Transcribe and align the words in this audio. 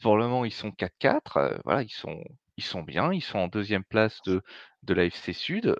pour 0.00 0.16
le 0.16 0.24
moment, 0.24 0.44
ils 0.44 0.52
sont 0.52 0.70
4-4, 0.72 1.38
heu, 1.38 1.58
voilà, 1.64 1.82
ils 1.82 1.90
sont 1.90 2.22
ils 2.58 2.64
sont 2.64 2.82
bien, 2.82 3.12
ils 3.12 3.22
sont 3.22 3.38
en 3.38 3.48
2e 3.48 3.84
place 3.84 4.22
de 4.24 4.42
de 4.82 4.94
l'AFC 4.94 5.32
Sud, 5.34 5.76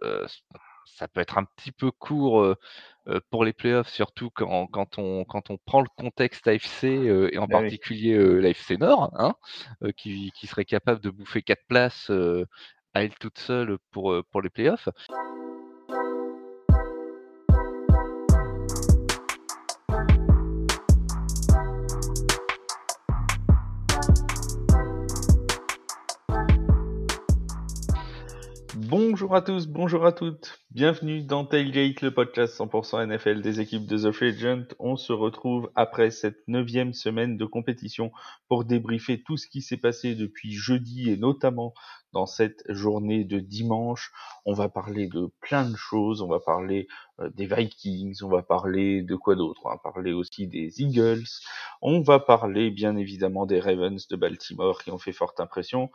ça 0.86 1.08
peut 1.08 1.20
être 1.20 1.38
un 1.38 1.44
petit 1.44 1.72
peu 1.72 1.90
court, 1.90 2.56
pour 3.30 3.44
les 3.44 3.52
playoffs, 3.54 3.88
surtout 3.90 4.30
quand 4.30 4.66
quand 4.68 4.98
on 4.98 5.24
quand 5.24 5.50
on 5.50 5.58
prend 5.58 5.80
le 5.82 5.88
contexte 5.96 6.48
AFC, 6.48 6.84
et 7.32 7.38
en 7.38 7.48
Eh 7.48 7.56
oui. 7.58 7.76
particulier, 7.78 8.16
l'AFC 8.40 8.78
Nord, 8.78 9.10
hein, 9.18 9.34
qui 9.96 10.32
qui 10.32 10.46
serait 10.46 10.64
capable 10.66 11.00
de 11.00 11.10
bouffer 11.10 11.42
4 11.42 11.64
places, 11.68 12.10
à 12.94 13.04
elle 13.04 13.14
toute 13.16 13.38
seule 13.38 13.78
pour, 13.92 14.14
pour 14.30 14.42
les 14.42 14.50
playoffs. 14.50 14.88
Bonjour 29.26 29.38
à 29.38 29.42
tous, 29.42 29.66
bonjour 29.66 30.06
à 30.06 30.12
toutes. 30.12 30.60
Bienvenue 30.70 31.20
dans 31.20 31.44
Tailgate, 31.44 32.00
le 32.00 32.14
podcast 32.14 32.56
100% 32.60 33.08
NFL 33.08 33.42
des 33.42 33.58
équipes 33.58 33.84
de 33.84 33.98
The 33.98 34.12
Free 34.12 34.28
Agent. 34.28 34.66
On 34.78 34.94
se 34.94 35.12
retrouve 35.12 35.68
après 35.74 36.12
cette 36.12 36.46
neuvième 36.46 36.92
semaine 36.92 37.36
de 37.36 37.44
compétition 37.44 38.12
pour 38.48 38.64
débriefer 38.64 39.24
tout 39.24 39.36
ce 39.36 39.48
qui 39.48 39.62
s'est 39.62 39.78
passé 39.78 40.14
depuis 40.14 40.52
jeudi 40.52 41.10
et 41.10 41.16
notamment 41.16 41.74
dans 42.12 42.26
cette 42.26 42.62
journée 42.68 43.24
de 43.24 43.40
dimanche. 43.40 44.12
On 44.44 44.52
va 44.52 44.68
parler 44.68 45.08
de 45.08 45.28
plein 45.40 45.68
de 45.68 45.76
choses. 45.76 46.22
On 46.22 46.28
va 46.28 46.38
parler 46.38 46.86
euh, 47.18 47.28
des 47.34 47.46
Vikings, 47.46 48.18
on 48.22 48.28
va 48.28 48.42
parler 48.42 49.02
de 49.02 49.16
quoi 49.16 49.34
d'autre? 49.34 49.62
On 49.64 49.70
va 49.70 49.78
parler 49.78 50.12
aussi 50.12 50.46
des 50.46 50.80
Eagles. 50.80 51.26
On 51.82 52.00
va 52.00 52.20
parler 52.20 52.70
bien 52.70 52.96
évidemment 52.96 53.44
des 53.44 53.58
Ravens 53.58 54.06
de 54.06 54.14
Baltimore 54.14 54.84
qui 54.84 54.92
ont 54.92 54.98
fait 54.98 55.12
forte 55.12 55.40
impression. 55.40 55.90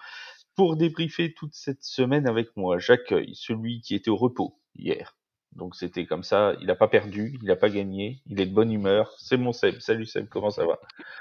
Pour 0.55 0.75
débriefer 0.75 1.33
toute 1.33 1.55
cette 1.55 1.83
semaine 1.83 2.27
avec 2.27 2.55
moi, 2.57 2.77
j'accueille 2.77 3.35
celui 3.35 3.81
qui 3.81 3.95
était 3.95 4.09
au 4.09 4.17
repos 4.17 4.59
hier. 4.75 5.15
Donc 5.53 5.75
c'était 5.75 6.05
comme 6.05 6.23
ça, 6.23 6.53
il 6.61 6.67
n'a 6.67 6.75
pas 6.75 6.87
perdu, 6.87 7.37
il 7.41 7.47
n'a 7.47 7.57
pas 7.57 7.69
gagné, 7.69 8.21
il 8.25 8.39
est 8.39 8.45
de 8.45 8.53
bonne 8.53 8.71
humeur. 8.71 9.13
C'est 9.17 9.35
mon 9.35 9.51
Seb. 9.51 9.79
Salut 9.79 10.05
Seb, 10.05 10.29
comment 10.29 10.49
ça 10.49 10.65
va? 10.65 10.79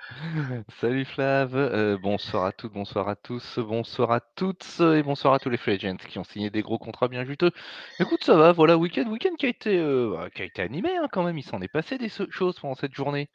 Salut 0.80 1.04
Flav, 1.04 1.56
heu, 1.56 1.96
bonsoir 1.96 2.44
à 2.44 2.52
toutes, 2.52 2.72
bonsoir 2.72 3.08
à 3.08 3.16
tous, 3.16 3.58
bonsoir 3.58 4.12
à 4.12 4.20
toutes 4.20 4.80
et 4.80 5.02
bonsoir 5.02 5.34
à 5.34 5.40
tous 5.40 5.50
les 5.50 5.56
free 5.56 5.72
agents 5.72 5.96
qui 5.96 6.18
ont 6.20 6.24
signé 6.24 6.50
des 6.50 6.62
gros 6.62 6.78
contrats 6.78 7.08
bien 7.08 7.24
juteux. 7.24 7.50
Écoute, 7.98 8.22
ça 8.22 8.36
va, 8.36 8.52
voilà, 8.52 8.76
week-end 8.76 9.08
week-end 9.10 9.34
qui 9.36 9.46
a 9.46 9.48
été, 9.48 9.78
heu, 9.78 10.12
bah, 10.12 10.30
qui 10.30 10.42
a 10.42 10.44
été 10.44 10.62
animé, 10.62 10.96
hein, 10.96 11.08
quand 11.10 11.24
même. 11.24 11.38
Il 11.38 11.44
s'en 11.44 11.60
est 11.60 11.68
passé 11.68 11.98
des 11.98 12.08
se 12.08 12.30
choses 12.30 12.58
pendant 12.60 12.76
cette 12.76 12.94
journée. 12.94 13.28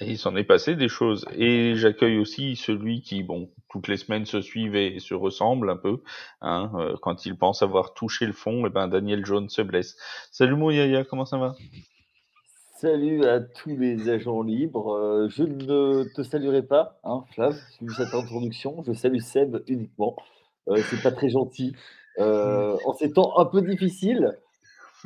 Et 0.00 0.10
il 0.10 0.18
s'en 0.18 0.36
est 0.36 0.44
passé 0.44 0.76
des 0.76 0.88
choses. 0.88 1.26
Et 1.34 1.74
j'accueille 1.74 2.18
aussi 2.18 2.56
celui 2.56 3.00
qui, 3.00 3.22
bon, 3.22 3.50
toutes 3.70 3.88
les 3.88 3.96
semaines 3.96 4.26
se 4.26 4.40
suivent 4.40 4.76
et 4.76 5.00
se 5.00 5.14
ressemblent 5.14 5.70
un 5.70 5.76
peu. 5.76 6.02
Hein, 6.40 6.70
euh, 6.74 6.96
quand 7.00 7.26
il 7.26 7.36
pense 7.36 7.62
avoir 7.62 7.94
touché 7.94 8.26
le 8.26 8.32
fond, 8.32 8.66
et 8.66 8.70
ben 8.70 8.88
Daniel 8.88 9.24
Jones 9.24 9.48
se 9.48 9.62
blesse. 9.62 9.96
Salut 10.30 10.56
mon 10.56 10.70
Yaya, 10.70 11.04
comment 11.04 11.24
ça 11.24 11.38
va? 11.38 11.54
Salut 12.76 13.24
à 13.24 13.40
tous 13.40 13.74
les 13.76 14.10
agents 14.10 14.42
libres. 14.42 14.92
Euh, 14.94 15.28
je 15.30 15.44
ne 15.44 16.04
te 16.14 16.22
saluerai 16.22 16.62
pas, 16.62 16.98
hein, 17.04 17.24
Flav, 17.34 17.56
vu 17.80 17.92
cette 17.94 18.12
introduction. 18.12 18.82
Je 18.86 18.92
salue 18.92 19.20
Seb 19.20 19.62
uniquement. 19.66 20.16
Euh, 20.68 20.76
c'est 20.90 21.02
pas 21.02 21.12
très 21.12 21.28
gentil. 21.28 21.74
En 22.18 22.94
ces 22.94 23.12
temps 23.12 23.38
un 23.38 23.44
peu 23.44 23.60
difficiles, 23.60 24.38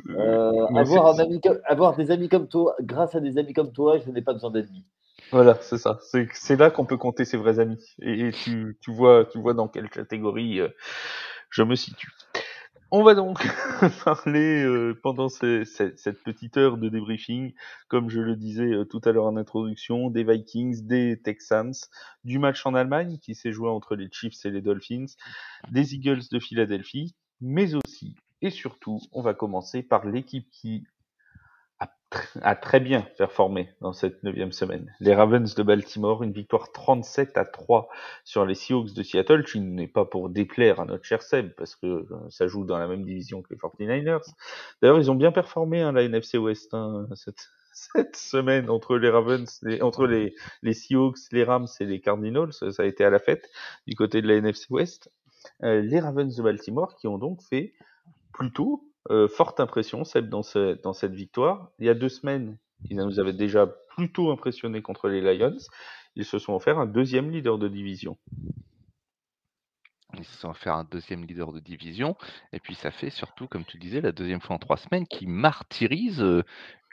euh, 0.09 0.51
c'est- 0.73 0.77
avoir, 0.79 1.15
un 1.15 1.19
ami 1.19 1.41
comme- 1.41 1.59
avoir 1.65 1.95
des 1.95 2.11
amis 2.11 2.29
comme 2.29 2.47
toi, 2.47 2.75
grâce 2.81 3.15
à 3.15 3.19
des 3.19 3.37
amis 3.37 3.53
comme 3.53 3.71
toi, 3.71 3.97
je 3.99 4.09
n'ai 4.11 4.21
pas 4.21 4.33
besoin 4.33 4.51
d'ennemis. 4.51 4.85
Voilà, 5.31 5.57
c'est 5.61 5.77
ça. 5.77 5.99
C'est 6.01 6.27
c'est 6.33 6.57
là 6.57 6.69
qu'on 6.71 6.85
peut 6.85 6.97
compter 6.97 7.23
ses 7.25 7.37
vrais 7.37 7.59
amis. 7.59 7.83
Et, 8.01 8.27
et 8.27 8.31
tu, 8.31 8.77
tu 8.81 8.91
vois, 8.91 9.25
tu 9.25 9.39
vois 9.39 9.53
dans 9.53 9.67
quelle 9.67 9.89
catégorie 9.89 10.59
euh, 10.59 10.69
je 11.49 11.63
me 11.63 11.75
situe. 11.75 12.09
On 12.93 13.03
va 13.03 13.15
donc 13.15 13.39
parler 14.05 14.63
euh, 14.65 14.99
pendant 15.01 15.29
ce- 15.29 15.63
ce- 15.63 15.93
cette 15.95 16.21
petite 16.23 16.57
heure 16.57 16.77
de 16.77 16.89
débriefing, 16.89 17.53
comme 17.87 18.09
je 18.09 18.19
le 18.19 18.35
disais 18.35 18.73
euh, 18.73 18.83
tout 18.83 18.99
à 19.05 19.13
l'heure 19.13 19.25
en 19.25 19.37
introduction, 19.37 20.09
des 20.09 20.25
Vikings, 20.25 20.85
des 20.85 21.17
Texans, 21.23 21.71
du 22.25 22.37
match 22.37 22.65
en 22.65 22.73
Allemagne 22.75 23.17
qui 23.21 23.33
s'est 23.33 23.53
joué 23.53 23.69
entre 23.69 23.95
les 23.95 24.09
Chiefs 24.11 24.45
et 24.45 24.51
les 24.51 24.61
Dolphins, 24.61 25.05
des 25.71 25.95
Eagles 25.95 26.23
de 26.31 26.39
Philadelphie, 26.39 27.15
mais 27.39 27.75
aussi 27.75 28.15
et 28.41 28.49
surtout, 28.49 28.99
on 29.11 29.21
va 29.21 29.33
commencer 29.33 29.83
par 29.83 30.05
l'équipe 30.05 30.49
qui 30.51 30.83
a, 31.79 31.87
tr- 32.11 32.39
a 32.41 32.55
très 32.55 32.79
bien 32.79 33.01
performé 33.17 33.69
dans 33.81 33.93
cette 33.93 34.23
neuvième 34.23 34.51
semaine. 34.51 34.93
Les 34.99 35.13
Ravens 35.13 35.53
de 35.53 35.63
Baltimore, 35.63 36.23
une 36.23 36.31
victoire 36.31 36.71
37 36.71 37.37
à 37.37 37.45
3 37.45 37.89
sur 38.23 38.45
les 38.45 38.55
Seahawks 38.55 38.93
de 38.93 39.03
Seattle, 39.03 39.43
qui 39.43 39.59
n'est 39.59 39.87
pas 39.87 40.05
pour 40.05 40.29
déplaire 40.29 40.79
à 40.79 40.85
notre 40.85 41.03
cher 41.03 41.21
Seb, 41.21 41.51
parce 41.55 41.75
que 41.75 41.87
euh, 41.87 42.05
ça 42.29 42.47
joue 42.47 42.65
dans 42.65 42.77
la 42.77 42.87
même 42.87 43.03
division 43.03 43.41
que 43.41 43.53
les 43.53 43.59
49ers. 43.59 44.21
D'ailleurs, 44.81 44.99
ils 44.99 45.11
ont 45.11 45.15
bien 45.15 45.31
performé, 45.31 45.81
hein, 45.81 45.91
la 45.91 46.03
NFC 46.03 46.37
West, 46.37 46.73
hein, 46.73 47.07
cette, 47.15 48.15
semaine 48.15 48.69
entre 48.69 48.97
les 48.97 49.09
Ravens, 49.09 49.63
et, 49.67 49.81
entre 49.81 50.05
les, 50.05 50.35
les 50.61 50.73
Seahawks, 50.73 51.17
les 51.31 51.43
Rams 51.43 51.67
et 51.79 51.85
les 51.85 52.01
Cardinals. 52.01 52.53
Ça, 52.53 52.71
ça 52.71 52.83
a 52.83 52.85
été 52.85 53.03
à 53.03 53.09
la 53.09 53.19
fête 53.19 53.49
du 53.87 53.95
côté 53.95 54.21
de 54.21 54.27
la 54.27 54.35
NFC 54.35 54.67
West. 54.69 55.11
Euh, 55.63 55.81
les 55.81 55.99
Ravens 55.99 56.35
de 56.35 56.43
Baltimore 56.43 56.95
qui 56.95 57.07
ont 57.07 57.17
donc 57.17 57.41
fait 57.41 57.73
plutôt 58.41 58.83
euh, 59.11 59.27
forte 59.27 59.59
impression, 59.59 60.03
Seb, 60.03 60.27
dans, 60.27 60.41
ce- 60.41 60.81
dans 60.81 60.93
cette 60.93 61.13
victoire. 61.13 61.69
Il 61.77 61.85
y 61.85 61.89
a 61.89 61.93
deux 61.93 62.09
semaines, 62.09 62.57
ils 62.89 62.97
nous 62.97 63.19
avaient 63.19 63.33
déjà 63.33 63.67
plutôt 63.95 64.31
impressionné 64.31 64.81
contre 64.81 65.09
les 65.09 65.21
Lions. 65.21 65.57
Ils 66.15 66.25
se 66.25 66.39
sont 66.39 66.53
offert 66.55 66.79
un 66.79 66.87
deuxième 66.87 67.29
leader 67.29 67.59
de 67.59 67.67
division. 67.67 68.17
Ils 70.17 70.25
se 70.25 70.37
sont 70.39 70.53
fait 70.53 70.71
un 70.71 70.83
deuxième 70.83 71.23
leader 71.23 71.53
de 71.53 71.59
division 71.59 72.17
et 72.51 72.59
puis 72.59 72.73
ça 72.73 72.89
fait 72.89 73.11
surtout, 73.11 73.47
comme 73.47 73.63
tu 73.63 73.77
disais, 73.77 74.01
la 74.01 74.11
deuxième 74.11 74.41
fois 74.41 74.55
en 74.55 74.59
3 74.59 74.77
semaines 74.77 75.05
qu'ils 75.07 75.29
martyrisent, 75.29 76.21
heu, 76.21 76.43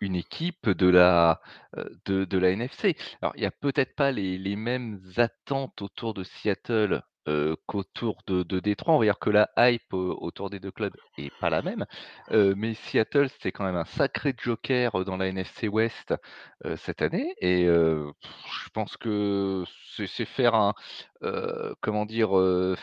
une 0.03 0.15
équipe 0.16 0.69
de 0.69 0.86
la, 0.86 1.41
la 1.75 2.50
NFC. 2.50 2.94
Alors 3.22 3.32
il 3.36 3.42
y 3.42 3.47
a 3.47 3.50
peut-être 3.50 3.97
pas 3.97 4.12
les 4.12 4.54
mêmes 4.56 5.00
attentes 5.16 5.80
autour 5.80 6.12
de 6.12 6.22
Seattle, 6.25 7.03
qu'autour 7.67 8.23
de 8.27 8.43
de 8.43 8.61
Détroit. 8.61 8.95
On 8.95 8.99
va 8.99 9.05
dire 9.05 9.19
que 9.19 9.31
la 9.31 9.51
hype, 9.59 9.93
autour 9.93 10.51
des 10.51 10.61
2 10.61 10.71
clubs 10.71 10.97
est 11.19 11.31
pas 11.41 11.51
la 11.51 11.62
même, 11.62 11.84
mais 12.31 12.75
Seattle, 12.75 13.29
c'est 13.41 13.53
quand 13.53 13.65
même 13.65 13.77
un 13.77 13.84
sacré 13.84 14.34
joker, 14.39 15.05
dans 15.05 15.17
la 15.17 15.28
NFC 15.28 15.69
West, 15.69 16.15
cette 16.77 17.03
année 17.03 17.34
et 17.41 17.65
je 17.67 18.69
pense 18.73 18.97
que 18.97 19.65
c'est 20.07 20.25
faire 20.25 20.55
un 20.55 20.75
comment 21.81 22.07
dire? 22.07 22.31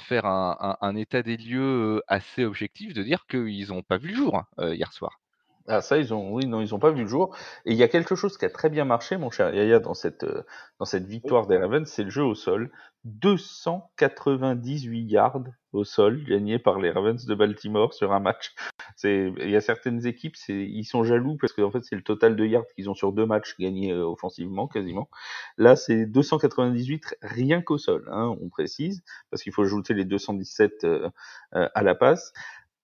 Faire 0.07 0.25
un 0.25 0.95
état 0.95 1.23
des 1.23 1.37
lieux, 1.37 2.01
assez 2.07 2.45
objectif 2.45 2.93
de 2.93 3.03
dire 3.03 3.25
qu'ils 3.27 3.73
ont 3.73 3.81
pas 3.83 3.97
vu 3.97 4.09
le 4.09 4.15
jour, 4.15 4.43
heu, 4.59 4.75
hier 4.75 4.91
soir. 4.93 5.19
Ah 5.67 5.81
ça, 5.81 5.97
ils 5.97 6.13
ont, 6.13 6.31
oui, 6.33 6.45
non, 6.45 6.61
ils 6.61 6.75
ont 6.75 6.79
pas 6.79 6.91
vu 6.91 7.01
le 7.01 7.07
jour. 7.07 7.35
Et 7.65 7.71
il 7.71 7.77
y 7.77 7.83
a 7.83 7.87
quelque 7.87 8.13
chose 8.15 8.37
qui 8.37 8.45
a 8.45 8.49
très 8.51 8.69
bien 8.69 8.85
marché, 8.85 9.17
mon 9.17 9.31
cher 9.31 9.53
Yaya, 9.53 9.79
dans 9.79 9.95
cette, 9.95 10.23
euh, 10.23 10.43
dans 10.79 10.85
cette 10.85 11.07
victoire 11.07 11.47
des 11.47 11.57
Ravens, 11.57 11.89
c'est 11.89 12.03
le 12.03 12.11
jeu 12.11 12.23
au 12.23 12.35
sol. 12.35 12.71
298 13.05 15.11
yards 15.11 15.43
au 15.73 15.83
sol 15.83 16.23
gagnés 16.23 16.57
par 16.57 16.79
les 16.79 16.89
Ravens 16.89 17.25
de 17.25 17.35
Baltimore 17.35 17.93
sur 17.93 18.13
un 18.13 18.19
match. 18.19 18.55
C'est, 18.95 19.31
il 19.39 19.49
y 19.49 19.55
a 19.55 19.61
certaines 19.61 20.05
équipes, 20.07 20.35
c'est, 20.35 20.53
ils 20.53 20.85
sont 20.85 21.03
jaloux 21.03 21.37
parce 21.39 21.53
qu'en 21.53 21.71
fait, 21.71 21.83
c'est 21.83 21.95
le 21.95 22.03
total 22.03 22.35
de 22.35 22.45
yards 22.45 22.65
qu'ils 22.75 22.89
ont 22.89 22.95
sur 22.95 23.11
deux 23.11 23.25
matchs 23.25 23.55
gagnés 23.59 23.91
euh, 23.91 24.05
offensivement, 24.05 24.67
quasiment. 24.67 25.09
Là, 25.57 25.75
c'est 25.75 26.05
298 26.05 27.15
rien 27.21 27.61
qu'au 27.61 27.77
sol, 27.77 28.07
hein, 28.11 28.35
on 28.41 28.49
précise, 28.49 29.03
parce 29.29 29.43
qu'il 29.43 29.53
faut 29.53 29.63
ajouter 29.63 29.93
les 29.93 30.05
217 30.05 30.83
euh, 30.83 31.09
euh, 31.55 31.69
à 31.73 31.83
la 31.83 31.95
passe. 31.95 32.33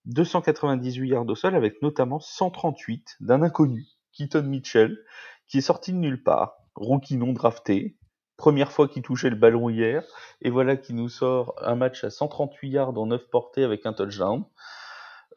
298 0.06 1.08
yards 1.08 1.28
au 1.28 1.34
sol 1.34 1.54
avec 1.54 1.80
notamment 1.82 2.20
138 2.20 3.16
d'un 3.20 3.42
inconnu, 3.42 3.86
Keaton 4.12 4.42
Mitchell, 4.42 4.98
qui 5.46 5.58
est 5.58 5.62
sorti 5.62 5.92
de 5.92 5.98
nulle 5.98 6.22
part, 6.22 6.56
rookie 6.74 7.16
non 7.16 7.32
drafté, 7.32 7.96
première 8.36 8.72
fois 8.72 8.88
qu'il 8.88 9.02
touchait 9.02 9.30
le 9.30 9.36
ballon 9.36 9.68
hier, 9.68 10.02
et 10.40 10.50
voilà 10.50 10.76
qui 10.76 10.94
nous 10.94 11.08
sort 11.08 11.54
un 11.62 11.76
match 11.76 12.02
à 12.04 12.10
138 12.10 12.70
yards 12.70 12.98
en 12.98 13.06
9 13.06 13.28
portées 13.30 13.64
avec 13.64 13.86
un 13.86 13.92
touchdown. 13.92 14.44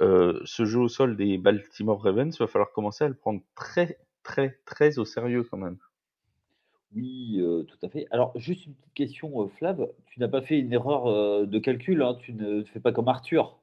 Euh, 0.02 0.42
ce 0.44 0.66
jeu 0.66 0.80
au 0.80 0.90
sol 0.90 1.16
des 1.16 1.38
Baltimore 1.38 2.02
Ravens, 2.02 2.36
il 2.36 2.40
va 2.40 2.48
falloir 2.48 2.72
commencer 2.72 3.04
à 3.04 3.08
le 3.08 3.14
prendre 3.14 3.42
très 3.56 4.00
très 4.24 4.60
très 4.66 4.98
au 4.98 5.06
sérieux 5.06 5.44
quand 5.44 5.58
même. 5.58 5.78
Oui, 6.96 7.38
euh, 7.40 7.64
tout 7.64 7.78
à 7.84 7.90
fait. 7.90 8.08
Alors, 8.10 8.32
juste 8.36 8.66
une 8.66 8.74
petite 8.74 8.94
question, 8.94 9.44
euh, 9.44 9.48
Flav. 9.50 9.88
Tu 10.08 10.20
n'as 10.20 10.28
pas 10.28 10.42
fait 10.42 10.60
une 10.60 10.74
erreur 10.74 11.46
de 11.46 11.60
calcul, 11.60 12.02
hein, 12.02 12.18
tu 12.20 12.34
ne 12.34 12.64
fais 12.64 12.80
pas 12.80 12.92
comme 12.92 13.08
Arthur. 13.08 13.60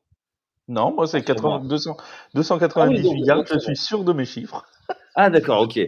Non, 0.68 0.94
moi 0.94 1.06
c'est 1.06 1.18
Rassure-moi. 1.20 1.58
80 1.58 1.68
200 1.68 1.96
298 2.34 2.76
Ah 2.80 2.88
oui, 3.12 3.20
yards, 3.26 3.36
donc 3.38 3.48
je 3.52 3.58
suis 3.58 3.76
sûr 3.76 4.04
de 4.04 4.12
mes 4.12 4.24
chiffres. 4.24 4.64
Ah 5.14 5.28
d'accord, 5.28 5.60
ok. 5.60 5.78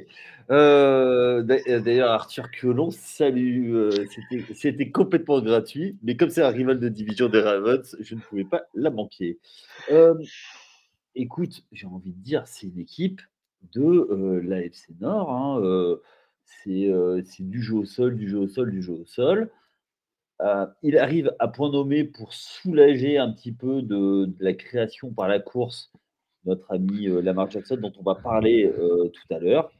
Euh, 0.50 1.42
d'a- 1.42 1.80
D'ailleurs, 1.80 2.10
Arthur 2.10 2.50
Colomb, 2.60 2.90
salut. 2.90 3.74
euh, 3.74 3.90
c'était- 4.54 4.90
complètement 4.90 5.40
gratuit, 5.40 5.96
mais 6.02 6.14
comme 6.14 6.28
c'est 6.28 6.42
un 6.42 6.50
rival 6.50 6.78
de 6.78 6.90
division 6.90 7.30
des 7.30 7.40
Ravens, 7.40 7.96
je 8.00 8.14
ne 8.16 8.20
pouvais 8.20 8.44
pas 8.44 8.64
la 8.74 8.90
manquer. 8.90 9.38
Euh, 9.90 10.14
écoute, 11.14 11.62
j'ai 11.72 11.86
envie 11.86 12.12
de 12.12 12.20
dire, 12.22 12.42
c'est 12.46 12.66
une 12.66 12.78
équipe 12.78 13.22
de 13.72 13.82
euh, 13.82 14.42
l'AFC 14.44 14.90
Nord. 15.00 15.30
hein, 15.32 15.58
euh, 15.62 15.96
c'est 16.44 16.90
euh, 16.90 17.22
c'est 17.24 17.48
du 17.48 17.62
jeu 17.62 17.76
au 17.76 17.84
sol, 17.86 18.14
du 18.16 18.28
jeu 18.28 18.38
au 18.40 18.48
sol, 18.48 18.70
du 18.70 18.82
jeu 18.82 18.92
au 18.92 19.06
sol. 19.06 19.50
Euh, 20.40 20.66
il 20.82 20.98
arrive 20.98 21.34
à 21.38 21.48
point 21.48 21.70
nommé 21.70 22.04
pour 22.04 22.32
soulager 22.32 23.18
un 23.18 23.32
petit 23.32 23.52
peu 23.52 23.82
de, 23.82 24.34
la 24.40 24.52
création 24.52 25.12
par 25.12 25.28
la 25.28 25.38
course 25.38 25.92
notre 26.44 26.70
ami 26.72 27.08
euh, 27.08 27.22
Lamar 27.22 27.50
Jackson, 27.50 27.76
dont 27.76 27.92
on 27.98 28.02
va 28.02 28.16
parler 28.16 28.66
euh, 28.66 29.08
tout 29.08 29.34
à 29.34 29.38
l'heure. 29.38 29.72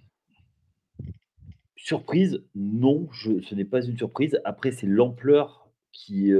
Surprise, 1.76 2.42
non, 2.54 3.08
ce 3.12 3.54
n'est 3.54 3.66
pas 3.66 3.84
une 3.84 3.98
surprise. 3.98 4.40
Après, 4.44 4.72
c'est 4.72 4.86
l'ampleur 4.86 5.68
qui, 5.92 6.32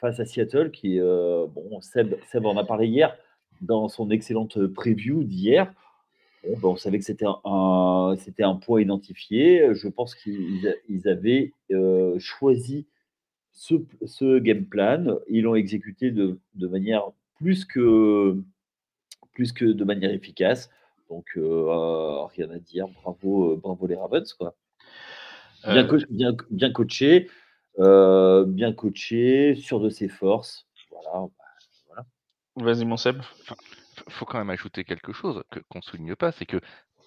face 0.00 0.18
à 0.18 0.24
Seattle, 0.24 0.72
qui, 0.72 0.98
bon, 0.98 1.80
Seb, 1.80 2.16
Seb 2.32 2.44
en 2.44 2.56
a 2.56 2.64
parlé 2.64 2.88
hier 2.88 3.16
dans 3.60 3.88
son 3.88 4.10
excellente 4.10 4.66
preview 4.66 5.22
d'hier. 5.22 5.72
Ben, 6.44 6.58
on 6.64 6.76
savait 6.76 6.98
que 6.98 7.04
c'était 7.04 7.26
un, 7.44 8.16
c'était 8.18 8.42
un 8.42 8.56
point 8.56 8.80
identifié. 8.80 9.74
Je 9.74 9.88
pense 9.88 10.14
qu'ils 10.14 11.08
avaient 11.08 11.52
euh, 11.70 12.18
choisi 12.18 12.86
ce, 13.52 14.38
game 14.38 14.64
plan. 14.66 15.18
Ils 15.28 15.42
l'ont 15.42 15.54
exécuté 15.54 16.10
de, 16.10 16.38
manière 16.56 17.04
plus 17.36 17.64
que, 17.64 18.36
plus 19.32 19.52
que 19.52 19.66
de 19.66 19.84
manière 19.84 20.10
efficace. 20.10 20.70
Donc, 21.08 21.26
euh, 21.36 22.24
rien 22.34 22.50
à 22.50 22.58
dire. 22.58 22.88
Bravo, 23.02 23.56
bravo 23.56 23.86
les 23.86 23.96
Ravens. 23.96 24.32
Quoi. 24.32 24.54
Bien, 25.64 25.88
euh. 25.88 25.98
bien, 26.50 26.72
coaché, 26.72 27.28
bien 27.78 28.72
coaché, 28.72 29.54
sûr 29.54 29.78
de 29.78 29.90
ses 29.90 30.08
forces. 30.08 30.66
Voilà. 30.90 31.28
Bah, 31.86 32.04
Vas-y, 32.56 32.84
mon 32.84 32.96
Seb 32.96 33.18
faut 34.08 34.24
quand 34.24 34.38
même 34.38 34.50
ajouter 34.50 34.84
quelque 34.84 35.12
chose 35.12 35.42
que 35.50 35.60
qu'on 35.68 35.82
souligne 35.82 36.16
pas, 36.16 36.32
c'est 36.32 36.46
que 36.46 36.60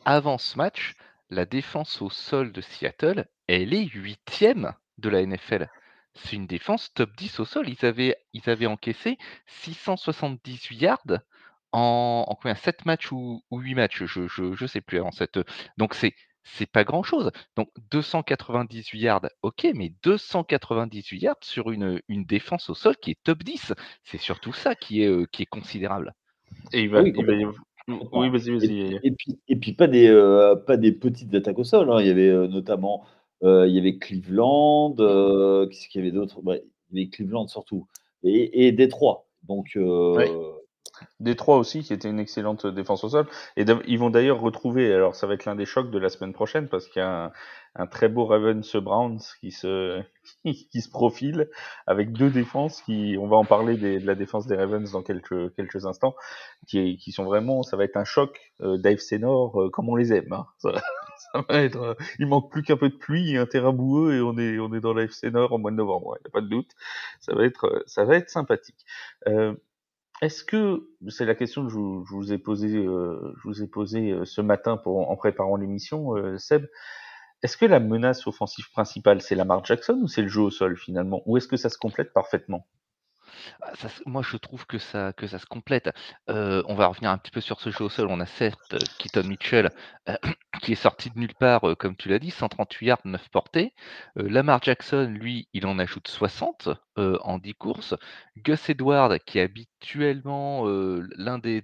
avant 0.06 0.38
ce 0.38 0.58
match, 0.58 0.96
la 1.30 1.46
défense 1.46 2.02
au 2.02 2.10
sol 2.10 2.52
de 2.52 2.62
Seattle, 2.62 3.28
elle 3.48 3.74
est 3.74 3.86
huitième 3.86 4.74
de 4.98 5.10
la 5.10 5.26
NFL. 5.26 5.70
C'est 6.14 6.36
une 6.36 6.48
défense 6.48 6.94
top 6.94 7.16
10 7.18 7.40
au 7.42 7.46
sol. 7.46 7.68
Ils 7.68 7.86
avaient, 7.86 8.66
encaissé 8.68 9.18
678 9.48 10.82
yards 10.82 11.20
en, 11.72 12.26
en 12.28 12.36
combien? 12.36 12.56
7 12.56 12.86
matchs 12.86 13.12
ou, 13.12 13.44
ou 13.52 13.60
8 13.60 13.76
matchs, 13.76 14.06
je, 14.06 14.28
je 14.28 14.66
sais 14.66 14.82
plus 14.82 15.00
avant 15.00 15.12
cette. 15.12 15.40
Donc 15.78 15.94
c'est 15.94 16.14
c'est 16.46 16.68
pas 16.68 16.84
grand 16.84 17.04
chose. 17.04 17.32
Donc 17.56 17.70
298 17.92 19.00
yards, 19.00 19.30
ok, 19.42 19.68
mais 19.74 19.94
298 20.04 21.22
yards 21.22 21.36
sur 21.42 21.72
une, 21.72 22.02
défense 22.08 22.70
au 22.70 22.76
sol 22.76 22.96
qui 22.98 23.12
est 23.12 23.24
top 23.24 23.44
10. 23.44 23.74
C'est 24.04 24.20
surtout 24.20 24.54
ça 24.54 24.76
qui 24.76 25.02
est, 25.04 25.08
euh, 25.08 25.26
qui 25.32 25.44
est 25.44 25.48
considérable. 25.48 26.14
Et 26.74 26.82
il 26.84 26.90
va, 26.90 27.02
oui, 27.02 27.14
oui, 27.88 28.30
vas-y, 28.30 28.50
vas-y. 28.50 29.00
Et, 29.04 29.12
puis, 29.12 29.40
et 29.48 29.56
puis 29.56 29.74
pas 29.74 29.88
des, 29.88 30.08
euh, 30.08 30.56
pas 30.56 30.78
des 30.78 30.92
petites 30.92 31.34
attaques 31.36 31.60
au 31.60 31.64
sol. 31.64 31.92
Hein. 31.92 32.02
Il 32.02 32.08
y 32.08 32.10
avait 32.10 32.30
euh, 32.30 32.48
notamment, 32.48 33.04
euh, 33.44 33.68
il 33.68 33.76
y 33.76 33.80
avait 33.80 33.98
Cleveland, 33.98 34.96
qu'est-ce 35.70 35.88
qu'il 35.88 36.02
y 36.02 36.04
avait 36.04 36.16
d'autre? 36.16 36.42
Il 36.46 37.00
y 37.00 37.02
avait 37.02 37.10
Cleveland 37.10 37.48
surtout 37.48 37.88
et, 38.24 38.68
et 38.68 38.72
Détroit. 38.72 39.28
Donc 39.48 39.78
Détroit 41.20 41.58
aussi, 41.58 41.84
qui 41.84 41.94
était 41.94 42.10
une 42.10 42.20
excellente 42.20 42.68
défense 42.68 43.04
au 43.04 43.10
sol. 43.10 43.28
Et 43.58 43.66
ils 43.88 44.00
vont 44.00 44.10
d'ailleurs 44.10 44.40
retrouver, 44.40 44.94
alors 44.94 45.16
ça 45.16 45.28
va 45.28 45.34
être 45.34 45.46
l'un 45.46 45.56
des 45.56 45.66
chocs 45.66 45.92
de 45.92 45.98
la 45.98 46.10
semaine 46.10 46.34
prochaine, 46.34 46.68
parce 46.68 46.88
qu'il 46.88 47.02
y 47.02 47.06
a 47.06 47.32
un, 47.76 47.88
très 47.88 48.08
beau 48.08 48.26
Ravens 48.26 48.76
Browns 48.78 49.20
qui 49.42 49.52
se, 49.52 50.02
qui 50.44 50.82
se 50.82 50.90
profile, 50.90 51.50
avec 51.88 52.12
deux 52.12 52.30
défenses 52.30 52.82
qui, 52.82 53.18
on 53.20 53.28
va 53.28 53.38
en 53.38 53.46
parler 53.46 53.78
de 53.78 54.06
la 54.06 54.16
défense 54.16 54.48
des 54.48 54.56
Ravens 54.56 54.92
dans 54.92 55.04
quelques, 55.04 55.54
quelques 55.56 55.86
instants, 55.86 56.16
qui, 56.68 56.98
qui 56.98 57.12
sont 57.12 57.26
vraiment, 57.26 57.64
ça 57.64 57.78
va 57.78 57.84
être 57.84 57.98
un 57.98 58.06
choc, 58.06 58.54
euh, 58.62 58.78
Dave 58.78 59.00
Senor, 59.00 59.62
euh, 59.62 59.70
comme 59.70 59.90
on 59.90 59.96
les 59.96 60.14
aime. 60.14 60.32
Hein. 60.32 60.46
Ça, 61.32 61.46
va 61.48 61.62
être, 61.62 61.82
euh, 61.82 61.94
il 62.20 62.28
manque 62.28 62.52
plus 62.52 62.62
qu'un 62.62 62.76
peu 62.76 62.90
de 62.90 62.96
pluie 62.96 63.32
et 63.32 63.38
un 63.38 63.46
terrain 63.46 63.72
boueux 63.72 64.16
et 64.16 64.22
on 64.22 64.38
est, 64.38 64.60
on 64.60 64.74
est 64.74 64.82
dans 64.82 64.94
Dave 64.94 65.12
Senor 65.12 65.54
en 65.54 65.60
mois 65.60 65.72
de 65.72 65.78
novembre, 65.78 66.18
il 66.20 66.24
n'y 66.24 66.28
a 66.28 66.32
pas 66.32 66.42
de 66.42 66.48
doute. 66.48 66.72
Ça 67.22 67.34
va 67.34 67.46
être, 67.46 67.84
ça 67.86 68.04
va 68.04 68.18
être 68.18 68.30
sympathique. 68.30 68.86
Euh, 69.28 69.54
est-ce 70.22 70.44
que 70.44 70.90
c'est 71.10 71.26
la 71.26 71.36
question 71.36 71.66
que 71.66 71.72
je 71.72 71.78
vous, 71.78 72.34
ai 72.34 72.38
posée, 72.38 72.78
euh, 72.78 73.34
je 73.38 73.48
vous 73.48 73.62
ai 73.62 73.68
posée 73.68 74.12
euh, 74.12 74.26
ce 74.26 74.42
matin 74.42 74.78
pour, 74.78 75.10
en 75.10 75.16
préparant 75.16 75.58
l'émission, 75.58 76.16
euh, 76.16 76.38
Seb. 76.38 76.68
Est-ce 77.44 77.58
que 77.58 77.66
la 77.66 77.80
menace 77.80 78.26
offensive 78.28 78.70
principale 78.72 79.22
c'est 79.22 79.36
Lamar 79.36 79.64
Jackson 79.66 80.00
ou 80.02 80.08
c'est 80.08 80.22
le 80.22 80.30
jeu 80.30 80.42
au 80.42 80.52
sol 80.52 80.78
finalement, 80.78 81.22
ou 81.26 81.38
est-ce 81.38 81.48
que 81.48 81.58
ça 81.58 81.70
se 81.70 81.78
complète 81.78 82.14
parfaitement? 82.14 82.66
Ah, 83.62 83.74
moi, 84.06 84.22
je 84.22 84.38
trouve 84.38 84.66
que 84.66 84.78
ça, 84.78 85.14
se 85.18 85.46
complète. 85.46 85.90
on 86.28 86.76
va 86.76 86.88
revenir 86.88 87.12
un 87.12 87.18
petit 87.18 87.32
peu 87.32 87.42
sur 87.42 87.62
ce 87.62 87.70
jeu 87.70 87.86
au 87.86 87.90
sol. 87.90 88.08
On 88.10 88.20
a 88.20 88.26
certes 88.26 88.76
Keaton 89.00 89.28
Mitchell 89.28 89.70
qui 90.62 90.72
est 90.72 90.76
sorti 90.76 91.10
de 91.10 91.20
nulle 91.20 91.36
part, 91.36 91.62
comme 91.78 91.96
tu 91.96 92.10
l'as 92.10 92.20
dit, 92.20 92.32
138 92.32 92.86
yards, 92.86 93.02
9 93.06 93.30
portées. 93.30 93.74
Lamar 94.16 94.62
Jackson, 94.62 95.08
lui, 95.12 95.48
il 95.54 95.66
en 95.66 95.80
ajoute 95.80 96.08
60 96.08 96.70
en 96.98 97.38
10 97.38 97.54
courses. 97.56 97.96
Gus 98.38 98.70
Edward, 98.70 99.20
qui 99.26 99.40
est 99.40 99.42
habituellement 99.42 100.66
l'un 100.66 101.40
des, 101.40 101.62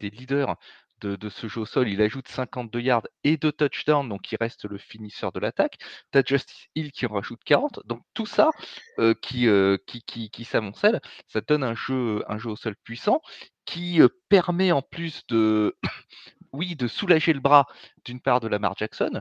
leaders 0.00 0.56
de, 1.04 1.28
ce 1.28 1.48
jeu 1.48 1.60
au 1.62 1.66
sol, 1.66 1.88
il 1.88 2.00
ajoute 2.00 2.28
52 2.28 2.80
yards 2.80 3.06
et 3.24 3.36
2 3.36 3.52
touchdowns, 3.52 4.08
donc 4.08 4.30
il 4.32 4.36
reste 4.40 4.64
le 4.64 4.78
finisseur 4.78 5.32
de 5.32 5.40
l'attaque. 5.40 5.78
Tu 6.12 6.18
as 6.18 6.22
Justice 6.24 6.68
Hill 6.74 6.92
qui 6.92 7.06
en 7.06 7.14
rajoute 7.14 7.42
40. 7.44 7.80
Donc 7.86 8.02
tout 8.14 8.26
ça 8.26 8.50
euh, 8.98 9.14
qui, 9.14 9.48
euh, 9.48 9.76
qui, 9.86 10.02
qui, 10.02 10.44
s'amoncelle, 10.44 11.00
ça 11.28 11.40
donne 11.40 11.64
un 11.64 11.74
jeu, 11.74 12.24
un 12.28 12.38
jeu 12.38 12.50
au 12.50 12.56
sol 12.56 12.76
puissant 12.84 13.20
qui 13.64 14.00
euh, 14.00 14.08
permet 14.28 14.72
en 14.72 14.82
plus 14.82 15.26
de, 15.28 15.76
oui, 16.52 16.76
de 16.76 16.86
soulager 16.86 17.32
le 17.32 17.40
bras 17.40 17.66
d'une 18.04 18.20
part 18.20 18.40
de 18.40 18.48
Lamar 18.48 18.76
Jackson, 18.76 19.20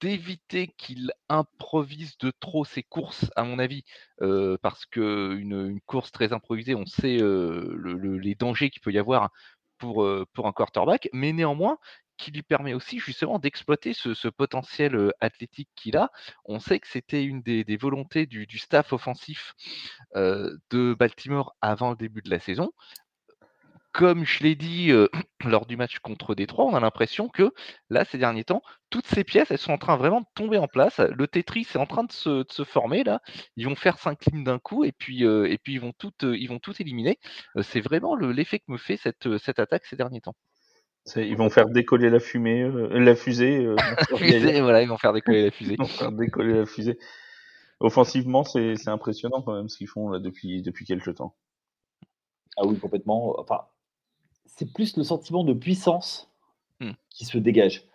d'éviter 0.00 0.68
qu'il 0.76 1.12
improvise 1.28 2.18
de 2.18 2.32
trop 2.40 2.64
ses 2.64 2.82
courses, 2.82 3.30
à 3.36 3.44
mon 3.44 3.58
avis, 3.58 3.84
parce 4.18 4.84
que 4.86 5.36
une, 5.38 5.80
course 5.86 6.10
très 6.12 6.32
improvisée, 6.32 6.74
on 6.74 6.86
sait 6.86 7.18
les 7.18 8.34
dangers 8.34 8.70
qu'il 8.70 8.82
peut 8.82 8.92
y 8.92 8.98
avoir 8.98 9.30
pour, 9.78 10.06
un 10.06 10.52
quarterback, 10.52 11.08
mais 11.12 11.32
néanmoins 11.32 11.78
qui 12.16 12.30
lui 12.30 12.42
permet 12.42 12.74
aussi 12.74 13.00
justement 13.00 13.40
d'exploiter 13.40 13.92
ce, 13.92 14.28
potentiel 14.28 15.12
athlétique 15.20 15.68
qu'il 15.74 15.96
a. 15.96 16.10
On 16.44 16.60
sait 16.60 16.78
que 16.78 16.86
c'était 16.86 17.24
une 17.24 17.42
des, 17.42 17.76
volontés 17.76 18.26
du, 18.26 18.58
staff 18.58 18.92
offensif 18.92 19.54
de 20.14 20.94
Baltimore 20.94 21.56
avant 21.60 21.90
le 21.90 21.96
début 21.96 22.22
de 22.22 22.30
la 22.30 22.38
saison. 22.38 22.70
Comme 23.94 24.24
je 24.24 24.42
l'ai 24.42 24.56
dit 24.56 24.90
lors 25.44 25.66
du 25.66 25.76
match 25.76 26.00
contre 26.00 26.34
Détroit, 26.34 26.66
on 26.66 26.74
a 26.74 26.80
l'impression 26.80 27.28
que 27.28 27.54
là, 27.90 28.04
ces 28.04 28.18
derniers 28.18 28.42
temps, 28.42 28.60
toutes 28.90 29.06
ces 29.06 29.22
pièces, 29.22 29.52
elles 29.52 29.58
sont 29.58 29.72
en 29.72 29.78
train 29.78 29.96
vraiment 29.96 30.20
de 30.20 30.26
tomber 30.34 30.58
en 30.58 30.66
place. 30.66 30.98
Le 30.98 31.28
Tetris 31.28 31.68
est 31.74 31.78
en 31.78 31.86
train 31.86 32.02
de 32.02 32.12
se, 32.12 32.44
former 32.64 33.04
là. 33.04 33.22
Ils 33.56 33.66
vont 33.66 33.76
faire 33.76 33.98
cinq 33.98 34.26
lignes 34.26 34.42
d'un 34.44 34.58
coup 34.58 34.84
et 34.84 34.90
puis, 34.90 35.22
et 35.22 35.58
puis 35.62 35.74
ils 35.74 35.80
vont 35.80 35.92
tout, 35.96 36.12
ils 36.22 36.48
vont 36.48 36.58
tout 36.58 36.74
éliminer. 36.80 37.18
c'est 37.62 37.80
vraiment 37.80 38.16
l'effet 38.16 38.58
que 38.58 38.64
me 38.68 38.78
fait 38.78 38.96
cette, 38.96 39.38
cette 39.38 39.60
attaque 39.60 39.86
ces 39.86 39.96
derniers 39.96 40.20
temps. 40.20 40.34
Ils 41.16 41.36
vont 41.36 41.50
faire 41.50 41.68
décoller 41.68 42.10
la 42.10 42.18
fumée, 42.18 42.68
la 42.90 43.14
fusée. 43.14 43.66
voilà, 44.60 44.82
ils 44.82 44.88
vont 44.88 44.98
faire 44.98 45.12
décoller 45.12 45.44
la 45.44 45.50
fusée. 45.50 45.74
Ils 45.74 45.78
vont 45.78 45.86
faire 45.86 46.12
décoller 46.12 46.54
la 46.54 46.66
fusée. 46.66 46.98
Offensivement, 47.80 48.44
c'est 48.44 48.88
impressionnant 48.88 49.42
quand 49.42 49.54
même 49.54 49.68
ce 49.68 49.76
qu'ils 49.76 49.88
font 49.88 50.08
là 50.08 50.18
depuis, 50.18 50.62
depuis 50.62 50.84
quelques 50.86 51.16
temps. 51.16 51.36
Ah 52.56 52.66
oui, 52.66 52.78
complètement. 52.78 53.38
Enfin, 53.38 53.62
c'est 54.56 54.72
plus 54.72 54.96
le 54.96 55.02
sentiment 55.02 55.44
de 55.44 55.52
puissance 55.52 56.30
hmm. 56.80 56.92
qui 57.10 57.24
se 57.24 57.38
dégage. 57.38 57.86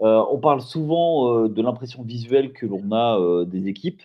Euh, 0.00 0.24
on 0.30 0.38
parle 0.38 0.60
souvent 0.60 1.34
euh, 1.34 1.48
de 1.48 1.62
l'impression 1.62 2.02
visuelle 2.02 2.52
que 2.52 2.66
l'on 2.66 2.92
a 2.92 3.18
euh, 3.18 3.44
des 3.44 3.68
équipes, 3.68 4.02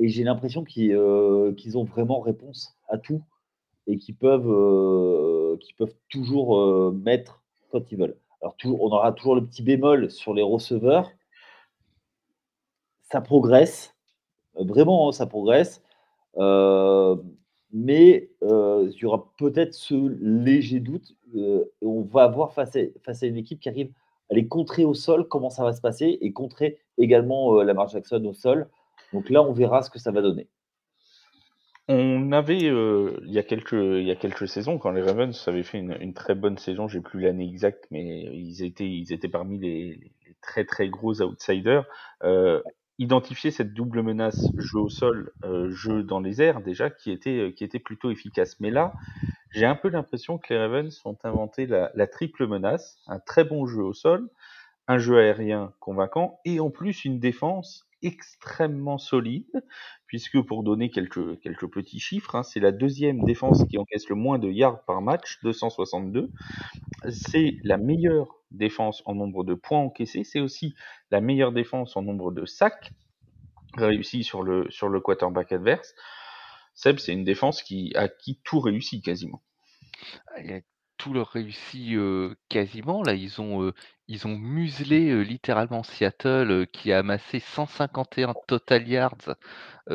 et 0.00 0.08
j'ai 0.08 0.24
l'impression 0.24 0.64
qu'ils 0.64 0.96
ont 0.96 1.84
vraiment 1.84 2.20
réponse 2.20 2.76
à 2.88 2.98
tout 2.98 3.22
et 3.86 3.98
qu'ils 3.98 4.16
peuvent, 4.16 4.48
peuvent 5.78 5.94
toujours 6.08 6.92
mettre 6.92 7.40
quand 7.70 7.92
ils 7.92 7.98
veulent. 7.98 8.16
Alors, 8.40 8.56
on 8.64 8.90
aura 8.90 9.12
toujours 9.12 9.36
le 9.36 9.44
petit 9.44 9.62
bémol 9.62 10.10
sur 10.10 10.34
les 10.34 10.42
receveurs. 10.42 11.12
Ça 13.02 13.20
progresse, 13.20 13.94
vraiment, 14.54 15.08
hein, 15.08 15.12
ça 15.12 15.26
progresse 15.26 15.82
mais 17.72 18.28
euh, 18.42 18.88
il 18.92 18.98
y 18.98 19.04
aura 19.06 19.32
peut-être 19.38 19.74
ce 19.74 19.94
léger 20.20 20.80
doute. 20.80 21.16
Euh, 21.36 21.64
on 21.80 22.02
va 22.02 22.28
voir 22.28 22.52
face 22.52 22.76
à, 22.76 23.26
une 23.26 23.36
équipe 23.36 23.60
qui 23.60 23.68
arrive 23.68 23.90
à 24.30 24.34
les 24.34 24.46
contrer 24.46 24.84
au 24.84 24.94
sol, 24.94 25.26
comment 25.26 25.50
ça 25.50 25.64
va 25.64 25.72
se 25.72 25.80
passer, 25.80 26.18
et 26.20 26.32
contrer 26.32 26.78
également 26.98 27.58
euh, 27.58 27.64
Lamar 27.64 27.88
Jackson 27.88 28.22
au 28.26 28.34
sol. 28.34 28.68
Donc 29.12 29.30
là, 29.30 29.42
on 29.42 29.52
verra 29.52 29.82
ce 29.82 29.90
que 29.90 29.98
ça 29.98 30.10
va 30.10 30.20
donner. 30.20 30.48
On 31.88 32.30
avait, 32.30 32.58
il, 32.58 33.32
y 33.32 33.38
a 33.38 33.42
quelques, 33.42 33.72
il 33.72 34.04
y 34.04 34.10
a 34.10 34.14
quelques 34.14 34.46
saisons, 34.46 34.78
quand 34.78 34.92
les 34.92 35.02
Ravens 35.02 35.36
avaient 35.48 35.64
fait 35.64 35.78
une, 35.78 36.14
très 36.14 36.34
bonne 36.34 36.56
saison, 36.56 36.86
j'ai 36.86 37.00
plus 37.00 37.20
l'année 37.20 37.46
exacte, 37.46 37.86
mais 37.90 38.22
ils 38.32 38.62
étaient, 38.62 38.88
ils 38.88 39.12
étaient 39.12 39.28
parmi 39.28 39.58
les 39.58 40.12
très 40.40 40.64
très 40.64 40.88
gros 40.88 41.20
outsiders 41.22 41.84
identifier 43.02 43.50
cette 43.50 43.74
double 43.74 44.02
menace 44.02 44.52
jeu 44.56 44.78
au 44.78 44.88
sol, 44.88 45.32
euh, 45.44 45.70
jeu 45.70 46.02
dans 46.02 46.20
les 46.20 46.40
airs 46.40 46.60
déjà, 46.60 46.88
qui 46.88 47.10
était, 47.10 47.48
euh, 47.48 47.50
qui 47.50 47.64
était 47.64 47.80
plutôt 47.80 48.10
efficace. 48.10 48.60
Mais 48.60 48.70
là, 48.70 48.94
j'ai 49.50 49.66
un 49.66 49.74
peu 49.74 49.88
l'impression 49.88 50.38
que 50.38 50.54
les 50.54 50.58
Ravens 50.58 51.00
ont 51.04 51.18
inventé 51.24 51.66
la, 51.66 52.06
triple 52.06 52.46
menace, 52.46 52.98
un 53.08 53.18
très 53.18 53.44
bon 53.44 53.66
jeu 53.66 53.82
au 53.82 53.92
sol, 53.92 54.30
un 54.88 54.98
jeu 54.98 55.18
aérien 55.18 55.74
convaincant, 55.80 56.40
et 56.44 56.60
en 56.60 56.70
plus 56.70 57.04
une 57.04 57.18
défense 57.18 57.86
extrêmement 58.02 58.98
solide, 58.98 59.64
puisque 60.12 60.42
pour 60.42 60.62
donner 60.62 60.90
quelques, 60.90 61.70
petits 61.70 61.98
chiffres, 61.98 62.34
hein, 62.34 62.42
c'est 62.42 62.60
la 62.60 62.70
deuxième 62.70 63.24
défense 63.24 63.64
qui 63.64 63.78
encaisse 63.78 64.10
le 64.10 64.14
moins 64.14 64.38
de 64.38 64.50
yards 64.50 64.84
par 64.84 65.00
match, 65.00 65.38
262. 65.42 66.30
C'est 67.08 67.56
la 67.64 67.78
meilleure 67.78 68.28
défense 68.50 69.02
en 69.06 69.14
nombre 69.14 69.42
de 69.42 69.54
points 69.54 69.78
encaissés, 69.78 70.22
c'est 70.22 70.40
aussi 70.40 70.74
la 71.10 71.22
meilleure 71.22 71.50
défense 71.50 71.96
en 71.96 72.02
nombre 72.02 72.30
de 72.30 72.44
sacs 72.44 72.92
réussis 73.78 74.22
sur 74.22 74.42
le, 74.42 75.00
quarterback 75.00 75.50
adverse. 75.50 75.94
Seb, 76.74 76.98
c'est 76.98 77.14
une 77.14 77.24
défense 77.24 77.62
qui 77.62 77.94
a 77.96 78.08
qui 78.08 78.38
tout 78.44 78.60
réussi 78.60 79.00
quasiment. 79.00 79.42
Il 80.44 80.52
a 80.52 80.60
tout 80.98 81.14
leur 81.14 81.28
réussi 81.28 81.96
euh, 81.96 82.34
quasiment. 82.50 83.02
Là, 83.02 83.14
ils 83.14 83.40
ont, 83.40 83.62
euh, 83.62 83.72
ils 84.12 84.26
ont 84.26 84.36
muselé 84.36 85.10
euh, 85.10 85.22
littéralement 85.22 85.82
Seattle, 85.82 86.66
qui 86.72 86.92
a 86.92 86.98
amassé 86.98 87.40
151 87.40 88.34
total 88.46 88.88
yards 88.88 89.36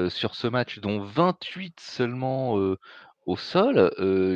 sur 0.10 0.36
ce 0.36 0.48
match, 0.48 0.80
dont 0.80 1.00
28 1.02 1.80
seulement 1.80 2.56
au 3.26 3.38
sol. 3.38 3.90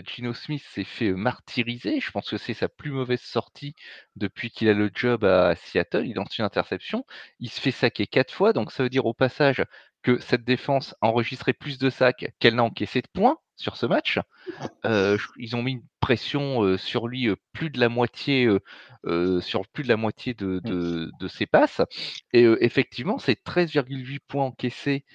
Gino 0.06 0.34
Smith 0.34 0.64
s'est 0.72 0.86
fait 0.86 1.12
martyriser. 1.12 2.00
Je 2.00 2.12
pense 2.12 2.30
que 2.30 2.38
c'est 2.38 2.54
sa 2.54 2.70
plus 2.70 2.92
mauvaise 2.92 3.22
sortie 3.22 3.76
depuis 4.16 4.50
qu'il 4.50 4.70
a 4.70 4.74
le 4.74 4.90
job 4.94 5.26
à 5.26 5.56
Seattle. 5.56 6.08
Il 6.08 6.16
lance 6.16 6.38
une 6.38 6.46
interception. 6.46 7.06
Il 7.40 7.50
se 7.50 7.60
fait 7.60 7.72
saquer 7.72 8.08
quatre 8.08 8.34
fois. 8.34 8.54
Donc 8.54 8.72
ça 8.72 8.84
veut 8.84 8.90
dire 8.90 9.06
au 9.06 9.14
passage 9.14 9.66
que 10.04 10.20
cette 10.20 10.44
défense 10.44 10.96
a 11.02 11.08
enregistré 11.08 11.54
plus 11.54 11.78
de 11.78 11.90
sacs 11.90 12.34
qu'elle 12.40 12.56
n'a 12.56 12.64
encaissé 12.64 13.02
de 13.02 13.08
points 13.14 13.38
sur 13.62 13.78
ce 13.78 13.86
match. 13.86 14.20
Euh, 14.86 15.18
ils 15.38 15.56
ont 15.56 15.64
mis 15.64 15.74
une 15.74 15.86
pression 16.00 16.64
euh, 16.64 16.78
sur 16.78 17.08
lui 17.08 17.30
euh, 17.30 17.36
plus 17.54 17.70
de 17.70 17.80
la 17.80 17.90
moitié 17.90 18.50
sur 19.42 19.68
plus 19.68 19.84
de 19.84 19.90
la 19.90 19.98
moitié 19.98 20.34
de, 20.34 20.60
de, 20.60 21.12
de 21.20 21.28
ses 21.28 21.46
passes. 21.46 21.82
Et 22.34 22.44
effectivement, 22.60 23.18
c'est 23.18 23.44
13,8 23.44 24.20
points 24.28 24.46
encaissés 24.46 25.06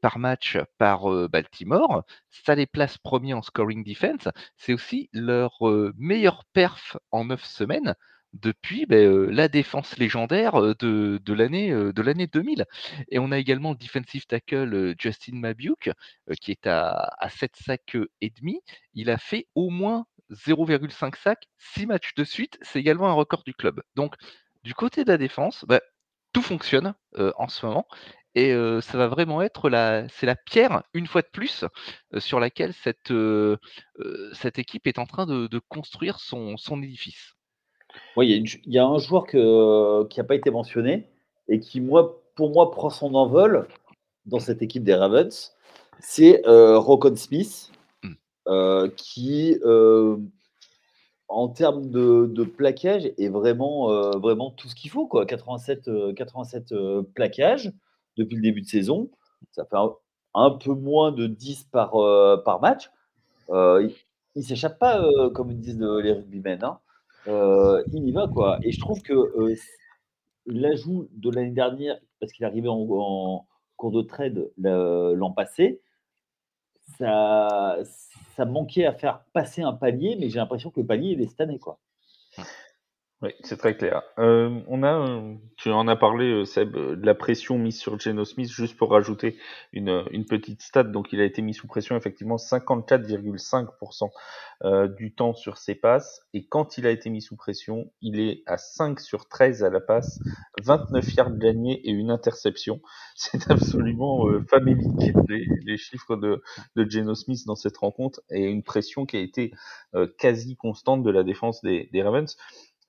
par 0.00 0.18
match 0.18 0.56
par 0.78 1.28
Baltimore. 1.28 2.04
Ça 2.30 2.54
les 2.54 2.66
place 2.66 2.96
premiers 2.96 3.34
en 3.34 3.42
scoring 3.42 3.84
defense. 3.84 4.28
C'est 4.56 4.72
aussi 4.72 5.10
leur 5.12 5.58
meilleur 5.98 6.44
perf 6.54 6.96
en 7.10 7.26
9 7.26 7.44
semaines 7.44 7.94
depuis 8.32 8.86
ben, 8.86 9.30
la 9.30 9.48
défense 9.48 9.96
légendaire 9.98 10.60
de, 10.76 11.20
de 11.22 11.32
l'année 11.32 11.70
de 11.70 12.02
l'année 12.02 12.26
2000. 12.26 12.64
Et 13.08 13.18
on 13.18 13.32
a 13.32 13.38
également 13.38 13.70
le 13.70 13.76
defensive 13.76 14.26
tackle 14.26 14.94
Justin 14.98 15.36
Mabiuk 15.36 15.90
qui 16.40 16.52
est 16.52 16.66
à, 16.66 17.14
à 17.18 17.28
7 17.28 17.56
sacs 17.56 17.96
et 18.20 18.30
demi. 18.30 18.60
Il 18.94 19.10
a 19.10 19.18
fait 19.18 19.46
au 19.54 19.70
moins 19.70 20.06
0,5 20.30 21.16
sacs, 21.16 21.46
6 21.58 21.86
matchs 21.86 22.14
de 22.14 22.24
suite. 22.24 22.58
C'est 22.62 22.80
également 22.80 23.08
un 23.08 23.12
record 23.14 23.42
du 23.44 23.54
club. 23.54 23.82
Donc 23.94 24.14
du 24.64 24.74
côté 24.74 25.04
de 25.04 25.10
la 25.10 25.18
défense, 25.18 25.64
ben, 25.66 25.80
tout 26.32 26.42
fonctionne 26.42 26.94
en 27.16 27.48
ce 27.48 27.64
moment. 27.64 27.86
Et 28.34 28.52
ça 28.82 28.98
va 28.98 29.06
vraiment 29.08 29.40
être 29.40 29.70
la, 29.70 30.06
c'est 30.10 30.26
la 30.26 30.36
pierre, 30.36 30.82
une 30.92 31.06
fois 31.06 31.22
de 31.22 31.28
plus, 31.32 31.64
sur 32.18 32.38
laquelle 32.38 32.74
cette, 32.74 33.12
cette 34.34 34.58
équipe 34.58 34.86
est 34.86 34.98
en 34.98 35.06
train 35.06 35.24
de, 35.24 35.58
construire 35.70 36.20
son 36.20 36.82
édifice. 36.82 37.35
Oui, 38.16 38.44
il 38.64 38.72
y, 38.72 38.78
a 38.78 38.86
un 38.86 38.98
joueur 38.98 39.26
qui 39.26 39.36
n'a 39.36 40.24
pas 40.24 40.34
été 40.34 40.50
mentionné 40.50 41.08
et 41.48 41.60
qui, 41.60 41.80
moi, 41.80 42.22
pour 42.34 42.50
moi, 42.50 42.70
prend 42.70 42.90
son 42.90 43.14
envol 43.14 43.66
dans 44.26 44.40
cette 44.40 44.62
équipe 44.62 44.84
des 44.84 44.94
Ravens. 44.94 45.54
C'est 46.00 46.46
euh, 46.46 46.78
Rocon 46.78 47.16
Smith, 47.16 47.72
hmm. 48.02 48.12
euh, 48.48 48.88
qui, 48.96 49.58
euh, 49.64 50.16
en 51.28 51.48
termes 51.48 51.90
de, 51.90 52.44
plaquage, 52.44 53.06
est 53.06 53.28
vraiment, 53.28 54.10
vraiment 54.18 54.50
tout 54.50 54.68
ce 54.68 54.74
qu'il 54.74 54.90
faut. 54.90 55.06
Quoi. 55.06 55.26
87, 55.26 56.14
87 56.14 56.74
plaquages 57.14 57.72
depuis 58.16 58.36
le 58.36 58.42
début 58.42 58.62
de 58.62 58.68
saison. 58.68 59.10
Ça 59.50 59.64
fait 59.64 59.76
un, 60.34 60.50
peu 60.50 60.72
moins 60.72 61.12
de 61.12 61.26
10 61.26 61.64
par, 61.64 61.92
par 62.44 62.60
match. 62.60 62.90
il 63.48 63.92
ne 64.36 64.42
s'échappe 64.42 64.78
pas, 64.78 65.04
comme 65.34 65.52
disent 65.54 65.80
les 65.80 66.12
rugbymen. 66.12 66.62
Hein. 66.62 66.78
Euh, 67.28 67.82
il 67.92 68.08
y 68.08 68.12
va, 68.12 68.28
quoi. 68.28 68.58
Et 68.62 68.72
je 68.72 68.80
trouve 68.80 69.02
que 69.02 69.12
euh, 69.12 69.54
l'ajout 70.46 71.08
de 71.12 71.30
l'année 71.30 71.50
dernière, 71.50 71.98
parce 72.20 72.32
qu'il 72.32 72.44
est 72.44 72.48
arrivé 72.48 72.68
en, 72.68 73.46
cours 73.76 73.92
de 73.92 74.02
trade 74.02 74.50
l'an 74.56 75.32
passé, 75.32 75.82
ça, 76.98 77.78
ça 78.34 78.44
manquait 78.46 78.86
à 78.86 78.92
faire 78.92 79.24
passer 79.32 79.62
un 79.62 79.74
palier, 79.74 80.16
mais 80.18 80.30
j'ai 80.30 80.38
l'impression 80.38 80.70
que 80.70 80.80
le 80.80 80.86
palier, 80.86 81.10
il 81.10 81.20
est 81.20 81.26
cette 81.26 81.40
année, 81.40 81.58
quoi. 81.58 81.78
Oui, 83.22 83.30
c'est 83.44 83.56
très 83.56 83.74
clair. 83.78 84.02
Euh, 84.18 84.60
on 84.68 84.82
a, 84.82 85.22
tu 85.56 85.70
en 85.70 85.88
as 85.88 85.96
parlé, 85.96 86.26
euh, 86.26 86.44
Seb, 86.44 86.76
euh, 86.76 86.96
de 86.96 87.06
la 87.06 87.14
pression 87.14 87.56
mise 87.56 87.78
sur 87.78 87.98
Geno 87.98 88.26
Smith, 88.26 88.50
juste 88.50 88.76
pour 88.76 88.90
rajouter 88.90 89.38
une, 89.72 90.04
une 90.10 90.26
petite 90.26 90.60
stat. 90.60 90.84
Donc, 90.84 91.14
il 91.14 91.20
a 91.22 91.24
été 91.24 91.40
mis 91.40 91.54
sous 91.54 91.66
pression 91.66 91.96
effectivement 91.96 92.36
54,5% 92.36 94.10
euh, 94.64 94.86
du 94.86 95.14
temps 95.14 95.32
sur 95.32 95.56
ses 95.56 95.74
passes. 95.74 96.26
Et 96.34 96.46
quand 96.46 96.76
il 96.76 96.86
a 96.86 96.90
été 96.90 97.08
mis 97.08 97.22
sous 97.22 97.36
pression, 97.36 97.90
il 98.02 98.20
est 98.20 98.42
à 98.44 98.58
5 98.58 99.00
sur 99.00 99.28
13 99.28 99.64
à 99.64 99.70
la 99.70 99.80
passe, 99.80 100.18
29 100.62 101.14
yards 101.14 101.38
gagnés 101.38 101.80
et 101.88 101.92
une 101.92 102.10
interception. 102.10 102.82
C'est 103.14 103.50
absolument 103.50 104.28
euh, 104.28 104.44
famélique, 104.50 105.14
les, 105.30 105.46
les, 105.64 105.76
chiffres 105.78 106.16
de, 106.16 106.42
de 106.76 106.90
Geno 106.90 107.14
Smith 107.14 107.46
dans 107.46 107.56
cette 107.56 107.78
rencontre 107.78 108.20
et 108.30 108.44
une 108.44 108.62
pression 108.62 109.06
qui 109.06 109.16
a 109.16 109.20
été 109.20 109.52
quasi 110.18 110.56
constante 110.56 111.02
de 111.02 111.10
la 111.10 111.22
défense 111.22 111.62
des, 111.62 111.88
des 111.90 112.02
Ravens. 112.02 112.36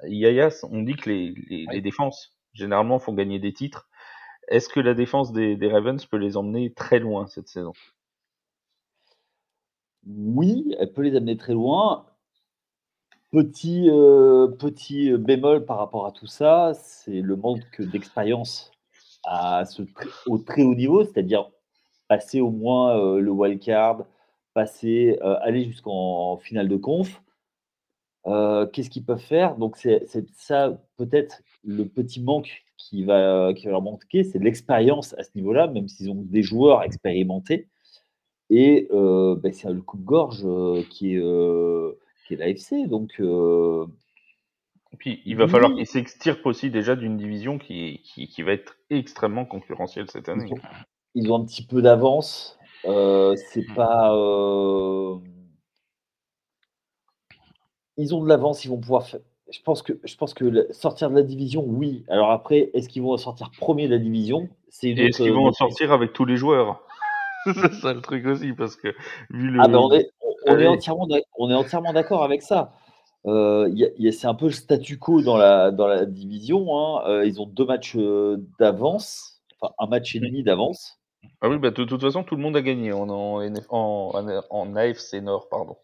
Yaya, 0.04 0.50
on 0.70 0.82
dit 0.82 0.96
que 0.96 1.10
les, 1.10 1.82
défenses, 1.82 2.38
généralement, 2.54 3.00
font 3.00 3.14
gagner 3.14 3.40
des 3.40 3.54
titres. 3.54 3.90
Est-ce 4.48 4.70
que 4.70 4.80
la 4.80 4.94
défense 4.94 5.32
des, 5.34 5.58
Ravens 5.70 6.06
peut 6.06 6.18
les 6.18 6.38
emmener 6.38 6.74
très 6.74 7.00
loin 7.00 7.28
cette 7.28 7.48
saison? 7.48 7.74
Oui, 10.06 10.76
elle 10.80 10.94
peut 10.94 11.02
les 11.02 11.16
amener 11.16 11.38
très 11.38 11.54
loin. 11.54 12.06
Petit, 13.32 13.90
euh, 13.90 14.48
petit 14.48 15.12
bémol 15.18 15.66
par 15.66 15.78
rapport 15.78 16.06
à 16.06 16.12
tout 16.14 16.28
ça, 16.28 16.72
c'est 16.76 17.22
le 17.22 17.36
manque 17.36 17.82
d'expérience 17.82 18.72
à 19.26 19.66
ce, 19.66 19.84
au 20.28 20.38
très 20.38 20.64
haut 20.64 20.76
niveau, 20.76 21.04
c'est-à-dire 21.04 21.50
passer 22.08 22.40
au 22.40 22.52
moins 22.52 22.98
euh, 22.98 23.20
le 23.20 23.32
wild 23.32 23.60
card, 23.60 24.06
passer, 24.54 25.20
euh, 25.22 25.38
aller 25.42 25.66
jusqu'en 25.66 26.38
finale 26.38 26.70
de 26.70 26.78
conf. 26.78 27.22
Euh, 28.26 28.66
qu'est-ce 28.68 28.90
qu'ils 28.90 29.06
peuvent 29.06 29.20
faire? 29.20 29.56
Donc, 29.56 29.78
c'est 29.78 30.06
ça 30.36 30.78
peut-être 30.98 31.42
le 31.64 31.86
petit 31.86 32.22
manque 32.22 32.64
qui 32.78 33.04
va, 33.04 33.54
qui 33.56 33.66
va 33.66 33.72
leur 33.72 33.82
manquer, 33.82 34.24
c'est 34.24 34.40
l'expérience 34.40 35.14
à 35.18 35.24
ce 35.24 35.30
niveau-là, 35.36 35.68
même 35.68 35.88
s'ils 35.88 36.10
ont 36.10 36.22
des 36.22 36.44
joueurs 36.44 36.84
expérimentés. 36.84 37.68
Et 38.50 38.88
euh, 38.92 39.36
ben, 39.36 39.52
c'est 39.52 39.70
le 39.70 39.82
coupe-gorge 39.82 40.44
euh, 40.46 40.84
qui 40.90 41.16
est, 41.16 41.22
qui 42.28 42.34
est 42.34 42.38
l'AFC. 42.38 42.88
Donc. 42.88 43.22
Et 44.94 44.96
puis, 44.98 45.22
il 45.26 45.36
va 45.36 45.48
falloir 45.48 45.74
qu'ils 45.76 45.86
s'extirpent 45.86 46.46
aussi 46.46 46.72
déjà 46.72 46.96
d'une 46.96 47.18
division 47.18 47.58
qui, 47.58 48.02
qui, 48.04 48.28
qui, 48.28 48.42
va 48.42 48.54
être 48.54 48.78
extrêmement 48.90 49.46
concurrentielle 49.46 50.10
cette 50.10 50.30
année. 50.30 50.50
Ils 51.14 51.30
ont, 51.30 51.42
un 51.42 51.46
petit 51.46 51.66
peu 51.66 51.82
d'avance. 51.82 52.58
c'est 52.84 53.70
mmh. 53.70 53.74
pas 53.76 54.14
ils 57.98 58.16
ont 58.16 58.24
de 58.24 58.30
l'avance, 58.30 58.64
ils 58.66 58.70
vont 58.70 58.80
pouvoir 58.80 59.06
faire. 59.06 59.20
Je 59.50 59.60
pense 59.64 59.82
que, 59.82 59.94
je 60.04 60.16
pense 60.16 60.34
que 60.34 60.68
sortir 60.74 61.10
de 61.10 61.16
la 61.16 61.24
division, 61.24 61.64
oui. 61.66 62.04
Alors 62.10 62.32
après, 62.32 62.70
est-ce 62.74 62.90
qu'ils 62.90 63.02
vont 63.02 63.16
sortir 63.18 63.50
premier 63.58 63.88
de 63.88 63.94
la 63.94 64.00
division? 64.00 64.50
C'est 64.70 64.90
Est-ce 64.90 65.24
qu'ils 65.24 65.34
vont 65.34 65.48
en 65.48 65.54
sortir 65.54 65.92
avec 65.92 66.14
tous 66.14 66.26
les 66.26 66.36
joueurs? 66.36 66.82
C'est 67.46 67.74
ça 67.76 67.94
le 67.94 68.02
truc 68.02 68.26
aussi, 68.26 68.54
parce 68.54 68.76
que 68.76 68.90
vu 69.30 69.50
le. 69.50 69.60
Ah 69.64 69.68
ben 69.70 69.78
on 69.78 69.92
est, 69.94 70.10
on, 70.46 70.60
est 70.60 70.68
entièrement, 70.68 71.08
on 71.38 71.50
est 71.50 71.54
entièrement 71.54 71.94
d'accord 71.94 72.24
avec 72.24 72.42
ça. 72.42 72.74
Euh, 73.26 73.70
c'est 74.12 74.28
un 74.28 74.34
peu 74.34 74.46
le 74.46 74.52
statu 74.52 74.98
quo 74.98 75.22
dans 75.22 75.38
la, 75.38 75.72
dans 75.72 75.88
la 75.88 76.06
division. 76.06 76.78
Hein. 76.78 77.04
Euh, 77.08 77.26
ils 77.26 77.42
ont 77.42 77.46
deux 77.46 77.66
matchs 77.66 77.96
euh, 77.96 78.38
d'avance, 78.60 79.42
enfin 79.60 79.74
un 79.80 79.88
match 79.88 80.16
et 80.16 80.20
demi 80.20 80.44
d'avance. 80.44 81.00
Ah 81.42 81.50
oui, 81.50 81.58
bah, 81.58 81.72
de, 81.72 81.84
toute 81.84 82.02
façon, 82.02 82.24
tout 82.24 82.36
le 82.36 82.42
monde 82.42 82.56
a 82.56 82.62
gagné 82.62 82.94
en, 82.94 83.10
en, 83.10 83.42
en, 83.70 84.42
en 84.50 84.76
AFC 84.76 85.16
Nord, 85.22 85.50
pardon. 85.50 85.78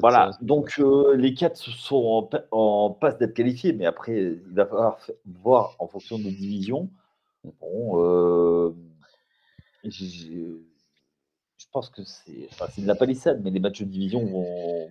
Voilà, 0.00 0.30
donc 0.40 0.78
euh, 0.78 1.14
les 1.16 1.34
quatre 1.34 1.56
sont 1.56 2.30
en, 2.50 2.90
passe 2.90 3.18
d'être 3.18 3.34
qualifiés, 3.34 3.72
mais 3.72 3.84
après, 3.84 4.14
il 4.22 4.54
va 4.54 4.66
falloir 4.66 4.98
voir 5.26 5.76
en 5.78 5.86
fonction 5.86 6.18
de 6.18 6.24
nos 6.24 6.30
divisions. 6.30 6.88
Bon, 7.60 8.02
euh, 8.02 8.74
je 9.84 10.56
pense 11.72 11.90
que 11.90 12.02
c'est 12.04 12.48
enfin, 12.52 12.66
de 12.78 12.86
la 12.86 12.94
palissade, 12.94 13.42
mais 13.42 13.50
les 13.50 13.60
matchs 13.60 13.80
de 13.80 13.86
division 13.86 14.24
vont, 14.24 14.88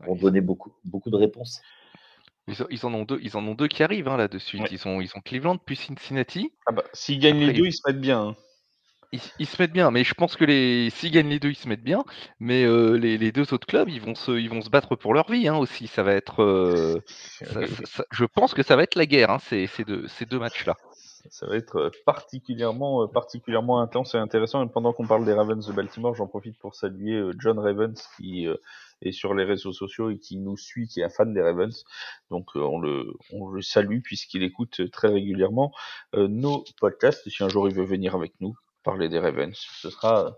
vont, 0.00 0.16
donner 0.16 0.40
beaucoup, 0.40 0.72
beaucoup 0.84 1.10
de 1.10 1.16
réponses. 1.16 1.60
Ils, 2.46 2.84
en 2.84 2.92
ont 2.92 3.04
deux, 3.04 3.18
ils 3.22 3.36
en 3.36 3.46
ont 3.46 3.54
deux 3.54 3.68
qui 3.68 3.82
arrivent 3.82 4.08
hein, 4.08 4.16
là-dessus. 4.16 4.58
Ils, 4.70 4.88
ont, 4.88 5.00
ils 5.00 5.10
ont 5.14 5.20
Cleveland 5.20 5.56
puis 5.56 5.76
Cincinnati. 5.76 6.52
Ah 6.66 6.72
bah, 6.72 6.82
S'ils 6.92 7.18
gagnent 7.18 7.40
les 7.40 7.52
deux, 7.52 7.66
ils 7.66 7.72
se 7.72 7.80
mettent 7.86 8.00
bien. 8.00 8.20
Hein 8.20 8.36
ils, 9.38 9.46
se 9.46 9.60
mettent 9.60 9.72
bien, 9.72 9.90
mais 9.90 10.04
je 10.04 10.14
pense 10.14 10.36
que 10.36 10.44
les 10.44 10.90
s'ils 10.90 11.10
gagnent 11.10 11.28
les 11.28 11.38
deux, 11.38 11.50
ils 11.50 11.56
se 11.56 11.68
mettent 11.68 11.82
bien. 11.82 12.04
Mais 12.40 12.64
euh, 12.64 12.92
les, 12.96 13.32
deux 13.32 13.52
autres 13.54 13.66
clubs, 13.66 13.88
ils 13.88 14.00
vont 14.00 14.14
se, 14.14 14.32
ils 14.32 14.50
vont 14.50 14.62
se 14.62 14.70
battre 14.70 14.96
pour 14.96 15.14
leur 15.14 15.30
vie 15.30 15.48
hein, 15.48 15.56
aussi. 15.56 15.86
Ça 15.86 16.02
va 16.02 16.12
être, 16.12 16.42
euh, 16.42 17.00
je 18.10 18.24
pense 18.24 18.54
que 18.54 18.62
ça 18.62 18.76
va 18.76 18.82
être 18.82 18.94
la 18.94 19.06
guerre, 19.06 19.30
hein, 19.30 19.38
ces, 19.38 19.68
deux, 19.86 20.06
ces 20.08 20.26
deux 20.26 20.38
matchs-là. 20.38 20.76
Ça 21.30 21.46
va 21.46 21.56
être 21.56 21.90
particulièrement, 22.04 23.02
euh, 23.02 23.06
particulièrement 23.06 23.80
intense 23.80 24.14
et 24.14 24.18
intéressant. 24.18 24.64
Et 24.64 24.68
pendant 24.68 24.92
qu'on 24.92 25.06
parle 25.06 25.24
des 25.24 25.32
Ravens 25.32 25.66
de 25.66 25.72
Baltimore, 25.72 26.14
j'en 26.14 26.26
profite 26.26 26.58
pour 26.58 26.74
saluer 26.74 27.30
John 27.38 27.58
Ravens 27.58 28.02
qui 28.16 28.46
est 29.02 29.12
sur 29.12 29.34
les 29.34 29.44
réseaux 29.44 29.72
sociaux 29.72 30.10
et 30.10 30.18
qui 30.18 30.36
nous 30.38 30.56
suit, 30.56 30.86
qui 30.86 31.00
est 31.00 31.04
un 31.04 31.08
fan 31.08 31.32
des 31.32 31.42
Ravens. 31.42 31.84
Donc 32.30 32.50
on 32.54 32.78
le, 32.78 33.14
on 33.32 33.48
le 33.48 33.62
salue 33.62 34.00
puisqu'il 34.02 34.42
écoute 34.42 34.90
très 34.90 35.08
régulièrement 35.08 35.72
nos 36.14 36.64
podcasts. 36.78 37.26
Et 37.26 37.30
si 37.30 37.42
un 37.42 37.48
jour 37.48 37.68
il 37.68 37.74
veut 37.74 37.84
venir 37.84 38.14
avec 38.14 38.34
nous 38.40 38.54
parler 38.84 39.08
des 39.08 39.18
Ravens, 39.18 39.56
ce 39.56 39.90
sera 39.90 40.36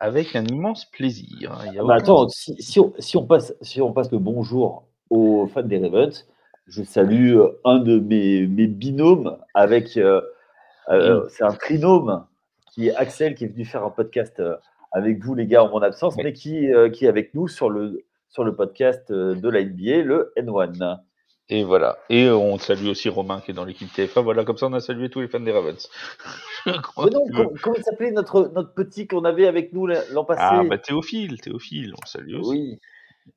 avec 0.00 0.36
un 0.36 0.44
immense 0.44 0.84
plaisir. 0.84 1.58
Il 1.66 1.74
y 1.74 1.78
a 1.78 1.84
bah, 1.84 1.96
Attends, 1.96 2.28
si, 2.28 2.54
si, 2.60 2.78
on, 2.78 2.92
si, 2.98 3.16
on, 3.16 3.26
passe, 3.26 3.54
si 3.62 3.80
on 3.80 3.92
passe 3.92 4.12
le 4.12 4.18
bonjour 4.18 4.86
aux 5.10 5.46
fans 5.48 5.62
des 5.62 5.78
Ravens, 5.78 6.26
je 6.66 6.82
salue 6.82 7.36
euh, 7.36 7.60
un 7.64 7.78
de 7.78 7.98
mes, 7.98 8.46
mes 8.46 8.66
binômes 8.66 9.36
avec. 9.54 9.96
Euh, 9.96 10.20
euh, 10.90 11.26
c'est 11.28 11.44
un 11.44 11.52
trinôme 11.52 12.24
qui 12.72 12.88
est 12.88 12.94
Axel, 12.94 13.34
qui 13.34 13.44
est 13.44 13.48
venu 13.48 13.64
faire 13.64 13.84
un 13.84 13.90
podcast 13.90 14.42
avec 14.92 15.22
vous, 15.22 15.34
les 15.34 15.46
gars, 15.46 15.64
en 15.64 15.68
mon 15.68 15.82
absence, 15.82 16.16
mais 16.16 16.32
qui, 16.32 16.68
qui 16.94 17.04
est 17.04 17.08
avec 17.08 17.34
nous 17.34 17.46
sur 17.46 17.68
le, 17.68 18.06
sur 18.30 18.42
le 18.42 18.54
podcast 18.54 19.12
de 19.12 19.48
la 19.48 19.64
NBA, 19.64 20.02
le 20.02 20.32
N1. 20.38 21.00
Et 21.50 21.64
voilà. 21.64 21.98
Et 22.10 22.28
on 22.28 22.58
salue 22.58 22.88
aussi 22.88 23.08
Romain 23.08 23.40
qui 23.40 23.52
est 23.52 23.54
dans 23.54 23.64
l'équipe 23.64 23.90
TFA. 23.92 24.20
Voilà, 24.20 24.44
comme 24.44 24.58
ça 24.58 24.66
on 24.66 24.72
a 24.74 24.80
salué 24.80 25.08
tous 25.08 25.20
les 25.20 25.28
fans 25.28 25.40
des 25.40 25.52
Ravens. 25.52 25.88
comment, 26.94 27.08
il 27.76 27.82
s'appelait 27.82 28.10
notre, 28.10 28.50
notre 28.54 28.74
petit 28.74 29.06
qu'on 29.06 29.24
avait 29.24 29.46
avec 29.46 29.72
nous 29.72 29.86
l'an 29.86 30.24
passé 30.24 30.42
Ah, 30.44 30.62
bah 30.64 30.76
Théophile, 30.76 31.40
Théophile, 31.40 31.94
on 31.94 32.06
salue 32.06 32.34
aussi. 32.36 32.50
Oui. 32.50 32.78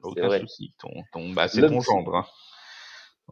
Aucun 0.04 0.40
souci. 0.40 0.74
Ton, 0.80 0.90
ton, 1.14 1.32
bah, 1.32 1.48
c'est 1.48 1.62
ton 1.62 1.80
gendre. 1.80 2.16
Hein. 2.16 2.26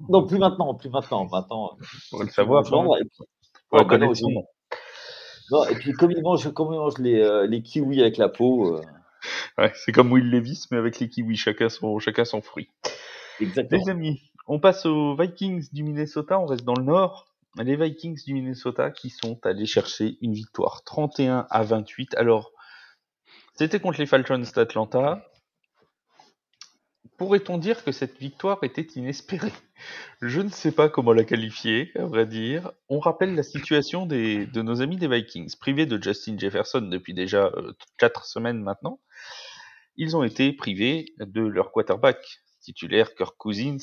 Non, 0.08 0.26
plus 0.26 0.38
maintenant, 0.38 0.74
plus 0.76 0.90
maintenant. 0.90 1.28
Maintenant, 1.30 1.78
pour 2.10 2.24
le 2.24 2.30
savoir. 2.30 2.64
et 2.66 3.86
puis, 3.86 4.24
non, 5.52 5.66
et 5.66 5.76
puis 5.76 5.94
comme 5.94 6.12
il 6.12 6.22
mange, 6.22 6.52
comme 6.54 6.74
il 6.74 6.78
mange 6.78 6.98
les, 7.00 7.20
euh, 7.20 7.48
les 7.48 7.62
kiwis 7.62 8.02
avec 8.02 8.18
la 8.18 8.30
peau. 8.30 8.76
Euh. 8.76 8.82
Ouais, 9.58 9.72
c'est 9.76 9.92
comme 9.92 10.12
Will 10.12 10.30
Levis, 10.30 10.68
mais 10.72 10.78
avec 10.78 11.00
les 11.00 11.10
kiwis, 11.10 11.36
chacun 11.36 11.70
son, 11.70 12.00
chacun 12.00 12.24
son 12.24 12.42
fruit. 12.42 12.70
Exactement. 13.42 13.82
Les 13.84 13.90
amis, 13.90 14.22
on 14.50 14.60
passe 14.60 14.88
aux 14.88 15.16
Vikings 15.16 15.70
du 15.72 15.84
Minnesota, 15.84 16.40
on 16.40 16.48
reste 16.48 16.66
dans 16.66 16.74
le 16.74 16.84
nord. 16.84 17.28
Les 17.56 17.76
Vikings 17.76 18.20
du 18.26 18.34
Minnesota 18.34 18.90
qui 18.90 19.12
sont 19.12 19.40
allés 19.46 19.68
chercher 19.68 20.18
une 20.22 20.34
victoire 20.34 20.84
31 20.84 21.46
à 21.52 21.62
28. 21.62 22.16
Alors, 22.16 22.52
c'était 23.54 23.80
contre 23.80 24.00
les 24.00 24.08
Falcons 24.08 24.44
d'Atlanta. 24.56 25.24
Pourrait-on 27.18 27.60
dire 27.60 27.84
que 27.84 27.92
cette 27.92 28.18
victoire 28.18 28.58
était 28.64 28.88
inespérée? 28.96 29.54
Je 30.22 30.42
ne 30.42 30.50
sais 30.50 30.72
pas 30.72 30.90
comment 30.90 31.14
la 31.14 31.26
qualifier, 31.26 31.92
à 31.96 32.06
vrai 32.06 32.26
dire. 32.26 32.72
On 32.88 33.00
rappelle 33.00 33.36
la 33.36 33.44
situation 33.44 34.08
de 34.08 34.62
nos 34.62 34.82
amis 34.82 34.98
des 34.98 35.08
Vikings, 35.08 35.56
privés 35.60 35.86
de 35.86 36.02
Justin 36.02 36.40
Jefferson 36.40 36.82
depuis 36.82 37.14
déjà 37.14 37.52
4 37.98 38.22
euh, 38.22 38.24
semaines 38.26 38.64
maintenant. 38.64 39.00
Ils 39.96 40.18
ont 40.18 40.24
été 40.24 40.54
privés 40.54 41.14
de 41.20 41.42
leur 41.42 41.72
quarterback 41.72 42.18
titulaire, 42.60 43.16
Kirk 43.16 43.36
Cousins, 43.38 43.78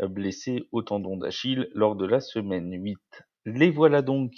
blessé 0.00 0.68
au 0.72 0.82
tendon 0.82 1.16
d'Achille 1.16 1.68
lors 1.74 1.96
de 1.96 2.06
la 2.06 2.20
semaine 2.20 2.72
8. 2.72 2.98
Les 3.46 3.70
voilà 3.70 4.02
donc 4.02 4.32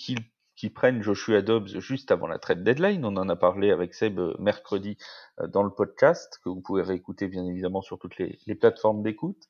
qui 0.57 0.71
prennent 0.71 1.03
Joshua 1.03 1.43
Dobbs 1.43 1.79
juste 1.79 2.11
avant 2.11 2.27
la 2.27 2.39
trade 2.39 2.65
deadline. 2.65 3.05
On 3.05 3.17
en 3.17 3.29
a 3.29 3.37
parlé 3.37 3.71
avec 3.71 3.95
Seb 3.95 4.19
euh, 4.19 4.35
mercredi 4.39 4.97
euh, 5.41 5.47
dans 5.47 5.63
le 5.63 5.71
podcast, 5.71 6.41
que 6.43 6.49
vous 6.49 6.61
pouvez 6.61 6.83
réécouter 6.83 7.29
bien 7.29 7.47
évidemment 7.47 7.83
sur 7.83 7.99
toutes 7.99 8.19
les, 8.19 8.55
plateformes 8.55 9.03
d'écoute. 9.03 9.45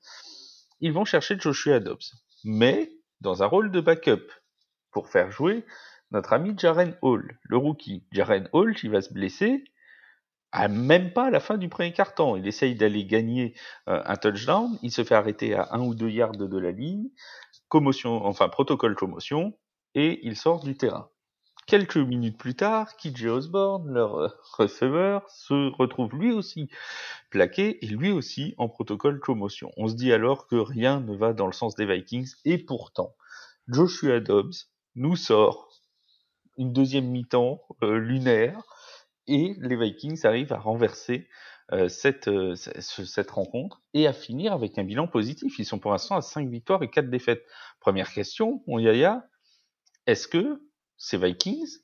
Ils 0.80 0.92
vont 0.92 1.04
chercher 1.04 1.38
Joshua 1.38 1.80
Dobbs, 1.80 2.12
mais 2.44 2.92
dans 3.20 3.42
un 3.42 3.46
rôle 3.46 3.70
de 3.70 3.80
backup, 3.80 4.30
pour 4.90 5.08
faire 5.08 5.30
jouer 5.30 5.64
notre 6.10 6.32
ami 6.32 6.54
Jaren 6.56 6.96
Hall, 7.02 7.38
le 7.42 7.56
rookie. 7.56 8.04
Jaren 8.12 8.48
Hall 8.52 8.74
qui 8.74 8.88
va 8.88 9.00
se 9.00 9.12
blesser 9.12 9.64
même 10.68 11.12
pas 11.12 11.30
la 11.30 11.40
fin 11.40 11.58
du 11.58 11.68
premier 11.68 11.92
quart-temps. 11.92 12.36
Il 12.36 12.46
essaye 12.46 12.74
d'aller 12.74 13.04
gagner 13.04 13.54
euh, 13.88 14.02
un 14.04 14.16
touchdown, 14.16 14.78
il 14.82 14.90
se 14.90 15.04
fait 15.04 15.14
arrêter 15.14 15.54
à 15.54 15.68
un 15.72 15.80
ou 15.80 15.94
deux 15.94 16.10
yards 16.10 16.36
de 16.36 16.58
la 16.58 16.70
ligne, 16.70 17.08
commotion, 17.68 18.24
enfin 18.24 18.48
protocole 18.48 18.94
commotion, 18.94 19.56
et 19.94 20.20
il 20.26 20.36
sort 20.36 20.62
du 20.62 20.76
terrain. 20.76 21.10
Quelques 21.66 21.96
minutes 21.96 22.38
plus 22.38 22.54
tard, 22.54 22.96
KJ 22.96 23.26
Osborne, 23.26 23.92
leur 23.92 24.16
euh, 24.16 24.28
receveur, 24.56 25.28
se 25.30 25.74
retrouve 25.76 26.14
lui 26.14 26.32
aussi 26.32 26.68
plaqué 27.30 27.84
et 27.84 27.88
lui 27.88 28.12
aussi 28.12 28.54
en 28.56 28.68
protocole 28.68 29.18
commotion. 29.18 29.72
On 29.76 29.88
se 29.88 29.94
dit 29.94 30.12
alors 30.12 30.46
que 30.46 30.54
rien 30.54 31.00
ne 31.00 31.16
va 31.16 31.32
dans 31.32 31.46
le 31.46 31.52
sens 31.52 31.74
des 31.74 31.86
Vikings 31.86 32.30
et 32.44 32.58
pourtant, 32.58 33.16
Joshua 33.66 34.20
Dobbs 34.20 34.54
nous 34.94 35.16
sort 35.16 35.68
une 36.56 36.72
deuxième 36.72 37.08
mi-temps 37.08 37.60
euh, 37.82 37.98
lunaire 37.98 38.62
et 39.28 39.54
les 39.58 39.76
Vikings 39.76 40.24
arrivent 40.24 40.52
à 40.52 40.58
renverser 40.58 41.28
euh, 41.72 41.88
cette, 41.88 42.30
cette 42.54 43.30
rencontre 43.30 43.82
et 43.92 44.06
à 44.06 44.12
finir 44.12 44.52
avec 44.52 44.78
un 44.78 44.84
bilan 44.84 45.08
positif. 45.08 45.58
Ils 45.58 45.64
sont 45.64 45.78
pour 45.78 45.90
l'instant 45.90 46.16
à 46.16 46.22
5 46.22 46.48
victoires 46.48 46.82
et 46.82 46.90
4 46.90 47.10
défaites. 47.10 47.44
Première 47.80 48.12
question, 48.12 48.62
mon 48.66 48.78
Yaya, 48.78 49.28
est-ce 50.06 50.28
que 50.28 50.62
ces 50.96 51.18
Vikings 51.18 51.78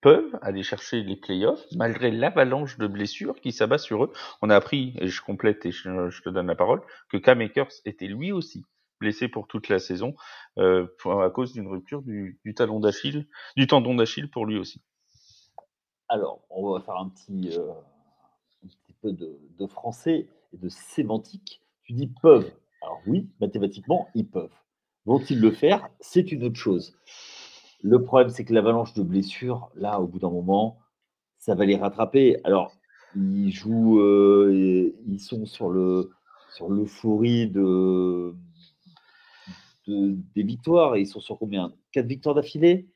peuvent 0.00 0.38
aller 0.40 0.62
chercher 0.62 1.02
les 1.02 1.16
playoffs 1.16 1.64
malgré 1.72 2.10
l'avalanche 2.10 2.78
de 2.78 2.86
blessures 2.86 3.40
qui 3.40 3.52
s'abat 3.52 3.78
sur 3.78 4.04
eux? 4.04 4.12
On 4.40 4.50
a 4.50 4.56
appris, 4.56 4.94
et 4.98 5.08
je 5.08 5.20
complète 5.20 5.66
et 5.66 5.72
je, 5.72 6.22
te 6.22 6.30
donne 6.30 6.46
la 6.46 6.54
parole, 6.54 6.80
que 7.10 7.18
Cam 7.18 7.40
Akers 7.40 7.72
était 7.84 8.06
lui 8.06 8.32
aussi 8.32 8.64
blessé 8.98 9.28
pour 9.28 9.46
toute 9.46 9.68
la 9.68 9.78
saison 9.78 10.14
euh, 10.58 10.86
à 11.04 11.28
cause 11.28 11.52
d'une 11.52 11.68
rupture 11.68 12.00
du, 12.00 12.40
talon 12.56 12.80
d'Achille, 12.80 13.28
du 13.56 13.66
tendon 13.66 13.94
d'Achille 13.94 14.30
pour 14.30 14.46
lui 14.46 14.56
aussi. 14.56 14.82
Alors, 16.08 16.40
on 16.50 16.70
va 16.72 16.80
faire 16.80 16.96
un 16.96 17.08
petit, 17.08 17.50
euh, 17.56 17.72
peu 19.02 19.12
de, 19.12 19.66
français 19.66 20.28
et 20.52 20.56
de 20.56 20.68
sémantique. 20.68 21.62
Tu 21.82 21.92
dis 21.92 22.12
peuvent. 22.22 22.50
Alors 22.82 23.00
oui, 23.06 23.28
mathématiquement, 23.40 24.08
ils 24.14 24.26
peuvent. 24.26 24.54
Vont-ils 25.04 25.40
le 25.40 25.50
faire? 25.50 25.88
C'est 26.00 26.32
une 26.32 26.44
autre 26.44 26.56
chose. 26.56 26.96
Le 27.82 28.02
problème, 28.02 28.30
c'est 28.30 28.44
que 28.44 28.52
l'avalanche 28.52 28.94
de 28.94 29.02
blessures, 29.02 29.70
là, 29.74 30.00
au 30.00 30.06
bout 30.06 30.18
d'un 30.18 30.30
moment, 30.30 30.78
ça 31.38 31.54
va 31.54 31.64
les 31.64 31.76
rattraper. 31.76 32.38
Alors, 32.44 32.72
ils 33.14 33.50
jouent, 33.52 34.00
euh, 34.00 34.92
ils 35.06 35.20
sont 35.20 35.46
sur 35.46 35.70
le 35.70 36.10
sur 36.56 36.70
l'euphorie 36.70 37.48
de, 37.48 38.34
des 39.86 40.42
victoires. 40.42 40.96
ils 40.96 41.06
sont 41.06 41.20
sur 41.20 41.38
combien? 41.38 41.74
Quatre 41.92 42.06
victoires 42.06 42.34
d'affilée? 42.34 42.88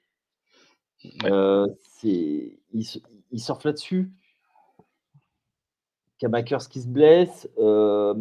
Euh, 1.25 1.67
ils, 2.03 2.99
surfent 3.37 3.65
là-dessus. 3.65 4.13
Kamakers 6.19 6.69
qui 6.69 6.83
se 6.83 6.89
blesse, 6.89 7.49
euh, 7.59 8.15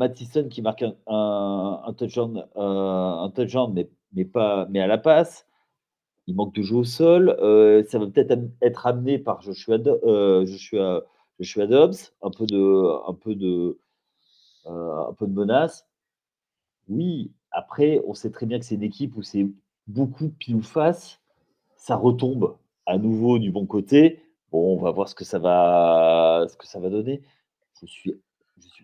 qui 0.50 0.62
marque 0.62 0.84
un, 0.84 0.96
un, 1.08 1.94
touchdown, 1.94 2.46
un 2.56 3.32
touchdown 3.36 3.74
mais, 4.14 4.26
pas, 4.26 4.68
mais 4.70 4.80
à 4.80 4.88
la 4.88 4.98
passe 4.98 5.46
il 6.30 6.36
manque 6.36 6.54
de 6.54 6.62
jeu 6.62 6.76
au 6.76 6.84
sol. 6.84 7.36
Euh, 7.42 7.84
ça 7.88 7.98
va 7.98 8.06
peut-être 8.06 8.40
être 8.62 8.86
amené 8.86 9.18
par 9.18 9.42
Joshua, 9.42 9.78
euh, 9.88 10.46
Joshua, 10.46 11.04
Joshua, 11.40 11.66
Dobbs, 11.66 12.14
un 12.22 12.30
peu 12.30 12.46
de, 12.46 13.10
un 13.10 13.14
peu 13.16 13.34
de, 13.34 13.80
euh, 14.68 15.08
un 15.10 15.14
peu 15.14 15.26
de 15.26 15.34
menace. 15.34 15.88
Oui, 16.88 17.32
après, 17.52 18.02
on 18.06 18.14
sait 18.14 18.30
très 18.30 18.46
bien 18.46 18.60
que 18.60 18.66
c'est 18.66 18.76
une 18.76 18.84
équipe 18.84 19.18
où 19.18 19.24
c'est 19.24 19.48
beaucoup 19.88 20.30
pile 20.30 20.56
ou 20.56 20.62
face. 20.62 21.20
Ça 21.76 21.96
retombe 21.96 22.56
à 22.90 22.98
nouveau 22.98 23.40
du 23.40 23.52
bon 23.52 23.66
côté. 23.66 24.24
Bon, 24.52 24.76
on 24.76 24.82
va 24.82 24.92
voir 24.92 25.08
ce 25.08 25.16
que 25.16 25.24
ça 25.24 25.40
va, 25.40 26.46
ce 26.50 26.58
que 26.58 26.68
ça 26.68 26.80
va 26.80 26.90
donner. 26.90 27.22
Je 27.82 27.86
suis, 27.86 28.20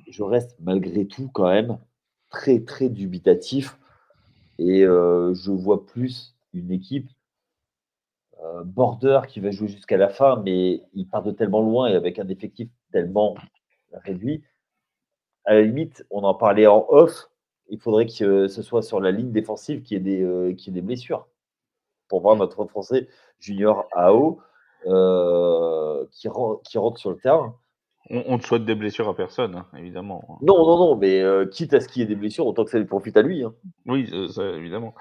je, 0.07 0.23
reste 0.23 0.55
malgré 0.59 1.05
tout 1.07 1.29
quand 1.33 1.49
même 1.49 1.77
très 2.29 2.59
très 2.59 2.89
dubitatif 2.89 3.77
et 4.59 4.81
je 4.81 5.51
vois 5.51 5.85
plus 5.85 6.35
une 6.53 6.71
équipe 6.71 7.09
euh, 8.43 8.63
border 8.63 9.21
qui 9.27 9.39
va 9.39 9.51
jouer 9.51 9.67
jusqu'à 9.67 9.97
la 9.97 10.09
fin, 10.09 10.41
mais 10.43 10.81
il 10.93 11.07
part 11.07 11.23
de 11.23 11.31
tellement 11.31 11.61
loin 11.61 11.87
et 11.87 11.95
avec 11.95 12.19
un 12.19 12.27
effectif 12.27 12.69
tellement 12.91 13.35
réduit. 14.03 14.43
À 15.45 15.53
la 15.53 15.61
limite, 15.61 16.05
on 16.11 16.23
en 16.23 16.33
parlait 16.35 16.67
en 16.67 16.85
off, 16.89 17.29
il 17.69 17.79
faudrait 17.79 18.05
que 18.05 18.47
ce 18.47 18.61
soit 18.61 18.81
sur 18.81 18.99
la 18.99 19.11
ligne 19.11 19.31
défensive 19.31 19.81
qui 19.81 19.95
ait 19.95 19.99
des, 19.99 20.21
euh, 20.21 20.53
qui 20.53 20.69
ait 20.69 20.73
des 20.73 20.81
blessures. 20.81 21.27
Pour 22.07 22.21
voir 22.21 22.35
notre 22.35 22.65
Français 22.65 23.07
junior 23.39 23.85
AO 23.93 24.39
euh, 24.85 26.05
qui, 26.11 26.27
qui 26.63 26.77
rentre 26.77 26.99
sur 26.99 27.11
le 27.11 27.17
terrain. 27.17 27.55
On, 28.11 28.37
ne 28.37 28.41
souhaite 28.41 28.65
des 28.65 28.75
blessures 28.75 29.09
à 29.09 29.15
personne, 29.15 29.55
hein, 29.55 29.65
évidemment. 29.75 30.37
Non, 30.43 30.63
non, 30.63 30.77
non, 30.77 30.95
mais 30.95 31.23
quitte 31.49 31.73
à 31.73 31.79
ce 31.79 31.87
qu'il 31.87 32.03
y 32.03 32.05
ait 32.05 32.07
des 32.07 32.15
blessures, 32.15 32.45
autant 32.45 32.63
que 32.63 32.69
ça 32.69 32.77
lui 32.77 32.85
profite 32.85 33.17
à 33.17 33.23
lui. 33.23 33.43
Hein. 33.43 33.55
Oui, 33.87 34.07
ça, 34.31 34.47
évidemment. 34.51 34.93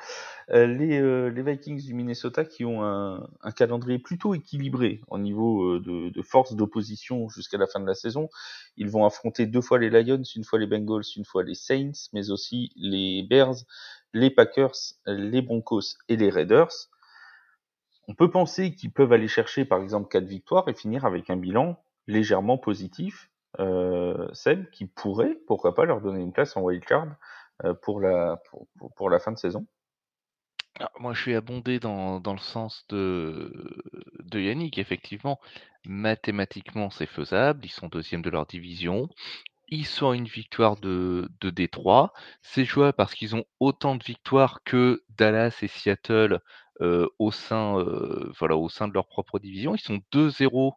Euh, 0.51 0.67
les, 0.67 1.01
euh, 1.01 1.31
les, 1.31 1.43
Vikings 1.43 1.83
du 1.83 1.95
Minnesota 1.95 2.45
qui 2.45 2.67
ont 2.67 2.85
un, 2.85 3.27
un 3.43 3.51
calendrier 3.51 3.99
plutôt 3.99 4.35
équilibré 4.35 5.01
au 5.09 5.19
niveau 5.19 5.77
euh, 5.77 5.81
de, 5.81 6.11
de, 6.11 6.23
force 6.23 6.55
d'opposition 6.55 7.31
jusqu'à 7.31 7.57
la 7.57 7.67
fin 7.67 7.81
de 7.81 7.87
la 7.87 7.95
saison. 7.95 8.29
Ils 8.77 8.91
vont 8.91 9.07
affronter 9.07 9.47
deux 9.47 9.63
fois 9.63 9.79
les 9.79 9.89
Lions, 9.89 10.23
une 10.37 10.45
fois 10.45 10.59
les 10.59 10.67
Bengals, 10.67 11.05
une 11.17 11.25
fois 11.25 11.43
les 11.45 11.55
Saints, 11.55 12.09
mais 12.13 12.31
aussi 12.31 12.73
les 12.77 13.23
Bears, 13.23 13.55
les 14.13 14.31
Packers, 14.31 14.77
les 15.07 15.41
Broncos 15.41 15.97
et 16.09 16.17
les 16.17 16.29
Raiders. 16.29 16.89
On 18.09 18.15
peut 18.15 18.31
penser 18.31 18.75
qu'ils 18.75 18.93
peuvent 18.93 19.13
aller 19.13 19.29
chercher 19.29 19.65
par 19.65 19.81
exemple 19.81 20.09
quatre 20.09 20.27
victoires 20.27 20.69
et 20.69 20.75
finir 20.75 21.05
avec 21.05 21.31
un 21.31 21.37
bilan 21.37 21.77
légèrement 22.07 22.59
positif, 22.59 23.31
euh, 23.61 24.29
Seb, 24.33 24.69
qui 24.71 24.87
pourrait, 24.87 25.37
pourquoi 25.47 25.75
pas, 25.75 25.85
leur 25.85 26.01
donner 26.01 26.21
une 26.21 26.33
place 26.33 26.57
en 26.57 26.63
wildcard 26.63 27.17
euh, 27.65 27.75
pour, 27.75 28.01
la, 28.01 28.39
fin 29.21 29.33
de 29.33 29.39
saison. 29.39 29.67
moi, 30.99 31.15
je 31.15 31.23
suis 31.23 31.35
abondé 31.35 31.79
dans, 31.79 32.21
le 32.25 32.39
sens 32.39 32.85
de, 32.89 33.51
Yannick, 34.33 34.79
effectivement. 34.79 35.41
Mathématiquement, 35.87 36.91
c'est 36.91 37.07
faisable. 37.07 37.65
Ils 37.65 37.71
sont 37.71 37.89
deuxième 37.89 38.23
de 38.23 38.31
leur 38.31 38.47
division. 38.47 39.09
Ils 39.69 39.87
sont 39.87 40.13
une 40.13 40.27
victoire 40.27 40.77
de, 40.77 41.31
de 41.41 41.51
Détroit. 41.51 42.13
C'est 42.43 42.65
jouable 42.65 42.95
parce 42.95 43.15
qu'ils 43.15 43.35
ont 43.35 43.45
autant 43.61 43.95
de 43.95 44.05
victoires 44.05 44.63
que 44.65 45.03
Dallas 45.11 45.59
et 45.63 45.69
Seattle 45.69 46.41
au, 46.81 47.31
sein, 47.31 47.85
voilà, 48.39 48.57
au 48.57 48.69
sein 48.69 48.89
de 48.89 48.95
leur 48.95 49.07
propre 49.07 49.39
division. 49.39 49.75
Ils 49.75 49.81
sont 49.81 50.01
2-0 50.13 50.73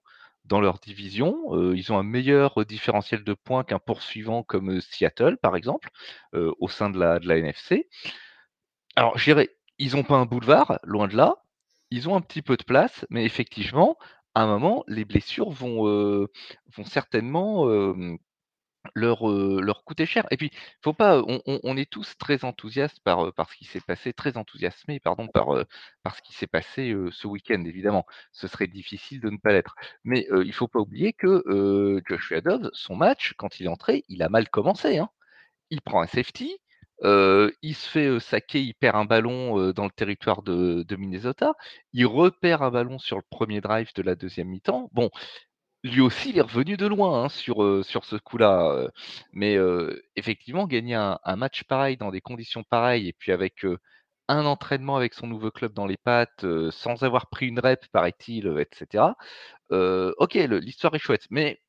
dans 0.46 0.62
leur 0.62 0.80
division. 0.80 1.72
Ils 1.74 1.92
ont 1.92 1.98
un 1.98 2.04
meilleur 2.04 2.66
différentiel 2.66 3.24
de 3.24 3.34
points 3.34 3.64
qu'un 3.64 3.80
poursuivant 3.80 4.44
comme 4.44 4.80
Seattle, 4.82 5.38
par 5.38 5.56
exemple, 5.56 5.90
au 6.34 6.68
sein 6.68 6.90
de 6.90 7.00
la, 7.00 7.20
de 7.20 7.28
la 7.28 7.38
NFC. 7.38 7.88
Alors, 8.96 9.18
je 9.18 9.26
dirais, 9.26 9.50
ils 9.80 9.96
n'ont 9.96 10.04
pas 10.04 10.16
un 10.16 10.26
boulevard, 10.26 10.80
loin 10.84 11.08
de 11.08 11.16
là. 11.16 11.36
Ils 11.92 12.10
ont 12.10 12.16
un 12.16 12.22
petit 12.22 12.42
peu 12.42 12.58
de 12.58 12.64
place, 12.64 13.06
mais 13.10 13.26
effectivement, 13.26 13.98
à 14.36 14.42
un 14.42 14.48
moment, 14.48 14.84
les 14.88 15.06
blessures 15.06 15.50
vont, 15.50 15.84
vont 15.86 16.86
certainement 16.86 17.68
leur, 18.96 19.28
leur 19.28 19.84
coûter 19.84 20.06
cher. 20.06 20.26
Et 20.32 20.38
puis, 20.38 20.52
faut 20.82 20.94
pas, 20.94 21.22
on, 21.22 21.42
on, 21.46 21.78
est 21.78 21.90
tous 21.90 22.18
très 22.18 22.44
enthousiastes 22.46 23.00
par, 23.04 23.34
par 23.34 23.50
ce 23.52 23.58
qui 23.58 23.66
s'est 23.66 23.82
passé, 23.82 24.14
très 24.14 24.38
enthousiasmés, 24.38 25.00
pardon, 25.00 25.28
par, 25.28 25.48
par 26.04 26.16
ce 26.16 26.22
qui 26.22 26.34
s'est 26.34 26.48
passé 26.48 26.96
ce 27.12 27.28
week-end, 27.28 27.64
évidemment. 27.66 28.06
Ce 28.32 28.48
serait 28.48 28.68
difficile 28.68 29.20
de 29.22 29.30
ne 29.30 29.38
pas 29.38 29.52
l'être. 29.54 29.76
Mais 30.04 30.28
il 30.32 30.54
faut 30.54 30.68
pas 30.68 30.80
oublier 30.80 31.14
que 31.14 32.02
Joshua 32.08 32.42
Dobbs, 32.42 32.70
son 32.74 32.96
match, 32.96 33.34
quand 33.38 33.60
il 33.60 33.66
est 33.66 33.70
entré, 33.70 34.04
il 34.10 34.24
a 34.24 34.30
mal 34.30 34.50
commencé. 34.50 34.98
Hein. 34.98 35.10
Il 35.70 35.82
prend 35.82 36.02
un 36.02 36.08
safety, 36.08 36.58
il 37.04 37.76
se 37.76 37.90
fait 37.90 38.20
saquer, 38.20 38.62
il 38.62 38.74
perd 38.74 38.96
un 38.96 39.06
ballon 39.06 39.72
dans 39.72 39.86
le 39.86 39.92
territoire 39.92 40.42
de, 40.44 40.84
de, 40.84 40.96
Minnesota. 40.96 41.54
Il 41.94 42.06
repère 42.06 42.62
un 42.62 42.72
ballon 42.72 43.00
sur 43.00 43.18
le 43.18 43.24
premier 43.30 43.62
drive 43.62 43.92
de 43.96 44.02
la 44.02 44.16
deuxième 44.16 44.48
mi-temps. 44.50 44.90
Bon, 44.94 45.10
lui 45.88 46.02
aussi, 46.02 46.30
il 46.30 46.38
est 46.38 46.42
revenu 46.42 46.78
de 46.78 46.86
loin 46.88 47.24
hein, 47.24 47.30
sur, 47.30 47.86
sur 47.86 48.06
ce 48.06 48.16
coup-là. 48.16 48.90
mais 49.34 49.58
effectivement, 50.16 50.68
gagner 50.68 50.96
un, 50.96 51.36
match 51.36 51.64
pareil 51.64 51.98
dans 51.98 52.12
des 52.12 52.22
conditions 52.22 52.64
pareilles 52.64 53.08
et 53.10 53.14
puis 53.14 53.32
avec 53.32 53.66
un 54.30 54.46
entraînement 54.46 54.98
avec 54.98 55.14
son 55.14 55.28
nouveau 55.28 55.52
club 55.52 55.74
dans 55.74 55.86
les 55.86 55.98
pattes, 55.98 56.46
sans 56.72 57.04
avoir 57.04 57.28
pris 57.30 57.48
une 57.48 57.60
rep, 57.60 57.86
paraît-il, 57.92 58.48
etc. 58.60 59.16
ok, 59.72 60.34
l'histoire 60.36 60.96
est 60.96 61.00
chouette. 61.00 61.26
Mais 61.32 61.60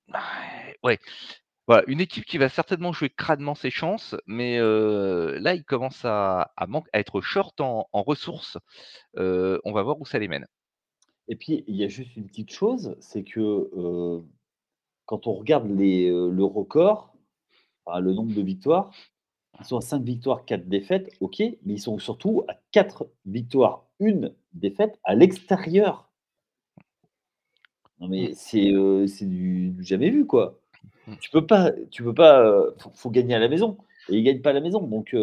ouais, 0.83 0.99
voilà, 1.67 1.85
une 1.87 2.01
équipe 2.01 2.25
qui 2.25 2.39
va 2.39 2.49
certainement 2.49 2.93
jouer 2.93 3.11
crânement 3.11 3.55
ses 3.55 3.71
chances, 3.71 4.17
mais 4.27 4.59
là, 4.61 5.55
il 5.55 5.65
commence 5.65 6.05
à, 6.05 6.53
à, 6.57 6.67
à 6.93 6.99
être 6.99 7.21
short 7.21 7.61
en 7.61 7.87
ressources. 7.93 8.59
on 9.17 9.73
va 9.73 9.83
voir 9.83 10.01
où 10.01 10.07
ça 10.07 10.19
les 10.19 10.29
mène. 10.29 10.47
Et 11.29 11.37
puis, 11.37 11.65
il 11.67 11.77
y 11.77 11.85
a 11.85 11.89
juste 11.89 12.17
une 12.17 12.27
petite 12.27 12.51
chose, 12.51 12.97
c'est 13.01 13.23
que 13.23 13.41
euh, 13.77 14.21
quand 15.05 15.27
on 15.27 15.35
regarde 15.35 15.71
les, 15.71 16.11
euh, 16.11 16.31
le 16.31 16.45
record, 16.45 17.15
le 18.01 18.13
nombre 18.13 18.35
de 18.35 18.43
victoires, 18.43 18.91
ils 19.61 19.65
sont 19.65 19.79
à 19.79 19.81
5 19.81 20.03
victoires, 20.03 20.45
4 20.45 20.69
défaites, 20.69 21.11
ok, 21.21 21.41
mais 21.41 21.75
ils 21.75 21.81
sont 21.81 21.99
surtout 21.99 22.45
à 22.49 22.55
4 22.73 23.09
victoires, 23.25 23.87
1 24.01 24.31
défaite 24.53 24.99
à 25.05 25.15
l'extérieur. 25.15 26.11
Non, 28.01 28.09
mais 28.09 28.33
c'est 28.35 28.73
euh, 28.73 29.07
du, 29.21 29.75
jamais 29.81 30.11
vu, 30.11 30.27
quoi. 30.27 30.61
Mmh. 31.07 31.15
Tu 31.21 31.31
peux 31.31 31.47
pas, 31.47 31.73
tu 31.91 32.03
peux 32.03 32.15
pas, 32.15 32.65
faut, 32.95 33.11
gagner 33.11 33.35
à 33.35 33.39
la 33.39 33.49
maison. 33.49 33.79
Et 34.09 34.19
ils 34.19 34.23
gagnent 34.23 34.43
pas 34.43 34.51
à 34.51 34.55
la 34.55 34.61
maison. 34.61 34.81
Donc, 34.83 35.15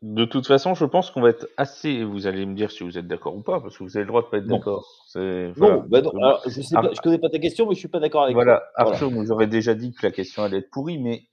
de 0.00 0.24
toute 0.24 0.46
façon, 0.46 0.74
je 0.74 0.84
pense 0.86 1.10
qu'on 1.10 1.20
va 1.20 1.30
être 1.30 1.48
assez. 1.56 2.02
Vous 2.02 2.26
allez 2.26 2.46
me 2.46 2.54
dire 2.54 2.70
si 2.70 2.82
vous 2.82 2.96
êtes 2.96 3.06
d'accord 3.06 3.36
ou 3.36 3.42
pas, 3.42 3.60
parce 3.60 3.76
que 3.76 3.84
vous 3.84 3.96
avez 3.96 4.04
le 4.04 4.08
droit 4.08 4.22
de 4.22 4.28
pas 4.28 4.38
être 4.38 4.46
d'accord. 4.46 4.86
Non, 5.14 5.84
bah 5.88 6.00
non. 6.00 6.12
je 6.46 6.62
je 6.62 7.00
connais 7.02 7.18
pas 7.18 7.28
ta 7.28 7.38
question, 7.38 7.66
mais 7.68 7.74
je 7.74 7.80
suis 7.80 7.88
pas 7.88 8.00
d'accord 8.00 8.22
avec 8.22 8.34
voilà. 8.34 8.64
toi. 8.74 8.88
Arthur 8.88 9.10
nous 9.10 9.30
aurait 9.30 9.46
déjà 9.46 9.74
dit 9.74 9.92
que 9.92 10.06
la 10.06 10.12
question 10.12 10.42
allait 10.42 10.58
être 10.58 10.70
pourrie, 10.70 10.98
mais 10.98 11.24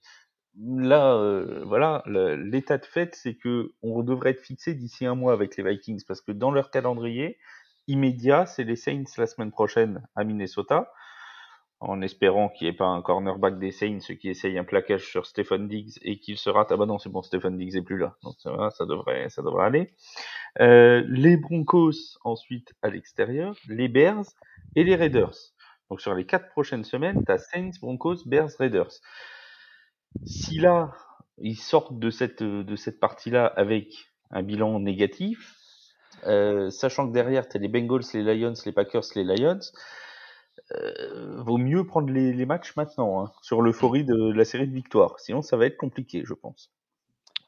là, 0.61 1.15
euh, 1.15 1.63
voilà, 1.65 2.03
l'état 2.05 2.77
de 2.77 2.85
fait, 2.85 3.15
c'est 3.15 3.35
que 3.35 3.71
on 3.81 4.03
devrait 4.03 4.31
être 4.31 4.41
fixé 4.41 4.73
d'ici 4.73 5.05
un 5.05 5.15
mois 5.15 5.31
avec 5.31 5.55
les 5.55 5.63
Vikings, 5.63 6.03
parce 6.05 6.21
que 6.21 6.33
dans 6.33 6.51
leur 6.51 6.69
calendrier 6.69 7.37
immédiat, 7.87 8.45
c'est 8.45 8.63
les 8.63 8.75
Saints 8.75 9.03
la 9.17 9.27
semaine 9.27 9.51
prochaine 9.51 10.05
à 10.15 10.23
Minnesota 10.25 10.91
en 11.85 12.01
espérant 12.01 12.47
qu'il 12.47 12.67
n'y 12.67 12.73
ait 12.73 12.77
pas 12.77 12.85
un 12.85 13.01
cornerback 13.01 13.59
des 13.59 13.71
Saints 13.71 13.99
qui 14.19 14.29
essaye 14.29 14.57
un 14.57 14.63
plaquage 14.63 15.05
sur 15.05 15.25
Stephen 15.25 15.67
Diggs 15.67 15.99
et 16.01 16.17
qu'il 16.17 16.37
se 16.37 16.49
rate. 16.49 16.71
Ah 16.71 16.77
bah 16.77 16.85
non, 16.85 16.97
c'est 16.97 17.09
bon, 17.09 17.21
Stephen 17.21 17.57
Diggs 17.57 17.75
est 17.75 17.81
plus 17.81 17.97
là. 17.97 18.15
Donc 18.23 18.35
ça, 18.39 18.85
devrait, 18.85 19.29
ça 19.29 19.41
devrait 19.41 19.65
aller. 19.65 19.93
Euh, 20.61 21.03
les 21.09 21.35
Broncos 21.35 22.17
ensuite 22.23 22.73
à 22.81 22.89
l'extérieur, 22.89 23.55
les 23.67 23.89
Bears 23.89 24.25
et 24.77 24.85
les 24.85 24.95
Raiders. 24.95 25.35
Donc 25.89 25.99
sur 25.99 26.13
les 26.15 26.25
quatre 26.25 26.49
prochaines 26.49 26.85
semaines, 26.85 27.21
tu 27.25 27.31
as 27.31 27.37
Saints, 27.37 27.71
Broncos, 27.81 28.25
Bears, 28.25 28.51
Raiders. 28.59 28.93
Si 30.25 30.59
là, 30.59 30.93
ils 31.37 31.57
sortent 31.57 31.99
de 31.99 32.09
cette, 32.09 32.43
de 32.43 32.75
cette 32.77 33.01
partie-là 33.01 33.45
avec 33.45 33.93
un 34.31 34.41
bilan 34.41 34.79
négatif, 34.79 35.53
euh, 36.27 36.69
sachant 36.69 37.09
que 37.09 37.13
derrière, 37.13 37.49
tu 37.49 37.57
as 37.57 37.59
les 37.59 37.67
Bengals, 37.67 38.03
les 38.13 38.35
Lions, 38.35 38.53
les 38.65 38.71
Packers, 38.71 39.03
les 39.15 39.25
Lions, 39.25 39.59
euh, 40.71 41.41
vaut 41.41 41.57
mieux 41.57 41.85
prendre 41.85 42.11
les, 42.11 42.45
matchs 42.45 42.75
maintenant, 42.75 43.23
hein, 43.23 43.31
sur 43.41 43.61
l'euphorie 43.61 44.03
de, 44.03 44.31
la 44.31 44.45
série 44.45 44.67
de 44.67 44.73
victoires. 44.73 45.19
Sinon, 45.19 45.41
ça 45.41 45.57
va 45.57 45.65
être 45.65 45.77
compliqué, 45.77 46.23
je 46.25 46.33
pense. 46.33 46.71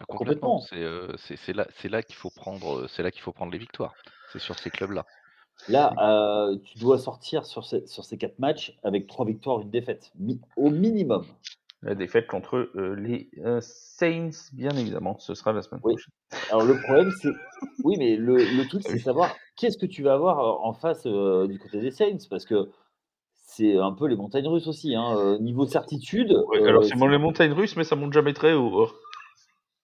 Complètement. 0.08 0.62
Euh, 0.74 1.14
c'est 1.18 1.54
là, 1.54 1.68
là 1.86 2.04
qu'il 2.04 2.16
faut 2.16 2.30
prendre, 2.30 2.82
euh, 2.82 2.88
c'est 2.88 3.02
là 3.02 3.12
qu'il 3.12 3.22
faut 3.22 3.32
prendre 3.32 3.52
les 3.52 3.58
victoires. 3.58 3.94
C'est 4.32 4.40
sur 4.40 4.60
ces 4.60 4.70
clubs-là. 4.70 5.06
Là, 5.70 6.50
tu 6.66 6.80
dois 6.80 6.98
sortir 6.98 7.46
sur 7.46 7.66
ces, 7.66 7.88
sur 7.88 8.04
ces 8.04 8.18
quatre 8.18 8.40
matchs 8.40 8.78
avec 8.84 9.08
trois 9.08 9.26
victoires, 9.26 9.62
une 9.62 9.72
défaite, 9.72 10.12
au 10.58 10.70
minimum. 10.70 11.26
La 11.82 11.96
défaite 11.96 12.28
contre 12.28 12.70
les 12.98 13.30
Saints, 13.62 14.52
bien 14.52 14.72
évidemment, 14.72 15.18
ce 15.20 15.34
sera 15.34 15.54
la 15.54 15.62
semaine 15.62 15.80
prochaine. 15.80 16.12
Alors 16.50 16.66
le 16.66 16.78
problème, 16.82 17.10
c'est, 17.22 17.30
oui, 17.86 17.96
mais 17.98 18.18
le, 18.18 18.36
le 18.36 18.68
truc, 18.68 18.82
c'est 18.86 19.00
savoir 19.00 19.34
qu'est-ce 19.56 19.78
que 19.78 19.86
tu 19.86 20.04
vas 20.04 20.16
avoir 20.16 20.62
en 20.66 20.74
face 20.74 21.08
du 21.08 21.58
côté 21.58 21.80
des 21.80 21.92
Saints, 21.92 22.28
parce 22.30 22.44
que 22.44 22.70
c'est 23.56 23.78
un 23.78 23.94
peu 23.94 24.08
les 24.08 24.16
montagnes 24.16 24.48
russes 24.48 24.68
aussi. 24.68 24.96
Hein. 24.96 25.16
Euh, 25.18 25.40
niveau 25.40 25.66
certitude. 25.66 26.32
alors, 26.32 26.84
euh, 26.84 26.88
c'est 26.88 27.08
les 27.08 27.18
montagnes 27.18 27.54
russes, 27.54 27.76
mais 27.78 27.84
ça 27.84 27.96
monte 27.96 28.14
jamais 28.14 28.34
très 28.34 28.54
haut. 28.54 28.84
Hein. 28.84 28.88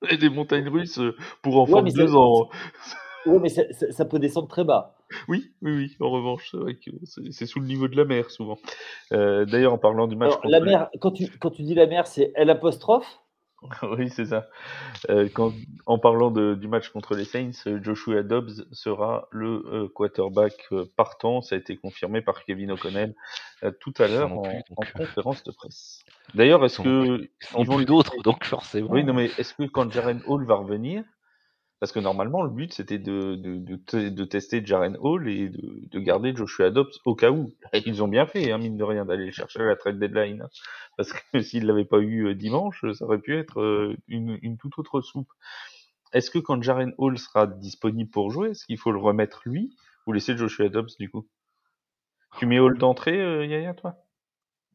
Et 0.10 0.18
des 0.18 0.30
montagnes 0.30 0.68
russes 0.68 1.00
euh, 1.00 1.16
pour 1.42 1.60
enfants 1.60 1.82
de 1.82 1.92
deux 1.92 2.16
ans. 2.16 2.50
Oui, 3.28 3.38
mais 3.40 3.50
ça, 3.50 4.06
peut 4.06 4.18
descendre 4.18 4.48
très 4.48 4.64
bas. 4.64 4.96
Oui, 5.28 5.52
oui, 5.62 5.76
oui. 5.76 5.96
En 6.00 6.10
revanche, 6.10 6.56
c'est 7.06 7.32
c'est 7.32 7.46
sous 7.46 7.60
le 7.60 7.68
niveau 7.68 7.88
de 7.88 7.96
la 7.96 8.04
mer 8.04 8.32
souvent. 8.32 8.58
D'ailleurs, 9.12 9.74
en 9.74 9.78
parlant 9.78 10.08
du 10.08 10.16
match. 10.16 10.34
la 10.44 10.60
mer, 10.60 10.90
quand 11.00 11.12
tu, 11.12 11.28
quand 11.40 11.52
tu 11.52 11.62
dis 11.62 11.76
la 11.76 11.86
mer, 11.86 12.08
c'est 12.08 12.32
L 12.34 12.50
apostrophe 12.50 13.21
oui, 13.84 14.10
c'est 14.10 14.26
ça. 14.26 14.48
Euh, 15.10 15.30
quand, 15.32 15.54
en 15.86 16.00
parlant 16.00 16.32
de, 16.32 16.56
du 16.56 16.68
match 16.68 16.90
contre 16.90 17.16
les 17.16 17.26
Saints, 17.26 17.52
euh, 17.68 17.80
Joshua 17.82 18.24
Dobbs 18.24 18.66
sera 18.72 19.28
le 19.32 19.64
euh, 19.72 19.88
quarterback 19.88 20.54
euh, 20.72 20.86
partant. 20.96 21.42
Ça 21.42 21.56
a 21.56 21.58
été 21.60 21.78
confirmé 21.78 22.22
par 22.22 22.44
Kevin 22.44 22.72
O'Connell 22.72 23.14
tout 23.80 23.94
à 24.00 24.08
l'heure 24.08 24.32
en, 24.34 24.42
en, 24.42 24.84
conférence 24.98 25.44
de 25.44 25.52
presse. 25.52 26.04
D'ailleurs, 26.34 26.66
est-ce 26.66 26.82
que 26.82 27.30
ils 27.60 27.66
vont 27.68 27.80
d'autres, 27.82 28.16
donc 28.24 28.44
forcément. 28.44 28.90
Oui, 28.90 29.04
non, 29.04 29.14
mais 29.14 29.26
est-ce 29.38 29.54
que 29.54 29.64
quand 29.64 29.92
Jaren 29.92 30.20
Hall 30.26 30.46
va 30.46 30.56
revenir, 30.56 31.04
parce 31.82 31.92
que 31.92 32.00
normalement, 32.00 32.44
le 32.44 32.52
but, 32.52 32.72
c'était 32.72 33.00
de, 33.00 33.34
de, 33.34 33.58
de, 33.58 34.10
de, 34.10 34.24
tester 34.24 34.64
Jaren 34.64 34.96
Hall 35.02 35.28
et 35.28 35.50
de, 35.50 35.82
de 35.90 36.00
garder 36.00 36.32
Joshua 36.36 36.70
Dobbs 36.70 36.92
au 37.06 37.16
cas 37.16 37.32
où. 37.32 37.52
ils 37.74 38.04
ont 38.04 38.08
bien 38.08 38.28
fait, 38.28 38.52
hein, 38.52 38.60
mine 38.60 38.78
de 38.78 38.84
rien, 38.84 39.04
d'aller 39.04 39.32
chercher 39.32 39.64
la 39.64 39.76
trade 39.76 39.98
deadline. 39.98 40.44
Hein. 40.44 40.50
Parce 40.96 41.12
que 41.12 41.42
s'ils 41.42 41.66
l'avaient 41.66 41.84
pas 41.84 41.98
eu 41.98 42.28
euh, 42.28 42.36
dimanche, 42.36 42.86
ça 42.94 43.04
aurait 43.04 43.18
pu 43.18 43.36
être 43.36 43.60
euh, 43.60 43.98
une, 44.08 44.38
une 44.44 44.60
toute 44.60 44.78
autre 44.78 45.02
soupe. 45.02 45.32
Est-ce 46.14 46.30
que 46.30 46.38
quand 46.38 46.62
Jaren 46.62 46.94
Hall 47.00 47.18
sera 47.18 47.48
disponible 47.48 48.12
pour 48.12 48.30
jouer, 48.30 48.52
est-ce 48.52 48.68
qu'il 48.68 48.78
faut 48.78 48.92
le 48.92 49.00
remettre 49.00 49.42
lui 49.48 49.76
ou 50.06 50.14
laisser 50.14 50.38
Joshua 50.38 50.70
Dobbs 50.70 50.96
du 51.00 51.10
coup? 51.10 51.28
Tu 52.38 52.46
mets 52.46 52.60
Hall 52.60 52.78
d'entrée, 52.78 53.20
euh, 53.20 53.44
Yaya, 53.44 53.74
toi? 53.74 53.96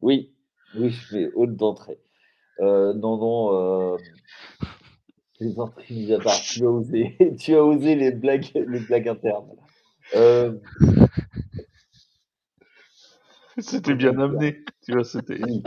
Oui, 0.01 0.35
oui, 0.75 0.89
je 0.89 1.15
mets 1.15 1.31
Hall 1.35 1.55
d'entrée. 1.55 1.99
Euh, 2.59 2.93
non, 2.93 3.17
non. 3.17 3.93
Euh... 3.93 3.97
Les 5.39 5.59
entrées 5.59 6.13
à 6.13 6.19
part, 6.19 6.39
tu 6.41 6.65
as 6.65 6.69
osé, 6.69 7.15
tu 7.39 7.55
as 7.55 7.63
osé 7.63 7.95
les 7.95 8.11
blagues, 8.11 8.49
les 8.55 8.79
blagues 8.79 9.07
internes. 9.07 9.51
Euh... 10.15 10.57
C'était 13.59 13.95
bien 13.95 14.17
amené, 14.19 14.63
tu 14.83 14.93
vois, 14.93 15.03
c'était. 15.03 15.43
Oui. 15.43 15.63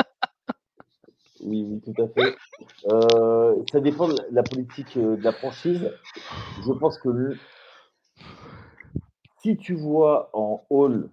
oui, 1.40 1.80
tout 1.85 2.02
à 2.02 2.09
fait. 2.09 2.37
Euh, 2.88 3.56
ça 3.70 3.80
dépend 3.80 4.09
de 4.09 4.16
la 4.30 4.42
politique 4.42 4.96
euh, 4.96 5.16
de 5.16 5.22
la 5.22 5.33
franchise. 5.33 5.92
Je 6.64 6.72
pense 6.72 6.98
que 6.98 7.37
si 9.42 9.56
tu 9.56 9.74
vois 9.74 10.30
en 10.33 10.64
Hall 10.70 11.11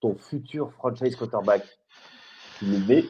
ton 0.00 0.16
futur 0.16 0.72
franchise 0.72 1.16
quarterback, 1.16 1.64
tu 2.58 2.66
le 2.66 2.78
mets. 2.78 3.04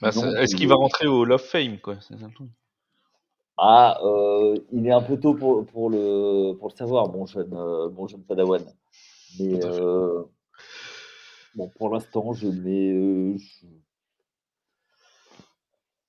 Bah, 0.00 0.10
Est-ce 0.38 0.56
qu'il 0.56 0.68
va 0.68 0.74
rentrer 0.74 1.06
au 1.06 1.22
Hall 1.22 1.32
of 1.32 1.42
Fame 1.42 1.78
quoi? 1.78 1.96
C'est 2.00 2.18
ça 2.18 2.26
le 2.26 2.34
truc. 2.34 2.48
Ah, 3.64 4.00
euh, 4.04 4.56
il 4.72 4.86
est 4.86 4.92
un 4.92 5.02
peu 5.02 5.18
tôt 5.20 5.34
pour, 5.34 5.64
pour, 5.66 5.88
le, 5.88 6.52
pour 6.58 6.68
le 6.68 6.74
savoir, 6.74 7.08
mon 7.12 7.26
jeune, 7.26 7.52
euh, 7.54 7.88
mon 7.90 8.08
jeune 8.08 8.22
Padawan. 8.24 8.62
Mais 9.38 9.64
euh, 9.64 10.24
bon, 11.54 11.68
pour 11.76 11.90
l'instant, 11.90 12.32
je 12.32 12.48
mets. 12.48 13.38
je- 13.38 13.66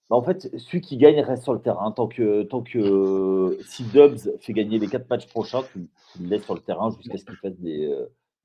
Bah, 0.09 0.15
en 0.17 0.21
fait, 0.23 0.49
celui 0.57 0.81
qui 0.81 0.97
gagne 0.97 1.19
reste 1.21 1.43
sur 1.43 1.53
le 1.53 1.61
terrain. 1.61 1.91
Tant 1.91 2.07
que, 2.07 2.43
tant 2.43 2.61
que 2.61 3.57
si 3.67 3.83
Dubs 3.83 4.17
fait 4.41 4.53
gagner 4.53 4.79
les 4.79 4.87
quatre 4.87 5.09
matchs 5.09 5.27
prochains, 5.27 5.63
tu, 5.71 5.87
tu 6.13 6.23
le 6.23 6.29
laisses 6.29 6.43
sur 6.43 6.55
le 6.55 6.59
terrain 6.61 6.89
jusqu'à 6.91 7.17
ce 7.17 7.25
qu'il 7.25 7.35
fasse 7.37 7.57
des, 7.59 7.87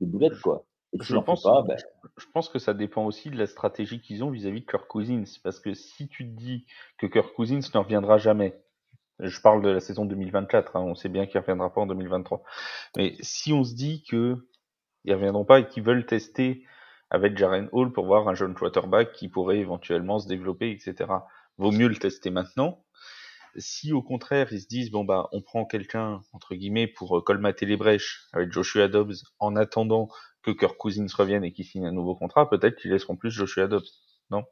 des 0.01 0.07
boulettes. 0.07 0.40
Quoi. 0.40 0.64
Et 0.92 0.99
Je 1.01 1.16
pense- 1.16 1.42
pas, 1.42 1.62
ben, 1.62 1.77
Je 2.16 2.27
pense 2.33 2.49
que 2.49 2.59
ça 2.59 2.75
dépend 2.75 3.05
aussi 3.07 3.31
de 3.31 3.37
la 3.37 3.47
stratégie 3.47 4.01
qu'ils 4.01 4.23
ont 4.23 4.31
vis-à-vis 4.31 4.61
de 4.61 4.66
Kirk 4.66 4.87
Cousins. 4.87 5.25
Parce 5.42 5.61
que 5.61 5.75
si 5.75 6.09
tu 6.09 6.25
te 6.31 6.37
dis 6.38 6.64
que 6.99 7.07
Kirk 7.07 7.35
Cousins 7.35 7.61
ne 7.75 7.79
reviendra 7.79 8.18
jamais, 8.18 8.59
je 9.20 9.40
parle 9.40 9.62
de 9.62 9.68
la 9.68 9.81
saison 9.81 10.04
2024, 10.04 10.76
hein, 10.76 10.81
on 10.81 10.94
sait 10.94 11.09
bien 11.09 11.26
qu'il 11.26 11.37
ne 11.38 11.42
reviendra 11.42 11.72
pas 11.72 11.81
en 11.81 11.87
2023. 11.87 12.42
Mais 12.96 13.16
si 13.20 13.52
on 13.52 13.64
se 13.64 13.74
dit 13.74 14.02
que 14.04 14.37
ils 15.04 15.14
reviendront 15.14 15.44
pas 15.44 15.61
et 15.61 15.68
qu'ils 15.68 15.83
veulent 15.83 16.07
tester 16.07 16.64
avec 17.11 17.37
Jaren 17.38 17.68
Hall 17.72 17.92
pour 17.92 18.07
voir 18.07 18.28
un 18.28 18.35
jeune 18.35 18.54
quarterback 18.54 19.12
qui 19.12 19.28
pourrait 19.28 19.59
éventuellement 19.59 20.18
se 20.18 20.28
développer, 20.28 20.70
etc. 20.70 21.11
Vaut 21.57 21.72
mieux 21.72 21.88
le 21.88 21.96
tester 21.96 22.31
maintenant. 22.31 22.85
Si 23.57 23.92
au 23.92 24.02
contraire 24.02 24.52
ils 24.52 24.61
se 24.61 24.68
disent 24.68 24.90
bon 24.90 25.04
bah 25.04 25.28
on 25.33 25.42
prend 25.42 25.64
quelqu'un 25.64 26.22
entre 26.33 26.54
guillemets 26.54 26.87
pour 26.87 27.18
euh, 27.18 27.22
colmater 27.22 27.66
les 27.66 27.76
brèches 27.76 28.28
avec 28.33 28.52
Joshua 28.52 28.88
Dobbs 28.88 29.14
en 29.40 29.57
attendant 29.57 30.09
que 30.42 30.50
Kirk 30.52 30.76
Cousins 30.76 31.07
revienne 31.16 31.44
et 31.44 31.52
qu'il 31.52 31.64
signe 31.64 31.87
un 31.87 31.92
nouveau 31.92 32.14
contrat, 32.14 32.48
peut-être 32.50 32.76
qu'ils 32.76 32.92
laisseront 32.92 33.16
plus 33.16 33.31
Joshua 33.31 33.66
Dobbs. 33.66 33.87
euh, 34.33 34.42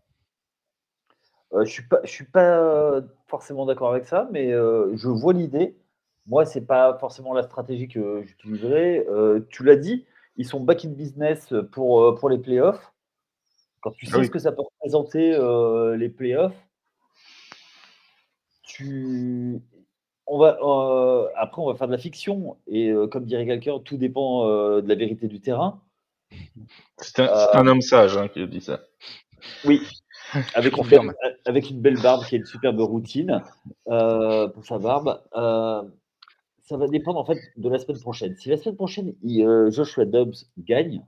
je 1.64 1.70
suis 1.70 1.86
pas, 1.86 2.00
je 2.04 2.10
suis 2.10 2.24
pas 2.24 2.58
euh, 2.58 3.02
forcément 3.26 3.66
d'accord 3.66 3.90
avec 3.90 4.06
ça, 4.06 4.28
mais 4.32 4.52
euh, 4.52 4.94
je 4.96 5.08
vois 5.08 5.32
l'idée. 5.32 5.76
Moi, 6.26 6.44
c'est 6.44 6.66
pas 6.66 6.98
forcément 6.98 7.32
la 7.34 7.42
stratégie 7.44 7.88
que 7.88 8.22
j'utiliserai. 8.22 9.06
Euh, 9.08 9.40
tu 9.48 9.62
l'as 9.62 9.76
dit, 9.76 10.04
ils 10.36 10.46
sont 10.46 10.60
back 10.60 10.84
in 10.84 10.90
business 10.90 11.54
pour, 11.72 12.02
euh, 12.02 12.14
pour 12.16 12.28
les 12.28 12.38
playoffs. 12.38 12.92
Quand 13.80 13.92
tu 13.92 14.06
sais 14.06 14.12
Ah 14.16 14.18
oui. 14.18 14.26
ce 14.26 14.30
que 14.30 14.40
ça 14.40 14.50
peut 14.50 14.62
représenter 14.62 15.34
euh, 15.34 15.96
les 15.96 16.08
playoffs, 16.08 16.56
tu... 18.62 19.62
on 20.26 20.38
va, 20.38 20.58
euh, 20.60 21.28
après, 21.36 21.62
on 21.62 21.66
va 21.66 21.76
faire 21.76 21.86
de 21.86 21.92
la 21.92 21.98
fiction. 21.98 22.56
Et 22.66 22.90
euh, 22.90 23.06
comme 23.06 23.24
dirait 23.24 23.46
quelqu'un, 23.46 23.78
tout 23.78 23.96
dépend 23.96 24.48
euh, 24.48 24.80
de 24.82 24.88
la 24.88 24.96
vérité 24.96 25.28
du 25.28 25.40
terrain. 25.40 25.80
C'est 26.98 27.20
un, 27.20 27.28
c'est 27.28 27.56
un 27.56 27.66
homme 27.68 27.82
sage 27.82 28.16
hein, 28.16 28.26
qui 28.26 28.44
dit 28.48 28.60
ça. 28.60 28.80
Oui, 29.64 29.80
avec 30.54 30.76
une, 30.76 30.86
belle, 30.88 31.14
avec 31.44 31.70
une 31.70 31.80
belle 31.80 32.00
barbe 32.00 32.24
qui 32.24 32.34
est 32.34 32.38
une 32.38 32.46
superbe 32.46 32.80
routine 32.80 33.42
euh, 33.88 34.48
pour 34.48 34.64
sa 34.64 34.78
barbe. 34.78 35.22
Euh, 35.34 35.82
ça 36.62 36.76
va 36.76 36.88
dépendre 36.88 37.18
en 37.20 37.24
fait 37.24 37.38
de 37.56 37.68
la 37.68 37.78
semaine 37.78 38.00
prochaine. 38.00 38.36
Si 38.36 38.48
la 38.48 38.56
semaine 38.56 38.76
prochaine, 38.76 39.14
il, 39.22 39.42
euh, 39.44 39.70
Joshua 39.70 40.04
Dobbs 40.04 40.34
gagne, 40.58 41.04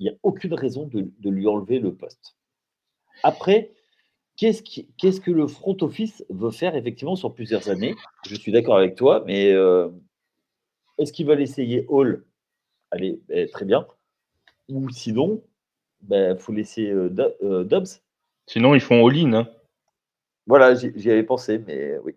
il 0.00 0.04
n'y 0.04 0.08
a 0.10 0.14
aucune 0.22 0.54
raison 0.54 0.86
de, 0.86 1.10
de 1.18 1.30
lui 1.30 1.46
enlever 1.46 1.78
le 1.78 1.94
poste. 1.94 2.36
Après, 3.22 3.70
qu'est-ce, 4.36 4.62
qui- 4.62 4.88
qu'est-ce 4.98 5.20
que 5.20 5.30
le 5.30 5.46
front 5.46 5.76
office 5.82 6.24
veut 6.30 6.50
faire 6.50 6.74
effectivement 6.74 7.14
sur 7.14 7.32
plusieurs 7.32 7.68
années? 7.68 7.94
Je 8.26 8.34
suis 8.34 8.50
d'accord 8.50 8.76
avec 8.76 8.96
toi, 8.96 9.22
mais 9.26 9.54
est-ce 10.98 11.12
qu'ils 11.12 11.26
veulent 11.26 11.40
essayer 11.42 11.86
Hall 11.88 12.24
Allez, 12.90 13.20
ben, 13.28 13.48
très 13.48 13.64
bien. 13.64 13.86
Ou 14.68 14.90
sinon, 14.90 15.42
il 16.02 16.08
ben, 16.08 16.36
faut 16.36 16.52
laisser 16.52 16.92
Do- 17.10 17.62
Dobbs. 17.64 18.02
Sinon 18.46 18.74
ils 18.74 18.80
font 18.80 19.06
all-in. 19.06 19.32
Hein. 19.34 19.48
Voilà, 20.46 20.74
j'y, 20.74 21.10
avais 21.10 21.22
pensé, 21.22 21.58
mais 21.58 21.98
oui. 22.04 22.14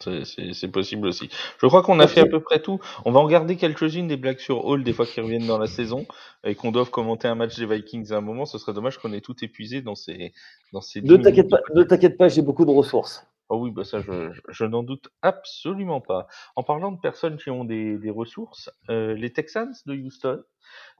C'est- 0.00 0.68
possible 0.68 1.08
aussi. 1.08 1.28
Je 1.60 1.66
crois 1.66 1.82
qu'on 1.82 2.00
a 2.00 2.06
fait 2.06 2.20
à 2.20 2.26
peu 2.26 2.40
près 2.40 2.60
tout. 2.60 2.80
On 3.04 3.12
va 3.12 3.20
en 3.20 3.28
garder 3.28 3.56
quelques-unes 3.56 4.08
des 4.08 4.16
blagues 4.16 4.38
sur 4.38 4.64
Hall 4.64 4.82
des 4.82 4.94
fois 4.94 5.04
qu'ils 5.04 5.22
reviennent 5.22 5.46
dans 5.46 5.58
la 5.58 5.66
saison 5.66 6.06
et 6.42 6.54
qu'on 6.54 6.72
doive 6.72 6.90
commenter 6.90 7.28
un 7.28 7.34
match 7.34 7.58
des 7.58 7.66
Vikings 7.66 8.10
à 8.12 8.16
un 8.16 8.20
moment. 8.22 8.46
Ce 8.46 8.56
serait 8.56 8.72
dommage 8.72 8.96
qu'on 8.98 9.12
ait 9.12 9.20
tout 9.20 9.36
épuisé 9.44 9.82
dans 9.82 9.94
ces 9.94 10.32
dans 10.72 10.80
ces. 10.80 11.02
Ne 11.02 11.16
10 11.16 11.22
t'inquiète 11.22 11.46
minutes. 11.46 11.50
pas, 11.50 11.74
ne 11.74 11.82
t'inquiète 11.82 12.16
pas, 12.16 12.28
j'ai 12.28 12.40
beaucoup 12.40 12.64
de 12.64 12.70
ressources. 12.70 13.29
Ah 13.50 13.56
oui, 13.56 13.70
bah 13.72 13.84
ça, 13.84 14.00
je, 14.00 14.30
je- 14.32 14.40
je 14.48 14.64
n'en 14.64 14.82
doute 14.84 15.08
absolument 15.22 16.00
pas. 16.00 16.28
En 16.56 16.62
parlant 16.62 16.92
de 16.92 17.00
personnes 17.00 17.36
qui 17.36 17.50
ont 17.50 17.64
des, 17.64 17.98
des 17.98 18.10
ressources, 18.10 18.70
euh, 18.90 19.14
les 19.14 19.32
Texans 19.32 19.72
de 19.86 19.94
Houston 19.94 20.42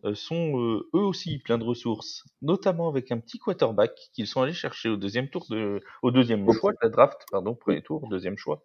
euh, 0.05 0.15
sont 0.15 0.61
euh, 0.61 0.89
eux 0.95 1.01
aussi 1.01 1.39
pleins 1.41 1.59
de 1.59 1.65
ressources, 1.65 2.25
notamment 2.43 2.89
avec 2.89 3.13
un 3.13 3.21
petit 3.21 3.39
quarterback 3.39 3.95
qu'ils 4.15 4.27
sont 4.29 4.43
allés 4.43 4.53
chercher 4.55 4.89
au 4.91 4.97
deuxième 4.97 5.31
tour 5.31 5.47
de, 5.51 5.83
au 6.03 6.11
deuxième 6.13 6.51
choix 6.51 6.73
de 6.73 6.79
la 6.83 6.91
draft, 6.91 7.27
pardon, 7.31 7.55
premier 7.55 7.83
tour, 7.83 8.09
deuxième 8.09 8.39
choix, 8.39 8.63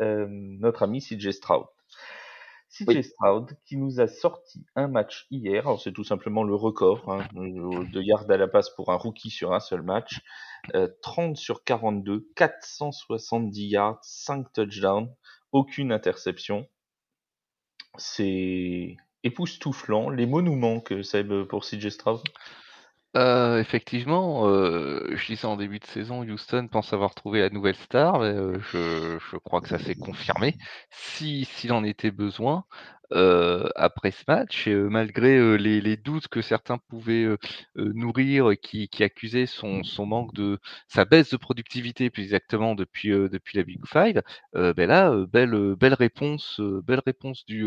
euh, 0.00 0.26
notre 0.30 0.82
ami 0.84 1.00
CJ 1.02 1.32
Stroud. 1.32 1.66
CJ 2.70 2.86
Oui. 2.86 3.04
Stroud 3.04 3.56
qui 3.64 3.76
nous 3.76 4.00
a 4.00 4.06
sorti 4.06 4.64
un 4.76 4.86
match 4.86 5.26
hier, 5.30 5.66
c'est 5.82 5.92
tout 5.92 6.04
simplement 6.04 6.44
le 6.44 6.54
record 6.54 7.10
hein, 7.10 7.26
de 7.34 8.00
yards 8.00 8.30
à 8.30 8.36
la 8.36 8.46
passe 8.46 8.70
pour 8.70 8.92
un 8.92 8.96
rookie 8.96 9.30
sur 9.30 9.52
un 9.52 9.60
seul 9.60 9.82
match. 9.82 10.20
Euh, 10.74 10.88
30 11.02 11.36
sur 11.36 11.64
42, 11.64 12.28
470 12.36 13.66
yards, 13.66 13.98
5 14.02 14.52
touchdowns, 14.52 15.12
aucune 15.52 15.90
interception. 15.90 16.68
C'est 17.98 18.96
époustouflant. 19.24 20.10
Les 20.10 20.26
mots 20.26 20.42
nous 20.42 20.54
manquent, 20.54 21.02
Seb, 21.02 21.44
pour 21.44 21.64
CJ 21.64 21.88
Stroud. 21.88 22.20
Euh, 23.16 23.58
effectivement, 23.58 24.46
euh, 24.48 25.16
je 25.16 25.26
disais 25.26 25.46
en 25.46 25.56
début 25.56 25.80
de 25.80 25.86
saison, 25.86 26.22
Houston 26.22 26.68
pense 26.70 26.92
avoir 26.92 27.14
trouvé 27.14 27.40
la 27.40 27.50
nouvelle 27.50 27.74
star. 27.74 28.20
mais, 28.20 28.26
euh, 28.26 28.58
je, 28.70 29.36
crois 29.38 29.60
que 29.60 29.68
ça 29.68 29.78
s'est 29.78 29.96
confirmé. 29.96 30.56
Si 30.90 31.44
s'il 31.44 31.72
en 31.72 31.82
était 31.82 32.12
besoin, 32.12 32.64
euh, 33.12 33.68
après 33.74 34.12
ce 34.12 34.22
match, 34.28 34.68
et, 34.68 34.74
malgré 34.76 35.58
les, 35.58 35.96
doutes 35.96 36.28
que 36.28 36.40
certains 36.40 36.78
pouvaient 36.78 37.26
nourrir, 37.74 38.52
qui, 38.62 38.88
qui 38.88 39.02
accusaient 39.02 39.46
son, 39.46 39.82
manque 40.06 40.32
de 40.34 40.60
sa 40.86 41.04
baisse 41.04 41.30
de 41.30 41.36
productivité, 41.36 42.10
plus 42.10 42.22
exactement 42.22 42.76
depuis 42.76 43.10
depuis 43.10 43.58
la 43.58 43.64
Big 43.64 43.84
Five, 43.86 44.22
euh, 44.54 44.72
ben 44.72 44.88
là, 44.88 45.12
belle 45.32 45.74
belle 45.74 45.94
réponse, 45.94 46.60
belle 46.60 47.02
réponse 47.04 47.44
du 47.46 47.66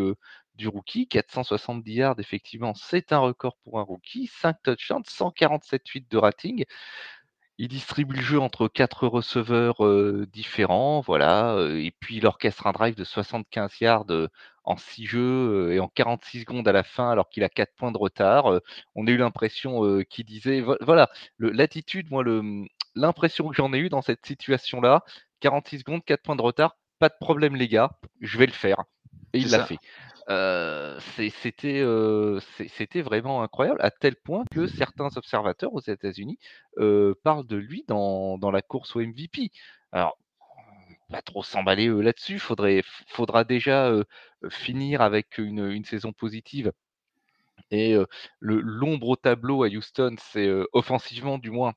du 0.55 0.67
rookie, 0.67 1.07
470 1.07 1.93
yards, 1.93 2.19
effectivement, 2.19 2.73
c'est 2.75 3.11
un 3.11 3.19
record 3.19 3.57
pour 3.63 3.79
un 3.79 3.83
rookie, 3.83 4.27
5 4.27 4.57
touchdowns, 4.63 5.03
147,8 5.05 6.09
de 6.09 6.17
rating. 6.17 6.65
Il 7.59 7.67
distribue 7.67 8.15
le 8.15 8.21
jeu 8.21 8.39
entre 8.39 8.67
quatre 8.67 9.07
receveurs 9.07 9.85
euh, 9.85 10.25
différents, 10.31 11.01
voilà, 11.01 11.53
euh, 11.55 11.77
et 11.79 11.91
puis 11.91 12.17
il 12.17 12.25
orchestre 12.25 12.65
un 12.65 12.71
drive 12.71 12.95
de 12.95 13.03
75 13.03 13.71
yards 13.79 14.05
euh, 14.09 14.27
en 14.63 14.75
6 14.75 15.05
jeux 15.05 15.19
euh, 15.69 15.73
et 15.73 15.79
en 15.79 15.87
46 15.87 16.41
secondes 16.41 16.67
à 16.67 16.71
la 16.71 16.83
fin, 16.83 17.11
alors 17.11 17.29
qu'il 17.29 17.43
a 17.43 17.49
4 17.49 17.73
points 17.75 17.91
de 17.91 17.97
retard. 17.97 18.59
On 18.95 19.05
a 19.05 19.11
eu 19.11 19.17
l'impression 19.17 20.01
qu'il 20.09 20.25
disait, 20.25 20.61
vo- 20.61 20.77
voilà, 20.81 21.09
l'attitude, 21.37 22.09
moi, 22.09 22.23
l'impression 22.95 23.47
que 23.49 23.55
j'en 23.55 23.71
ai 23.73 23.77
eu 23.77 23.89
dans 23.89 24.01
cette 24.01 24.25
situation-là, 24.25 25.03
46 25.39 25.79
secondes, 25.79 26.03
4 26.05 26.23
points 26.23 26.35
de 26.35 26.41
retard, 26.41 26.75
pas 26.99 27.09
de 27.09 27.15
problème, 27.19 27.55
les 27.55 27.67
gars, 27.67 27.91
je 28.19 28.37
vais 28.39 28.47
le 28.47 28.51
faire. 28.51 28.83
Et 29.33 29.39
il 29.39 29.49
l'a 29.51 29.59
fait. 29.59 29.79
C'était 31.17 31.81
vraiment 33.01 33.41
incroyable, 33.43 33.79
à 33.81 33.91
tel 33.91 34.15
point 34.15 34.43
que 34.51 34.67
certains 34.67 35.09
observateurs 35.17 35.73
aux 35.73 35.81
États-Unis 35.81 36.39
parlent 37.23 37.47
de 37.47 37.57
lui 37.57 37.83
dans, 37.87 38.51
la 38.51 38.61
course 38.61 38.95
au 38.95 39.01
MVP. 39.01 39.51
Alors, 39.91 40.17
pas 41.09 41.21
trop 41.21 41.43
s'emballer 41.43 41.87
là-dessus, 41.87 42.39
faudrait, 42.39 42.83
faudra 43.07 43.43
déjà 43.43 43.93
finir 44.49 45.01
avec 45.01 45.37
une, 45.37 45.83
saison 45.85 46.13
positive. 46.13 46.71
Et 47.71 47.95
l'ombre 48.39 49.09
au 49.09 49.15
tableau 49.15 49.63
à 49.63 49.67
Houston, 49.67 50.15
c'est 50.19 50.49
offensivement 50.73 51.37
du 51.37 51.51
moins, 51.51 51.73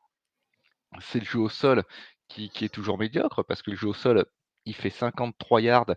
c'est 1.00 1.20
le 1.20 1.24
jeu 1.24 1.40
au 1.40 1.48
sol 1.48 1.84
qui, 2.28 2.50
qui 2.50 2.64
est 2.64 2.68
toujours 2.68 2.98
médiocre 2.98 3.44
parce 3.44 3.62
que 3.62 3.70
le 3.70 3.76
jeu 3.76 3.88
au 3.88 3.94
sol, 3.94 4.24
il 4.66 4.74
fait 4.74 4.90
53 4.90 5.60
yards 5.60 5.94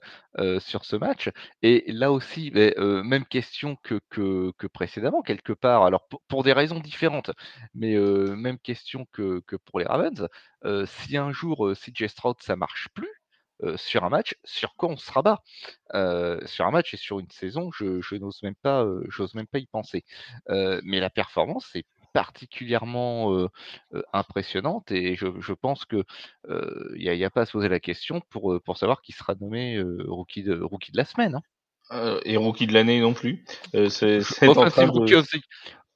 sur 0.60 0.86
ce 0.86 0.96
match. 0.96 1.30
Et 1.62 1.92
là 1.92 2.12
aussi, 2.12 2.52
même 2.52 3.26
question 3.26 3.76
que, 3.84 4.00
que, 4.10 4.68
précédemment, 4.68 5.22
quelque 5.22 5.54
part. 5.54 5.84
Alors, 5.84 6.08
pour, 6.28 6.44
des 6.44 6.54
raisons 6.54 6.80
différentes, 6.80 7.32
mais 7.74 7.96
même 7.98 8.60
question 8.60 9.06
que, 9.12 9.42
que 9.46 9.56
pour 9.56 9.80
les 9.80 9.86
Ravens. 9.86 10.28
Si 10.86 11.18
un 11.18 11.32
jour 11.32 11.72
CJ 11.74 12.08
Stroud, 12.08 12.38
ça 12.42 12.56
marche 12.56 12.90
plus 12.94 13.12
sur 13.76 14.06
un 14.06 14.10
match, 14.10 14.36
sur 14.46 14.76
quoi 14.76 14.90
on 14.90 14.98
se 14.98 15.12
rabat 15.12 15.42
Sur 16.46 16.66
un 16.66 16.72
match 16.72 16.94
et 16.94 16.98
sur 16.98 17.20
une 17.20 17.30
saison, 17.30 17.72
je, 17.72 18.02
je 18.02 18.16
n'ose 18.16 18.42
même 18.44 18.56
pas, 18.56 18.86
même 19.34 19.48
pas 19.48 19.60
y 19.60 19.68
penser. 19.68 20.06
Mais 20.48 21.00
la 21.00 21.10
performance, 21.10 21.70
c'est 21.72 21.86
particulièrement 22.14 23.34
euh, 23.34 23.48
euh, 23.94 24.02
impressionnante 24.14 24.92
et 24.92 25.16
je, 25.16 25.28
je 25.40 25.54
pense 25.54 25.86
que 25.86 26.04
il 26.96 27.10
n'y 27.12 27.24
a, 27.24 27.28
a 27.28 27.30
pas 27.30 27.42
à 27.42 27.46
se 27.46 27.52
poser 27.52 27.70
la 27.70 27.80
question 27.80 28.22
pour, 28.30 28.60
pour 28.64 28.78
savoir 28.78 29.02
qui 29.02 29.12
sera 29.12 29.36
nommé 29.40 29.82
rookie, 30.08 30.44
de, 30.44 30.60
rookie 30.62 30.92
de 30.92 30.98
la 30.98 31.06
semaine. 31.06 31.36
hein. 31.36 32.20
Et 32.26 32.38
rookie 32.38 32.68
de 32.68 32.74
l'année 32.74 33.00
non 33.02 33.14
plus. 33.14 33.44
C'est 33.90 34.22
c'est 34.22 34.48
en 34.48 34.52
Offensive 34.52 34.70
train 34.70 34.86
Rookie 34.88 35.14
de. 35.14 35.18
of 35.18 35.28
the 35.30 35.40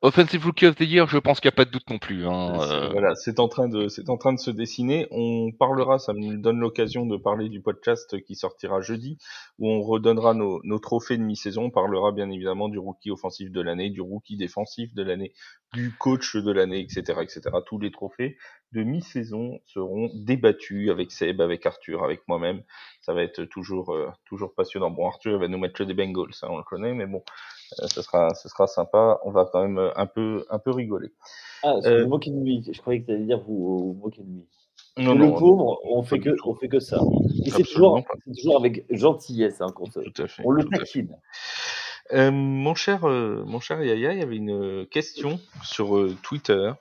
Offensive 0.05 0.43
Rookie 0.45 0.65
of 0.65 0.75
the 0.75 0.81
Year, 0.81 1.07
je 1.07 1.17
pense 1.17 1.39
qu'il 1.39 1.47
n'y 1.47 1.53
a 1.53 1.55
pas 1.55 1.63
de 1.63 1.71
doute 1.71 1.89
non 1.89 1.97
plus, 1.97 2.27
hein, 2.27 2.59
C'est- 2.59 2.73
heu 2.73 2.89
Voilà, 2.91 3.15
c'est 3.15 3.39
en 3.39 3.47
train 3.47 3.69
de, 3.69 3.87
c'est 3.87 4.09
en 4.09 4.17
train 4.17 4.33
de 4.33 4.39
se 4.39 4.51
dessiner. 4.51 5.07
On 5.11 5.53
parlera, 5.57 5.97
ça 5.97 6.11
me 6.11 6.35
donne 6.35 6.59
l'occasion 6.59 7.05
de 7.05 7.15
parler 7.15 7.47
du 7.47 7.61
podcast 7.61 8.21
qui 8.23 8.35
sortira 8.35 8.81
jeudi, 8.81 9.17
où 9.59 9.69
on 9.69 9.81
redonnera 9.81 10.33
nos, 10.33 10.59
nos 10.65 10.79
trophées 10.79 11.17
de 11.17 11.23
mi-saison. 11.23 11.63
On 11.63 11.69
parlera 11.71 12.11
bien 12.11 12.29
évidemment 12.29 12.67
du 12.67 12.79
rookie 12.79 13.11
offensif 13.11 13.49
de 13.49 13.61
l'année, 13.61 13.91
du 13.91 14.01
rookie 14.01 14.35
défensif 14.35 14.93
de 14.93 15.03
l'année, 15.03 15.31
du 15.73 15.95
coach 15.97 16.35
de 16.35 16.51
l'année, 16.51 16.81
etc., 16.81 17.21
etc. 17.21 17.41
Tous 17.65 17.79
les 17.79 17.91
trophées 17.91 18.35
de 18.73 18.83
mi-saison 18.83 19.59
seront 19.65 20.09
débattus 20.13 20.89
avec 20.89 21.11
Seb, 21.11 21.41
avec 21.41 21.65
Arthur, 21.65 22.03
avec 22.03 22.27
moi-même. 22.27 22.63
Ça 23.01 23.13
va 23.13 23.23
être 23.23 23.43
toujours, 23.45 23.93
euh, 23.93 24.09
toujours 24.25 24.53
passionnant. 24.53 24.89
Bon, 24.89 25.07
Arthur 25.07 25.33
il 25.33 25.39
va 25.39 25.47
nous 25.47 25.57
mettre 25.57 25.83
des 25.85 25.93
Bengals, 25.93 26.33
ça 26.33 26.49
on 26.49 26.57
le 26.57 26.63
connaît, 26.63 26.93
mais 26.93 27.05
bon, 27.05 27.23
euh, 27.81 27.87
ce 27.87 28.01
sera, 28.01 28.33
ce 28.33 28.49
sera 28.49 28.67
sympa. 28.67 29.19
On 29.23 29.31
va 29.31 29.47
quand 29.51 29.61
même 29.61 29.77
euh, 29.77 29.91
un 29.95 30.05
peu, 30.05 30.45
un 30.49 30.59
peu 30.59 30.71
rigoler. 30.71 31.09
Ah, 31.63 31.75
Euh, 31.85 32.03
vous 32.03 32.09
moquez 32.09 32.31
de 32.31 32.39
lui. 32.39 32.63
Je 32.71 32.79
croyais 32.81 33.01
que 33.01 33.05
tu 33.07 33.11
allais 33.13 33.25
dire 33.25 33.39
vous 33.39 33.93
vous 33.93 33.99
moquez 34.01 34.23
de 34.23 34.29
lui. 34.29 34.45
Non, 34.97 35.13
le 35.13 35.25
non, 35.25 35.33
pauvre, 35.33 35.79
on 35.85 36.03
fait 36.03 36.17
pas 36.17 36.29
du 36.29 36.35
que, 36.35 36.47
on 36.47 36.55
fait 36.55 36.67
que 36.67 36.79
ça. 36.79 36.99
Et 37.45 37.49
c'est 37.49 37.63
toujours, 37.63 37.99
toujours 38.35 38.57
avec 38.59 38.85
gentillesse 38.91 39.59
hein, 39.59 39.71
qu'on 39.73 39.87
fait. 39.87 40.01
on 40.43 40.51
le 40.51 40.63
fait. 40.63 40.77
taquine. 40.77 41.17
Euh, 42.11 42.31
mon 42.31 42.75
cher, 42.75 43.07
euh, 43.07 43.43
mon 43.45 43.61
cher 43.61 43.81
Yaya, 43.81 44.11
il 44.11 44.19
y 44.19 44.21
avait 44.21 44.35
une 44.35 44.85
question 44.87 45.39
sur 45.63 45.97
euh, 45.97 46.15
Twitter 46.21 46.73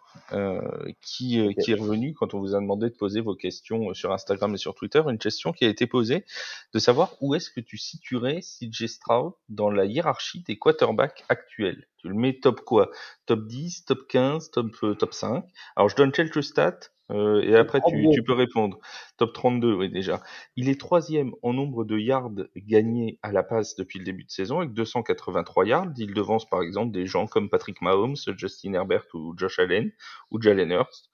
qui, 1.03 1.55
qui 1.63 1.73
est 1.73 1.75
revenue 1.75 2.15
quand 2.15 2.33
on 2.33 2.41
vous 2.41 2.55
a 2.55 2.61
demandé 2.61 2.89
de 2.89 2.95
poser 2.95 3.21
vos 3.21 3.35
questions 3.35 3.93
sur 3.93 4.13
Instagram 4.13 4.55
et 4.55 4.57
sur 4.57 4.75
Twitter. 4.75 5.03
Une 5.07 5.19
question 5.19 5.53
qui 5.53 5.67
a 5.67 5.69
été 5.69 5.87
posée 5.87 6.25
de 6.73 6.79
savoir 6.79 7.15
où 7.21 7.35
est-ce 7.35 7.51
que 7.51 7.61
tu 7.61 7.77
situerais 7.77 8.41
CJ 8.41 8.87
Stroud 8.87 9.35
dans 9.51 9.71
la 9.71 9.85
hiérarchie 9.85 10.43
des 10.43 10.59
quarterbacks 10.59 11.25
actuels. 11.29 11.87
Tu 11.99 12.09
le 12.09 12.15
mets 12.15 12.41
top 12.41 12.63
quoi? 12.63 12.91
Top 13.27 13.47
10, 13.47 13.85
top 13.85 14.09
15, 14.09 14.51
top, 14.53 14.71
top 14.99 15.13
5 15.13 15.45
Alors 15.77 15.91
je 15.91 15.97
donne 15.97 16.13
quelques 16.13 16.43
stats 16.43 16.81
euh, 17.13 17.43
et 17.43 17.57
après 17.57 17.81
tu, 17.81 17.93
32. 17.93 18.11
tu 18.13 18.23
peux 18.23 18.33
répondre. 18.33 18.79
Top 19.17 19.33
32, 19.33 19.75
oui 19.75 19.91
déjà. 19.91 20.23
Il 20.57 20.69
est 20.69 20.81
troisième 20.81 21.33
en 21.43 21.53
nombre 21.53 21.85
de 21.85 21.99
yards 21.99 22.31
gagnés 22.57 23.19
à 23.23 23.33
la 23.33 23.43
passe 23.43 23.77
depuis 23.77 23.99
le 23.99 24.05
début 24.05 24.25
de 24.25 24.31
saison 24.31 24.61
avec 24.61 24.73
283 24.73 25.67
yards. 25.67 25.93
Il 25.99 26.15
devance 26.15 26.49
par 26.49 26.63
exemple 26.63 26.93
des 26.93 27.07
gens 27.07 27.27
comme 27.27 27.51
Patrick 27.51 27.83
Mahomes, 27.83 28.17
Justin 28.37 28.75
Herbert 28.75 29.05
ou 29.15 29.35
Josh 29.37 29.59
Allen 29.59 29.93
ou 30.31 30.41
Jalen 30.41 30.71
Hurst. 30.71 31.11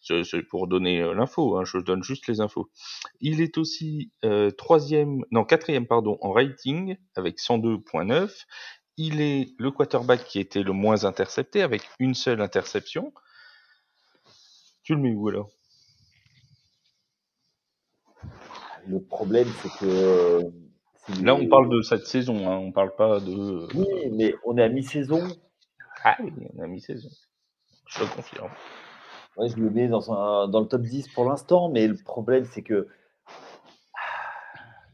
C'est 0.00 0.24
c'est 0.24 0.42
pour 0.42 0.66
donner 0.66 1.00
euh, 1.00 1.14
l'info, 1.14 1.56
hein, 1.56 1.64
je 1.64 1.78
donne 1.78 2.02
juste 2.02 2.26
les 2.26 2.40
infos. 2.40 2.70
Il 3.20 3.40
est 3.40 3.58
aussi 3.58 4.10
euh, 4.24 4.50
troisième, 4.50 5.24
non 5.30 5.44
quatrième 5.44 5.86
pardon 5.86 6.18
en 6.20 6.32
rating 6.32 6.96
avec 7.14 7.38
102.9. 7.38 8.30
Il 8.98 9.20
est 9.20 9.54
le 9.58 9.70
quarterback 9.70 10.24
qui 10.24 10.38
était 10.38 10.62
le 10.62 10.72
moins 10.72 11.04
intercepté 11.04 11.62
avec 11.62 11.82
une 11.98 12.14
seule 12.14 12.40
interception. 12.40 13.12
Tu 14.82 14.94
le 14.94 15.00
mets 15.00 15.12
où 15.14 15.28
alors 15.28 15.50
Le 18.88 19.00
problème, 19.00 19.48
c'est 19.62 19.70
que. 19.78 19.86
euh, 19.86 20.50
Là, 21.22 21.34
on 21.34 21.48
parle 21.48 21.68
de 21.68 21.82
cette 21.82 22.06
saison, 22.06 22.48
hein, 22.48 22.56
on 22.58 22.70
parle 22.72 22.94
pas 22.94 23.20
de. 23.20 23.66
Oui, 23.74 23.86
mais 24.12 24.34
on 24.44 24.56
est 24.56 24.62
à 24.62 24.68
mi-saison. 24.68 25.20
Ah 26.04 26.16
oui, 26.22 26.32
on 26.56 26.62
a 26.62 26.66
mis 26.66 26.80
saison. 26.80 27.08
Je 27.88 28.00
te 28.04 28.14
confirme. 28.16 28.50
Ouais, 29.36 29.48
je 29.48 29.56
le 29.56 29.70
mets 29.70 29.88
dans, 29.88 30.12
un, 30.12 30.48
dans 30.48 30.60
le 30.60 30.66
top 30.66 30.82
10 30.82 31.08
pour 31.08 31.24
l'instant, 31.24 31.68
mais 31.70 31.86
le 31.88 31.96
problème, 31.96 32.44
c'est 32.44 32.62
que 32.62 32.88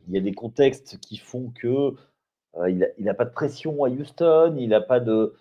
il 0.08 0.14
y 0.14 0.18
a 0.18 0.20
des 0.20 0.32
contextes 0.32 0.98
qui 1.00 1.16
font 1.18 1.50
que 1.50 1.94
euh, 2.56 2.70
il 2.70 2.78
n'a 2.78 2.86
il 2.98 3.08
a 3.08 3.14
pas 3.14 3.24
de 3.24 3.30
pression 3.32 3.84
à 3.84 3.88
Houston, 3.90 4.56
il 4.58 4.68
n'a 4.70 4.80
pas 4.80 5.00
de. 5.00 5.34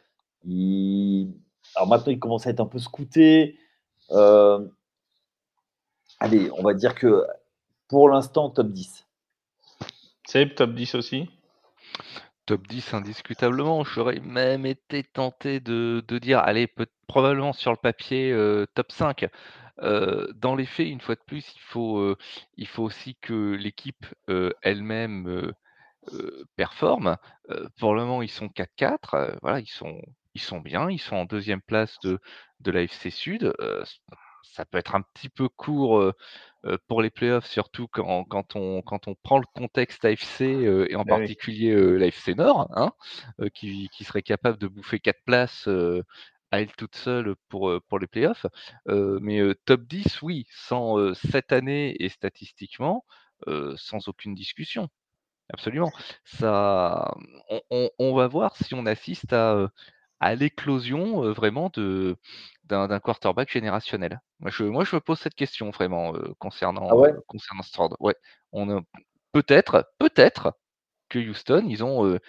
il- 0.46 1.34
Alors 1.76 1.88
maintenant, 1.88 2.12
il 2.12 2.20
commence 2.20 2.48
à 2.48 2.52
être 2.52 2.60
un 2.62 2.66
peu 2.66 2.80
scouté. 2.80 3.58
Euh, 4.12 4.68
Allez, 6.20 6.50
on 6.52 6.64
va 6.64 6.74
dire 6.74 6.96
que 6.96 7.26
pour 7.88 8.10
l'instant, 8.10 8.50
top 8.50 8.70
10. 8.70 9.06
C'est 10.26 10.56
top 10.56 10.74
10 10.74 10.96
aussi? 10.96 11.30
Top 12.46 12.68
10 12.68 12.94
indiscutablement. 12.94 13.84
J'aurais 13.84 14.20
même 14.20 14.66
été 14.66 15.04
tenté 15.04 15.60
de, 15.60 16.04
de 16.08 16.18
dire, 16.18 16.40
allez, 16.40 16.68
peut, 16.68 16.88
probablement 17.08 17.54
sur 17.54 17.72
le 17.72 17.78
papier, 17.78 18.32
euh, 18.32 18.66
top 18.74 18.92
5. 18.92 19.28
Euh, 19.84 20.28
dans 20.36 20.56
les 20.56 20.66
faits, 20.66 20.88
une 20.88 21.02
fois 21.02 21.16
de 21.16 21.22
plus, 21.26 21.54
il 21.56 21.60
faut, 21.62 22.00
euh, 22.00 22.18
il 22.58 22.68
faut 22.68 22.84
aussi 22.84 23.16
que 23.22 23.54
l'équipe 23.54 24.06
euh, 24.30 24.52
elle-même 24.64 25.28
euh, 25.28 25.52
euh, 26.14 26.46
performe. 26.56 27.18
Euh, 27.52 27.68
pour 27.80 27.94
le 27.94 28.02
moment, 28.02 28.24
ils 28.24 28.30
sont 28.30 28.48
4-4. 28.48 29.14
euh, 29.14 29.36
voilà, 29.44 29.60
ils 29.60 29.70
sont, 29.70 30.02
ils 30.38 30.42
sont 30.42 30.60
bien. 30.62 30.90
Ils 30.92 31.00
sont 31.00 31.16
en 31.18 31.26
deuxième 31.26 31.62
place 31.62 32.00
de, 32.04 32.20
de 32.62 32.72
la 32.72 32.88
FC 32.88 33.10
Sud. 33.12 33.54
Euh, 33.62 33.84
ça 34.44 34.66
peut 34.66 34.78
être 34.78 34.96
un 34.96 35.02
petit 35.02 35.30
peu 35.30 35.50
court 35.50 36.00
euh, 36.00 36.14
pour 36.88 37.02
les 37.02 37.10
playoffs, 37.10 37.48
surtout 37.48 37.88
quand, 37.88 38.24
quand, 38.26 38.56
on, 38.56 38.82
quand 38.82 39.08
on 39.08 39.16
prend 39.16 39.40
le 39.40 39.46
contexte 39.54 40.06
AFC 40.06 40.66
euh, 40.66 40.88
et 40.90 40.96
en 40.96 41.06
Ah 41.08 41.16
oui. 41.16 41.34
particulier 41.34 41.76
l'AFC 41.98 42.36
Nord, 42.36 42.68
hein, 42.76 42.92
qui, 43.54 43.90
qui 43.94 44.04
serait 44.06 44.24
capable 44.24 44.58
de 44.58 44.68
bouffer 44.68 45.00
quatre 45.00 45.24
places 45.26 45.68
à 46.52 46.62
elle 46.62 46.72
toute 46.74 46.96
seule 46.96 47.36
pour, 47.50 47.74
pour 47.90 48.00
les 48.00 48.08
playoffs. 48.08 48.46
Mais 48.88 49.42
top 49.66 49.84
10, 49.84 50.22
oui, 50.22 50.46
sans 50.52 51.14
cette 51.16 51.52
année 51.52 51.96
et 52.04 52.10
statistiquement, 52.10 53.06
sans 53.78 54.08
aucune 54.08 54.36
discussion. 54.36 54.90
Absolument. 55.50 55.94
Ça, 56.26 57.14
on, 57.50 57.62
on- 57.70 57.90
on 58.00 58.16
va 58.16 58.28
voir 58.28 58.56
si 58.58 58.74
on 58.76 58.86
assiste 58.86 59.34
à, 59.34 59.70
à 60.20 60.36
l'éclosion 60.36 61.24
euh, 61.24 61.32
vraiment 61.34 61.70
de 61.74 62.18
d'un 62.66 62.88
d'un 62.88 63.00
quarterback 63.00 63.52
générationnel. 63.52 64.20
Moi 64.40 64.52
je, 64.52 64.64
moi, 64.64 64.84
je 64.86 64.96
me 64.96 65.02
pose 65.02 65.20
cette 65.20 65.36
question 65.36 65.70
vraiment 65.72 66.16
euh, 66.16 66.34
concernant, 66.40 66.90
Ah 66.90 66.96
ouais? 66.96 67.14
euh, 67.14 67.20
concernant 67.28 67.64
Stroud. 67.64 67.96
Ouais, 68.00 68.16
on 68.52 68.70
a- 68.78 68.82
peut-être, 69.32 69.90
peut-être 70.00 70.54
que 71.10 71.20
Houston, 71.20 71.66
ils 71.70 71.84
ont, 71.84 72.20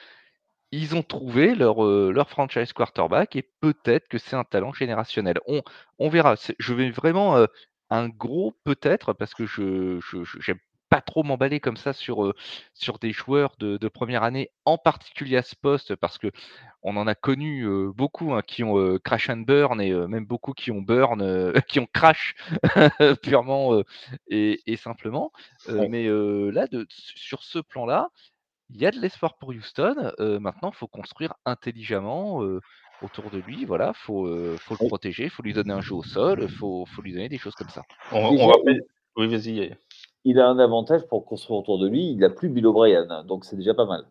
ils 0.72 0.94
ont 0.94 1.02
trouvé 1.02 1.54
leur, 1.54 1.82
leur 1.84 2.30
franchise 2.30 2.72
quarterback 2.72 3.36
et 3.36 3.50
peut-être 3.60 4.08
que 4.08 4.18
c'est 4.18 4.36
un 4.36 4.44
talent 4.44 4.72
générationnel. 4.72 5.38
On, 5.46 5.62
on 5.98 6.08
verra. 6.08 6.36
C'est- 6.36 6.56
Je 6.58 6.74
vais 6.74 6.90
vraiment 6.90 7.46
un 7.90 8.08
gros 8.08 8.52
peut-être 8.64 9.12
parce 9.14 9.34
que 9.34 9.46
je 9.46 9.98
je- 10.00 10.24
je- 10.24 10.40
j'aime 10.40 10.58
pas 10.88 11.00
trop 11.00 11.22
m'emballer 11.22 11.60
comme 11.60 11.76
ça 11.76 11.92
sur, 11.92 12.24
euh, 12.24 12.34
sur 12.74 12.98
des 12.98 13.12
joueurs 13.12 13.54
de, 13.58 13.76
de 13.76 13.88
première 13.88 14.22
année, 14.22 14.50
en 14.64 14.78
particulier 14.78 15.36
à 15.36 15.42
ce 15.42 15.54
poste, 15.56 15.96
parce 15.96 16.18
que 16.18 16.30
on 16.82 16.96
en 16.96 17.06
a 17.06 17.14
connu 17.14 17.62
euh, 17.64 17.90
beaucoup 17.92 18.32
hein, 18.32 18.42
qui 18.46 18.64
ont 18.64 18.78
euh, 18.78 18.98
crash 18.98 19.28
and 19.30 19.38
burn 19.38 19.80
et 19.80 19.92
même 19.92 20.26
beaucoup 20.26 20.52
qui 20.52 20.70
ont 20.70 20.80
burn, 20.80 21.52
qui 21.68 21.80
ont 21.80 21.88
crash 21.92 22.34
purement 23.22 23.82
et, 24.28 24.60
et 24.66 24.76
simplement. 24.76 25.32
Ouais. 25.68 25.88
Mais 25.88 26.08
là, 26.08 26.66
de, 26.66 26.86
sur 26.90 27.42
ce 27.42 27.58
plan-là, 27.58 28.08
il 28.70 28.80
y 28.80 28.86
a 28.86 28.90
de 28.90 28.98
l'espoir 28.98 29.38
pour 29.38 29.50
Houston. 29.50 30.12
maintenant, 30.18 30.70
il 30.70 30.76
faut 30.76 30.88
construire 30.88 31.34
intelligemment 31.44 32.42
autour 33.02 33.30
de 33.30 33.38
lui. 33.38 33.64
Voilà, 33.64 33.92
faut, 33.94 34.26
euh, 34.26 34.56
faut 34.58 34.76
le 34.80 34.86
protéger, 34.86 35.24
il 35.24 35.30
faut 35.30 35.42
lui 35.42 35.52
donner 35.52 35.72
un 35.72 35.80
jeu 35.80 35.94
au 35.94 36.02
sol, 36.02 36.40
il 36.42 36.48
faut, 36.48 36.86
faut 36.86 37.02
lui 37.02 37.12
donner 37.12 37.28
des 37.28 37.38
choses 37.38 37.54
comme 37.54 37.68
ça. 37.68 37.82
On, 38.12 38.36
on. 38.38 38.52
Oui, 39.16 39.26
vas-y. 39.26 39.76
Il 40.24 40.38
a 40.40 40.48
un 40.48 40.58
avantage 40.58 41.06
pour 41.08 41.24
construire 41.24 41.60
autour 41.60 41.78
de 41.78 41.88
lui. 41.88 42.10
Il 42.10 42.18
n'a 42.18 42.30
plus 42.30 42.48
Bill 42.48 42.66
O'Brien, 42.66 43.24
donc 43.24 43.44
c'est 43.44 43.56
déjà 43.56 43.74
pas 43.74 43.86
mal. 43.86 44.04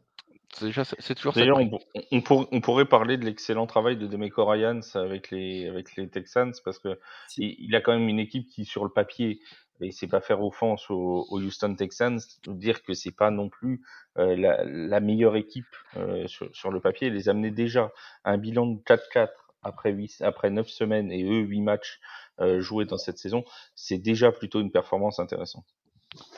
C'est 0.54 1.14
toujours 1.14 1.34
D'ailleurs, 1.34 1.60
on, 1.60 1.70
on, 2.12 2.22
pour- 2.22 2.48
on 2.52 2.62
pourrait 2.62 2.86
parler 2.86 3.18
de 3.18 3.26
l'excellent 3.26 3.68
travail 3.68 3.98
de 3.98 4.08
Demeco 4.08 4.44
Ryans 4.46 4.80
avec 4.96 5.30
les, 5.30 5.68
avec 5.68 5.96
les 5.96 6.10
Texans 6.10 6.54
parce 6.64 6.80
que 6.80 6.98
Si. 7.28 7.44
il, 7.44 7.66
il 7.68 7.76
a 7.76 7.82
quand 7.82 7.92
même 7.94 8.08
une 8.08 8.20
équipe 8.20 8.48
qui, 8.48 8.66
sur 8.66 8.84
le 8.84 8.90
papier, 8.90 9.40
et 9.82 9.92
c'est 9.92 10.08
pas 10.08 10.22
faire 10.22 10.42
offense 10.44 10.90
aux, 10.90 11.28
aux 11.30 11.40
Houston 11.40 11.76
Texans, 11.76 12.18
dire 12.48 12.82
que 12.82 12.94
c'est 12.94 13.12
pas 13.16 13.30
non 13.30 13.50
plus 13.50 13.84
euh, 14.18 14.36
la, 14.36 14.64
la 14.64 15.00
meilleure 15.00 15.36
équipe 15.36 15.68
euh, 15.98 16.26
sur, 16.28 16.50
sur 16.56 16.72
le 16.72 16.80
papier. 16.80 17.10
Les 17.12 17.30
amener 17.30 17.52
déjà 17.52 17.92
à 18.24 18.32
un 18.32 18.38
bilan 18.38 18.66
de 18.68 18.80
4-4 18.82 19.28
après 19.62 19.92
8, 19.92 20.22
après 20.22 20.50
9 20.50 20.68
semaines 20.68 21.12
et 21.12 21.24
eux 21.24 21.42
8 21.42 21.62
matchs 21.62 22.00
euh, 22.40 22.62
joués 22.62 22.86
dans 22.86 22.98
cette 22.98 23.18
saison, 23.20 23.44
c'est 23.76 23.98
déjà 24.00 24.32
plutôt 24.32 24.62
une 24.62 24.72
performance 24.72 25.20
intéressante. 25.20 25.66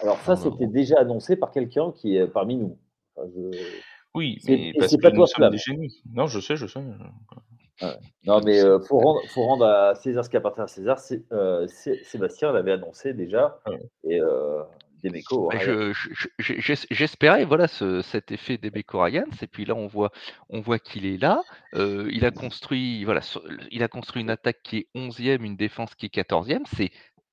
Alors 0.01 0.19
ça, 0.21 0.35
c'était 0.35 0.67
déjà 0.67 0.99
annoncé 0.99 1.35
par 1.35 1.51
quelqu'un 1.51 1.91
qui 1.91 2.17
est 2.17 2.27
parmi 2.27 2.57
nous. 2.57 2.77
Enfin, 3.15 3.29
je- 3.35 3.57
Oui, 4.15 4.37
C'est- 4.41 4.51
mais 4.51 4.73
parce 4.77 4.95
que 4.95 5.01
pas 5.01 5.09
nous 5.11 5.17
toi, 5.17 5.27
sommes 5.27 5.49
des 5.51 5.57
génies. 5.59 6.01
Non, 6.13 6.25
je 6.27 6.39
sais, 6.39 6.55
je 6.55 6.65
sais. 6.65 6.79
Non, 8.25 8.41
mais 8.43 8.59
euh, 8.59 8.79
faut 8.79 8.97
rendre, 8.99 9.21
faut 9.29 9.43
rendre 9.43 9.65
à 9.65 9.95
César 9.95 10.25
ce 10.25 10.29
qui 10.29 10.35
appartient 10.37 10.59
à 10.61 10.67
César. 10.67 10.99
Euh, 11.31 11.65
Sébastien 12.03 12.51
l'avait 12.51 12.73
annoncé 12.73 13.13
déjà. 13.13 13.59
Ouais. 13.67 13.79
Et 14.03 14.19
euh, 14.19 14.63
Demeco, 15.01 15.47
Bah, 15.49 15.57
Ryan. 15.59 15.93
je- 15.93 16.09
je- 16.11 16.27
je- 16.39 16.53
j'es- 16.59 16.87
J'espérais 16.91 17.45
voilà 17.45 17.69
ce- 17.69 18.01
cet 18.01 18.33
effet 18.33 18.57
d'Ebeco 18.57 18.99
Ryans 19.01 19.23
et 19.41 19.47
puis 19.47 19.63
là 19.63 19.73
on 19.75 19.87
voit 19.87 20.11
on 20.49 20.59
voit 20.59 20.77
qu'il 20.79 21.05
est 21.05 21.15
là. 21.17 21.41
Euh, 21.75 22.09
il 22.11 22.25
a 22.25 22.31
construit 22.31 23.05
voilà 23.05 23.21
il 23.71 23.81
a 23.81 23.87
construit 23.87 24.21
une 24.23 24.29
attaque 24.29 24.59
qui 24.61 24.77
est 24.79 24.87
11e, 24.95 25.45
une 25.45 25.55
défense 25.55 25.95
qui 25.95 26.07
est 26.07 26.09
14e. 26.09 26.63
C'est 26.75 26.89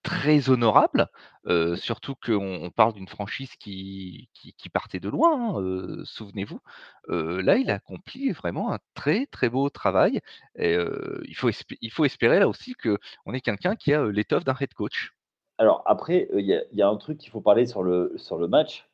très 0.06 0.50
honorable, 0.50 1.08
heu, 1.48 1.74
surtout 1.74 2.14
qu'on 2.14 2.62
on 2.62 2.70
parle 2.70 2.94
d'une 2.94 3.08
franchise 3.08 3.50
qui 3.56 4.28
qui 4.32 4.52
qui 4.52 4.68
partait 4.68 5.00
de 5.00 5.08
loin, 5.08 5.56
hein, 5.56 6.02
souvenez-vous. 6.04 6.60
Là, 7.08 7.56
il 7.56 7.70
a 7.70 7.74
accompli 7.74 8.30
vraiment 8.30 8.72
un 8.72 8.78
très, 8.94 9.26
très 9.26 9.48
beau 9.48 9.68
travail 9.68 10.20
et 10.54 10.76
il 11.24 11.34
faut 11.34 11.50
il 11.80 11.90
faut 11.90 12.04
espérer 12.04 12.38
là 12.38 12.48
aussi 12.48 12.74
qu'on 12.74 13.32
ait 13.32 13.40
quelqu'un 13.40 13.74
qui 13.74 13.92
a, 13.92 14.06
l'étoffe 14.06 14.44
d'un 14.44 14.54
head 14.60 14.72
coach. 14.74 15.12
Alors 15.58 15.82
après, 15.86 16.28
il 16.34 16.46
y 16.46 16.54
a 16.54 16.62
y 16.72 16.82
a 16.82 16.88
un 16.88 16.96
truc 16.96 17.18
qu'il 17.18 17.30
faut 17.32 17.40
parler 17.40 17.66
sur 17.66 17.82
le 17.82 18.12
sur 18.16 18.38
le 18.38 18.46
match, 18.46 18.88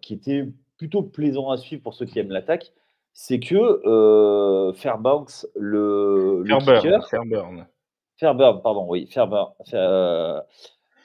qui 0.00 0.14
était 0.14 0.48
plutôt 0.78 1.02
plaisant 1.02 1.50
à 1.50 1.56
suivre 1.56 1.82
pour 1.82 1.94
ceux 1.94 2.06
qui 2.06 2.18
aiment 2.18 2.32
l'attaque, 2.32 2.72
c'est 3.12 3.38
que, 3.38 4.72
Fairbanks, 4.74 5.46
le 5.54 6.42
le 6.42 6.60
Fairburn, 6.60 6.80
kicker 6.80 7.08
Fairburn. 7.08 7.66
Fairburn, 8.16 8.62
pardon, 8.62 8.86
oui, 8.88 9.06
Fairburn, 9.06 9.52
Fair 9.66 10.42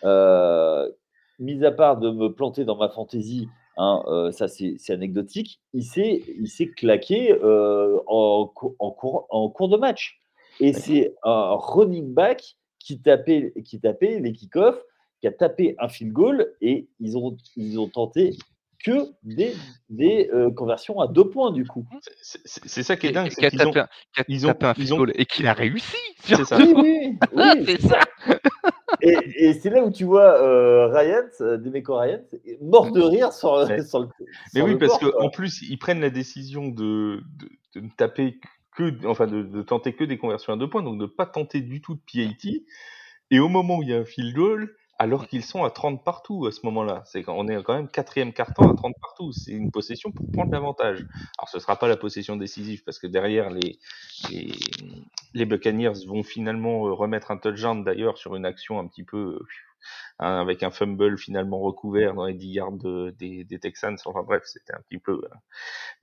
heu, 0.03 0.95
mis 1.39 1.63
à 1.65 1.71
part 1.71 1.97
de 1.97 2.09
me 2.11 2.33
planter 2.33 2.65
dans 2.65 2.75
ma 2.77 2.89
fantaisie, 2.89 3.47
hein, 3.77 4.03
heu, 4.07 4.31
ça 4.31 4.47
c'est 4.47 4.77
anecdotique, 4.89 5.61
il 5.73 5.83
s'est 5.83 6.23
il 6.37 6.47
s'est 6.47 6.67
claqué, 6.67 7.33
heu, 7.33 8.01
en 8.07 8.45
cours 8.47 8.75
en 8.79 8.91
cours 8.91 9.25
en 9.29 9.49
cours 9.49 9.69
de 9.69 9.77
match. 9.77 10.21
Et 10.59 10.73
c'est 10.73 11.15
un 11.23 11.55
running 11.55 12.13
back 12.13 12.57
qui 12.79 13.01
tapait 13.01 13.53
qui 13.65 13.79
tapait 13.79 14.19
les 14.19 14.33
kick-offs, 14.33 14.81
qui 15.21 15.27
a 15.27 15.31
tapé 15.31 15.75
un 15.79 15.87
field 15.87 16.11
goal 16.11 16.53
et 16.61 16.87
ils 16.99 17.17
ont 17.17 17.37
ils 17.55 17.79
ont 17.79 17.87
tenté 17.87 18.35
que 18.83 19.13
des 19.23 19.61
des, 19.89 20.29
heu, 20.33 20.51
conversions 20.51 20.99
à 21.01 21.07
2 21.07 21.29
points 21.29 21.51
du 21.51 21.65
coup. 21.65 21.85
C'est 22.65 22.83
ça 22.83 22.95
qui 22.97 23.07
est 23.07 23.09
Qui 23.09 23.13
a 23.13 23.13
dingue, 23.13 23.31
qui 23.37 23.45
c'est 23.45 23.45
a 23.45 23.51
qu'ils 23.51 23.67
ont 23.67 23.75
tapé 23.75 23.79
un 23.81 23.87
qui 24.13 24.21
a 24.21 24.25
ils 24.27 24.47
ont 24.47 24.53
tapé 24.53 24.65
un 24.67 24.73
ils 24.77 24.93
field 24.93 24.93
ont 24.93 24.97
goal 24.97 25.11
et 25.15 25.25
qu'il 25.25 25.47
a 25.47 25.53
réussi 25.53 25.97
C'est 26.21 26.45
ça. 26.45 26.59
Oui, 26.59 26.73
oui, 26.75 27.19
oui, 27.31 27.65
C'est 27.65 27.81
ça. 27.81 27.99
Et 29.01 29.49
et 29.49 29.53
c'est 29.53 29.69
là 29.71 29.83
où 29.85 29.91
tu 29.91 30.05
vois, 30.05 30.41
heu, 30.43 30.87
Ryans, 30.93 31.29
heu, 31.41 31.57
Demeco 31.59 31.97
Ryans, 31.97 32.23
mort 32.61 32.91
de 32.91 33.01
rire 33.01 33.33
sur, 33.33 33.49
Ouais. 33.67 33.79
sur 33.89 33.99
le 34.01 34.09
Mais 34.53 34.61
sur 34.61 34.63
oui, 34.63 34.75
le 34.75 34.79
parce 34.79 34.97
qu'en 34.97 35.29
plus, 35.29 35.61
ils 35.63 35.77
prennent 35.79 36.01
la 36.01 36.09
décision 36.09 36.69
de 36.69 37.21
de 37.39 37.49
de 37.75 37.81
ne 37.81 37.89
taper 37.91 38.39
que 38.75 39.05
enfin 39.07 39.27
de 39.27 39.43
de 39.43 39.61
tenter 39.63 39.95
que 39.95 40.03
des 40.05 40.17
conversions 40.17 40.53
à 40.53 40.57
2 40.57 40.69
points, 40.69 40.83
donc 40.83 40.99
de 40.99 41.05
pas 41.05 41.25
tenter 41.27 41.61
du 41.61 41.81
tout 41.81 41.95
de 41.95 42.01
PAT 42.01 42.49
et 43.31 43.39
au 43.39 43.49
moment 43.49 43.77
où 43.79 43.83
il 43.83 43.89
y 43.89 43.93
a 43.93 43.99
un 43.99 44.05
field 44.05 44.35
goal, 44.35 44.75
alors 44.99 45.27
qu'ils 45.27 45.45
sont 45.45 45.63
à 45.63 45.71
30 45.71 46.03
partout 46.03 46.45
à 46.47 46.51
ce 46.51 46.61
moment-là. 46.65 47.03
C'est 47.05 47.23
on 47.29 47.47
est 47.47 47.63
quand 47.63 47.73
même 47.75 47.89
4e 47.89 48.33
quart-temps 48.33 48.69
à 48.69 48.73
30 48.75 48.95
partout. 49.01 49.31
C'est 49.31 49.51
une 49.53 49.71
possession 49.71 50.11
pour 50.11 50.27
prendre 50.29 50.51
l'avantage. 50.51 51.05
Alors 51.39 51.49
ce 51.49 51.59
sera 51.59 51.77
pas 51.77 51.87
la 51.87 51.97
possession 51.97 52.35
décisive 52.37 52.83
parce 52.83 52.99
que 52.99 53.07
derrière 53.07 53.49
les 53.49 53.79
les 54.29 54.51
les 55.33 55.45
Buccaneers 55.45 56.05
vont 56.07 56.23
finalement, 56.23 56.87
heu, 56.87 56.93
remettre 56.93 57.31
un 57.31 57.37
touchdown 57.37 57.83
d'ailleurs 57.83 58.17
sur 58.17 58.35
une 58.35 58.45
action 58.45 58.79
un 58.79 58.87
petit 58.87 59.03
peu, 59.03 59.17
heu, 59.41 59.45
hein, 60.19 60.41
avec 60.41 60.63
un 60.63 60.71
fumble 60.71 61.17
finalement 61.17 61.59
recouvert 61.61 62.13
dans 62.15 62.25
les 62.25 62.33
10 62.35 62.49
yards 62.49 62.73
de 62.73 63.15
des 63.19 63.43
des 63.45 63.59
Texans. 63.59 63.97
Enfin 64.05 64.23
bref, 64.23 64.43
c'était 64.45 64.73
un 64.73 64.81
petit 64.89 64.99
peu, 64.99 65.13
heu 65.13 65.29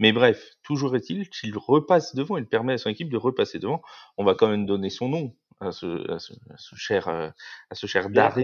mais 0.00 0.12
bref, 0.12 0.54
toujours 0.62 0.96
est-il 0.96 1.28
qu'il 1.30 1.56
repasse 1.58 2.14
devant, 2.14 2.36
il 2.38 2.46
permet 2.46 2.74
à 2.74 2.78
son 2.78 2.90
équipe 2.90 3.10
de 3.10 3.16
repasser 3.18 3.58
devant. 3.60 3.82
On 4.18 4.24
va 4.24 4.34
quand 4.34 4.48
même 4.48 4.66
donner 4.66 4.90
son 4.90 5.08
nom 5.08 5.34
à 5.60 5.72
ce 5.72 6.10
à 6.12 6.18
ce 6.18 6.32
à 6.50 6.56
ce 6.58 6.76
cher, 6.76 7.08
heu, 7.08 7.30
à 7.70 7.74
ce 7.74 7.86
cher 7.86 8.10
Bien. 8.12 8.30
Dare 8.30 8.38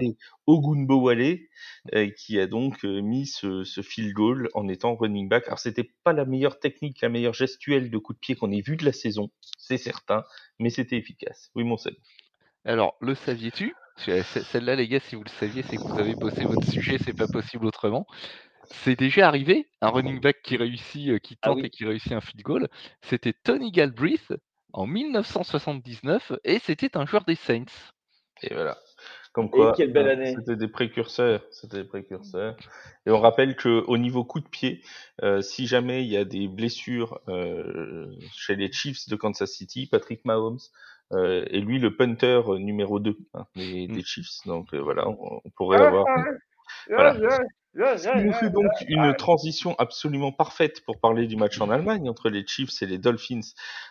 Ogunbowale, 0.47 1.39
heu, 1.95 2.07
qui 2.17 2.39
a 2.39 2.47
donc, 2.47 2.83
heu, 2.85 3.01
mis 3.01 3.27
ce 3.27 3.63
ce 3.63 3.81
field 3.81 4.13
goal 4.13 4.49
en 4.53 4.67
étant 4.67 4.95
running 4.95 5.29
back. 5.29 5.45
Alors 5.47 5.59
c'était 5.59 5.89
pas 6.03 6.13
la 6.13 6.25
meilleure 6.25 6.59
technique, 6.59 7.01
la 7.01 7.09
meilleure 7.09 7.33
gestuelle 7.33 7.89
de 7.91 7.97
coup 7.97 8.13
de 8.13 8.19
pied 8.19 8.35
qu'on 8.35 8.51
ait 8.51 8.61
vu 8.61 8.77
de 8.77 8.85
la 8.85 8.93
saison, 8.93 9.29
c'est 9.57 9.77
certain, 9.77 10.23
mais 10.59 10.69
c'était 10.69 10.97
efficace. 10.97 11.49
Oui, 11.55 11.63
mon 11.63 11.77
Seb? 11.77 11.93
Alors, 12.65 12.95
le 13.01 13.15
saviez-tu? 13.15 13.77
Ce 13.97 14.21
ce 14.23 14.43
celle-là, 14.43 14.75
les 14.75 14.87
gars, 14.87 14.99
si 14.99 15.15
vous 15.15 15.23
le 15.23 15.29
saviez, 15.29 15.61
c'est 15.63 15.77
que 15.77 15.83
vous 15.83 15.99
avez 15.99 16.15
bossé 16.15 16.45
votre 16.45 16.67
sujet, 16.67 16.97
c'est 16.97 17.13
pas 17.13 17.27
possible 17.27 17.65
autrement. 17.65 18.05
C'est 18.65 18.97
déjà 18.97 19.27
arrivé, 19.27 19.69
un 19.81 19.89
running 19.89 20.19
back 20.21 20.41
qui 20.43 20.57
réussit, 20.57 21.19
qui 21.21 21.37
Ah 21.41 21.49
tente 21.49 21.63
et 21.63 21.69
qui 21.69 21.85
réussit 21.85 22.13
un 22.13 22.21
field 22.21 22.43
goal. 22.43 22.69
C'était 23.01 23.33
Tony 23.33 23.71
Galbraith 23.71 24.33
en 24.73 24.87
1979 24.87 26.33
et 26.43 26.59
c'était 26.59 26.97
un 26.97 27.05
joueur 27.05 27.25
des 27.25 27.35
Saints. 27.35 27.65
Et 28.41 28.53
voilà. 28.53 28.77
Comme 29.33 29.49
Et 29.53 29.71
quoi, 29.71 29.71
quelle 29.71 29.93
belle 29.93 30.07
hein, 30.07 30.09
année. 30.09 30.35
c'était 30.35 30.55
des 30.55 30.67
précurseurs, 30.67 31.43
c'était 31.51 31.77
des 31.83 31.87
précurseurs. 31.87 32.57
Et 33.05 33.11
on 33.11 33.19
rappelle 33.19 33.55
qu'au 33.55 33.97
niveau 33.97 34.25
coup 34.25 34.39
de 34.41 34.47
pied, 34.47 34.83
heu, 35.23 35.41
si 35.41 35.67
jamais 35.67 36.03
il 36.05 36.09
y 36.11 36.17
a 36.17 36.25
des 36.25 36.47
blessures, 36.47 37.19
heu, 37.29 38.15
chez 38.31 38.55
les 38.55 38.71
Chiefs 38.71 39.07
de 39.09 39.15
Kansas 39.15 39.51
City, 39.51 39.87
Patrick 39.87 40.25
Mahomes, 40.25 40.59
heu, 41.13 41.45
est 41.53 41.59
lui 41.61 41.79
le 41.79 41.95
punter, 41.95 42.41
numéro 42.59 42.99
2, 42.99 43.17
hein, 43.33 43.47
des 43.55 43.87
Mmh. 43.87 43.99
des 43.99 44.03
Chiefs. 44.03 44.43
Donc, 44.45 44.73
heu, 44.73 44.79
voilà, 44.79 45.07
on 45.09 45.41
on 45.45 45.49
pourrait 45.51 45.79
avoir 45.79 46.07
voilà. 46.97 47.15
Qui 47.73 48.23
nous 48.23 48.33
fait 48.33 48.51
donc 48.51 48.71
une 48.87 49.15
transition 49.15 49.75
absolument 49.79 50.31
parfaite 50.31 50.85
pour 50.85 50.99
parler 50.99 51.25
du 51.25 51.35
match 51.37 51.59
en 51.59 51.71
Allemagne 51.71 52.07
entre 52.07 52.29
les 52.29 52.45
Chiefs 52.45 52.83
et 52.83 52.85
les 52.85 52.99
Dolphins 52.99 53.41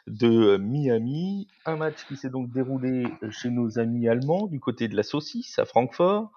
de, 0.07 0.29
heu, 0.29 0.59
Miami. 0.59 1.49
Un 1.67 1.77
match 1.77 2.05
qui 2.07 2.17
s'est 2.17 2.31
donc 2.31 2.53
déroulé, 2.53 3.07
heu, 3.23 3.31
chez 3.31 3.51
nos 3.51 3.81
amis 3.81 4.09
allemands, 4.09 4.47
du 4.47 4.61
côté 4.61 4.87
de 4.87 4.95
la 4.97 5.03
saucisse, 5.03 5.59
à 5.59 5.65
Francfort. 5.65 6.31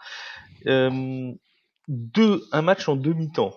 2 1.87 2.43
un 2.51 2.61
match 2.63 2.89
en 2.89 2.95
2 2.95 3.13
mi-temps. 3.13 3.53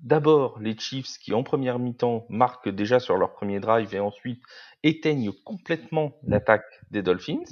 D'abord, 0.00 0.60
les 0.60 0.78
Chiefs 0.78 1.18
qui, 1.18 1.32
en 1.32 1.42
première 1.42 1.78
mi-temps, 1.78 2.26
marquent 2.28 2.68
déjà 2.68 3.00
sur 3.00 3.16
leur 3.16 3.32
1er 3.32 3.58
drive 3.58 3.94
et 3.94 4.00
ensuite 4.00 4.42
éteignent 4.82 5.32
complètement 5.44 6.12
l'attaque 6.24 6.66
des 6.90 7.02
Dolphins. 7.02 7.42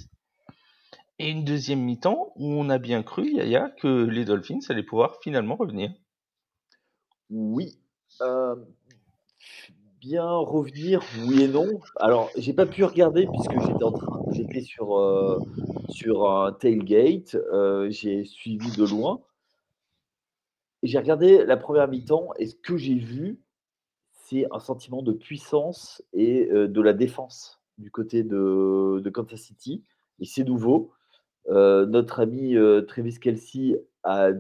Et 1.19 1.31
une 1.31 1.45
2e 1.45 1.81
mi-temps 1.81 2.33
où 2.37 2.53
on 2.53 2.69
a 2.69 2.77
bien 2.77 3.03
cru, 3.03 3.31
Yaya, 3.31 3.71
que 3.71 4.05
les 4.05 4.27
Dolphins 4.27 4.59
allaient 4.69 4.83
pouvoir 4.83 5.17
finalement 5.23 5.57
revenir. 5.57 5.93
Oui, 7.31 7.79
hem, 8.21 8.67
bien 10.01 10.29
revenir, 10.31 11.03
oui 11.15 11.43
et 11.43 11.49
non. 11.49 11.81
Alors, 11.97 12.31
j'ai 12.37 12.53
pas 12.55 12.67
pu 12.67 12.85
regarder 12.85 13.27
puisque 13.29 13.59
j'étais 13.59 13.85
en 13.85 13.93
train 13.93 14.21
j'étais 14.31 14.61
sur, 14.63 14.97
heu, 14.99 15.43
sur 15.89 16.31
un 16.31 16.53
tailgate, 16.53 17.35
heu, 17.37 17.89
j'ai 17.91 18.25
suivi 18.25 18.73
de 18.73 18.85
loin. 18.85 19.23
J'ai 20.83 20.99
regardé 20.99 21.45
la 21.45 21.57
première 21.57 21.89
mi-temps 21.89 22.29
et 22.39 22.47
ce 22.47 22.55
que 22.55 22.77
j'ai 22.77 22.95
vu, 22.95 23.41
c'est 24.13 24.47
un 24.53 24.61
sentiment 24.61 25.03
de 25.03 25.13
puissance 25.13 26.03
et 26.13 26.47
de 26.47 26.83
la 26.83 26.93
défense 26.95 27.63
du 27.79 27.91
côté 27.91 28.23
de 28.25 29.01
de 29.03 29.11
Kansas 29.11 29.41
City 29.41 29.85
et 30.21 30.25
c'est 30.27 30.45
nouveau. 30.45 30.93
Heu, 31.49 31.87
notre 31.87 32.21
ami, 32.21 32.55
heu, 32.57 32.85
Travis 32.87 33.19
Kelce 33.21 33.57
a 34.03 34.31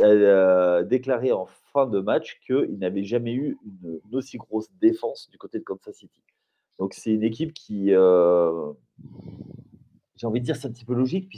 a 0.00 0.82
déclaré 0.84 1.32
en 1.32 1.46
fin 1.72 1.86
de 1.86 2.00
match 2.00 2.40
qu'il 2.46 2.78
n'avait 2.78 3.04
jamais 3.04 3.34
eu 3.34 3.58
une 3.64 4.00
aussi 4.12 4.36
grosse 4.38 4.68
défense 4.80 5.28
du 5.30 5.38
côté 5.38 5.58
de 5.58 5.64
Kansas 5.64 5.96
City. 5.96 6.22
Donc 6.78 6.94
c'est 6.94 7.12
une 7.12 7.24
équipe 7.24 7.52
qui, 7.52 7.86
j'ai 7.88 7.94
envie 10.26 10.40
de 10.40 10.44
dire, 10.44 10.56
c'est 10.56 10.68
un 10.68 10.72
petit 10.72 10.84
peu 10.84 10.94
logique 10.94 11.28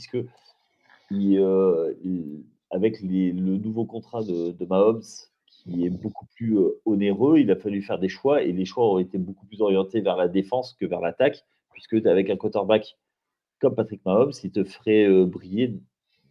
ils 1.10 2.44
avec 2.70 3.00
le 3.02 3.32
nouveau 3.58 3.84
contrat 3.84 4.22
de 4.22 4.52
de 4.52 4.64
Mahomes 4.66 5.02
qui 5.46 5.84
est 5.86 5.90
beaucoup 5.90 6.26
plus, 6.34 6.58
onéreux, 6.86 7.38
il 7.38 7.50
a 7.50 7.56
fallu 7.56 7.82
faire 7.82 7.98
des 7.98 8.08
choix 8.08 8.42
et 8.42 8.52
les 8.52 8.64
choix 8.64 8.92
ont 8.92 8.98
été 8.98 9.18
beaucoup 9.18 9.46
plus 9.46 9.60
orientés 9.60 10.00
vers 10.00 10.16
la 10.16 10.28
défense 10.28 10.74
que 10.74 10.86
vers 10.86 11.00
l'attaque 11.00 11.44
puisque 11.72 12.04
avec 12.06 12.30
un 12.30 12.36
quarterback 12.36 12.96
comme 13.62 13.74
Patrick 13.74 14.04
Mahomes, 14.04 14.32
il 14.44 14.50
te 14.52 14.64
ferait, 14.64 15.06
heu, 15.06 15.24
briller 15.24 15.80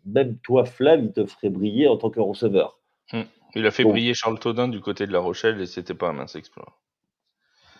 même 0.06 0.38
toi, 0.38 0.66
Flav, 0.66 1.04
il 1.04 1.12
te 1.12 1.26
ferait 1.26 1.50
briller 1.50 1.88
en 1.88 1.98
tant 1.98 2.10
que 2.10 2.20
receveur. 2.20 2.80
Mmh. 3.14 3.22
Il 3.56 3.66
a 3.66 3.72
fait 3.72 3.84
Donc 3.84 3.94
briller 3.94 4.14
Charles 4.14 4.40
Todin 4.40 4.68
du 4.68 4.80
côté 4.80 5.06
de 5.06 5.12
La 5.12 5.20
Rochelle 5.20 5.60
et 5.62 5.66
c'était 5.66 5.94
pas 5.94 6.10
un 6.10 6.14
mince 6.14 6.36
exploit. 6.36 6.78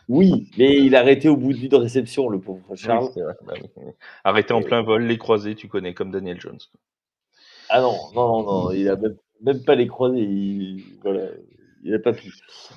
Oui, 0.10 0.52
mais 0.58 0.78
il 0.78 0.96
a 0.96 1.00
arrêté 1.00 1.30
au 1.30 1.38
bout 1.38 1.54
d'une 1.54 1.74
réception, 1.76 2.28
le 2.28 2.40
pauvre 2.40 2.76
Charles. 2.76 3.10
bah 3.46 3.54
oui. 3.56 3.84
Arrêté 4.24 4.54
en 4.54 4.62
plein 4.62 4.82
vol, 4.82 5.04
les 5.04 5.18
croisés, 5.18 5.56
tu 5.56 5.68
connais, 5.68 5.94
comme 5.94 6.12
Daniel 6.12 6.40
Jones. 6.42 6.60
Ah 7.70 7.80
non, 7.80 7.96
non, 8.14 8.28
non, 8.28 8.44
non, 8.44 8.72
il 8.72 8.90
a 8.90 8.96
même 8.98 9.16
même 9.44 9.64
pas 9.64 9.76
les 9.76 9.88
croisés, 9.88 10.22
il 10.22 10.84
voilà, 11.02 11.28
il 11.84 11.94
a 11.94 12.00
pas 12.00 12.14
pu. 12.14 12.34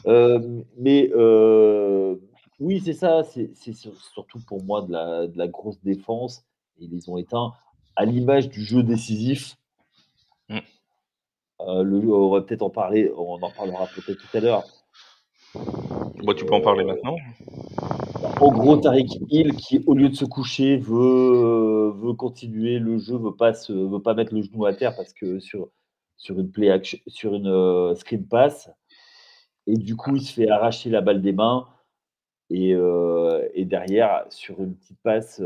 Hem, 0.06 0.64
mais 0.78 1.10
heu, 1.12 2.20
oui, 2.60 2.80
c'est 2.84 2.92
ça, 2.92 3.24
c'est 3.24 3.50
c'est 3.54 3.72
sur 3.72 4.00
surtout 4.00 4.38
pour 4.46 4.62
moi 4.62 4.82
de 4.82 4.92
la 4.92 5.26
de 5.26 5.36
la 5.36 5.48
grosse 5.48 5.82
défense 5.82 6.46
ils 6.78 6.90
les 6.90 7.08
ont 7.08 7.16
éteints 7.16 7.52
à 7.96 8.04
l'image 8.04 8.48
du 8.48 8.62
jeu 8.64 8.82
décisif. 8.82 9.56
Heu, 10.50 11.82
le 11.82 11.98
on 12.12 12.30
va 12.30 12.40
peut-être 12.42 12.62
en 12.62 12.70
parler, 12.70 13.12
on 13.16 13.40
en 13.42 13.46
reparlera 13.48 13.86
peut-être 13.94 14.18
tout 14.18 14.36
à 14.36 14.40
l'heure. 14.40 14.64
Bah, 16.24 16.34
tu 16.34 16.44
peux 16.44 16.54
en 16.54 16.60
parler 16.60 16.82
Heu, 16.82 16.86
maintenant. 16.88 17.16
en 18.40 18.50
gros, 18.50 18.76
Tariq 18.76 19.20
Hill 19.30 19.54
qui, 19.54 19.82
au 19.86 19.94
lieu 19.94 20.08
de 20.08 20.14
se 20.16 20.24
coucher, 20.24 20.76
veut 20.76 21.92
veut 21.94 22.14
continuer 22.14 22.78
le 22.78 22.98
jeu, 22.98 23.16
veut 23.16 23.36
pas 23.36 23.54
se 23.54 23.72
veut 23.72 24.02
pas 24.02 24.14
mettre 24.14 24.34
le 24.34 24.42
genou 24.42 24.66
à 24.66 24.74
terre 24.74 24.96
parce 24.96 25.12
que 25.12 25.38
sur 25.38 25.68
sur 26.16 26.38
une 26.40 26.50
play 26.50 26.70
action 26.70 26.98
sur 27.06 27.34
une, 27.34 27.48
heu, 27.48 27.94
screen 27.94 28.26
pass 28.26 28.70
et 29.66 29.76
du 29.76 29.96
coup, 29.96 30.16
il 30.16 30.22
se 30.22 30.32
fait 30.32 30.48
arracher 30.48 30.90
la 30.90 31.00
balle 31.00 31.22
des 31.22 31.32
mains 31.32 31.66
et 32.50 32.70
et 33.54 33.64
derrière, 33.64 34.26
sur 34.28 34.60
une 34.60 34.74
petite 34.76 34.98
passe, 35.02 35.40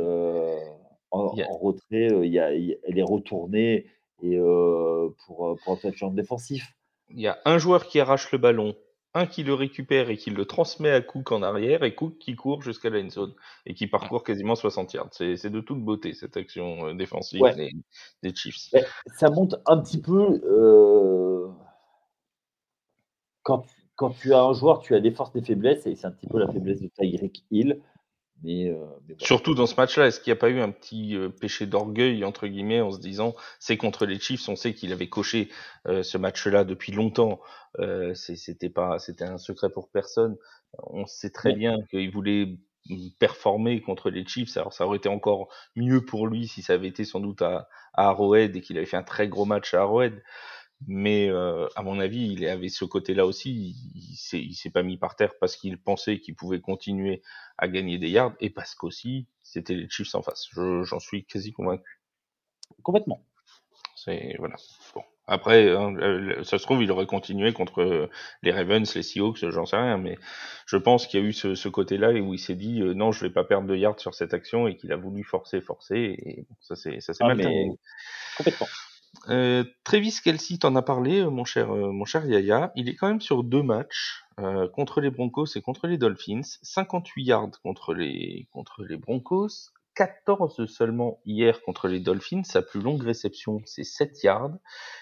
en, 1.10 1.34
Yeah. 1.36 1.46
en 1.50 1.56
retrait, 1.58 2.08
il 2.24 2.32
y 2.32 2.38
a, 2.38 2.52
il 2.54 2.64
y 2.66 2.74
a- 2.74 2.76
elle 2.84 2.98
est 2.98 3.02
retournée 3.02 3.86
et 4.22 4.38
pour, 4.38 5.56
pour 5.64 5.72
un 5.72 5.76
touchdown 5.76 6.14
défensif. 6.14 6.64
Il 7.10 7.20
y 7.20 7.26
a 7.28 7.38
un 7.44 7.58
joueur 7.58 7.86
qui 7.86 8.00
arrache 8.00 8.30
le 8.32 8.38
ballon, 8.38 8.74
un 9.14 9.26
qui 9.26 9.42
le 9.42 9.54
récupère 9.54 10.10
et 10.10 10.16
qui 10.18 10.30
le 10.30 10.44
transmet 10.44 10.90
à 10.90 11.00
Cook 11.00 11.32
en 11.32 11.42
arrière, 11.42 11.82
et 11.82 11.94
Cook 11.94 12.18
qui 12.18 12.34
court 12.36 12.60
jusqu'à 12.62 12.90
la 12.90 13.00
end 13.00 13.08
zone 13.08 13.34
et 13.64 13.72
qui 13.74 13.86
parcourt 13.86 14.22
quasiment 14.24 14.54
60 14.54 14.92
yards. 14.92 15.08
C'est 15.12 15.48
de 15.50 15.60
toute 15.60 15.82
beauté 15.82 16.12
cette 16.12 16.36
action 16.36 16.94
défensive 16.94 17.40
Ouais. 17.40 17.54
des, 17.54 17.72
des 18.22 18.34
Chiefs. 18.34 18.70
Ça 19.16 19.30
monte 19.30 19.54
un 19.66 19.78
petit 19.80 20.00
peu. 20.00 20.40
euh, 20.44 21.48
quand, 23.42 23.64
quand 23.96 24.10
tu 24.10 24.34
as 24.34 24.42
un 24.42 24.52
joueur, 24.52 24.80
tu 24.80 24.94
as 24.94 25.00
des 25.00 25.10
forces, 25.10 25.32
des 25.32 25.42
faiblesses, 25.42 25.86
et 25.86 25.94
c'est 25.94 26.06
un 26.06 26.10
petit 26.12 26.26
peu 26.26 26.38
la 26.38 26.52
faiblesse 26.52 26.80
de 26.82 26.88
Tyreek 26.88 27.44
Hill. 27.50 27.80
Mais, 28.42 28.68
euh, 28.68 28.84
mais 29.06 29.14
voilà. 29.14 29.34
Surtout 29.34 29.54
dans 29.56 29.66
ce 29.66 29.74
match-là, 29.74 30.06
est-ce 30.06 30.20
qu'il 30.20 30.30
n'y 30.32 30.38
a 30.38 30.40
pas 30.40 30.48
eu 30.48 30.60
un 30.60 30.70
petit 30.70 31.16
euh, 31.16 31.28
péché 31.28 31.66
d'orgueil, 31.66 32.24
entre 32.24 32.46
guillemets, 32.46 32.80
en 32.80 32.92
se 32.92 33.00
disant, 33.00 33.34
c'est 33.58 33.76
contre 33.76 34.06
les 34.06 34.20
Chiefs, 34.20 34.48
on 34.48 34.54
sait 34.54 34.74
qu'il 34.74 34.92
avait 34.92 35.08
coché 35.08 35.50
euh, 35.88 36.04
ce 36.04 36.18
match-là 36.18 36.62
depuis 36.64 36.92
longtemps, 36.92 37.40
euh, 37.80 38.14
c'était 38.14 38.70
pas, 38.70 39.00
c'était 39.00 39.24
un 39.24 39.38
secret 39.38 39.70
pour 39.70 39.90
personne. 39.90 40.36
On 40.84 41.04
sait 41.06 41.30
très 41.30 41.50
Ouais. 41.50 41.52
bien 41.52 41.78
qu'il 41.90 42.12
voulait 42.12 42.58
performer 43.18 43.80
contre 43.80 44.08
les 44.08 44.24
Chiefs. 44.26 44.56
Alors 44.56 44.72
ça 44.72 44.86
aurait 44.86 44.98
été 44.98 45.08
encore 45.08 45.48
mieux 45.76 46.04
pour 46.04 46.26
lui 46.28 46.46
si 46.46 46.62
ça 46.62 46.74
avait 46.74 46.88
été 46.88 47.04
sans 47.04 47.20
doute 47.20 47.42
à, 47.42 47.68
à 47.92 48.08
Arrowhead 48.08 48.54
et 48.56 48.60
qu'il 48.60 48.76
avait 48.78 48.86
fait 48.86 48.96
un 48.96 49.02
très 49.02 49.28
gros 49.28 49.44
match 49.46 49.74
à 49.74 49.80
Arrowhead. 49.80 50.22
Mais 50.86 51.28
euh, 51.28 51.66
à 51.74 51.82
mon 51.82 51.98
avis, 51.98 52.32
il 52.32 52.46
avait 52.46 52.68
ce 52.68 52.84
côté-là 52.84 53.26
aussi. 53.26 53.74
Il, 53.94 54.40
il 54.40 54.54
s'est- 54.54 54.70
pas 54.70 54.82
mis 54.82 54.96
par 54.96 55.16
terre 55.16 55.32
parce 55.40 55.56
qu'il 55.56 55.76
pensait 55.78 56.20
qu'il 56.20 56.34
pouvait 56.36 56.60
continuer 56.60 57.22
à 57.58 57.68
gagner 57.68 57.98
des 57.98 58.10
yards 58.10 58.34
et 58.40 58.50
parce 58.50 58.74
qu'aussi 58.74 59.26
c'était 59.42 59.74
les 59.74 59.88
Chiefs 59.90 60.14
en 60.14 60.22
face. 60.22 60.46
Je- 60.52 60.82
J'en 60.84 61.00
suis 61.00 61.24
quasi 61.24 61.52
convaincu. 61.52 62.00
Complètement. 62.82 63.24
C'est 63.96 64.34
voilà. 64.38 64.56
Bon. 64.94 65.02
Après, 65.26 65.70
hein, 65.70 65.94
ça 66.42 66.58
se 66.58 66.62
trouve, 66.64 66.82
il 66.82 66.90
aurait 66.90 67.06
continué 67.06 67.52
contre 67.52 67.82
euh, 67.82 68.10
les 68.42 68.50
Ravens, 68.50 68.94
les 68.94 69.02
Seahawks, 69.02 69.44
j'en 69.50 69.66
sais 69.66 69.76
rien, 69.76 69.98
mais 69.98 70.16
je 70.66 70.78
pense 70.78 71.06
qu'il 71.06 71.20
y 71.20 71.22
a 71.22 71.26
eu 71.26 71.34
ce, 71.34 71.54
ce 71.54 71.68
côté-là 71.68 72.12
où 72.12 72.32
il 72.32 72.38
s'est 72.38 72.54
dit 72.54 72.80
euh, 72.80 72.94
non, 72.94 73.12
je 73.12 73.26
vais 73.26 73.30
pas 73.32 73.44
perdre 73.44 73.66
de 73.68 73.76
yards 73.76 74.00
sur 74.00 74.14
cette 74.14 74.32
action 74.32 74.66
et 74.68 74.76
qu'il 74.76 74.90
a 74.90 74.96
voulu 74.96 75.24
forcer, 75.24 75.60
forcer 75.60 76.16
et 76.18 76.46
bon, 76.48 76.56
ça 76.60 76.76
c'est 76.76 77.00
ça 77.00 77.12
s'est 77.12 77.24
Ah, 77.24 77.28
mal 77.28 77.36
mais-. 77.36 77.70
Complètement. 78.38 78.66
Euh, 79.28 79.64
Travis 79.84 80.20
Kelsey, 80.22 80.58
t'en 80.58 80.74
as 80.76 80.82
parlé, 80.82 81.20
euh, 81.20 81.30
mon 81.30 81.44
cher, 81.44 81.70
euh, 81.70 81.92
mon 81.92 82.04
cher 82.04 82.24
Yaya. 82.26 82.72
Il 82.76 82.88
est 82.88 82.94
quand 82.94 83.08
même 83.08 83.20
sur 83.20 83.44
deux 83.44 83.62
matchs 83.62 84.24
contre 84.72 85.00
les 85.00 85.10
Broncos 85.10 85.46
et 85.56 85.60
contre 85.60 85.88
les 85.88 85.98
Dolphins. 85.98 86.42
58 86.62 87.24
yards 87.24 87.60
contre 87.60 87.92
les 87.92 88.46
contre 88.52 88.84
les 88.84 88.96
Broncos, 88.96 89.72
14 89.96 90.64
seulement 90.66 91.20
hier 91.24 91.60
contre 91.62 91.88
les 91.88 91.98
Dolphins. 91.98 92.44
Sa 92.44 92.62
plus 92.62 92.80
longue 92.80 93.02
réception, 93.02 93.60
c'est 93.64 93.82
7 93.82 94.22
yards. 94.22 94.56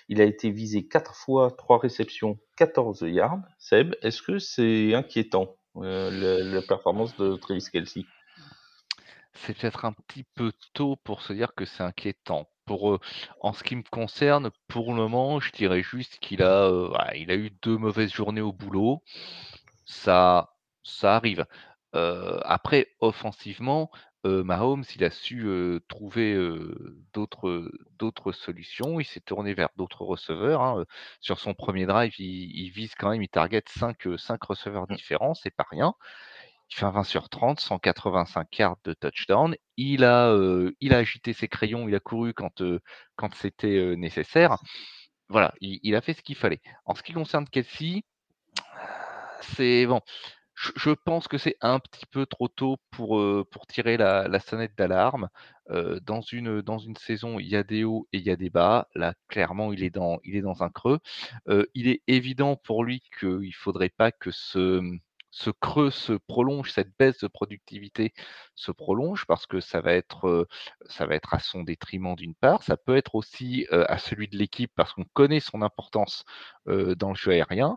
Il 0.09 0.22
a 0.22 0.24
été 0.24 0.50
visé 0.50 0.88
quatre 0.88 1.14
fois, 1.14 1.50
trois 1.50 1.78
réceptions, 1.78 2.38
14 2.57 3.02
yards. 3.02 3.42
Seb, 3.59 3.94
est-ce 4.00 4.22
que 4.22 4.38
c'est 4.38 4.94
inquiétant 4.94 5.54
la, 5.74 6.11
la 6.11 6.62
performance 6.62 7.14
de 7.18 7.36
Travis 7.36 7.66
Kelsey 7.70 8.07
C'est 9.34 9.54
peut-être 9.54 9.84
un 9.84 9.92
petit 9.92 10.24
peu 10.34 10.50
tôt 10.72 10.96
pour 11.04 11.20
se 11.20 11.34
dire 11.34 11.54
que 11.54 11.66
c'est 11.66 11.82
inquiétant. 11.82 12.48
Pour, 12.66 12.98
en 13.40 13.52
ce 13.52 13.62
qui 13.64 13.76
me 13.76 13.82
concerne, 13.82 14.50
pour 14.68 14.90
le 14.92 14.96
moment, 14.96 15.40
je 15.40 15.52
dirais 15.52 15.82
juste 15.82 16.18
qu'il 16.20 16.42
a, 16.42 16.64
euh, 16.64 16.90
il 17.14 17.30
a 17.30 17.36
eu 17.36 17.50
deux 17.62 17.76
mauvaises 17.78 18.12
journées 18.12 18.40
au 18.40 18.52
boulot. 18.52 19.02
Ça, 19.86 20.54
ça 20.82 21.16
arrive. 21.16 21.46
Euh, 21.94 22.40
après, 22.44 22.88
offensivement, 23.00 23.90
euh, 24.26 24.42
Mahomes, 24.44 24.84
il 24.96 25.04
a 25.04 25.10
su 25.10 25.46
trouver 25.88 26.36
d'autres 27.12 27.70
d'autres 27.98 28.32
solutions. 28.32 29.00
Il 29.00 29.04
s'est 29.04 29.20
tourné 29.20 29.54
vers 29.54 29.70
d'autres 29.76 30.04
receveurs. 30.04 30.62
hein. 30.62 30.84
Sur 31.20 31.38
son 31.40 31.54
premier 31.54 31.86
drive, 31.86 32.14
il, 32.18 32.50
il 32.56 32.70
vise 32.70 32.94
quand 32.96 33.10
même, 33.10 33.22
il 33.22 33.28
target 33.28 33.62
5, 33.68 34.08
cinq 34.18 34.42
receveurs 34.44 34.86
différents, 34.88 35.34
c'est 35.34 35.50
pas 35.54 35.66
rien. 35.70 35.94
Il 36.70 36.76
fait 36.76 36.84
un 36.84 36.90
20 36.90 37.04
sur 37.04 37.28
30, 37.28 37.60
185 37.60 38.58
yards 38.58 38.76
de 38.84 38.92
touchdown. 38.94 39.54
Il 39.76 40.04
a, 40.04 40.32
agité 40.90 41.32
ses 41.32 41.48
crayons, 41.48 41.88
il 41.88 41.94
a 41.94 42.00
couru 42.00 42.34
quand, 42.34 43.34
c'était 43.34 43.96
nécessaire. 43.96 44.56
Voilà, 45.28 45.54
il, 45.60 45.94
a 45.94 46.00
fait 46.00 46.14
ce 46.14 46.22
qu'il 46.22 46.36
fallait. 46.36 46.60
En 46.84 46.94
ce 46.94 47.02
qui 47.02 47.12
concerne 47.12 47.46
Kelsey, 47.48 48.02
c'est 49.40 49.86
bon. 49.86 50.00
Je, 50.54 50.90
pense 50.90 51.28
que 51.28 51.36
c'est 51.36 51.56
un 51.60 51.78
petit 51.78 52.06
peu 52.06 52.24
trop 52.24 52.48
tôt 52.48 52.78
pour, 52.90 53.20
tirer 53.68 53.96
la, 53.98 54.40
sonnette 54.40 54.74
d'alarme. 54.76 55.28
Dans, 55.70 56.22
une, 56.22 56.96
saison, 56.96 57.38
il 57.38 57.46
y 57.46 57.56
a 57.56 57.62
des 57.62 57.84
hauts 57.84 58.08
et 58.12 58.18
il 58.18 58.24
y 58.24 58.30
a 58.30 58.36
des 58.36 58.50
bas. 58.50 58.88
Là, 58.94 59.14
clairement, 59.28 59.72
il 59.72 59.84
est 59.84 59.90
dans, 59.90 60.18
il 60.24 60.34
est 60.34 60.40
dans 60.40 60.62
un 60.62 60.70
creux. 60.70 60.98
Il 61.74 61.88
est 61.88 62.02
évident 62.06 62.56
pour 62.56 62.84
lui 62.84 63.02
qu'il 63.18 63.38
ne 63.38 63.52
faudrait 63.52 63.90
pas 63.90 64.12
que 64.12 64.30
ce, 64.30 64.80
ce 65.37 65.51
creux 65.51 65.91
se 65.91 66.14
prolonge, 66.14 66.72
cette 66.72 66.97
baisse 66.99 67.18
de 67.18 67.28
productivité 67.28 68.14
se 68.55 68.72
prolonge 68.72 69.26
parce 69.26 69.47
que 69.47 69.61
ça 69.61 69.82
va 69.82 69.93
être, 69.93 70.49
ça 70.87 71.05
va 71.05 71.14
être 71.14 71.34
à 71.34 71.41
son 71.41 71.62
détriment 71.62 72.16
d'une 72.16 72.34
part. 72.34 72.62
Ça 72.62 72.78
peut 72.78 72.97
être 72.97 73.14
aussi 73.14 73.66
à 73.70 73.99
celui 73.99 74.28
de 74.28 74.37
l'équipe 74.39 74.72
parce 74.74 74.95
qu'on 74.95 75.05
connaît 75.12 75.41
son 75.41 75.61
importance 75.61 76.24
dans 76.64 77.11
le 77.11 77.14
jeu 77.14 77.32
aérien. 77.32 77.76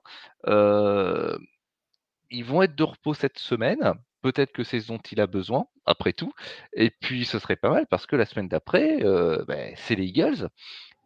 Ils 2.32 2.46
vont 2.46 2.62
être 2.62 2.76
de 2.76 2.84
repos 2.84 3.14
cette 3.14 3.40
semaine. 3.40 3.94
Peut-être 4.22 4.54
que 4.54 4.64
c'est 4.64 4.80
ce 4.80 4.88
dont 4.88 5.00
il 5.12 5.20
a 5.20 5.28
besoin, 5.28 5.66
après 5.86 6.14
tout. 6.14 6.32
Et 6.74 6.92
puis, 6.92 7.26
ce 7.26 7.40
serait 7.40 7.58
pas 7.58 7.70
mal 7.70 7.88
parce 7.88 8.06
que 8.06 8.16
la 8.16 8.26
semaine 8.26 8.48
d'après, 8.48 9.04
euh, 9.04 9.44
ben, 9.48 9.74
c'est 9.76 9.96
les 9.96 10.06
Eagles. 10.06 10.48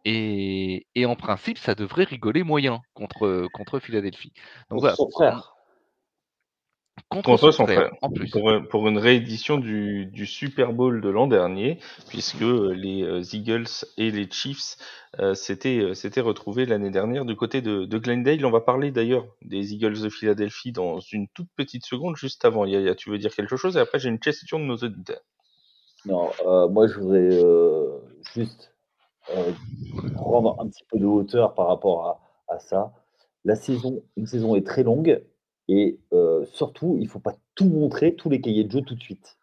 Et, 0.04 0.86
et 0.94 1.06
en 1.06 1.16
principe, 1.16 1.58
ça 1.58 1.74
devrait 1.74 2.04
rigoler 2.04 2.44
moyen 2.44 2.80
contre, 2.92 3.48
contre 3.52 3.80
Philadelphie. 3.80 4.32
Donc 4.68 4.78
Pour 4.78 4.80
voilà, 4.80 4.96
son 4.96 5.10
frère. 5.10 5.53
Contre, 7.14 7.30
Contre 7.30 7.50
son, 7.50 7.52
son 7.52 7.66
frère, 7.66 7.88
frère. 7.88 7.92
en 8.02 8.10
plus. 8.10 8.30
Pour, 8.30 8.50
pour 8.70 8.88
une 8.88 8.98
réédition 8.98 9.58
du, 9.58 10.06
du 10.06 10.26
Super 10.26 10.72
Bowl 10.72 11.00
de 11.00 11.08
l'an 11.08 11.26
dernier, 11.26 11.78
puisque 12.08 12.42
euh, 12.42 12.72
les 12.74 13.02
euh, 13.02 13.22
Eagles 13.32 13.66
et 13.96 14.10
les 14.10 14.28
Chiefs 14.30 14.76
euh, 15.20 15.34
s'étaient 15.34 15.78
euh, 15.80 15.94
s'étaient 15.94 16.20
retrouvés 16.20 16.66
l'année 16.66 16.90
dernière 16.90 17.24
du 17.24 17.36
côté 17.36 17.62
de, 17.62 17.84
de 17.84 17.98
Glendale. 17.98 18.44
On 18.44 18.50
va 18.50 18.60
parler 18.60 18.90
d'ailleurs 18.90 19.26
des 19.42 19.72
Eagles 19.74 20.00
de 20.02 20.08
Philadelphie 20.10 20.72
dans 20.72 21.00
une 21.00 21.28
toute 21.28 21.48
petite 21.56 21.86
seconde, 21.86 22.16
juste 22.16 22.44
avant. 22.44 22.64
Yaya, 22.66 22.94
tu 22.94 23.10
veux 23.10 23.18
dire 23.18 23.34
quelque 23.34 23.56
chose? 23.56 23.76
Et 23.76 23.80
après, 23.80 23.98
j'ai 23.98 24.08
une 24.10 24.18
question 24.20 24.58
de 24.58 24.64
nos 24.64 24.76
auditeurs. 24.76 25.20
Non, 26.06 26.30
euh, 26.46 26.68
moi 26.68 26.86
je 26.86 26.98
voudrais 27.00 27.28
euh, 27.44 27.98
juste 28.34 28.72
euh, 29.34 29.52
prendre 30.16 30.60
un 30.60 30.68
petit 30.68 30.84
peu 30.90 30.98
de 30.98 31.06
hauteur 31.06 31.54
par 31.54 31.68
rapport 31.68 32.06
à, 32.48 32.54
à 32.54 32.58
ça. 32.58 32.92
La 33.44 33.54
saison, 33.56 34.02
une 34.16 34.26
saison 34.26 34.54
est 34.54 34.66
très 34.66 34.82
longue 34.82 35.22
et 35.68 35.98
euh, 36.12 36.44
surtout, 36.52 36.96
il 36.98 37.04
ne 37.04 37.08
faut 37.08 37.20
pas 37.20 37.34
tout 37.54 37.68
montrer, 37.68 38.14
tous 38.14 38.30
les 38.30 38.40
cahiers 38.40 38.64
de 38.64 38.70
jeu 38.70 38.82
tout 38.82 38.94
de 38.94 39.02
suite. 39.02 39.38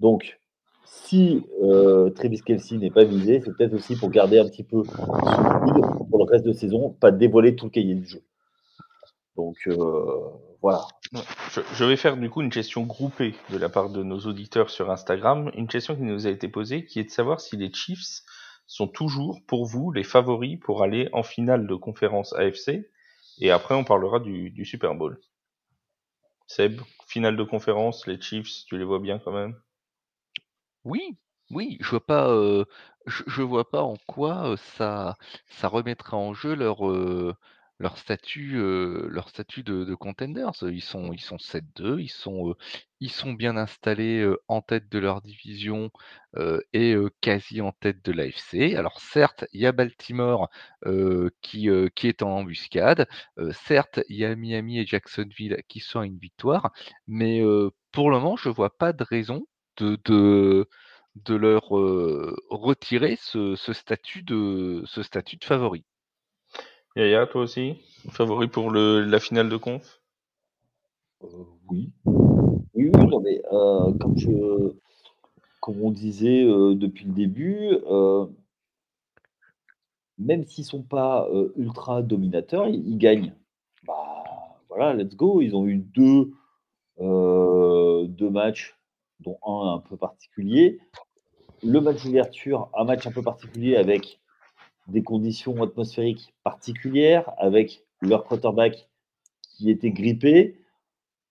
Donc, 0.00 0.40
si 0.84 1.44
euh, 1.62 2.10
Travis 2.10 2.40
Kelsey 2.40 2.78
n'est 2.78 2.90
pas 2.90 3.04
visé, 3.04 3.40
c'est 3.40 3.52
peut-être 3.52 3.74
aussi 3.74 3.96
pour 3.96 4.10
garder 4.10 4.38
un 4.38 4.48
petit 4.48 4.62
peu 4.62 4.82
pour 4.82 6.18
le 6.18 6.30
reste 6.30 6.44
de 6.44 6.52
saison, 6.52 6.90
pas 6.90 7.10
dévoiler 7.10 7.56
tout 7.56 7.66
le 7.66 7.70
cahier 7.70 7.94
de 7.94 8.04
jeu. 8.04 8.22
Donc 9.36 9.56
euh, 9.66 10.30
voilà. 10.62 10.86
Je 11.74 11.84
vais 11.84 11.96
faire 11.96 12.16
du 12.16 12.30
coup 12.30 12.40
une 12.40 12.50
question 12.50 12.84
groupée 12.84 13.34
de 13.50 13.58
la 13.58 13.68
part 13.68 13.90
de 13.90 14.02
nos 14.02 14.18
auditeurs 14.20 14.70
sur 14.70 14.90
Instagram. 14.90 15.50
Une 15.54 15.68
question 15.68 15.94
qui 15.94 16.02
nous 16.02 16.26
a 16.26 16.30
été 16.30 16.48
posée, 16.48 16.84
qui 16.84 17.00
est 17.00 17.04
de 17.04 17.10
savoir 17.10 17.40
si 17.40 17.56
les 17.56 17.72
Chiefs 17.72 18.22
sont 18.66 18.88
toujours 18.88 19.40
pour 19.46 19.66
vous 19.66 19.92
les 19.92 20.02
favoris 20.02 20.58
pour 20.58 20.82
aller 20.82 21.08
en 21.12 21.22
finale 21.22 21.66
de 21.66 21.74
conférence 21.74 22.32
AFC. 22.32 22.88
Et 23.38 23.50
après, 23.50 23.74
on 23.74 23.84
parlera 23.84 24.20
du, 24.20 24.50
du 24.50 24.64
Super 24.64 24.94
Bowl. 24.94 25.20
Seb, 26.46 26.80
finale 27.06 27.36
de 27.36 27.44
conférence, 27.44 28.06
les 28.06 28.20
Chiefs, 28.20 28.64
tu 28.66 28.78
les 28.78 28.84
vois 28.84 29.00
bien 29.00 29.18
quand 29.18 29.32
même? 29.32 29.60
Oui, 30.84 31.18
oui, 31.50 31.78
je 31.80 31.90
vois 31.90 32.06
pas, 32.06 32.28
euh, 32.30 32.64
je, 33.06 33.42
vois 33.42 33.68
pas 33.68 33.82
en 33.82 33.96
quoi 34.06 34.52
euh, 34.52 34.56
ça, 34.56 35.16
remettrait 35.62 36.16
en 36.16 36.34
jeu 36.34 36.54
leur, 36.54 36.88
euh, 36.88 37.34
leur 37.78 37.98
statut, 37.98 38.54
leur 38.56 39.28
statut 39.28 39.62
de, 39.62 39.84
de 39.84 39.94
contenders. 39.94 40.50
Ils 40.62 40.82
sont, 40.82 41.12
ils 41.12 41.20
sont 41.20 41.38
7-2, 41.38 41.98
ils 42.00 42.08
sont, 42.08 42.54
ils 43.00 43.10
sont 43.10 43.32
bien 43.32 43.56
installés 43.56 44.26
en 44.48 44.62
tête 44.62 44.88
de 44.88 44.98
leur 44.98 45.20
division 45.22 45.90
et 46.72 46.96
quasi 47.20 47.60
en 47.60 47.72
tête 47.72 48.04
de 48.04 48.12
l'AFC. 48.12 48.74
Alors 48.76 49.00
certes, 49.00 49.44
il 49.52 49.60
y 49.60 49.66
a 49.66 49.72
Baltimore 49.72 50.48
qui, 51.42 51.68
qui 51.94 52.08
est 52.08 52.22
en 52.22 52.30
embuscade. 52.30 53.06
Certes, 53.52 54.00
il 54.08 54.16
y 54.16 54.24
a 54.24 54.34
Miami 54.36 54.78
et 54.78 54.86
Jacksonville 54.86 55.62
qui 55.68 55.80
sont 55.80 56.00
à 56.00 56.06
une 56.06 56.18
victoire, 56.18 56.72
mais 57.06 57.42
pour 57.92 58.10
le 58.10 58.18
moment, 58.18 58.36
je 58.36 58.48
vois 58.48 58.76
pas 58.76 58.92
de 58.92 59.04
raison 59.04 59.46
de, 59.78 59.98
de, 60.04 60.68
de 61.16 61.34
leur 61.34 61.68
retirer 62.50 63.16
ce, 63.20 63.54
ce 63.56 63.72
statut 63.72 64.22
de, 64.22 64.82
ce 64.86 65.02
statut 65.02 65.36
de 65.36 65.44
favori. 65.44 65.84
Yaya, 66.96 67.26
toi 67.26 67.42
aussi 67.42 67.76
Favori 68.08 68.48
pour 68.48 68.70
le, 68.70 69.02
la 69.02 69.20
finale 69.20 69.50
de 69.50 69.58
conf? 69.58 70.00
Euh, 71.22 71.26
oui. 71.68 71.92
Oui, 72.06 72.90
oui, 72.94 73.06
non, 73.06 73.20
mais 73.20 73.42
euh, 73.52 73.92
comme 74.00 74.16
je 74.18 74.72
on 75.68 75.90
disait 75.90 76.44
depuis 76.44 77.06
le 77.06 77.12
début, 77.12 77.76
même 80.16 80.46
s'ils 80.46 80.62
ne 80.62 80.68
sont 80.68 80.82
pas 80.84 81.28
ultra 81.56 82.02
dominateurs, 82.02 82.68
ils, 82.68 82.96
gagnent. 82.98 83.34
Bah, 83.84 84.22
voilà, 84.68 84.94
let's 84.94 85.16
go. 85.16 85.40
Ils 85.40 85.56
ont 85.56 85.66
eu 85.66 85.78
deux, 85.78 86.30
deux 87.00 88.30
matchs, 88.30 88.78
dont 89.18 89.38
un 89.44 89.74
un 89.74 89.78
peu 89.80 89.96
particulier. 89.96 90.78
Le 91.64 91.80
match 91.80 92.04
d'ouverture, 92.04 92.70
un 92.78 92.84
match 92.84 93.04
un 93.04 93.10
peu 93.10 93.22
particulier 93.22 93.74
avec 93.74 94.20
des 94.88 95.02
conditions 95.02 95.62
atmosphériques 95.62 96.34
particulières, 96.44 97.32
avec 97.38 97.84
leur 98.00 98.24
quarterback 98.24 98.88
qui 99.42 99.70
était 99.70 99.90
grippé. 99.90 100.58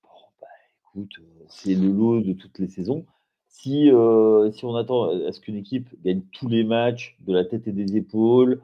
Bon, 0.03 0.09
bah, 0.41 0.47
écoute, 0.81 1.21
c'est 1.47 1.75
le 1.75 1.89
lot 1.89 2.21
de 2.21 2.33
toutes 2.33 2.59
les 2.59 2.67
saisons. 2.67 3.05
Si, 3.47 3.89
euh, 3.89 4.51
si 4.51 4.65
on 4.65 4.75
attend 4.75 5.09
à 5.25 5.31
ce 5.31 5.39
qu'une 5.39 5.55
équipe 5.55 5.89
gagne 6.03 6.21
tous 6.31 6.49
les 6.49 6.63
matchs 6.63 7.15
de 7.21 7.33
la 7.33 7.45
tête 7.45 7.67
et 7.67 7.71
des 7.71 7.95
épaules, 7.95 8.61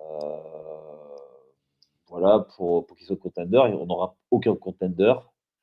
euh, 0.00 0.38
voilà, 2.08 2.46
pour, 2.56 2.86
pour 2.86 2.96
qu'il 2.96 3.06
soit 3.06 3.16
contender, 3.16 3.58
on 3.58 3.86
n'aura 3.86 4.16
aucun 4.30 4.54
contender, 4.54 5.14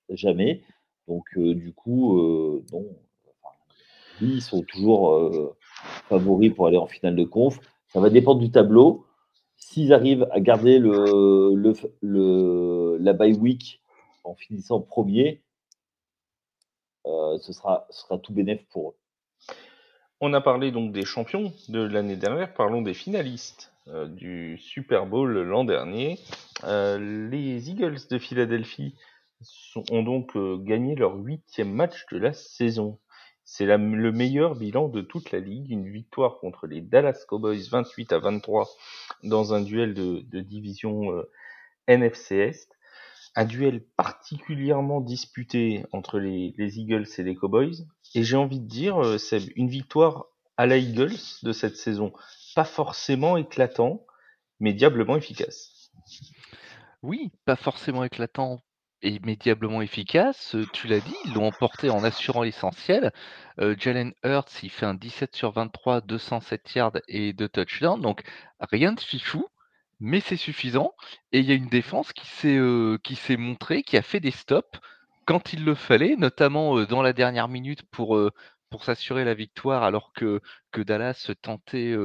jamais. 0.10 0.64
Donc, 1.08 1.26
euh, 1.38 1.54
du 1.54 1.74
coup, 1.74 2.18
non. 2.74 2.86
ils 4.22 4.42
sont 4.42 4.64
toujours 4.64 5.56
favoris 6.10 6.54
pour 6.54 6.68
aller 6.68 6.78
en 6.78 6.88
finale 6.88 7.16
de 7.16 7.24
conf. 7.24 7.60
Ça 7.94 8.00
va 8.00 8.10
dépendre 8.10 8.40
du 8.40 8.52
tableau. 8.52 9.06
S'ils 9.58 9.94
arrivent 9.94 10.28
à 10.32 10.40
garder 10.40 10.80
le, 10.80 11.54
le, 11.56 11.74
le, 12.02 12.98
la 13.00 13.14
bye 13.14 13.34
week 13.34 13.82
en 14.24 14.34
finissant 14.36 14.80
premier, 14.80 15.42
euh, 17.06 17.38
ce, 17.40 17.52
sera, 17.52 17.88
tout 18.24 18.34
bénéf 18.34 18.64
pour 18.70 18.92
eux. 18.92 18.96
On 20.20 20.34
a 20.34 20.42
parlé 20.42 20.72
donc 20.72 20.92
des 20.94 21.04
champions 21.04 21.52
de 21.68 21.82
l'année 21.82 22.16
dernière, 22.16 22.54
parlons 22.54 22.82
des 22.82 22.94
finalistes 22.94 23.74
euh, 23.88 24.08
du 24.08 24.58
Super 24.58 25.06
Bowl 25.06 25.40
l'an 25.42 25.64
dernier. 25.64 26.20
Euh, 26.64 27.30
les 27.30 27.70
Eagles 27.70 27.98
de 28.10 28.20
Philadelphie 28.20 28.96
ont 29.90 30.04
donc 30.04 30.38
gagné 30.64 30.96
leur 30.96 31.16
huitième 31.16 31.72
match 31.74 32.06
de 32.12 32.20
la 32.20 32.34
saison. 32.34 33.00
C'est 33.44 33.66
le 33.66 34.12
meilleur 34.12 34.56
bilan 34.56 34.88
de 34.88 35.02
toute 35.02 35.32
la 35.32 35.40
ligue, 35.40 35.72
une 35.72 35.90
victoire 35.90 36.40
contre 36.40 36.68
les 36.68 36.82
Dallas 36.82 37.26
Cowboys 37.28 37.68
28 37.70 38.14
à 38.14 38.20
23 38.20 38.70
dans 39.24 39.54
un 39.54 39.62
duel 39.62 39.94
de, 39.94 40.40
division 40.40 41.24
NFC 41.88 42.36
Est 42.36 42.78
un 43.36 43.46
duel 43.46 43.84
particulièrement 43.96 45.02
disputé 45.02 45.86
entre 45.92 46.20
les, 46.20 46.54
Eagles 46.58 47.08
et 47.18 47.24
les 47.24 47.36
Cowboys. 47.36 47.88
Et 48.14 48.24
j'ai 48.24 48.36
envie 48.36 48.60
de 48.60 48.68
dire, 48.68 49.02
euh, 49.02 49.18
c'est 49.18 49.46
une 49.56 49.70
victoire 49.70 50.26
à 50.58 50.66
la 50.66 50.78
Eagles 50.78 51.18
de 51.44 51.54
cette 51.54 51.78
saison. 51.78 52.12
Pas 52.56 52.66
forcément 52.66 53.38
éclatant, 53.38 54.06
mais 54.60 54.74
diablement 54.74 55.16
efficace. 55.16 55.92
Oui, 57.02 57.32
pas 57.46 57.56
forcément 57.56 58.04
éclatant 58.04 58.60
diablement 59.04 59.82
efficace. 59.82 60.56
Tu 60.74 60.88
l'as 60.88 61.00
dit, 61.00 61.16
ils 61.26 61.34
l'ont 61.34 61.48
emporté 61.48 61.90
en 61.90 62.04
assurant 62.04 62.44
l'essentiel. 62.44 63.12
Jalen 63.58 64.14
Hurts, 64.24 64.64
il 64.64 64.70
fait 64.70 64.86
un 64.86 64.94
17 64.94 65.36
sur 65.36 65.52
23, 65.52 66.02
207 66.02 66.76
yards 66.76 66.98
et 67.08 67.34
2 67.34 67.50
touchdowns. 67.50 68.02
Donc 68.02 68.24
rien 68.72 68.94
de 68.94 69.00
fifou 69.00 69.48
mais 70.04 70.20
c'est 70.20 70.36
suffisant. 70.36 70.96
Et 71.32 71.40
il 71.40 71.46
y 71.46 71.52
a 71.52 71.56
une 71.56 71.70
défense 71.70 72.12
qui 72.12 72.26
s'est 72.26 73.38
montrée, 73.38 73.84
qui 73.84 73.98
a 73.98 74.02
fait 74.02 74.20
des 74.20 74.32
stops 74.32 74.80
quand 75.26 75.54
il 75.54 75.64
le 75.64 75.76
fallait, 75.76 76.16
notamment 76.18 76.84
dans 76.86 77.04
la 77.04 77.14
dernière 77.14 77.48
minute 77.48 77.84
pour 77.84 78.18
s'assurer 78.82 79.24
la 79.26 79.36
victoire, 79.36 79.84
alors 79.84 80.12
que 80.14 80.42
que 80.72 80.82
Dallas 80.82 81.32
tentait 81.42 81.96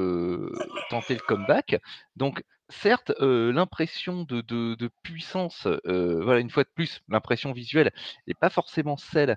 tentait 0.91 1.15
le 1.15 1.27
comeback. 1.27 1.81
Donc 2.17 2.45
certes, 2.69 3.13
l'impression 3.21 4.25
de, 4.25 4.91
puissance, 5.03 5.67
voilà 5.85 6.41
une 6.41 6.51
fois 6.51 6.65
de 6.65 6.71
plus, 6.75 7.01
l'impression 7.09 7.53
visuelle 7.53 7.93
n'est 8.27 8.35
pas 8.35 8.51
forcément 8.51 8.97
celle 8.97 9.37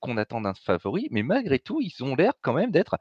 qu'on 0.00 0.16
attend 0.16 0.40
d'un 0.40 0.54
favori, 0.54 1.08
mais 1.10 1.22
malgré 1.22 1.58
tout, 1.58 1.80
ils 1.80 2.02
ont 2.04 2.14
l'air 2.14 2.32
quand 2.42 2.54
même 2.54 2.70
d'être 2.70 2.98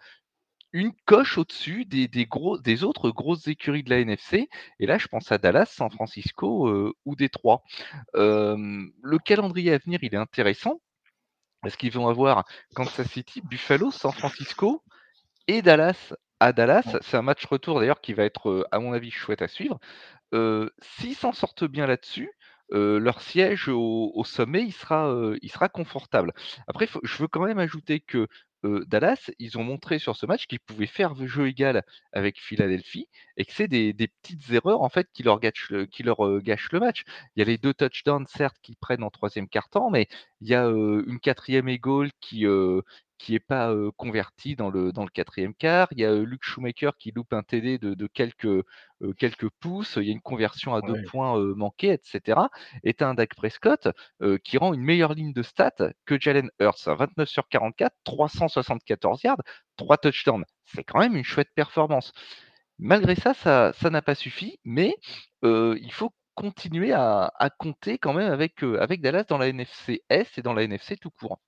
une 0.73 0.93
coche 1.05 1.38
au-dessus 1.38 1.86
des, 1.86 2.07
des 2.07 2.84
autres 2.84 3.09
grosses 3.11 3.47
écuries 3.47 3.84
de 3.84 3.89
la 3.89 3.99
NFC. 3.99 4.49
Et 4.80 4.86
là, 4.86 4.97
je 4.97 5.07
pense 5.07 5.32
à 5.32 5.38
Dallas, 5.38 5.67
San 5.67 5.89
Francisco 5.89 6.93
ou 7.05 7.15
Détroit. 7.15 7.63
le 8.13 9.17
calendrier 9.19 9.73
à 9.73 9.78
venir, 9.78 9.99
il 10.01 10.13
est 10.13 10.17
intéressant 10.17 10.82
parce 11.61 11.75
qu'ils 11.75 11.91
vont 11.91 12.07
avoir 12.07 12.45
Kansas 12.75 13.07
City, 13.09 13.41
Buffalo, 13.41 13.91
San 13.91 14.11
Francisco 14.11 14.84
et 15.47 15.61
Dallas. 15.61 16.13
À 16.39 16.53
Dallas, 16.53 16.97
c'est 17.01 17.17
un 17.17 17.23
match 17.23 17.45
retour 17.45 17.79
d'ailleurs 17.79 18.01
qui 18.01 18.13
va 18.13 18.23
être, 18.23 18.49
euh, 18.49 18.63
à 18.71 18.79
mon 18.79 18.93
avis, 18.93 19.09
chouette 19.09 19.41
à 19.41 19.47
suivre. 19.47 19.79
Euh, 20.33 20.69
s'ils 20.81 21.15
s'en 21.15 21.31
sortent 21.33 21.65
bien 21.65 21.88
là-dessus, 21.88 22.31
leur 22.69 23.21
siège 23.21 23.69
au, 23.69 24.23
sommet, 24.25 24.63
il 24.63 24.73
sera, 24.73 25.09
il 25.41 25.49
sera 25.49 25.69
confortable. 25.69 26.33
Après, 26.67 26.88
je 27.03 27.17
veux 27.17 27.27
quand 27.29 27.45
même 27.45 27.59
ajouter 27.59 28.01
que 28.01 28.27
Dallas, 28.63 29.31
ils 29.39 29.57
ont 29.57 29.63
montré 29.63 29.99
sur 29.99 30.17
ce 30.17 30.25
match 30.25 30.47
qu'ils 30.47 30.59
pouvaient 30.59 30.85
faire 30.85 31.15
jeu 31.15 31.47
égal 31.47 31.83
avec 32.11 32.41
Philadelphie 32.41 33.07
et 33.38 33.45
que 33.45 33.53
c'est 33.53 33.69
des, 33.69 33.93
petites 33.93 34.51
erreurs 34.51 34.81
en 34.81 34.89
fait 34.89 35.07
qui 35.13 35.23
leur, 35.23 35.39
gâchent 35.39 35.69
le, 35.69 35.85
qui 35.85 36.03
leur 36.03 36.41
gâchent 36.41 36.71
le 36.73 36.81
match. 36.81 37.03
Il 37.35 37.39
y 37.39 37.41
a 37.43 37.45
les 37.45 37.57
deux 37.57 37.73
touchdowns 37.73 38.27
certes 38.27 38.57
qu'ils 38.61 38.75
prennent 38.75 39.03
en 39.03 39.11
troisième 39.11 39.47
quart-temps, 39.47 39.89
mais 39.89 40.09
il 40.41 40.49
y 40.49 40.55
a 40.55 40.65
une 40.65 41.19
quatrième 41.21 41.69
et 41.69 41.79
goal 41.79 42.09
qui, 42.19 42.45
qui 43.18 43.34
n'est 43.34 43.39
pas 43.39 43.74
converti 43.97 44.55
dans 44.55 44.70
le, 44.70 44.91
dans 44.91 45.03
le 45.03 45.09
quatrième 45.09 45.53
quart. 45.53 45.88
Il 45.91 45.99
y 45.99 46.05
a 46.05 46.15
Luke 46.15 46.43
Shoemaker 46.43 46.97
qui 46.97 47.11
loupe 47.11 47.34
un 47.34 47.43
TD 47.43 47.78
de, 47.78 48.07
quelques, 48.07 48.63
quelques 49.18 49.49
pouces. 49.59 49.97
Il 49.97 50.03
y 50.03 50.09
a 50.09 50.11
une 50.11 50.22
conversion 50.22 50.76
à 50.76 50.82
deux 50.82 51.01
points 51.03 51.38
manquée, 51.55 51.91
etc. 51.91 52.39
Et 52.84 52.93
tu 52.93 53.03
as 53.03 53.09
un 53.09 53.13
Dak 53.15 53.36
Prescott 53.36 53.89
qui 54.43 54.57
rend 54.57 54.74
une 54.74 54.84
meilleure 54.84 55.13
ligne 55.13 55.34
de 55.34 55.43
stats 55.43 55.91
que 56.05 56.20
Jalen 56.20 56.49
Hurts. 56.59 56.88
29 56.88 57.28
sur 57.28 57.47
44, 57.47 57.93
374 58.03 59.24
yards, 59.24 59.41
3 59.78 59.97
touchdowns. 59.97 60.45
C'est 60.65 60.84
quand 60.84 60.99
même 60.99 61.15
une 61.15 61.24
chouette 61.24 61.49
performance. 61.55 62.13
Malgré 62.80 63.15
ça, 63.15 63.34
ça 63.34 63.89
n'a 63.89 64.01
pas 64.01 64.15
suffi, 64.15 64.59
mais 64.63 64.95
il 65.43 65.91
faut 65.91 66.11
continuer 66.38 66.93
à, 66.93 67.49
compter 67.57 67.97
quand 67.97 68.13
même 68.13 68.32
avec, 68.32 68.61
avec 68.61 69.01
Dallas 69.01 69.24
dans 69.24 69.39
la 69.39 69.47
NFC 69.47 70.03
S 70.09 70.38
et 70.38 70.43
dans 70.43 70.53
la 70.53 70.63
NFC 70.63 70.95
tout 70.95 71.09
court. 71.09 71.39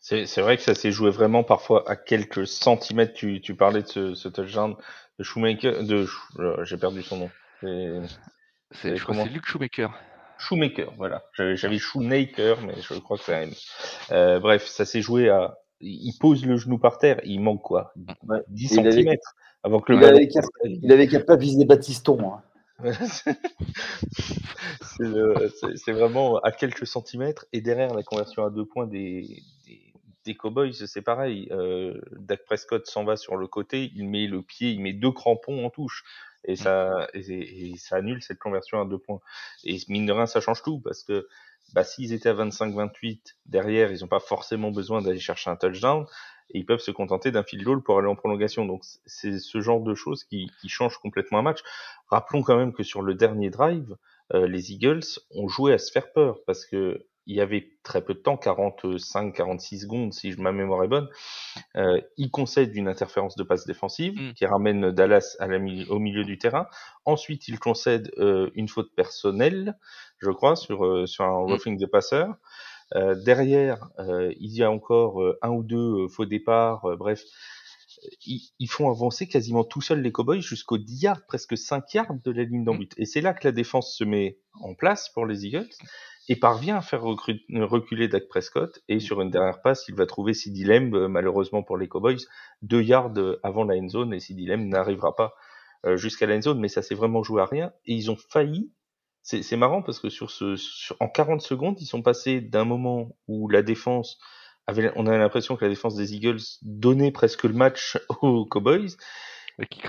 C'est 0.00 0.40
vrai 0.40 0.56
que 0.56 0.62
ça 0.62 0.74
s'est 0.74 0.92
joué 0.92 1.10
vraiment 1.10 1.44
parfois 1.44 1.88
à 1.88 1.94
quelques 1.94 2.46
centimètres. 2.46 3.12
Tu, 3.12 3.40
tu 3.40 3.54
parlais 3.54 3.82
de 3.82 3.86
ce, 3.86 4.14
ce 4.14 4.28
touchdown 4.28 4.74
de 5.18 5.24
Shoemaker, 5.24 5.84
de 5.84 6.06
euh, 6.38 6.64
j'ai 6.64 6.78
perdu 6.78 7.02
son 7.02 7.18
nom. 7.18 7.30
C'est 8.72 8.96
je 8.96 9.02
crois 9.02 9.14
c'est 9.14 9.28
Luke 9.28 9.46
Shoemaker. 9.46 9.92
Shoemaker, 10.38 10.94
voilà. 10.96 11.22
J'avais 11.34 11.78
Shoemaker, 11.78 12.62
mais 12.62 12.74
je 12.80 12.98
crois 12.98 13.18
que 13.18 13.24
c'est 13.24 13.50
euh, 14.10 14.40
bref, 14.40 14.66
ça 14.66 14.86
s'est 14.86 15.02
joué 15.02 15.28
à. 15.28 15.58
Il 15.82 16.14
pose 16.18 16.44
le 16.44 16.56
genou 16.56 16.78
par 16.78 16.98
terre, 16.98 17.20
il 17.24 17.40
manque 17.40 17.62
quoi? 17.62 17.92
10 18.48 18.68
centimètres 18.68 19.34
avant 19.62 19.80
que 19.80 19.92
le 19.92 19.98
il, 20.64 20.92
avait 20.92 21.06
qu'à 21.06 21.20
pas 21.20 21.36
viser 21.36 21.64
Baptiston. 21.64 22.32
Hein. 22.32 22.42
c'est 25.76 25.92
vraiment 25.92 26.38
à 26.38 26.52
quelques 26.52 26.86
centimètres 26.86 27.46
et 27.52 27.60
derrière 27.60 27.92
la 27.94 28.02
conversion 28.02 28.44
à 28.44 28.50
deux 28.50 28.64
points 28.64 28.86
des, 28.86 29.42
des 29.66 29.89
Cowboys, 30.36 30.72
c'est 30.86 31.02
pareil. 31.02 31.48
Euh, 31.50 32.00
Dak 32.12 32.44
Prescott 32.44 32.86
s'en 32.86 33.04
va 33.04 33.16
sur 33.16 33.36
le 33.36 33.46
côté, 33.46 33.92
il 33.94 34.08
met 34.08 34.26
le 34.26 34.42
pied, 34.42 34.70
il 34.70 34.80
met 34.80 34.92
deux 34.92 35.12
crampons 35.12 35.64
en 35.64 35.70
touche. 35.70 36.04
Et 36.44 36.56
ça, 36.56 37.06
et, 37.12 37.74
ça 37.76 37.96
annule 37.96 38.22
cette 38.22 38.38
conversion 38.38 38.80
à 38.80 38.86
deux 38.86 38.98
points. 38.98 39.20
Et 39.64 39.76
mine 39.88 40.06
de 40.06 40.12
rien, 40.12 40.26
ça 40.26 40.40
change 40.40 40.62
tout 40.62 40.80
parce 40.80 41.04
que 41.04 41.28
bah, 41.74 41.84
s'ils 41.84 42.12
étaient 42.14 42.30
à 42.30 42.34
25-28 42.34 43.34
derrière, 43.46 43.92
ils 43.92 44.00
n'ont 44.00 44.08
pas 44.08 44.20
forcément 44.20 44.70
besoin 44.70 45.02
d'aller 45.02 45.20
chercher 45.20 45.50
un 45.50 45.56
touchdown 45.56 46.06
et 46.52 46.58
ils 46.58 46.66
peuvent 46.66 46.80
se 46.80 46.90
contenter 46.90 47.30
d'un 47.30 47.42
field 47.42 47.64
goal 47.64 47.82
pour 47.82 47.98
aller 47.98 48.08
en 48.08 48.16
prolongation. 48.16 48.64
Donc 48.64 48.82
c'est 49.06 49.38
ce 49.38 49.60
genre 49.60 49.80
de 49.80 49.94
choses 49.94 50.24
qui, 50.24 50.50
qui 50.60 50.68
change 50.68 50.96
complètement 50.98 51.38
un 51.38 51.42
match. 51.42 51.60
Rappelons 52.08 52.42
quand 52.42 52.56
même 52.56 52.72
que 52.72 52.82
sur 52.82 53.02
le 53.02 53.14
dernier 53.14 53.50
drive, 53.50 53.96
euh, 54.34 54.46
les 54.46 54.72
Eagles 54.72 55.04
ont 55.32 55.48
joué 55.48 55.72
à 55.72 55.78
se 55.78 55.92
faire 55.92 56.12
peur 56.12 56.38
parce 56.46 56.64
que 56.64 57.06
il 57.30 57.36
y 57.36 57.40
avait 57.40 57.70
très 57.84 58.02
peu 58.02 58.12
de 58.12 58.18
temps, 58.18 58.34
45-46 58.34 59.82
secondes 59.82 60.12
si 60.12 60.34
ma 60.36 60.50
mémoire 60.50 60.82
est 60.82 60.88
bonne, 60.88 61.08
euh, 61.76 62.00
il 62.16 62.32
concède 62.32 62.74
une 62.74 62.88
interférence 62.88 63.36
de 63.36 63.44
passe 63.44 63.66
défensive 63.66 64.20
mm. 64.20 64.34
qui 64.34 64.46
ramène 64.46 64.90
Dallas 64.90 65.36
à 65.38 65.46
la, 65.46 65.58
au 65.90 66.00
milieu 66.00 66.24
du 66.24 66.38
terrain. 66.38 66.66
Ensuite, 67.04 67.46
il 67.46 67.60
concède 67.60 68.10
euh, 68.18 68.50
une 68.56 68.66
faute 68.66 68.92
personnelle, 68.96 69.78
je 70.18 70.30
crois, 70.30 70.56
sur, 70.56 70.84
euh, 70.84 71.06
sur 71.06 71.24
un 71.24 71.40
mm. 71.40 71.52
roughing 71.52 71.78
de 71.78 71.86
passeur. 71.86 72.34
Derrière, 73.24 73.88
il 74.00 74.52
y 74.52 74.64
a 74.64 74.70
encore 74.72 75.22
un 75.42 75.50
ou 75.50 75.62
deux 75.62 76.08
faux 76.08 76.24
départs, 76.24 76.96
bref. 76.98 77.22
Ils, 78.26 78.50
ils, 78.58 78.66
font 78.66 78.90
avancer 78.90 79.28
quasiment 79.28 79.62
tout 79.62 79.80
seuls 79.80 80.02
les 80.02 80.10
Cowboys 80.10 80.40
jusqu'au 80.40 80.76
10 80.76 81.02
yards, 81.02 81.26
presque 81.28 81.56
5 81.56 81.94
yards 81.94 82.14
de 82.24 82.30
la 82.32 82.42
ligne 82.42 82.64
d'en 82.64 82.74
mm. 82.74 82.78
but. 82.78 82.94
Et 82.96 83.04
c'est 83.04 83.20
là 83.20 83.32
que 83.32 83.46
la 83.46 83.52
défense 83.52 83.96
se 83.96 84.02
met 84.02 84.40
en 84.60 84.74
place 84.74 85.08
pour 85.08 85.24
les 85.24 85.46
Eagles 85.46 85.68
et 86.30 86.36
parvient 86.36 86.76
à 86.76 86.80
faire 86.80 87.02
reculer 87.02 88.06
Dak 88.06 88.28
Prescott. 88.28 88.84
Et 88.88 89.00
sur 89.00 89.20
une 89.20 89.30
dernière 89.30 89.62
passe, 89.62 89.86
il 89.88 89.96
va 89.96 90.06
trouver 90.06 90.32
Sidi 90.32 90.62
Lamb, 90.62 90.94
euh, 90.94 91.08
malheureusement 91.08 91.64
pour 91.64 91.76
les 91.76 91.88
Cowboys, 91.88 92.20
deux 92.62 92.82
yards 92.82 93.14
avant 93.42 93.64
la 93.64 93.74
end 93.74 93.88
zone, 93.88 94.14
et 94.14 94.20
Sidi 94.20 94.46
Lamb 94.46 94.68
n'arrivera 94.68 95.16
pas 95.16 95.34
euh, 95.86 95.96
jusqu'à 95.96 96.26
la 96.26 96.36
end 96.36 96.42
zone, 96.42 96.60
mais 96.60 96.68
ça 96.68 96.82
s'est 96.82 96.94
vraiment 96.94 97.24
joué 97.24 97.42
à 97.42 97.46
rien. 97.46 97.72
Et 97.84 97.94
ils 97.94 98.12
ont 98.12 98.16
failli. 98.16 98.70
C'est 99.22 99.56
marrant 99.56 99.82
parce 99.82 99.98
que 99.98 100.08
sur 100.08 100.30
ce, 100.30 100.54
en 101.00 101.08
40 101.08 101.42
secondes, 101.42 101.80
ils 101.80 101.86
sont 101.86 102.00
passés 102.00 102.40
d'un 102.40 102.64
moment 102.64 103.16
où 103.26 103.48
la 103.48 103.62
défense 103.62 104.18
avait, 104.68 104.92
on 104.94 105.06
a 105.06 105.18
l'impression 105.18 105.56
que 105.56 105.64
la 105.64 105.68
défense 105.68 105.96
des 105.96 106.14
Eagles 106.14 106.40
donnait 106.62 107.10
presque 107.10 107.42
le 107.42 107.52
match 107.52 107.98
aux 108.22 108.46
Cowboys, 108.46 108.96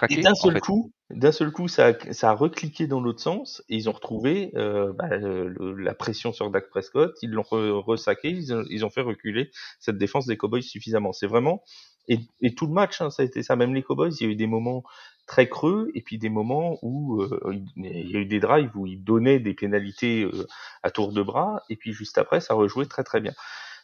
et 0.09 0.21
d'un 0.21 0.35
seul 0.35 0.59
coup, 0.59 0.91
d'un 1.09 1.31
seul 1.31 1.51
coup, 1.51 1.67
ça 1.67 1.87
a, 1.87 2.13
ça 2.13 2.31
a 2.31 2.33
recliqué 2.33 2.87
dans 2.87 3.01
l'autre 3.01 3.21
sens 3.21 3.63
et 3.69 3.75
ils 3.75 3.89
ont 3.89 3.93
retrouvé 3.93 4.51
euh, 4.55 4.93
bah, 4.93 5.09
la 5.09 5.93
pression 5.93 6.33
sur 6.33 6.49
Dak 6.49 6.69
Prescott. 6.69 7.15
Ils 7.21 7.31
l'ont 7.31 7.43
ressaqué, 7.43 8.29
ils, 8.29 8.53
ont, 8.53 8.63
ils 8.69 8.85
ont 8.85 8.89
fait 8.89 9.01
reculer 9.01 9.51
cette 9.79 9.97
défense 9.97 10.25
des 10.25 10.37
Cowboys 10.37 10.63
suffisamment. 10.63 11.13
C'est 11.13 11.27
vraiment 11.27 11.63
et, 12.07 12.19
et, 12.41 12.55
tout 12.55 12.65
le 12.65 12.73
match, 12.73 12.99
hein, 13.01 13.09
ça 13.09 13.21
a 13.21 13.25
été 13.25 13.43
ça. 13.43 13.55
Même 13.55 13.73
les 13.73 13.83
Cowboys, 13.83 14.11
il 14.19 14.25
y 14.25 14.29
a 14.29 14.31
eu 14.31 14.35
des 14.35 14.47
moments 14.47 14.83
très 15.27 15.47
creux 15.47 15.91
et 15.93 16.01
puis 16.01 16.17
des 16.17 16.29
moments 16.29 16.77
où 16.81 17.21
euh, 17.21 17.39
il 17.77 18.09
y 18.09 18.17
a 18.17 18.19
eu 18.19 18.25
des 18.25 18.39
drives 18.39 18.75
où 18.75 18.87
ils 18.87 19.01
donnaient 19.01 19.39
des 19.39 19.53
pénalités 19.53 20.23
euh, 20.23 20.47
à 20.83 20.89
tour 20.91 21.13
de 21.13 21.21
bras 21.21 21.61
et 21.69 21.75
puis 21.75 21.93
juste 21.93 22.17
après, 22.17 22.41
ça 22.41 22.53
rejouait 22.53 22.85
très 22.85 23.03
très 23.03 23.21
bien 23.21 23.33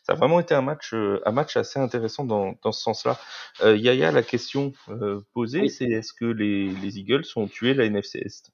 ça 0.08 0.14
a 0.14 0.16
vraiment 0.16 0.40
été 0.40 0.56
un 0.56 0.62
match, 0.62 0.94
euh, 0.94 1.22
un 1.26 1.34
match 1.34 1.58
assez 1.58 1.80
intéressant 1.80 2.24
dans, 2.24 2.56
dans 2.64 2.72
ce 2.72 2.82
sens-là. 2.82 3.20
Euh, 3.62 3.76
Yaya, 3.76 4.10
la 4.14 4.24
question 4.24 4.72
euh, 4.88 5.20
posée, 5.34 5.68
c'est 5.68 5.90
est-ce 5.90 6.14
que 6.14 6.24
les, 6.24 6.70
les, 6.70 6.98
Eagles 7.00 7.26
ont 7.36 7.48
tué 7.48 7.74
la 7.74 7.84
NFC 7.84 8.20
Est? 8.20 8.54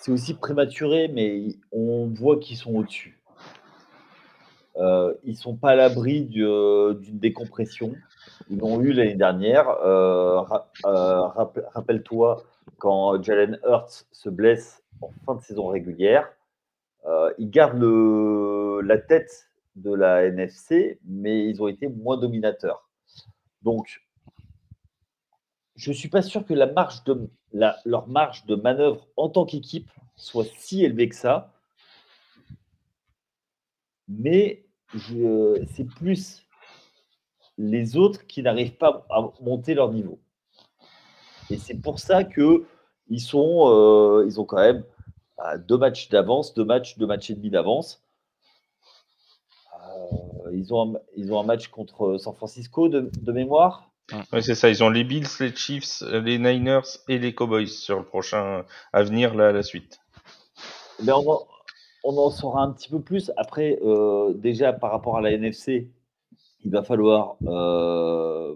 C'est 0.00 0.12
aussi 0.12 0.34
prématuré, 0.34 1.08
mais 1.08 1.46
on 1.70 2.08
voit 2.08 2.38
qu'ils 2.38 2.58
sont 2.58 2.74
au-dessus. 2.74 3.18
Euh, 4.76 5.14
ils 5.24 5.36
sont 5.36 5.56
pas 5.56 5.70
à 5.70 5.76
l'abri 5.76 6.24
d'une 6.24 7.18
décompression. 7.18 7.94
Ils 8.50 8.58
l'ont 8.58 8.82
eu 8.82 8.92
l'année 8.92 9.14
dernière. 9.14 9.66
Rappelle-toi 10.84 12.44
quand 12.76 13.22
Jalen 13.22 13.58
Hurts 13.64 14.04
se 14.12 14.28
blesse 14.28 14.81
en 15.02 15.12
fin 15.26 15.34
de 15.34 15.42
saison 15.42 15.66
régulière. 15.66 16.30
Euh, 17.04 17.32
ils 17.38 17.50
gardent 17.50 17.82
la 18.84 18.98
tête 18.98 19.48
de 19.76 19.92
la 19.92 20.24
NFC, 20.24 20.98
mais 21.04 21.48
ils 21.48 21.62
ont 21.62 21.68
été 21.68 21.88
moins 21.88 22.16
dominateurs. 22.16 22.88
Donc, 23.62 24.02
je 25.76 25.90
ne 25.90 25.94
suis 25.94 26.08
pas 26.08 26.22
sûr 26.22 26.44
que 26.44 26.54
la 26.54 26.66
marge 26.66 27.02
de, 27.04 27.28
la, 27.52 27.76
leur 27.84 28.06
marge 28.08 28.46
de 28.46 28.54
manœuvre 28.54 29.08
en 29.16 29.28
tant 29.28 29.46
qu'équipe 29.46 29.90
soit 30.16 30.46
si 30.56 30.84
élevée 30.84 31.08
que 31.08 31.16
ça. 31.16 31.52
Mais 34.08 34.64
c'est 35.74 35.88
plus 35.96 36.46
les 37.58 37.96
autres 37.96 38.26
qui 38.26 38.42
n'arrivent 38.42 38.76
pas 38.76 39.06
à 39.10 39.30
monter 39.40 39.74
leur 39.74 39.92
niveau. 39.92 40.18
Et 41.50 41.56
c'est 41.56 41.80
pour 41.80 41.98
ça 41.98 42.24
que 42.24 42.64
ils 43.08 43.20
sont, 43.20 43.68
euh, 43.68 44.38
ont 44.38 44.44
quand 44.44 44.60
même 44.60 44.84
deux 45.58 45.78
matchs 45.78 46.08
d'avance, 46.08 46.54
deux 46.54 46.64
matchs, 46.64 46.98
deux 46.98 47.06
matchs 47.06 47.30
et 47.30 47.34
demi 47.34 47.50
d'avance. 47.50 48.02
Euh, 49.74 50.50
ils, 50.52 50.72
ont 50.72 50.94
un, 50.94 50.98
ils 51.16 51.32
ont 51.32 51.40
un 51.40 51.44
match 51.44 51.68
contre 51.68 52.16
San 52.18 52.34
Francisco 52.34 52.88
de, 52.88 53.32
mémoire. 53.32 53.90
Oui, 54.32 54.42
c'est 54.42 54.54
ça. 54.54 54.68
Ils 54.68 54.82
ont 54.82 54.90
les 54.90 55.04
Bills, 55.04 55.26
les 55.40 55.54
Chiefs, 55.54 56.02
les 56.02 56.38
Niners 56.38 56.98
et 57.08 57.18
les 57.18 57.34
Cowboys 57.34 57.68
sur 57.68 57.98
le 57.98 58.04
prochain 58.04 58.64
avenir, 58.92 59.34
là, 59.34 59.52
la 59.52 59.62
suite. 59.62 60.00
Mais 61.02 61.12
on, 61.12 61.28
en, 61.30 61.46
on 62.04 62.16
en 62.18 62.30
saura 62.30 62.62
un 62.62 62.72
petit 62.72 62.88
peu 62.88 63.00
plus. 63.00 63.32
Après, 63.36 63.78
euh, 63.82 64.34
déjà 64.34 64.72
par 64.72 64.90
rapport 64.90 65.16
à 65.16 65.20
la 65.20 65.32
NFC, 65.32 65.90
il 66.64 66.70
va 66.70 66.82
falloir, 66.82 67.36
euh, 67.46 68.54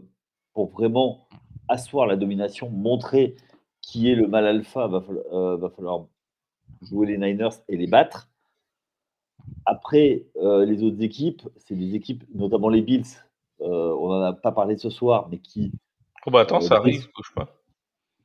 pour 0.53 0.71
vraiment 0.71 1.27
asseoir 1.69 2.07
la 2.07 2.17
domination, 2.17 2.69
montrer 2.71 3.37
qui 3.81 4.11
est 4.11 4.15
le 4.15 4.27
mal 4.27 4.47
alpha, 4.47 4.87
va 4.89 5.01
va 5.57 5.71
falloir 5.71 6.07
jouer 6.83 7.07
les 7.07 7.19
Niners 7.19 7.63
et 7.69 7.77
les 7.77 7.87
battre. 7.87 8.29
Après, 9.65 10.27
euh, 10.37 10.65
les 10.65 10.83
autres 10.83 11.03
équipes, 11.03 11.43
c'est 11.57 11.75
des 11.75 11.95
équipes, 11.95 12.25
notamment 12.35 12.69
les 12.69 12.83
Bills, 12.83 13.05
euh, 13.61 13.95
on 13.99 14.09
n'en 14.09 14.23
a 14.23 14.33
pas 14.33 14.53
parlé 14.53 14.77
ce 14.77 14.91
soir, 14.91 15.29
mais 15.31 15.39
qui. 15.39 15.73
Oh 16.27 16.31
bah 16.31 16.41
attends, 16.41 16.59
euh, 16.59 16.61
ça 16.61 16.77
arrive, 16.77 17.09
pas. 17.35 17.49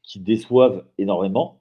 Qui 0.04 0.20
déçoivent 0.20 0.86
énormément 0.98 1.58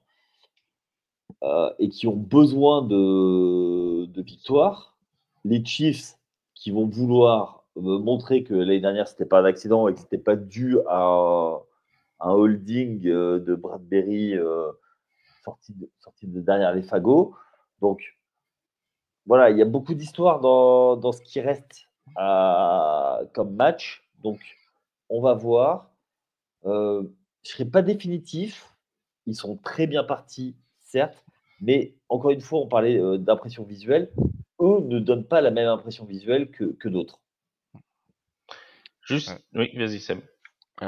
et 1.79 1.89
qui 1.89 2.05
ont 2.05 2.15
besoin 2.15 2.83
de, 2.83 4.05
de 4.05 4.21
victoires. 4.21 4.95
Les 5.43 5.65
Chiefs 5.65 6.19
qui 6.53 6.69
vont 6.69 6.85
vouloir 6.85 7.63
montrer 7.75 8.43
que 8.43 8.53
l'année 8.53 8.79
dernière, 8.79 9.07
c'était 9.07 9.25
pas 9.25 9.39
un 9.41 9.45
accident 9.45 9.87
et 9.87 9.95
que 9.95 9.99
c'était 9.99 10.19
pas 10.19 10.35
dû 10.35 10.77
à 10.87 11.57
un 12.19 12.31
holding 12.31 12.99
de 12.99 13.55
Bradbury 13.55 14.35
sorti 15.43 15.73
de, 15.73 15.89
sorti 15.99 16.27
de 16.27 16.41
derrière 16.41 16.73
les 16.73 16.83
fagots. 16.83 17.35
Donc, 17.81 18.01
voilà, 19.25 19.49
il 19.49 19.57
y 19.57 19.61
a 19.61 19.65
beaucoup 19.65 19.93
d'histoires 19.93 20.39
dans, 20.39 20.95
dans, 20.95 21.11
ce 21.11 21.21
qui 21.21 21.39
reste 21.39 21.87
comme 22.15 23.55
match. 23.55 24.03
Donc, 24.19 24.39
on 25.09 25.21
va 25.21 25.33
voir. 25.33 25.91
Euh, 26.65 27.03
je 27.43 27.49
ne 27.49 27.53
serai 27.53 27.65
pas 27.65 27.81
définitif. 27.81 28.67
Ils 29.25 29.35
sont 29.35 29.57
très 29.57 29.87
bien 29.87 30.03
partis, 30.03 30.55
certes. 30.79 31.23
Mais 31.59 31.95
encore 32.09 32.31
une 32.31 32.41
fois, 32.41 32.59
on 32.59 32.67
parlait 32.67 32.97
euh, 32.97 33.17
d'impression 33.17 33.63
visuelle. 33.63 34.11
Eux 34.59 34.79
ne 34.81 34.99
donnent 34.99 35.27
pas 35.27 35.41
la 35.41 35.51
même 35.51 35.67
impression 35.67 36.05
visuelle 36.05 36.49
que, 36.49 36.65
que 36.65 36.89
d'autres. 36.89 37.21
Juste, 39.01 39.31
oui, 39.53 39.71
vas-y, 39.75 39.99
Sam. 39.99 40.21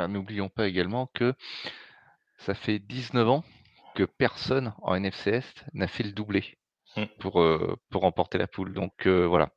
N'oublions 0.09 0.49
pas 0.49 0.67
également 0.67 1.07
que 1.13 1.33
ça 2.37 2.53
fait 2.55 2.79
19 2.79 3.29
ans 3.29 3.43
que 3.95 4.03
personne 4.03 4.73
en 4.81 4.95
NFC 4.95 5.31
Est 5.31 5.65
n'a 5.73 5.87
fait 5.87 6.03
le 6.03 6.11
doublé 6.11 6.57
mmh. 6.97 7.03
pour, 7.19 7.41
euh, 7.41 7.75
pour 7.89 8.01
remporter 8.01 8.37
la 8.37 8.47
poule. 8.47 8.73
Donc 8.73 9.05
euh, 9.05 9.25
voilà. 9.25 9.49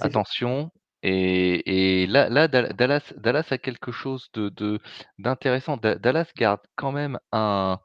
Attention. 0.00 0.70
Et, 1.02 2.02
et 2.02 2.06
là, 2.06 2.28
là, 2.28 2.46
Dallas, 2.48 3.12
Dallas 3.16 3.46
a 3.50 3.58
quelque 3.58 3.92
chose 3.92 4.30
de 4.34 4.80
d'intéressant. 5.18 5.76
Dallas 5.78 6.30
garde 6.36 6.60
quand 6.76 6.92
même 6.92 7.18
un, 7.32 7.78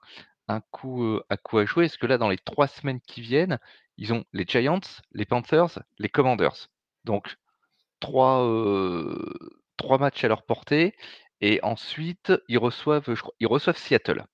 un 0.47 0.61
coup 0.71 1.03
euh, 1.03 1.23
à 1.29 1.37
coup 1.37 1.57
à 1.57 1.65
jouer. 1.65 1.85
Est-ce 1.85 1.97
que 1.97 2.07
là, 2.07 2.17
dans 2.17 2.29
les 2.29 2.37
trois 2.37 2.67
semaines 2.67 2.99
qui 3.01 3.21
viennent, 3.21 3.57
ils 3.97 4.13
ont 4.13 4.25
les 4.33 4.45
Giants, 4.45 4.81
les 5.13 5.25
Panthers, 5.25 5.79
les 5.97 6.09
Commanders? 6.09 6.67
Donc 7.05 7.37
trois, 8.01 8.45
trois 9.77 9.97
matchs 9.97 10.23
à 10.23 10.27
leur 10.27 10.43
portée. 10.43 10.93
Et 11.41 11.59
ensuite, 11.63 12.33
ils 12.47 12.57
reçoivent, 12.57 13.13
je 13.13 13.21
crois, 13.21 13.33
ils 13.39 13.47
reçoivent 13.47 13.77
Seattle. 13.77 14.25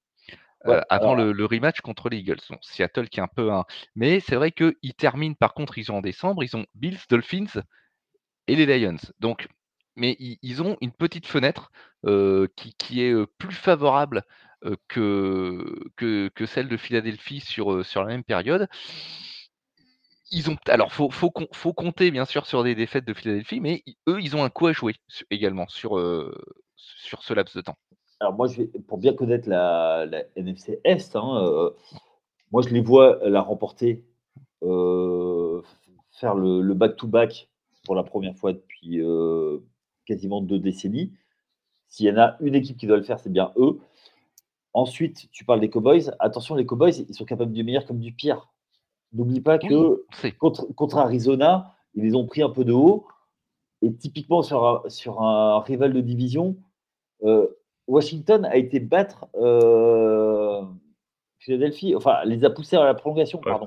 Euh, 0.67 0.81
avant 0.89 1.15
le, 1.15 1.45
rematch 1.45 1.81
contre 1.81 2.09
les 2.09 2.17
Eagles. 2.17 2.39
Seattle 2.61 3.09
qui 3.09 3.19
est 3.19 3.23
un 3.23 3.27
peu 3.27 3.51
un. 3.51 3.65
Mais 3.95 4.19
c'est 4.19 4.35
vrai 4.35 4.51
qu'ils 4.51 4.93
terminent, 4.95 5.35
par 5.35 5.53
contre, 5.53 5.77
ils 5.77 5.91
ont 5.91 5.97
en 5.97 6.01
décembre, 6.01 6.43
ils 6.43 6.55
ont 6.55 6.65
Bills, 6.75 6.99
Dolphins 7.09 7.61
et 8.47 8.55
les 8.55 8.79
Lions. 8.79 8.97
Donc, 9.19 9.47
mais 9.95 10.15
ils, 10.19 10.61
ont 10.61 10.77
une 10.81 10.91
petite 10.91 11.27
fenêtre 11.27 11.71
euh, 12.05 12.47
qui, 12.55 13.01
est 13.01 13.11
euh, 13.11 13.27
plus 13.37 13.55
favorable 13.55 14.23
que, 14.87 15.89
que, 15.97 16.45
celle 16.45 16.67
de 16.67 16.77
Philadelphie 16.77 17.39
sur, 17.39 17.83
sur 17.83 18.01
la 18.01 18.07
même 18.07 18.23
période. 18.23 18.69
Ils 20.29 20.49
ont, 20.49 20.57
alors, 20.67 20.93
faut, 20.93 21.09
faut, 21.09 21.33
faut, 21.51 21.73
compter 21.73 22.11
bien 22.11 22.25
sûr 22.25 22.45
sur 22.45 22.63
des 22.63 22.75
défaites 22.75 23.03
de 23.03 23.13
Philadelphie, 23.13 23.59
mais 23.59 23.83
eux, 24.07 24.21
ils 24.21 24.35
ont 24.35 24.43
un 24.43 24.49
coup 24.49 24.67
à 24.67 24.73
jouer 24.73 24.95
également 25.29 25.67
sur, 25.67 25.99
sur 26.75 27.23
ce 27.23 27.33
laps 27.33 27.55
de 27.55 27.61
temps 27.61 27.77
alors 28.21 28.35
moi, 28.35 28.47
je 28.47 28.61
vais, 28.61 28.67
pour 28.87 28.99
bien 28.99 29.13
connaître 29.13 29.49
la, 29.49 30.05
NFC 30.35 30.79
Est, 30.83 31.15
hein, 31.15 31.43
euh, 31.43 31.71
moi 32.51 32.61
je 32.61 32.69
les 32.69 32.79
vois 32.79 33.17
la 33.27 33.41
remporter, 33.41 34.05
euh, 34.61 35.63
faire 36.11 36.35
le 36.35 36.73
back-to-back 36.75 37.49
pour 37.83 37.95
la 37.95 38.03
première 38.03 38.35
fois 38.35 38.53
depuis 38.53 39.01
euh, 39.01 39.57
quasiment 40.05 40.39
deux 40.39 40.59
décennies. 40.59 41.11
S'il 41.87 42.05
y 42.05 42.11
en 42.11 42.17
a 42.17 42.37
une 42.41 42.53
équipe 42.53 42.77
qui 42.77 42.85
doit 42.85 42.97
le 42.97 43.03
faire, 43.03 43.17
c'est 43.17 43.31
bien 43.31 43.51
eux. 43.57 43.79
Ensuite, 44.73 45.27
tu 45.31 45.43
parles 45.43 45.59
des 45.59 45.71
Cowboys. 45.71 46.11
Attention, 46.19 46.53
les 46.53 46.65
Cowboys, 46.65 47.03
ils 47.09 47.15
sont 47.15 47.25
capables 47.25 47.51
du 47.51 47.63
meilleur 47.63 47.87
comme 47.87 47.99
du 47.99 48.13
pire. 48.13 48.51
N'oublie 49.13 49.41
pas 49.41 49.57
que 49.57 50.05
contre, 50.39 50.97
Arizona, 50.99 51.75
ils 51.95 52.03
les 52.03 52.15
ont 52.15 52.27
pris 52.27 52.43
un 52.43 52.49
peu 52.49 52.63
de 52.65 52.71
haut. 52.71 53.07
Et 53.81 53.91
typiquement 53.91 54.43
sur 54.43 54.63
un, 54.63 54.89
sur 54.89 55.23
un 55.23 55.59
rival 55.61 55.91
de 55.91 56.01
division, 56.01 56.55
Washington 57.87 58.45
a 58.45 58.55
été 58.57 58.79
battre 58.79 59.27
euh, 59.35 60.63
Philadelphie, 61.39 61.95
enfin, 61.95 62.23
les 62.25 62.45
a 62.45 62.49
poussés 62.49 62.77
à 62.77 62.85
la 62.85 62.93
prolongation, 62.93 63.39
pardon. 63.39 63.65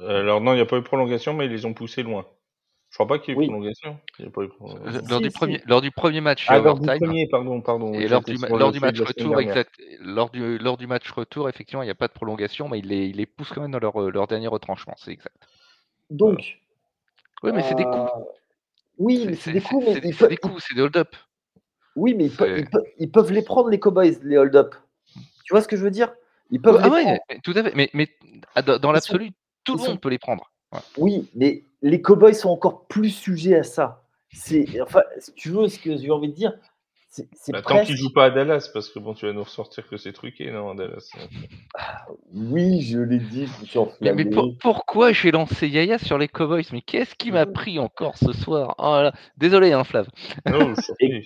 Alors 0.00 0.40
non, 0.40 0.52
il 0.52 0.56
n'y 0.56 0.62
a 0.62 0.66
pas 0.66 0.76
eu 0.76 0.80
de 0.80 0.84
prolongation, 0.84 1.34
mais 1.34 1.46
ils 1.46 1.50
les 1.50 1.66
ont 1.66 1.74
poussés 1.74 2.02
loin. 2.02 2.26
Je 2.90 2.96
crois 2.96 3.06
pas 3.06 3.18
qu'il 3.18 3.28
y 3.28 3.30
ait 3.32 3.34
eu 3.34 3.38
Oui. 3.38 3.46
prolongation. 3.46 3.98
Il 4.18 4.24
y 4.24 4.28
a 4.28 4.30
pas 4.30 4.42
eu 4.42 4.48
pro- 4.48 4.76
Euh, 4.78 5.00
Si, 5.02 5.08
lors, 5.10 5.20
du 5.20 5.30
si. 5.30 5.36
premier, 5.36 5.60
lors 5.66 5.80
du 5.82 5.90
premier 5.90 6.20
match, 6.20 6.46
il 6.48 6.52
y 6.52 6.54
Ah, 6.54 6.58
a 6.58 6.60
lors 6.62 6.78
du 6.78 6.84
overtime. 6.86 7.06
premier, 7.06 7.28
pardon, 7.28 7.60
pardon. 7.60 7.92
Et 7.92 8.08
lors 8.08 8.22
du, 8.22 8.36
lors 8.48 8.72
match 8.80 9.00
retour, 9.00 9.38
exact. 9.40 9.74
Lors 10.00 10.30
du, 10.30 10.58
lors 10.58 10.76
du 10.76 10.86
match 10.86 11.10
retour, 11.10 11.48
effectivement, 11.48 11.82
il 11.82 11.86
n'y 11.86 11.90
a 11.90 11.94
pas 11.96 12.08
de 12.08 12.12
prolongation, 12.12 12.68
mais 12.68 12.78
il 12.78 12.86
les, 12.88 13.06
il 13.06 13.16
les 13.16 13.26
pousse 13.26 13.50
quand 13.52 13.60
même 13.60 13.72
dans 13.72 13.78
leur, 13.78 14.00
euh, 14.00 14.10
leur 14.10 14.26
dernier 14.26 14.48
retranchement, 14.48 14.94
c'est 14.96 15.12
exact. 15.12 15.36
Donc, 16.10 16.60
Oui, 17.42 17.52
mais 17.52 17.62
c'est 17.62 17.74
des 17.74 17.84
euh, 17.84 17.90
coups. 17.90 18.12
oui, 18.98 19.18
C'est 19.18 19.26
mais 19.26 19.34
c'est 19.34 19.42
c'est- 19.42 19.52
des 19.52 19.60
coups, 19.60 19.84
mais 19.86 19.94
c'est 19.94 20.00
des, 20.00 20.08
ils 20.08 20.28
des 20.28 20.36
coups, 20.38 20.64
c'est 20.66 20.74
des 20.74 20.80
hold-up. 20.82 21.14
Oui, 21.98 22.14
mais 22.14 22.26
ils, 22.26 22.34
peuvent, 22.34 22.54
C'est- 22.54 22.60
ils, 22.62 22.70
peuvent, 22.70 22.84
ils 22.98 23.10
peuvent 23.10 23.32
les 23.32 23.42
prendre, 23.42 23.68
les 23.68 23.78
Cowboys, 23.78 24.18
les 24.22 24.36
hold-up. 24.38 24.74
Tu 25.44 25.52
vois 25.52 25.60
ce 25.62 25.68
que 25.68 25.76
je 25.76 25.82
veux 25.82 25.90
dire? 25.90 26.12
Ils 26.50 26.60
peuvent 26.60 26.78
Ah 26.80 26.84
les 26.84 26.90
ouais, 26.90 27.02
prendre. 27.02 27.18
mais- 27.30 27.40
tout 27.42 27.52
à 27.56 27.62
fait. 27.62 27.72
Mais, 27.74 27.90
mais 27.94 28.08
dans, 28.80 28.92
l'absolu, 28.92 29.30
tout 29.64 29.74
le 29.74 29.78
monde 29.78 29.86
sont, 29.88 29.96
peut 29.96 30.08
les 30.08 30.18
prendre. 30.18 30.50
Ouais. 30.72 30.80
oui, 30.98 31.28
mais 31.34 31.64
les 31.82 32.00
Cowboys 32.02 32.34
sont 32.34 32.50
encore 32.50 32.86
plus 32.86 33.10
sujets 33.10 33.56
à 33.56 33.62
ça. 33.62 34.02
C'est, 34.32 34.80
enfin, 34.82 35.02
si 35.18 35.32
tu 35.32 35.50
veux, 35.50 35.68
ce 35.68 35.78
que 35.78 35.96
j'ai 35.96 36.10
envie 36.10 36.28
de 36.28 36.34
dire, 36.34 36.52
c'est, 37.18 37.28
c'est 37.34 37.52
Bah, 37.52 37.62
tant 37.62 37.68
qu'ils 37.80 37.96
presque. 37.96 37.98
jouent 38.00 38.12
pas 38.12 38.26
à 38.26 38.30
Dallas, 38.30 38.70
parce 38.72 38.88
que 38.88 38.98
bon, 38.98 39.14
tu 39.14 39.26
vas 39.26 39.32
nous 39.32 39.42
ressortir 39.42 39.88
que 39.88 39.96
c'est 39.96 40.12
truqué, 40.12 40.50
non, 40.50 40.70
à 40.70 40.74
Dallas. 40.74 41.12
Oui, 42.32 42.80
je 42.82 42.98
l'ai 42.98 43.18
dit, 43.18 43.46
je 43.46 43.60
me 43.60 43.66
suis 43.66 43.78
Mais, 44.00 44.12
mais 44.14 44.24
pour- 44.24 44.44
enflammé. 44.44 44.56
pourquoi 44.60 45.12
j'ai 45.12 45.30
lancé 45.30 45.68
Yaya 45.68 45.98
sur 45.98 46.18
les 46.18 46.28
Cowboys? 46.28 46.64
Mais 46.72 46.80
qu'est-ce 46.82 47.14
qui 47.14 47.32
m'a 47.32 47.46
pris 47.46 47.78
encore 47.78 48.16
ce 48.16 48.32
soir? 48.32 48.74
Oh 48.78 49.02
là. 49.02 49.12
Désolé, 49.36 49.72
hein, 49.72 49.84
Flav. 49.84 50.08
Non, 50.46 50.74
Et, 51.00 51.22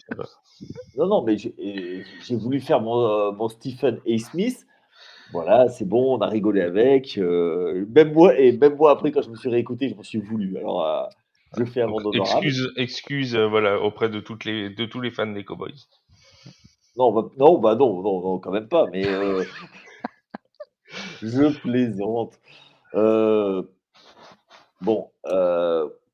non, 0.97 1.07
non, 1.07 1.23
mais 1.23 1.37
j'ai, 1.39 2.37
voulu 2.37 2.61
faire 2.61 2.81
mon, 2.81 3.33
mon 3.33 3.49
Stephen 3.49 4.01
A. 4.07 4.19
Smith. 4.19 4.67
Voilà, 5.31 5.69
c'est 5.69 5.87
bon, 5.87 6.17
on 6.17 6.21
a 6.21 6.29
rigolé 6.29 6.61
avec. 6.61 7.17
euh, 7.19 7.87
même 7.95 8.13
moi, 8.13 8.39
et 8.39 8.53
même 8.53 8.77
moi 8.77 8.91
après, 8.91 9.13
quand 9.13 9.23
je 9.23 9.31
me 9.31 9.37
suis 9.37 9.49
réécouté, 9.49 9.89
je 9.89 9.95
m'en 9.95 10.03
suis 10.03 10.19
voulu. 10.19 10.57
Alors, 10.59 10.85
euh, 10.87 11.05
je 11.57 11.65
fais 11.65 11.83
un 11.83 11.89
Donc, 11.89 12.15
excuse, 12.15 12.73
excuse, 12.77 13.37
euh, 13.37 13.47
voilà, 13.47 13.81
auprès 13.81 14.09
de 14.09 14.21
toutes 14.21 14.45
les, 14.45 14.71
de 14.71 14.85
tous 14.87 15.01
les 15.01 15.11
fans 15.11 15.27
des 15.27 15.45
Cowboys. 15.45 15.87
Non, 16.97 17.13
bah, 17.13 17.29
non, 17.39 17.59
bah 17.59 17.75
non, 17.75 18.03
non, 18.03 18.21
non, 18.21 18.39
quand 18.39 18.51
même 18.51 18.69
pas, 18.69 18.87
mais 18.93 19.07
euh, 19.07 19.45
je 21.23 21.59
plaisante. 21.61 22.39
Euh, 22.95 23.63
bon, 24.81 25.11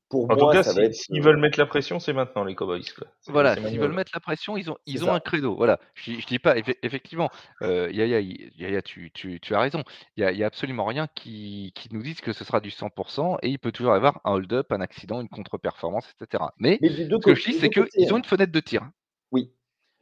pour 0.09 0.25
En 0.31 0.35
tout 0.35 0.45
moi, 0.45 0.53
cas, 0.53 0.63
ça 0.63 0.71
va 0.73 0.81
si- 0.81 0.85
être. 0.87 0.93
s'ils 0.95 1.21
veulent 1.21 1.39
mettre 1.39 1.59
la 1.59 1.67
pression, 1.67 1.99
c'est 1.99 2.13
maintenant 2.13 2.43
les 2.43 2.55
Cowboys. 2.55 2.83
quoi. 2.97 3.07
Voilà, 3.27 3.55
s'ils 3.55 3.79
veulent 3.79 3.93
mettre 3.93 4.11
la 4.13 4.19
pression, 4.19 4.57
ils 4.57 4.71
ont, 4.71 4.77
ils 4.87 5.03
ont 5.03 5.07
ça. 5.07 5.13
un 5.13 5.19
credo. 5.19 5.55
Voilà, 5.55 5.79
je, 5.93 6.11
dis- 6.11 6.19
je 6.21 6.25
dis 6.25 6.39
pas, 6.39 6.55
effe- 6.57 6.77
effectivement, 6.81 7.29
euh, 7.61 7.91
Yaya, 7.91 8.19
il- 8.19 8.51
Yaya, 8.57 8.81
tu, 8.81 9.11
tu, 9.11 9.39
tu 9.39 9.53
as 9.53 9.59
raison. 9.59 9.83
Il 10.17 10.21
y 10.21 10.23
a, 10.25 10.31
il 10.31 10.37
y 10.39 10.43
a 10.43 10.47
absolument 10.47 10.85
rien 10.85 11.07
qui, 11.13 11.71
qui 11.75 11.93
nous 11.93 12.01
dise 12.01 12.21
que 12.21 12.33
ce 12.33 12.43
sera 12.43 12.59
du 12.59 12.69
100% 12.71 13.37
et 13.43 13.49
il 13.49 13.59
peut 13.59 13.71
toujours 13.71 13.93
y 13.93 13.95
avoir 13.95 14.19
un 14.25 14.31
hold-up, 14.33 14.71
un 14.71 14.81
accident, 14.81 15.21
une 15.21 15.29
contre-performance, 15.29 16.05
etc. 16.19 16.43
Mais 16.57 16.79
ce 16.81 17.17
que 17.19 17.35
je 17.35 17.51
dis, 17.51 17.53
c'est 17.59 17.69
qu'ils 17.69 17.83
ont 18.11 18.15
hein. 18.15 18.17
une 18.19 18.25
fenêtre 18.25 18.51
de 18.51 18.59
tir. 18.59 18.89
Oui, 19.31 19.51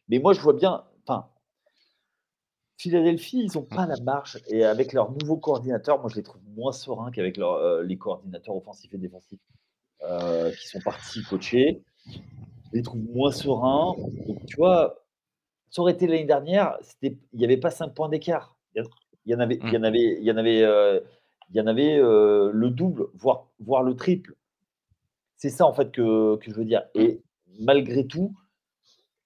mais 0.08 0.20
moi 0.20 0.32
je 0.34 0.40
vois 0.40 0.54
bien. 0.54 0.86
Enfin, 1.06 1.28
Philadelphie, 2.78 3.40
ils 3.44 3.58
n'ont 3.58 3.66
pas 3.66 3.88
la 3.88 3.96
marge 4.04 4.40
et 4.48 4.64
avec 4.64 4.94
leur 4.94 5.12
nouveau 5.12 5.36
coordinateur, 5.38 6.00
moi 6.00 6.10
je 6.10 6.16
les 6.16 6.24
trouve 6.24 6.42
moins 6.56 6.72
sereins 6.72 7.12
qu'avec 7.12 7.36
leur, 7.38 7.54
euh, 7.56 7.84
les 7.84 7.98
coordinateurs 7.98 8.56
offensifs 8.56 8.94
et 8.94 8.98
défensifs 8.98 9.40
euh, 10.04 10.52
qui 10.52 10.68
sont 10.68 10.80
partis 10.82 11.24
coacher. 11.24 11.82
Je 12.72 12.78
les 12.78 12.82
trouve 12.84 13.02
moins 13.14 13.32
sereins. 13.32 13.96
Donc, 14.28 14.46
tu 14.48 14.56
vois, 14.58 15.04
ça 15.70 15.82
aurait 15.82 15.94
été 15.94 16.08
l'année 16.08 16.26
dernière, 16.26 16.78
il 17.02 17.18
n'y 17.34 17.46
avait 17.46 17.58
pas 17.58 17.72
5 17.72 17.94
points 17.94 18.10
d'écart. 18.10 18.58
Il 18.76 18.84
y 19.32 19.36
en- 19.36 19.40
avait, 19.40 19.60
il 19.66 19.74
y 19.74 19.78
en 19.78 19.84
avait, 19.84 20.18
il 20.20 20.24
y 20.24 20.32
en 20.32 20.38
avait, 20.38 20.64
euh, 20.64 21.00
il 21.50 21.58
y 21.58 21.62
en 21.62 21.68
avait 21.68 21.98
euh, 21.98 22.52
le 22.54 22.70
double, 22.70 23.08
voire, 23.16 23.48
voire 23.60 23.84
le 23.84 23.96
triple. 23.96 24.36
C'est 25.38 25.50
ça 25.50 25.66
en 25.66 25.74
fait 25.74 25.92
que, 25.92 26.36
que 26.38 26.52
je 26.52 26.56
veux 26.56 26.66
dire. 26.66 26.84
Et 26.96 27.22
malgré 27.60 28.06
tout, 28.08 28.36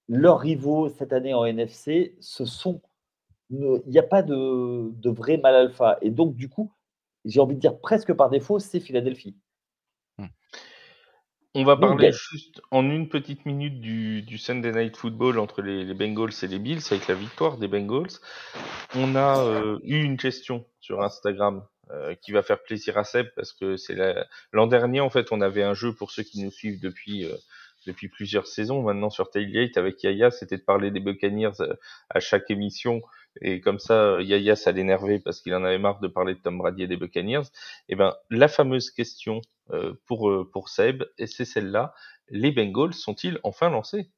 leurs 0.07 0.39
rivaux 0.39 0.89
cette 0.89 1.13
année 1.13 1.34
en 1.34 1.45
NFC, 1.45 2.15
ce 2.19 2.45
sont, 2.45 2.82
il 3.49 3.82
n'y 3.88 3.99
a 3.99 4.03
pas 4.03 4.24
de, 4.24 4.91
de 4.91 5.09
vrai 5.09 5.38
mal 5.38 5.55
alpha. 5.55 5.97
Et 6.01 6.09
donc 6.11 6.36
du 6.36 6.49
coup, 6.49 6.72
j'ai 7.26 7.39
envie 7.39 7.55
de 7.55 7.59
dire 7.61 7.80
presque 7.80 8.13
par 8.13 8.30
défaut, 8.30 8.59
c'est 8.59 8.80
Philadelphie. 8.80 9.36
On 11.53 11.65
va 11.65 11.76
parler 11.76 12.07
ben- 12.07 12.13
juste 12.13 12.61
en 12.72 12.89
une 12.89 13.09
petite 13.09 13.45
minute 13.45 13.82
du, 13.82 14.22
du 14.22 14.38
Sunday 14.38 14.72
Night 14.72 14.95
Football 14.95 15.38
entre 15.38 15.61
les, 15.61 15.84
les 15.84 15.93
Bengals 15.93 16.32
et 16.43 16.47
les 16.47 16.59
Bills 16.59 16.82
avec 16.91 17.07
la 17.07 17.15
victoire 17.15 17.57
des 17.57 17.67
Bengals. 17.67 18.07
On 18.95 19.15
a 19.15 19.39
euh, 19.43 19.80
eu 19.84 20.01
une 20.01 20.15
question 20.15 20.65
sur 20.80 21.01
Instagram 21.01 21.65
euh, 21.91 22.15
qui 22.22 22.32
va 22.32 22.41
faire 22.41 22.63
plaisir 22.63 22.97
à 22.97 23.03
Seb 23.03 23.28
parce 23.36 23.51
que 23.51 23.76
c'est 23.76 23.95
la- 23.95 24.26
l'an 24.53 24.65
dernier 24.67 25.01
en 25.01 25.09
fait 25.09 25.34
on 25.34 25.41
avait 25.41 25.63
un 25.63 25.74
jeu 25.74 25.93
pour 25.93 26.11
ceux 26.11 26.24
qui 26.24 26.41
nous 26.41 26.51
suivent 26.51 26.80
depuis 26.80 27.26
euh, 27.26 27.36
depuis 27.86 28.07
plusieurs 28.07 28.47
saisons 28.47 28.82
maintenant 28.84 29.09
sur 29.09 29.30
Tailgate 29.30 29.76
avec 29.76 30.01
Yaya 30.03 30.32
c'était 30.32 30.55
de 30.57 30.61
parler 30.63 30.89
des 30.89 31.01
Buccaneers 31.01 31.51
à 32.09 32.19
chaque 32.22 32.49
émission 32.49 33.01
et 33.39 33.61
comme 33.61 33.79
ça 33.79 34.21
Yaya 34.21 34.55
ça 34.55 34.71
l'énervait 34.71 35.19
parce 35.19 35.41
qu'il 35.41 35.53
en 35.55 35.63
avait 35.63 35.79
marre 35.79 35.99
de 35.99 36.07
parler 36.07 36.36
de 36.36 36.39
Tom 36.39 36.57
Brady 36.57 36.84
et 36.84 36.88
des 36.88 36.97
Buccaneers. 36.97 37.47
Et 37.88 37.95
ben 37.95 38.15
la 38.29 38.47
fameuse 38.47 38.91
question 38.91 39.41
euh, 39.71 39.93
pour 40.05 40.29
euh, 40.29 40.49
pour 40.51 40.69
Seb 40.69 41.03
et 41.17 41.27
c'est 41.27 41.45
celle-là 41.45 41.93
les 42.29 42.51
Bengals 42.51 42.93
sont-ils 42.93 43.39
enfin 43.43 43.69
lancés? 43.69 44.09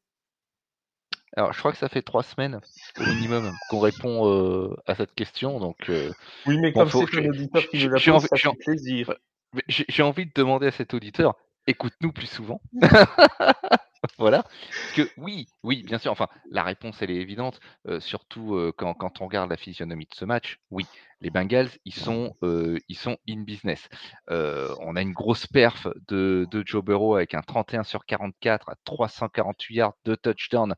Alors, 1.35 1.51
je 1.51 1.59
crois 1.59 1.71
que 1.71 1.79
ça 1.79 1.89
fait 1.89 2.03
trois 2.03 2.21
semaines 2.21 2.59
au 2.99 3.05
minimum 3.05 3.51
qu'on 3.69 3.79
répond 3.79 4.29
euh, 4.29 4.75
à 4.85 4.93
cette 4.93 5.15
question. 5.15 5.59
Donc, 5.59 5.89
euh, 5.89 6.11
Oui 6.45 6.59
mais 6.59 6.71
Bon, 6.71 6.87
comme 6.87 7.07
c'est 7.07 7.17
un 7.17 7.25
auditeur 7.25 7.67
qui 7.69 7.83
nous 7.83 7.89
la 7.89 7.99
pose 7.99 8.27
ça 8.27 8.37
fait 8.37 8.57
plaisir. 8.59 9.13
J'ai 9.67 10.03
envie 10.03 10.25
de 10.25 10.31
demander 10.35 10.67
à 10.67 10.71
cet 10.71 10.93
auditeur, 10.93 11.35
écoute-nous 11.67 12.11
plus 12.11 12.27
souvent. 12.27 12.61
voilà. 14.17 14.43
Parce 14.43 14.91
que 14.93 15.09
oui, 15.17 15.47
oui, 15.63 15.83
bien 15.83 15.97
sûr. 15.97 16.11
Enfin, 16.11 16.27
la 16.49 16.63
réponse, 16.63 17.01
elle 17.01 17.11
est 17.11 17.15
évidente. 17.15 17.59
euh, 17.87 17.99
surtout 17.99 18.55
euh, 18.55 18.73
quand, 18.77 18.93
quand 18.93 19.21
on 19.21 19.25
regarde 19.25 19.49
la 19.49 19.57
physionomie 19.57 20.05
de 20.05 20.15
ce 20.15 20.25
match. 20.25 20.59
Oui, 20.71 20.89
les 21.21 21.29
Bengals, 21.29 21.69
ils 21.85 21.93
sont, 21.93 22.35
euh, 22.43 22.77
ils 22.89 22.97
sont 22.97 23.17
in 23.29 23.43
business. 23.43 23.87
On 24.29 24.95
a 24.95 25.01
une 25.01 25.13
grosse 25.13 25.47
perf 25.47 25.87
de, 26.07 26.47
de 26.51 26.63
Joe 26.65 26.83
Burrow 26.83 27.15
avec 27.15 27.33
un 27.33 27.41
31 27.41 27.83
sur 27.83 28.05
44 28.05 28.69
à 28.69 28.75
348 28.83 29.75
yards 29.75 29.93
de 30.05 30.15
touchdown. 30.15 30.75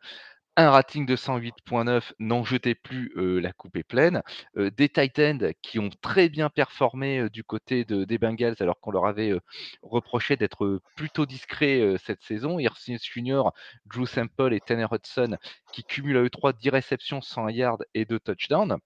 Un 0.57 0.69
rating 0.71 1.05
de 1.05 1.17
108.9, 1.17 2.13
n'en 2.19 2.45
jetez 2.45 2.75
plus, 2.75 3.11
euh, 3.17 3.39
la 3.41 3.51
coupe 3.51 3.75
est 3.75 3.83
pleine. 3.83 4.21
Euh, 4.57 4.71
des 4.71 4.87
tight 4.87 5.19
ends 5.19 5.49
qui 5.61 5.79
ont 5.79 5.89
très 6.01 6.29
bien 6.29 6.49
performé 6.49 7.19
euh, 7.19 7.29
du 7.29 7.43
côté 7.43 7.83
de- 7.83 8.05
des 8.05 8.17
Bengals 8.17 8.55
alors 8.61 8.79
qu'on 8.79 8.91
leur 8.91 9.05
avait 9.05 9.33
reproché 9.81 10.37
d'être 10.37 10.79
plutôt 10.95 11.25
discrets 11.25 11.95
cette 12.05 12.23
saison. 12.23 12.57
Irsis 12.57 12.99
Junior, 13.03 13.53
Drew 13.85 14.05
Sample 14.05 14.53
et 14.53 14.61
Tanner 14.61 14.87
Hudson 14.91 15.35
qui 15.73 15.83
cumulent 15.83 16.17
à 16.17 16.21
eux 16.21 16.29
trois 16.29 16.53
10 16.53 16.69
réceptions, 16.69 17.21
100 17.21 17.49
yards 17.49 17.83
et 17.93 18.05
2 18.05 18.19
touchdowns. 18.19 18.77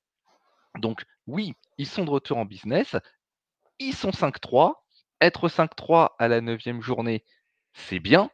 Donc 0.80 1.04
oui, 1.28 1.54
ils 1.78 1.88
sont 1.88 2.06
de 2.06 2.10
retour 2.10 2.38
en 2.40 2.46
business. 2.46 2.96
Ils 3.80 3.96
sont 3.96 4.12
5-3. 4.12 4.86
Être 5.22 5.50
5-3 5.50 6.16
à 6.20 6.28
la 6.30 6.42
neuvième 6.42 6.82
journée, 6.82 7.24
c'est 7.74 8.00
bien, 8.00 8.32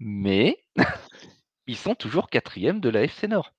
mais 0.00 0.58
ils 1.68 1.76
sont 1.76 1.94
toujours 1.94 2.28
quatrième 2.28 2.80
de 2.80 2.88
la 2.88 3.04
FC 3.04 3.28
Nord. 3.28 3.52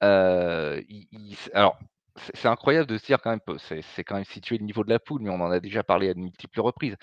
Alors, 0.00 1.78
c'est 2.34 2.48
incroyable 2.48 2.88
de 2.88 2.98
se 2.98 3.06
dire 3.06 3.20
quand 3.22 3.30
même, 3.30 3.40
c'est 3.58 4.02
quand 4.04 4.16
même 4.16 4.24
situé 4.24 4.58
le 4.58 4.64
niveau 4.64 4.82
de 4.82 4.90
la 4.90 4.98
poule, 4.98 5.22
mais 5.22 5.30
on 5.30 5.40
en 5.40 5.50
a 5.50 5.60
déjà 5.60 5.84
parlé 5.84 6.08
à 6.08 6.14
de 6.14 6.18
multiples 6.18 6.60
reprises, 6.60 6.96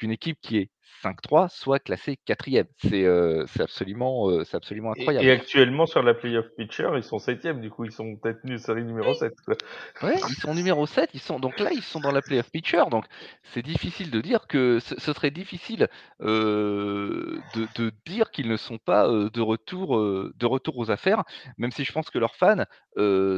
qu'une 0.00 0.12
équipe 0.12 0.38
qui 0.40 0.56
est 0.56 0.70
5-3 1.04 1.50
soit 1.50 1.78
classée 1.78 2.18
quatrième. 2.24 2.66
C'est 2.78 3.04
euh, 3.04 3.44
absolument, 3.58 4.30
euh, 4.30 4.44
absolument 4.52 4.92
incroyable. 4.92 5.26
et 5.26 5.30
actuellement 5.30 5.84
sur 5.86 6.02
la 6.02 6.14
playoff 6.14 6.46
pitcher 6.56 6.88
ils 6.96 7.02
sont 7.02 7.18
septième 7.18 7.60
du 7.60 7.70
coup 7.70 7.84
ils 7.84 7.92
sont 7.92 8.16
peut-être 8.16 8.42
nus 8.44 8.58
série 8.58 8.84
numéro 8.84 9.14
7 9.14 9.32
quoi. 9.44 9.54
Ouais, 10.02 10.16
ils 10.28 10.34
sont 10.36 10.54
numéro 10.54 10.86
7, 10.86 11.10
ils 11.12 11.20
sont 11.20 11.38
donc 11.38 11.58
là, 11.60 11.70
ils 11.72 11.82
sont 11.82 12.00
dans 12.00 12.12
la 12.12 12.22
playoff 12.22 12.50
pitcher, 12.50 12.82
donc 12.90 13.04
c'est 13.52 13.62
difficile 13.62 14.10
de 14.10 14.20
dire 14.20 14.46
que 14.46 14.78
ce, 14.80 14.98
ce 14.98 15.12
serait 15.12 15.30
difficile 15.30 15.88
euh, 16.22 17.38
de, 17.54 17.68
de 17.76 17.92
dire 18.06 18.30
qu'ils 18.30 18.48
ne 18.48 18.56
sont 18.56 18.78
pas 18.78 19.06
de 19.06 19.40
retour 19.40 19.98
de 20.00 20.46
retour 20.46 20.78
aux 20.78 20.90
affaires, 20.90 21.24
même 21.58 21.72
si 21.72 21.84
je 21.84 21.92
pense 21.92 22.08
que 22.08 22.18
leurs 22.18 22.36
fans 22.36 22.64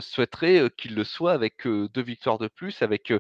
souhaiteraient 0.00 0.70
qu'ils 0.76 0.94
le 0.94 1.04
soient 1.04 1.32
avec 1.32 1.66
deux 1.66 2.02
victoires 2.02 2.38
de 2.38 2.48
plus, 2.48 2.82
avec 2.82 3.12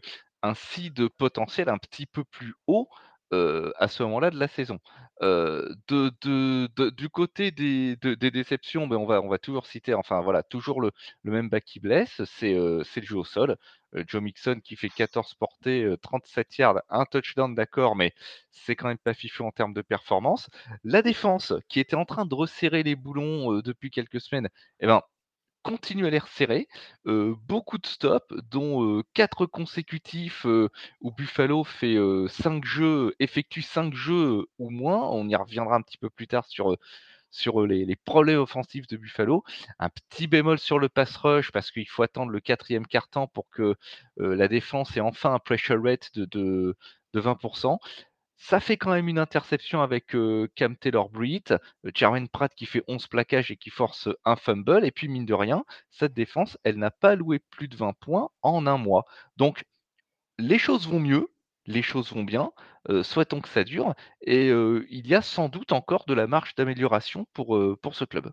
un 0.42 0.54
seed 0.54 1.08
potentiel 1.18 1.68
un 1.68 1.78
petit 1.78 2.06
peu 2.06 2.24
plus 2.24 2.54
haut 2.66 2.88
euh, 3.32 3.72
à 3.76 3.88
ce 3.88 4.02
moment-là 4.04 4.30
de 4.30 4.38
la 4.38 4.48
saison. 4.48 4.78
Euh, 5.22 5.68
du 6.96 7.08
côté 7.08 7.50
des, 7.50 7.96
de- 7.96 8.14
des 8.14 8.30
déceptions, 8.30 8.86
ben 8.86 8.96
on 8.96 9.06
va 9.06 9.20
va 9.20 9.38
toujours 9.38 9.66
citer, 9.66 9.94
enfin 9.94 10.20
voilà, 10.20 10.42
toujours 10.42 10.80
le 10.80 10.90
même 11.24 11.48
bas 11.48 11.60
qui 11.60 11.80
blesse, 11.80 12.22
c'est 12.24 12.54
euh, 12.54 12.82
le 12.96 13.02
jeu 13.02 13.16
au 13.16 13.24
sol. 13.24 13.56
Joe 14.08 14.22
Mixon 14.22 14.60
qui 14.64 14.74
fait 14.76 14.88
14 14.88 15.34
portées, 15.34 15.84
euh, 15.84 15.96
37 15.98 16.56
yards, 16.58 16.80
un 16.88 17.04
touchdown, 17.04 17.54
d'accord, 17.54 17.94
mais 17.96 18.14
c'est 18.50 18.74
quand 18.76 18.88
même 18.88 18.98
pas 18.98 19.14
fifou 19.14 19.44
en 19.44 19.50
termes 19.52 19.74
de 19.74 19.82
performance. 19.82 20.48
La 20.84 21.02
défense 21.02 21.52
qui 21.68 21.78
était 21.80 21.96
en 21.96 22.04
train 22.06 22.24
de 22.26 22.34
resserrer 22.34 22.82
les 22.82 22.96
boulons 22.96 23.60
depuis 23.60 23.90
quelques 23.90 24.20
semaines, 24.20 24.48
eh 24.80 24.86
ben, 24.86 25.02
continue 25.62 26.06
à 26.06 26.10
les 26.10 26.18
resserrer. 26.18 26.68
beaucoup 27.04 27.78
de 27.78 27.86
stops, 27.86 28.34
dont 28.50 29.02
4 29.14 29.46
consécutifs 29.46 30.46
où 31.00 31.10
Buffalo 31.12 31.64
fait 31.64 31.96
5 32.28 32.64
jeux, 32.64 33.14
effectue 33.20 33.62
5 33.62 33.94
jeux 33.94 34.46
ou 34.58 34.70
moins. 34.70 35.08
On 35.10 35.28
y 35.28 35.36
reviendra 35.36 35.76
un 35.76 35.82
petit 35.82 35.98
peu 35.98 36.10
plus 36.10 36.26
tard 36.26 36.46
sur, 36.46 36.76
les, 37.66 37.84
les, 37.84 37.96
problèmes 37.96 38.40
offensifs 38.40 38.86
de 38.86 38.96
Buffalo. 38.96 39.44
Un 39.78 39.88
petit 39.88 40.26
bémol 40.26 40.58
sur 40.58 40.78
le 40.78 40.88
pass 40.88 41.16
rush 41.16 41.50
parce 41.52 41.70
qu'il 41.70 41.88
faut 41.88 42.02
attendre 42.02 42.30
le 42.30 42.40
quatrième 42.40 42.86
quart-temps 42.86 43.28
pour 43.28 43.48
que 43.50 43.76
la 44.16 44.48
défense 44.48 44.96
ait 44.96 45.00
enfin 45.00 45.34
un 45.34 45.38
pressure 45.38 45.82
rate 45.82 46.10
de 46.14 46.76
20%. 47.14 47.78
Ça 48.44 48.58
fait 48.58 48.76
quand 48.76 48.90
même 48.90 49.06
une 49.08 49.20
interception 49.20 49.82
avec 49.82 50.16
Cam 50.56 50.76
Taylor-Britt, 50.76 51.54
Jermaine 51.94 52.28
Pratt 52.28 52.52
qui 52.52 52.66
fait 52.66 52.82
11 52.88 53.06
plaquages 53.06 53.52
et 53.52 53.56
qui 53.56 53.70
force 53.70 54.08
un 54.24 54.34
fumble. 54.34 54.84
Et 54.84 54.90
puis, 54.90 55.06
mine 55.06 55.24
de 55.24 55.32
rien, 55.32 55.64
cette 55.90 56.12
défense, 56.12 56.58
elle 56.64 56.76
n'a 56.76 56.90
pas 56.90 57.14
loué 57.14 57.38
plus 57.38 57.68
de 57.68 57.76
20 57.76 57.92
points 58.00 58.30
en 58.42 58.66
un 58.66 58.78
mois. 58.78 59.04
Donc, 59.36 59.64
les 60.38 60.58
choses 60.58 60.88
vont 60.88 60.98
mieux, 60.98 61.28
les 61.66 61.82
choses 61.82 62.12
vont 62.12 62.24
bien. 62.24 62.50
souhaitons 63.04 63.40
que 63.40 63.48
ça 63.48 63.62
dure. 63.62 63.94
Et 64.22 64.48
il 64.48 65.06
y 65.06 65.14
a 65.14 65.22
sans 65.22 65.48
doute 65.48 65.70
encore 65.70 66.04
de 66.06 66.14
la 66.14 66.26
marge 66.26 66.56
d'amélioration 66.56 67.28
pour, 67.34 67.56
pour 67.80 67.94
ce 67.94 68.04
club. 68.04 68.32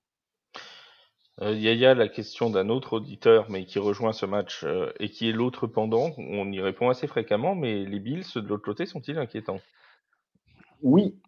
Il 1.41 1.59
y 1.61 1.85
a 1.85 1.93
la 1.93 2.09
question 2.09 2.49
d'un 2.49 2.69
autre 2.69 2.93
auditeur, 2.93 3.45
mais 3.49 3.65
qui 3.65 3.77
rejoint 3.77 4.11
ce 4.11 4.25
match 4.25 4.65
et 4.99 5.09
qui 5.09 5.29
est 5.29 5.33
l'autre 5.33 5.67
pendant. 5.67 6.09
On 6.17 6.51
y 6.51 6.59
répond 6.61 6.89
assez 6.89 7.05
fréquemment, 7.05 7.53
mais 7.53 7.85
les 7.85 7.99
Bills 7.99 8.25
de 8.35 8.47
l'autre 8.47 8.65
côté 8.65 8.87
sont-ils 8.87 9.19
inquiétants? 9.19 9.61
Oui. 10.81 11.19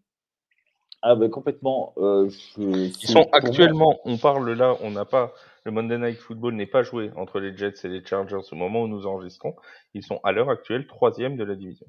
Ah 1.03 1.15
ben 1.15 1.29
complètement. 1.31 1.93
Euh, 1.97 2.29
Ils 2.57 2.93
sont 2.93 3.27
actuellement, 3.31 3.99
on 4.05 4.17
parle 4.17 4.51
là, 4.51 4.75
on 4.81 4.91
n'a 4.91 5.03
pas, 5.03 5.33
le 5.65 5.71
Monday 5.71 5.97
Night 5.97 6.17
Football 6.17 6.53
n'est 6.53 6.67
pas 6.67 6.83
joué 6.83 7.11
entre 7.15 7.39
les 7.39 7.57
Jets 7.57 7.73
et 7.83 7.87
les 7.87 8.05
Chargers 8.05 8.41
au 8.51 8.55
moment 8.55 8.83
où 8.83 8.87
nous 8.87 9.07
enregistrons. 9.07 9.55
Ils 9.95 10.03
sont 10.03 10.19
à 10.23 10.31
l'heure 10.31 10.51
actuelle 10.51 10.85
troisième 10.85 11.37
de 11.37 11.43
la 11.43 11.55
division. 11.55 11.87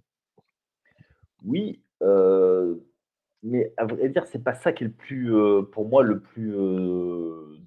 Oui, 1.45 1.83
euh, 2.01 2.77
mais 3.43 3.75
à 3.77 3.85
vrai 3.85 4.09
dire, 4.09 4.27
c'est 4.27 4.43
pas 4.43 4.55
ça 4.55 4.73
qui 4.73 4.85
est 4.85 4.87
le 4.87 4.93
plus, 4.95 5.37
euh, 5.37 5.63
pour 5.63 5.87
moi, 5.87 6.03
le 6.03 6.21
plus 6.21 6.57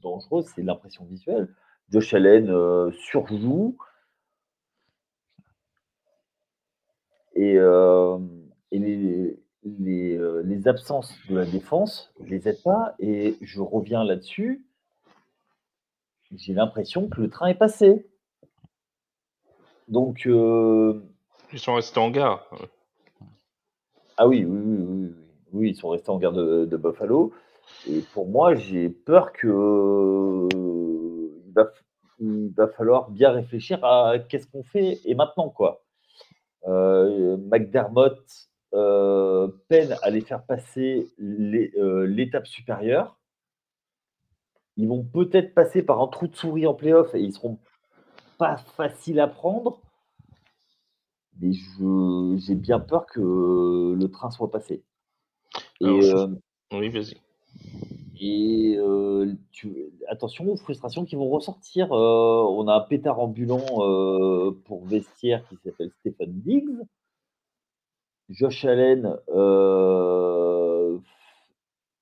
dangereux, 0.02 0.44
c'est 0.56 0.64
l'impression 0.64 1.06
visuelle. 1.06 1.54
Josh 1.90 2.12
Allen 2.16 2.52
surjoue 2.92 3.78
et, 7.36 7.54
et 7.56 8.80
les, 8.80 9.45
euh, 9.66 10.44
les, 10.44 10.68
absences 10.68 11.14
de 11.30 11.38
la 11.38 11.46
défense 11.46 12.14
ne 12.20 12.28
les 12.28 12.48
aident 12.48 12.64
pas. 12.64 12.96
Et 13.00 13.38
je 13.42 13.62
reviens 13.62 14.04
là-dessus. 14.04 14.66
J'ai 16.36 16.54
l'impression 16.54 17.08
que 17.08 17.22
le 17.22 17.30
train 17.30 17.48
est 17.48 17.56
passé. 17.56 18.08
Donc. 19.88 20.28
Euh, 20.28 21.02
ils 21.54 21.60
sont 21.60 21.76
restés 21.76 22.00
en 22.00 22.10
gare. 22.10 22.50
Ah 24.18 24.28
oui, 24.28 24.46
oui, 24.46 24.60
oui, 24.60 24.86
oui, 24.88 25.14
oui. 25.54 25.70
ils 25.70 25.76
sont 25.76 25.90
restés 25.90 26.10
en 26.10 26.18
gare 26.18 26.34
de, 26.34 26.78
Buffalo. 26.78 27.34
Et 27.88 28.02
pour 28.14 28.28
moi, 28.28 28.56
j'ai 28.56 28.90
peur 28.90 29.32
que 29.34 30.48
il 32.20 32.54
va, 32.56 32.68
falloir 32.68 33.10
bien 33.12 33.32
réfléchir 33.32 33.84
à 33.84 34.20
qu'est-ce 34.20 34.48
qu'on 34.48 34.64
fait 34.64 35.00
et 35.06 35.16
maintenant 35.16 35.50
quoi. 35.50 35.84
Euh, 36.68 37.38
McDermott 37.38 38.24
euh, 38.76 39.48
peine 39.70 39.96
à 40.02 40.10
les 40.10 40.20
faire 40.20 40.44
passer 40.44 41.08
euh, 41.22 42.06
l'étape 42.08 42.46
supérieure. 42.46 43.18
Ils 44.76 44.90
vont 44.90 45.04
peut-être 45.04 45.54
passer 45.54 45.82
par 45.82 46.02
un 46.02 46.08
trou 46.08 46.28
de 46.28 46.36
souris 46.36 46.68
en 46.68 46.74
playoff 46.74 47.16
et 47.16 47.22
ils 47.22 47.32
seront 47.32 47.58
pas 48.38 48.58
faciles 48.58 49.22
à 49.22 49.28
prendre. 49.28 49.80
Mais 51.40 51.52
j'ai 52.40 52.56
bien 52.56 52.80
peur 52.80 53.06
que 53.06 53.96
le 53.98 54.08
train 54.10 54.30
soit 54.30 54.52
passé. 54.52 54.84
Et, 55.80 55.86
euh, 55.86 56.28
oui, 56.74 56.90
vas-y. 56.90 57.16
Et 58.20 58.78
attention 60.10 60.50
aux 60.52 60.58
frustrations 60.58 61.06
qui 61.06 61.16
vont 61.16 61.30
ressortir. 61.30 61.92
on 61.92 62.68
a 62.68 62.74
un 62.74 62.82
pétard 62.82 63.20
ambulant 63.20 63.66
pour 64.66 64.86
vestiaire 64.86 65.48
qui 65.48 65.56
s'appelle 65.64 65.92
Stéphane 66.02 66.42
Diggs. 66.42 66.86
Josh 68.30 68.66
Allen 68.66 69.16
euh, 69.30 70.98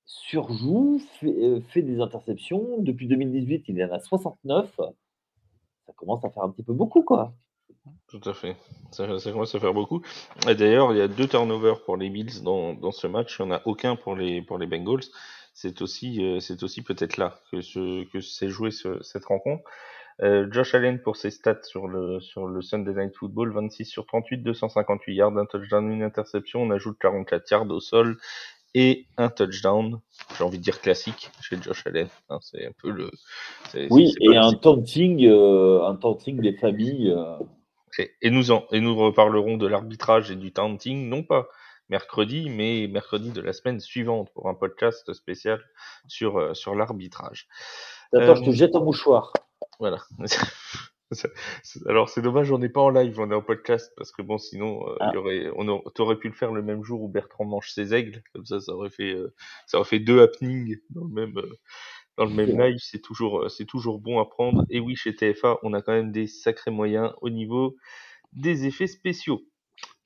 surjoue, 0.06 1.00
euh, 1.24 1.60
fait, 1.68 1.82
des 1.82 2.00
interceptions. 2.00 2.78
Depuis 2.78 3.06
2018, 3.06 3.64
il 3.68 3.82
en 3.84 3.92
a 3.92 3.98
69. 3.98 4.80
Ça 5.86 5.92
commence 5.96 6.24
à 6.24 6.30
faire 6.30 6.44
un 6.44 6.50
petit 6.50 6.62
peu 6.62 6.72
beaucoup, 6.72 7.02
quoi. 7.02 7.34
Tout 8.08 8.20
à 8.24 8.32
fait. 8.32 8.56
Ça, 8.90 9.06
commence 9.06 9.54
à 9.54 9.60
faire 9.60 9.74
beaucoup. 9.74 10.02
Et 10.48 10.54
d'ailleurs, 10.54 10.92
il 10.92 10.98
y 10.98 11.02
a 11.02 11.08
deux 11.08 11.28
turnovers 11.28 11.82
pour 11.84 11.96
les 11.96 12.08
Bills 12.08 12.42
dans, 12.42 12.92
ce 12.92 13.06
match. 13.06 13.38
Il 13.38 13.46
n'y 13.46 13.52
en 13.52 13.56
a 13.56 13.62
aucun 13.66 13.96
pour 13.96 14.16
les, 14.16 14.40
Bengals. 14.40 15.04
C'est 15.52 15.82
aussi, 15.82 16.24
euh, 16.24 16.40
aussi 16.62 16.82
peut-être 16.82 17.16
là 17.18 17.38
que 17.52 17.60
s'est 17.60 18.48
joué 18.48 18.70
cette 18.70 19.24
rencontre. 19.26 19.62
Euh, 20.22 20.46
Josh 20.50 20.74
Allen 20.74 21.00
pour 21.00 21.16
ses 21.16 21.30
stats 21.30 21.62
sur 21.62 21.88
le, 21.88 22.20
sur 22.20 22.46
le 22.46 22.62
Sunday 22.62 22.94
Night 22.94 23.16
Football, 23.16 23.52
26 23.52 23.84
sur 23.84 24.06
38, 24.06 24.38
258 24.38 25.14
yards, 25.14 25.36
un 25.36 25.46
touchdown, 25.46 25.90
une 25.90 26.02
interception, 26.02 26.62
on 26.62 26.70
ajoute 26.70 26.96
44 27.00 27.50
yards 27.50 27.70
au 27.70 27.80
sol 27.80 28.16
et 28.74 29.06
un 29.16 29.28
touchdown, 29.28 30.00
j'ai 30.36 30.44
envie 30.44 30.58
de 30.58 30.62
dire 30.62 30.80
classique 30.80 31.30
chez 31.40 31.56
Josh 31.60 31.86
Allen. 31.86 32.08
Hein, 32.28 32.38
c'est 32.42 32.66
un 32.66 32.72
peu 32.80 32.90
le. 32.90 33.10
Oui, 33.90 34.12
et 34.20 34.36
un 34.36 34.52
taunting, 34.52 35.24
euh, 35.26 35.84
un 35.84 35.94
taunting 35.96 36.40
des 36.40 36.56
familles. 36.56 37.10
Euh. 37.10 37.38
Et, 38.20 38.30
nous 38.30 38.50
en, 38.50 38.66
et 38.72 38.80
nous 38.80 38.96
reparlerons 38.96 39.56
de 39.56 39.68
l'arbitrage 39.68 40.28
et 40.32 40.34
du 40.34 40.52
taunting, 40.52 41.08
non 41.08 41.22
pas 41.22 41.46
mercredi, 41.88 42.50
mais 42.50 42.88
mercredi 42.88 43.30
de 43.30 43.40
la 43.40 43.52
semaine 43.52 43.78
suivante 43.78 44.30
pour 44.34 44.48
un 44.48 44.54
podcast 44.54 45.12
spécial 45.12 45.60
sur, 46.08 46.56
sur 46.56 46.74
l'arbitrage. 46.74 47.46
Attends, 48.12 48.34
je 48.34 48.42
te 48.42 48.50
jette 48.50 48.74
un 48.74 48.80
mouchoir. 48.80 49.32
Voilà. 49.78 49.98
Alors 51.86 52.08
c'est 52.08 52.22
dommage, 52.22 52.50
on 52.50 52.58
n'est 52.58 52.68
pas 52.68 52.80
en 52.80 52.90
live, 52.90 53.18
on 53.20 53.30
est 53.30 53.34
en 53.34 53.42
podcast 53.42 53.92
parce 53.96 54.10
que 54.10 54.22
bon, 54.22 54.38
sinon, 54.38 54.88
euh, 54.88 54.96
ah. 55.00 55.10
y 55.12 55.16
aurait, 55.16 55.50
on 55.56 55.68
aurait 55.68 56.16
pu 56.16 56.28
le 56.28 56.34
faire 56.34 56.52
le 56.52 56.62
même 56.62 56.82
jour 56.82 57.02
où 57.02 57.08
Bertrand 57.08 57.44
mange 57.44 57.70
ses 57.70 57.94
aigles, 57.94 58.22
comme 58.32 58.44
ça, 58.44 58.60
ça 58.60 58.72
aurait 58.72 58.90
fait, 58.90 59.14
euh, 59.14 59.34
ça 59.66 59.78
aurait 59.78 59.88
fait 59.88 59.98
deux 59.98 60.22
happenings 60.22 60.78
dans 60.90 61.04
le 61.04 61.10
même, 61.10 61.38
euh, 61.38 61.58
dans 62.16 62.24
le 62.24 62.30
même 62.32 62.58
live. 62.58 62.78
C'est 62.78 63.00
toujours, 63.00 63.50
c'est 63.50 63.66
toujours 63.66 64.00
bon 64.00 64.20
à 64.20 64.24
prendre. 64.24 64.64
Et 64.70 64.80
oui, 64.80 64.96
chez 64.96 65.14
TFA, 65.14 65.58
on 65.62 65.72
a 65.72 65.82
quand 65.82 65.92
même 65.92 66.12
des 66.12 66.26
sacrés 66.26 66.70
moyens 66.70 67.12
au 67.20 67.30
niveau 67.30 67.76
des 68.32 68.66
effets 68.66 68.86
spéciaux. 68.86 69.42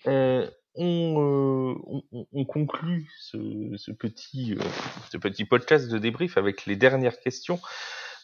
On, 0.04 0.46
on, 0.74 2.02
on, 2.32 2.44
conclut 2.44 3.10
ce, 3.18 3.38
ce 3.76 3.90
petit, 3.90 4.56
ce 5.10 5.16
petit 5.16 5.44
podcast 5.44 5.90
de 5.90 5.98
débrief 5.98 6.38
avec 6.38 6.66
les 6.66 6.76
dernières 6.76 7.18
questions 7.18 7.58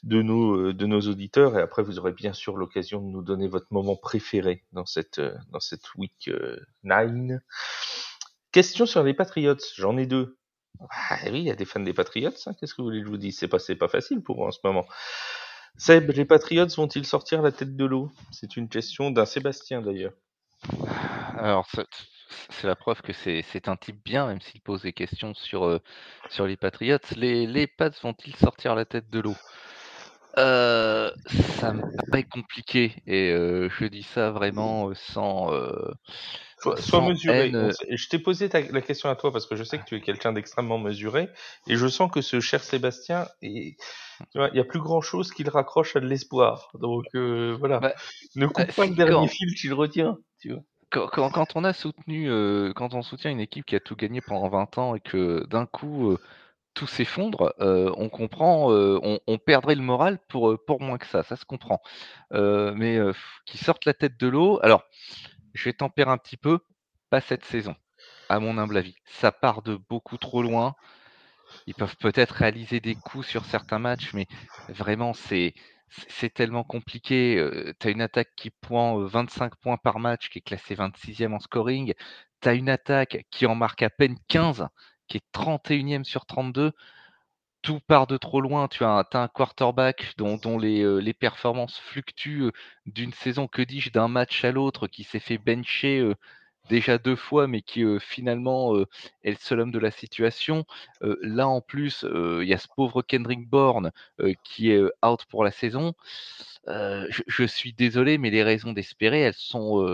de 0.05 0.21
nos, 0.21 0.57
euh, 0.57 0.75
de 0.75 0.87
nos 0.87 1.01
auditeurs. 1.01 1.59
Et 1.59 1.63
après, 1.63 1.83
vous 1.83 1.99
aurez 1.99 2.13
bien 2.13 2.33
sûr 2.33 2.57
l'occasion 2.57 3.01
de 3.01 3.07
nous 3.07 3.23
donner 3.23 3.49
votre 3.49 3.67
moment 3.71 3.97
préféré 3.97 4.63
dans 4.73 4.87
cette, 4.87 5.19
euh, 5.19 5.35
dans 5.51 5.61
cette 5.61 5.95
week 5.95 6.31
9. 6.85 7.09
Euh, 7.11 7.39
Question 8.53 8.87
sur 8.87 9.03
les 9.03 9.15
Patriots. 9.15 9.57
J'en 9.77 9.97
ai 9.97 10.07
deux. 10.07 10.37
Ah 10.91 11.17
oui, 11.25 11.41
il 11.41 11.45
y 11.45 11.51
a 11.51 11.57
des 11.57 11.65
fans 11.65 11.81
des 11.81 11.95
Patriots. 11.95 12.31
Hein. 12.47 12.53
Qu'est-ce 12.55 12.75
que 12.75 12.83
vous 12.83 12.89
voulez 12.89 13.01
que 13.01 13.07
je 13.07 13.11
vous 13.11 13.17
dise? 13.17 13.39
C'est 13.39 13.49
pas, 13.49 13.59
pas 13.79 13.89
facile 13.89 14.23
pour 14.23 14.45
eux 14.45 14.49
en 14.49 14.53
ce 14.53 14.61
moment. 14.63 14.87
Seb, 15.77 16.11
les 16.11 16.25
Patriots 16.25 16.69
vont-ils 16.77 17.07
sortir 17.07 17.43
la 17.43 17.51
tête 17.51 17.75
de 17.75 17.85
l'eau? 17.85 18.13
C'est 18.31 18.57
une 18.57 18.69
question 18.69 19.11
d'un 19.11 19.25
Sébastien 19.25 19.83
d'ailleurs. 19.83 20.13
Alors, 21.37 21.67
c'est 22.51 22.67
la 22.67 22.77
preuve 22.77 23.03
que 23.03 23.13
c'est 23.13 23.69
un 23.69 23.77
type 23.77 24.05
bien, 24.05 24.27
même 24.27 24.41
s'il 24.41 24.61
pose 24.61 24.83
des 24.83 24.93
questions 24.93 25.35
sur, 25.35 25.81
sur 26.29 26.47
les 26.47 26.57
Patriots. 26.57 26.99
Les, 27.17 27.47
les 27.47 27.67
Pats 27.67 27.91
vont-ils 28.03 28.37
sortir 28.37 28.75
la 28.77 28.85
tête 28.85 29.11
de 29.11 29.21
l'eau? 29.21 29.35
Euh, 30.39 31.11
ça 31.59 31.73
me 31.73 31.83
paraît 32.11 32.25
compliqué 32.25 32.93
et 33.07 33.31
euh, 33.31 33.69
je 33.79 33.87
dis 33.87 34.03
ça 34.03 34.31
vraiment, 34.31 34.91
euh, 34.91 34.95
sans, 34.95 35.51
Sois 36.79 37.07
mesuré. 37.07 37.53
je 37.91 38.09
t'ai 38.09 38.19
posé 38.19 38.49
la 38.49 38.81
question 38.81 39.11
à 39.11 39.17
toi 39.17 39.31
parce 39.31 39.47
que 39.47 39.55
je 39.55 39.63
sais 39.65 39.79
que 39.79 39.85
tu 39.85 39.97
es 39.97 40.01
quelqu'un 40.01 40.33
d'extrêmement 40.33 40.79
mesuré 40.79 41.29
et 41.69 41.77
je 41.77 41.87
sens 41.87 42.11
que 42.11 42.23
ce 42.23 42.41
cher 42.41 42.63
Sébastien 42.63 43.29
il 43.43 43.77
y 44.35 44.61
a 44.61 44.65
plus 44.65 44.81
grand 44.81 45.03
chose 45.03 45.31
qu'il 45.31 45.49
raccroche 45.51 45.95
à 45.97 46.01
de 46.01 46.07
l'espoir. 46.07 46.71
Donc, 46.81 47.05
voilà. 47.15 47.81
Bah, 47.81 47.95
ne 48.37 48.47
coupe 48.47 48.75
pas 48.75 48.87
le 48.87 48.95
dernier 48.95 49.29
fil 49.29 49.55
qu'il 49.55 49.75
retient, 49.75 50.17
tu 50.41 50.53
vois? 50.53 50.63
Quand 50.91 51.57
on 51.57 51.65
a 51.65 51.73
soutenu, 51.73 52.29
quand 52.75 52.95
on 52.95 53.03
soutient 53.03 53.31
une 53.31 53.41
équipe 53.41 53.67
qui 53.67 53.77
a 53.77 53.81
tout 53.81 53.97
gagné 53.97 54.21
pendant 54.21 54.49
20 54.49 54.79
ans 54.79 54.95
et 54.95 55.01
que 55.01 55.45
d'un 55.49 55.67
coup, 55.67 56.17
tout 56.75 56.87
s'effondre, 56.87 57.55
on 57.59 58.09
comprend, 58.09 58.69
on 58.71 59.39
perdrait 59.39 59.75
le 59.77 59.83
moral 59.83 60.19
pour, 60.29 60.59
moins 60.81 60.99
que 60.99 61.07
ça, 61.07 61.23
ça 61.23 61.37
se 61.37 61.45
comprend. 61.45 61.81
mais 62.33 62.99
qui 63.47 63.59
sortent 63.59 63.85
la 63.85 63.95
tête 63.95 64.19
de 64.19 64.29
l'eau 64.29 64.59
alors, 64.63 64.85
je 65.55 65.65
vais 65.65 65.73
tempérer 65.73 66.11
un 66.11 66.19
petit 66.19 66.37
peu, 66.37 66.59
pas 67.11 67.21
cette 67.21 67.45
saison, 67.45 67.75
à 68.29 68.41
mon 68.41 68.59
humble 68.59 68.77
avis. 68.77 68.97
Ça 69.07 69.33
part 69.33 69.63
de 69.63 69.79
beaucoup 69.89 70.19
trop 70.19 70.43
loin. 70.43 70.75
Ils 71.67 71.75
peuvent 71.75 71.97
peut-être 71.97 72.33
réaliser 72.33 72.81
des 72.81 72.95
coups 72.95 73.27
sur 73.27 73.45
certains 73.45 73.79
matchs, 73.79 74.13
mais 74.13 74.27
vraiment 74.69 75.13
c'est 75.15 75.55
tellement 76.35 76.65
compliqué, 76.65 77.37
heu, 77.39 77.73
tu 77.79 77.87
as 77.87 77.91
une 77.91 78.03
attaque 78.03 78.31
qui 78.37 78.51
prend, 78.51 79.01
heu, 79.01 79.07
25 79.07 79.55
points 79.57 79.77
par 79.77 79.99
match, 80.01 80.29
qui 80.29 80.39
est 80.39 80.43
classée 80.43 80.75
26e 80.75 81.33
en 81.35 81.39
scoring. 81.39 81.95
Tu 82.41 82.51
une 82.51 82.69
attaque 82.69 83.25
qui 83.31 83.47
en 83.47 83.55
marque 83.55 83.83
à 83.83 83.91
peine 83.91 84.17
15, 84.29 84.67
qui 85.09 85.19
est 85.19 85.25
31e 85.33 86.05
sur 86.05 86.27
32. 86.27 86.73
Tout 87.63 87.81
part 87.81 88.07
de 88.07 88.17
trop 88.19 88.41
loin. 88.41 88.69
Tu 88.69 88.85
as 88.85 89.07
un 89.15 89.29
quarterback 89.29 90.15
dont 90.19 90.37
dont 90.37 90.59
les, 90.59 91.15
performances 91.15 91.79
fluctuent, 91.79 92.51
d'une 92.87 93.13
saison, 93.13 93.49
que 93.49 93.63
dis-je, 93.63 93.91
d'un 93.91 94.09
match 94.09 94.45
à 94.45 94.53
l'autre, 94.53 94.87
qui 94.87 95.03
s'est 95.05 95.21
fait 95.21 95.39
bencher, 95.39 96.13
déjà 96.69 96.99
2 96.99 97.17
fois, 97.17 97.47
mais 97.47 97.63
qui, 97.63 97.83
finalement, 98.01 98.77
est 99.23 99.31
le 99.31 99.37
seul 99.41 99.61
homme 99.61 99.73
de 99.73 99.79
la 99.79 99.91
situation. 99.91 100.67
Là, 101.01 101.49
en 101.49 101.61
plus, 101.63 102.05
il 102.05 102.47
y 102.47 102.53
a 102.55 102.59
ce 102.59 102.69
pauvre 102.69 103.03
Kendrick 103.03 103.49
Bourne, 103.49 103.93
qui 104.45 104.71
est, 104.71 104.83
out 105.05 105.25
pour 105.31 105.43
la 105.45 105.51
saison. 105.51 105.95
Je 106.67 107.23
je 107.27 107.45
suis 107.45 107.73
désolé, 107.73 108.19
mais 108.19 108.31
les 108.31 108.43
raisons 108.43 108.73
d'espérer, 108.73 109.21
elles 109.21 109.35
sont, 109.35 109.87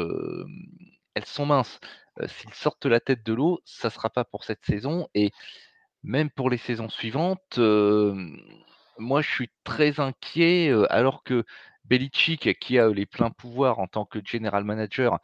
elles 1.14 1.26
sont 1.26 1.46
minces. 1.46 1.80
S'ils 2.26 2.54
sortent 2.54 2.86
la 2.86 3.00
tête 3.00 3.24
de 3.24 3.32
l'eau, 3.32 3.61
ça 3.64 3.90
sera 3.90 4.11
pas 4.11 4.24
pour 4.24 4.44
cette 4.44 4.64
saison 4.64 5.08
et 5.14 5.30
même 6.02 6.30
pour 6.30 6.50
les 6.50 6.58
saisons 6.58 6.88
suivantes, 6.88 7.58
moi, 8.98 9.22
je 9.22 9.30
suis 9.30 9.50
très 9.64 10.00
inquiet, 10.00 10.70
alors 10.90 11.22
que 11.22 11.44
Belichick, 11.84 12.58
qui 12.58 12.78
a, 12.78 12.88
les 12.88 13.06
pleins 13.06 13.30
pouvoirs 13.30 13.78
en 13.78 13.86
tant 13.86 14.04
que 14.04 14.18
general 14.24 14.64
manager, 14.64 15.18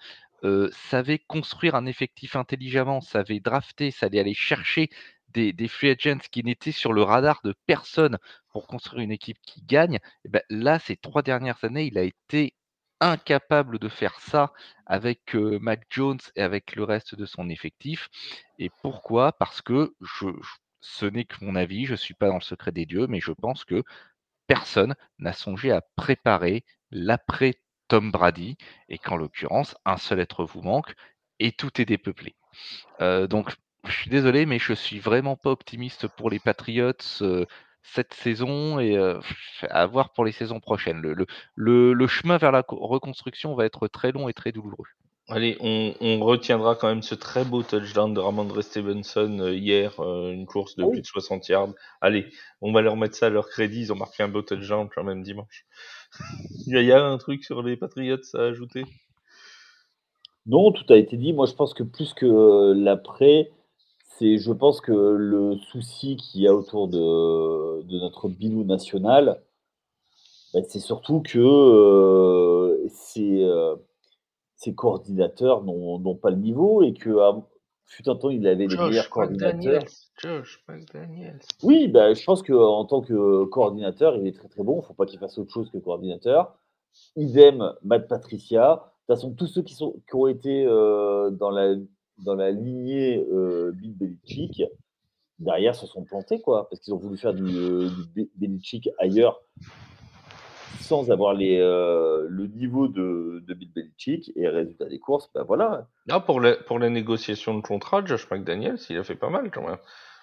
savait 0.73 1.19
construire 1.19 1.75
un 1.75 1.87
effectif 1.87 2.37
intelligemment, 2.37 3.01
savait 3.01 3.41
drafter, 3.41 3.91
savait 3.91 4.21
aller 4.21 4.35
chercher 4.35 4.89
des 5.29 5.69
free 5.69 5.91
agents 5.91 6.21
qui 6.31 6.43
n'étaient 6.43 6.73
sur 6.73 6.95
le 6.95 7.03
radar 7.03 7.41
de 7.45 7.55
personne 7.67 8.17
pour 8.51 8.67
construire 8.67 9.03
une 9.03 9.13
équipe 9.13 9.39
qui 9.43 9.61
gagne. 9.63 9.99
Bah, 10.27 10.41
là, 10.49 10.79
ces 10.79 10.97
3 10.97 11.23
dernières 11.23 11.63
années, 11.63 11.85
il 11.85 11.99
a 11.99 12.03
été 12.03 12.55
incapable 13.01 13.79
de 13.79 13.89
faire 13.89 14.21
ça 14.21 14.53
avec, 14.87 15.35
Mac 15.35 15.87
Jones 15.91 16.21
et 16.35 16.43
avec 16.43 16.77
le 16.77 16.85
reste 16.85 17.15
de 17.15 17.27
son 17.27 17.49
effectif 17.49 18.09
et 18.59 18.71
pourquoi? 18.83 19.33
Parce 19.33 19.63
que 19.63 19.95
je 20.01 20.27
ce 20.81 21.07
n'est 21.07 21.25
que 21.25 21.45
mon 21.45 21.57
avis, 21.57 21.85
je 21.85 21.97
suis 21.97 22.15
pas 22.15 22.29
dans 22.29 22.37
le 22.37 22.41
secret 22.41 22.71
des 22.71 22.87
dieux, 22.87 23.09
mais 23.09 23.21
je 23.21 23.33
pense 23.33 23.65
que 23.65 23.83
personne 24.47 24.95
n'a 25.19 25.33
songé 25.33 25.73
à 25.73 25.83
préparer 25.97 26.65
l'après 26.93 27.55
Tom 27.89 28.13
Brady 28.13 28.57
et 28.89 28.99
qu'en 28.99 29.17
l'occurrence, 29.17 29.77
un 29.85 29.97
seul 29.97 30.21
être 30.21 30.45
vous 30.45 30.63
manque 30.63 30.95
et 31.41 31.53
tout 31.53 31.81
est 31.81 31.85
dépeuplé. 31.85 32.37
Donc 33.01 33.53
je 33.85 33.93
suis 33.93 34.11
désolé, 34.11 34.47
mais 34.47 34.59
je 34.59 34.73
suis 34.73 35.01
vraiment 35.01 35.37
pas 35.37 35.51
optimiste 35.51 36.07
pour 36.09 36.31
les 36.31 36.39
Patriots, 36.39 36.93
cette 37.95 38.15
saison 38.15 38.79
et 38.81 38.97
à 39.71 39.87
voir 39.87 40.13
pour 40.13 40.25
les 40.25 40.33
saisons 40.33 40.61
prochaines. 40.61 41.01
Le 41.01 41.15
le 41.15 41.27
le 41.55 41.93
le 41.95 42.07
chemin 42.07 42.37
vers 42.39 42.53
la 42.53 42.63
co 42.63 42.77
reconstruction 42.77 43.55
va 43.55 43.65
être 43.67 43.89
très 43.89 44.13
long 44.13 44.29
et 44.29 44.35
très 44.35 44.53
douloureux. 44.53 44.87
Allez, 45.29 45.57
on, 45.61 45.93
on 46.01 46.21
retiendra 46.25 46.77
quand 46.77 46.89
même 46.89 47.03
ce 47.03 47.15
très 47.17 47.45
beau 47.45 47.63
touchdown 47.65 48.15
de 48.15 48.21
Ramondre 48.21 48.63
Stevenson 48.63 49.39
euh, 49.41 49.55
hier, 49.55 49.99
euh, 50.01 50.33
une 50.33 50.47
course 50.47 50.77
de 50.77 50.85
Oui. 50.85 50.99
plus 50.99 51.01
de 51.03 51.07
60 51.07 51.49
yards. 51.49 51.75
Allez, 52.01 52.27
on 52.61 52.73
va 52.73 52.81
leur 52.81 52.97
mettre 52.97 53.17
ça 53.17 53.27
à 53.27 53.31
leur 53.31 53.49
crédit, 53.49 53.81
ils 53.81 53.93
ont 53.93 53.97
marqué 53.97 54.23
un 54.23 54.29
beau 54.29 54.43
touchdown 54.43 54.89
quand 54.95 55.03
même 55.05 55.23
dimanche. 55.25 55.67
Il 56.67 56.81
y 56.81 56.93
a 56.93 57.05
un 57.05 57.19
truc 57.19 57.45
sur 57.45 57.63
les 57.63 57.77
Patriots 57.77 58.19
à 58.35 58.41
ajouter? 58.43 58.85
Non, 60.47 60.73
tout 60.73 60.85
a 60.93 60.97
été 60.97 61.17
dit. 61.17 61.33
Moi, 61.33 61.47
je 61.47 61.55
pense 61.55 61.75
que 61.75 61.83
plus 61.83 62.15
que 62.15 62.27
euh, 62.27 62.75
l'après, 62.75 63.51
c'est, 64.19 64.39
je 64.39 64.53
pense 64.53 64.81
que 64.81 64.93
le 64.93 65.57
souci 65.57 66.17
qu'il 66.17 66.43
y 66.43 66.49
a 66.49 66.55
autour 66.55 66.89
de, 66.89 67.83
de 67.83 67.99
notre 67.99 68.29
bilou 68.29 68.65
national, 68.65 69.43
ben, 70.55 70.65
c'est 70.69 70.81
surtout 70.81 71.21
que 71.21 71.39
euh, 71.39 72.89
ces, 72.89 73.43
euh, 73.43 73.77
ces 74.55 74.75
coordinateurs 74.75 75.65
n'ont 75.65 76.15
pas 76.15 76.31
le 76.31 76.37
niveau 76.37 76.83
et 76.83 76.95
que 76.95 77.19
à, 77.19 77.37
fut 77.85 78.09
un 78.09 78.17
temps, 78.17 78.31
il 78.31 78.47
avait 78.47 78.67
les 78.67 78.77
meilleurs 78.77 79.11
coordinateurs. 79.11 79.83
Josh. 80.19 80.65
Oui, 81.63 81.89
bah, 81.89 82.15
je 82.15 82.25
pense 82.25 82.43
qu'en 82.43 82.85
tant 82.85 83.01
que 83.01 83.45
coordinateur, 83.45 84.17
il 84.17 84.27
est 84.27 84.37
très 84.37 84.49
très 84.49 84.63
bon. 84.63 84.75
Il 84.75 84.79
ne 84.79 84.83
faut 84.83 84.95
pas 84.95 85.07
qu'il 85.07 85.19
fasse 85.19 85.39
autre 85.39 85.53
chose 85.53 85.71
que 85.71 85.79
coordinateur. 85.79 86.57
Idem, 87.17 87.73
Matt 87.83 88.09
Patricia. 88.09 88.93
De 89.09 89.15
toute 89.15 89.21
façon, 89.21 89.35
tous 89.35 89.47
ceux 89.47 89.63
qui, 89.63 89.75
sont, 89.75 89.95
qui 90.09 90.17
ont 90.17 90.27
été 90.27 90.65
euh, 90.67 91.31
dans, 91.31 91.51
la, 91.51 91.75
dans 92.19 92.35
la 92.35 92.51
lignée 92.51 93.25
euh, 93.33 93.73
Bill 93.73 93.95
Belichick, 93.97 94.63
derrière 95.39 95.75
se 95.75 95.87
sont 95.87 96.05
plantés, 96.05 96.41
quoi, 96.41 96.69
parce 96.69 96.81
qu'ils 96.81 96.95
ont 96.95 96.99
voulu 96.99 97.19
faire 97.19 97.35
du, 97.35 97.45
euh, 97.45 97.91
Belichick 98.37 98.89
ailleurs 98.99 99.41
sans 100.81 101.11
avoir 101.11 101.35
les, 101.35 101.59
euh, 101.59 102.27
le 102.29 102.47
niveau 102.47 102.87
de, 102.87 103.43
Bill 103.49 103.73
Belichick. 103.75 104.33
Et 104.37 104.49
résultat 104.49 104.87
des 104.87 104.99
courses, 104.99 105.31
ben 105.35 105.43
voilà. 105.43 105.89
Là, 106.07 106.21
pour, 106.21 106.41
la, 106.41 106.55
pour 106.55 106.79
la 106.79 106.91
négociation 106.91 107.55
de 107.55 107.61
contrat, 107.61 108.05
Josh 108.05 108.31
McDaniels, 108.31 108.79
il 108.89 108.97
a 108.97 109.05
fait 109.05 109.17
pas 109.17 109.31
mal 109.31 109.51
quand 109.51 109.67
même. 109.67 109.79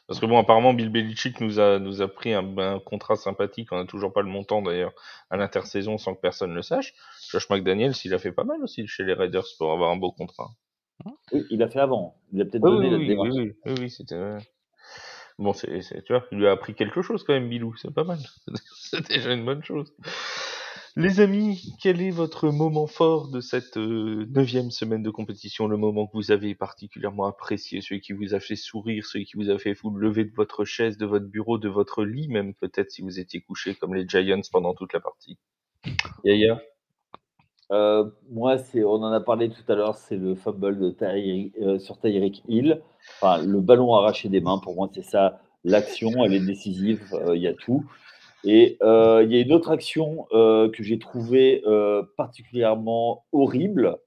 Parce 0.07 0.19
que 0.19 0.25
bon, 0.25 0.37
apparemment, 0.37 0.73
Bill 0.73 0.89
Belichick 0.89 1.39
nous 1.39 1.59
a, 1.59 1.79
nous 1.79 2.01
a 2.01 2.07
pris 2.07 2.33
un, 2.33 2.79
contrat 2.79 3.15
sympathique, 3.15 3.71
on 3.71 3.77
n'a 3.77 3.85
toujours 3.85 4.11
pas 4.11 4.21
le 4.21 4.27
montant 4.27 4.61
d'ailleurs, 4.61 4.93
à 5.29 5.37
l'intersaison 5.37 5.97
sans 5.97 6.13
que 6.13 6.19
personne 6.21 6.53
le 6.53 6.61
sache. 6.61 6.93
Josh 7.29 7.49
McDaniels, 7.49 7.93
il 8.03 8.13
a 8.13 8.19
fait 8.19 8.33
pas 8.33 8.43
mal 8.43 8.61
aussi 8.63 8.85
chez 8.85 9.03
les 9.03 9.13
Raiders 9.13 9.45
pour 9.57 9.71
avoir 9.71 9.91
un 9.91 9.95
beau 9.95 10.11
contrat. 10.11 10.49
Oui, 11.31 11.43
il 11.49 11.63
a 11.63 11.69
fait 11.69 11.79
avant. 11.79 12.15
Il 12.31 12.41
a 12.41 12.45
peut-être 12.45 12.63
Oui, 12.63 12.69
donné 12.69 12.89
la 12.89 12.97
oui, 12.97 13.07
démarche. 13.07 13.29
oui, 13.35 13.53
oui, 13.65 13.73
oui, 13.79 13.89
c'était. 13.89 14.37
Bon, 15.39 15.53
c'est, 15.53 15.81
c'est- 15.81 16.03
tu 16.03 16.13
vois, 16.13 16.25
il 16.31 16.37
lui 16.37 16.47
a 16.47 16.51
appris 16.51 16.75
quelque 16.75 17.01
chose 17.01 17.23
quand 17.23 17.33
même, 17.33 17.49
Bilou, 17.49 17.75
c'est 17.75 17.93
pas 17.93 18.03
mal. 18.03 18.19
c'est 18.77 19.07
déjà 19.07 19.33
une 19.33 19.45
bonne 19.45 19.63
chose. 19.63 19.93
Les 20.95 21.19
amis, 21.21 21.73
quel 21.81 22.01
est 22.01 22.11
votre 22.11 22.49
moment 22.49 22.85
fort 22.85 23.29
de 23.29 23.41
cette 23.41 23.77
euh, 23.77 24.27
neuvième 24.29 24.69
semaine 24.69 25.01
de 25.01 25.09
compétition, 25.09 25.67
le 25.67 25.75
moment 25.77 26.05
que 26.05 26.11
vous 26.15 26.31
avez 26.31 26.53
particulièrement 26.53 27.25
apprécié, 27.25 27.81
celui 27.81 27.99
qui 28.01 28.13
vous 28.13 28.35
a 28.35 28.39
fait 28.39 28.55
sourire, 28.55 29.05
celui 29.07 29.25
qui 29.25 29.35
vous 29.37 29.49
a 29.49 29.57
fait 29.57 29.73
vous 29.73 29.89
lever 29.95 30.23
de 30.25 30.33
votre 30.35 30.65
chaise, 30.65 30.97
de 30.97 31.07
votre 31.07 31.25
bureau, 31.25 31.57
de 31.57 31.69
votre 31.69 32.03
lit, 32.05 32.27
même 32.27 32.53
peut-être 32.53 32.91
si 32.91 33.01
vous 33.01 33.19
étiez 33.19 33.41
couché 33.41 33.73
comme 33.73 33.95
les 33.95 34.07
Giants 34.07 34.41
pendant 34.51 34.75
toute 34.75 34.93
la 34.93 34.99
partie? 34.99 35.39
Yaya? 36.23 36.61
Euh, 37.73 38.05
moi, 38.29 38.59
c'est, 38.59 38.83
on 38.83 39.01
en 39.01 39.11
a 39.11 39.19
parlé 39.19 39.49
tout 39.49 39.63
à 39.67 39.75
l'heure, 39.75 39.95
c'est 39.95 40.15
le 40.15 40.35
fumble 40.35 40.77
de 40.77 40.95
euh, 41.01 41.79
sur 41.79 41.99
Tyreek 41.99 42.43
Hill. 42.47 42.81
Enfin, 43.19 43.43
le 43.43 43.59
ballon 43.61 43.95
arraché 43.95 44.29
des 44.29 44.41
mains, 44.41 44.59
pour 44.59 44.75
moi, 44.75 44.89
c'est 44.93 45.03
ça. 45.03 45.39
L'action, 45.63 46.23
elle 46.23 46.33
est 46.33 46.45
décisive, 46.45 47.01
euh, 47.13 47.35
il 47.35 47.41
y 47.41 47.47
a 47.47 47.53
tout. 47.53 47.83
Et 48.43 48.77
il 48.81 49.31
y 49.31 49.37
a 49.37 49.39
une 49.39 49.53
autre 49.53 49.71
action 49.71 50.27
que 50.33 50.83
j'ai 50.83 50.99
trouvée 50.99 51.63
particulièrement 52.17 53.23
horrible, 53.31 53.97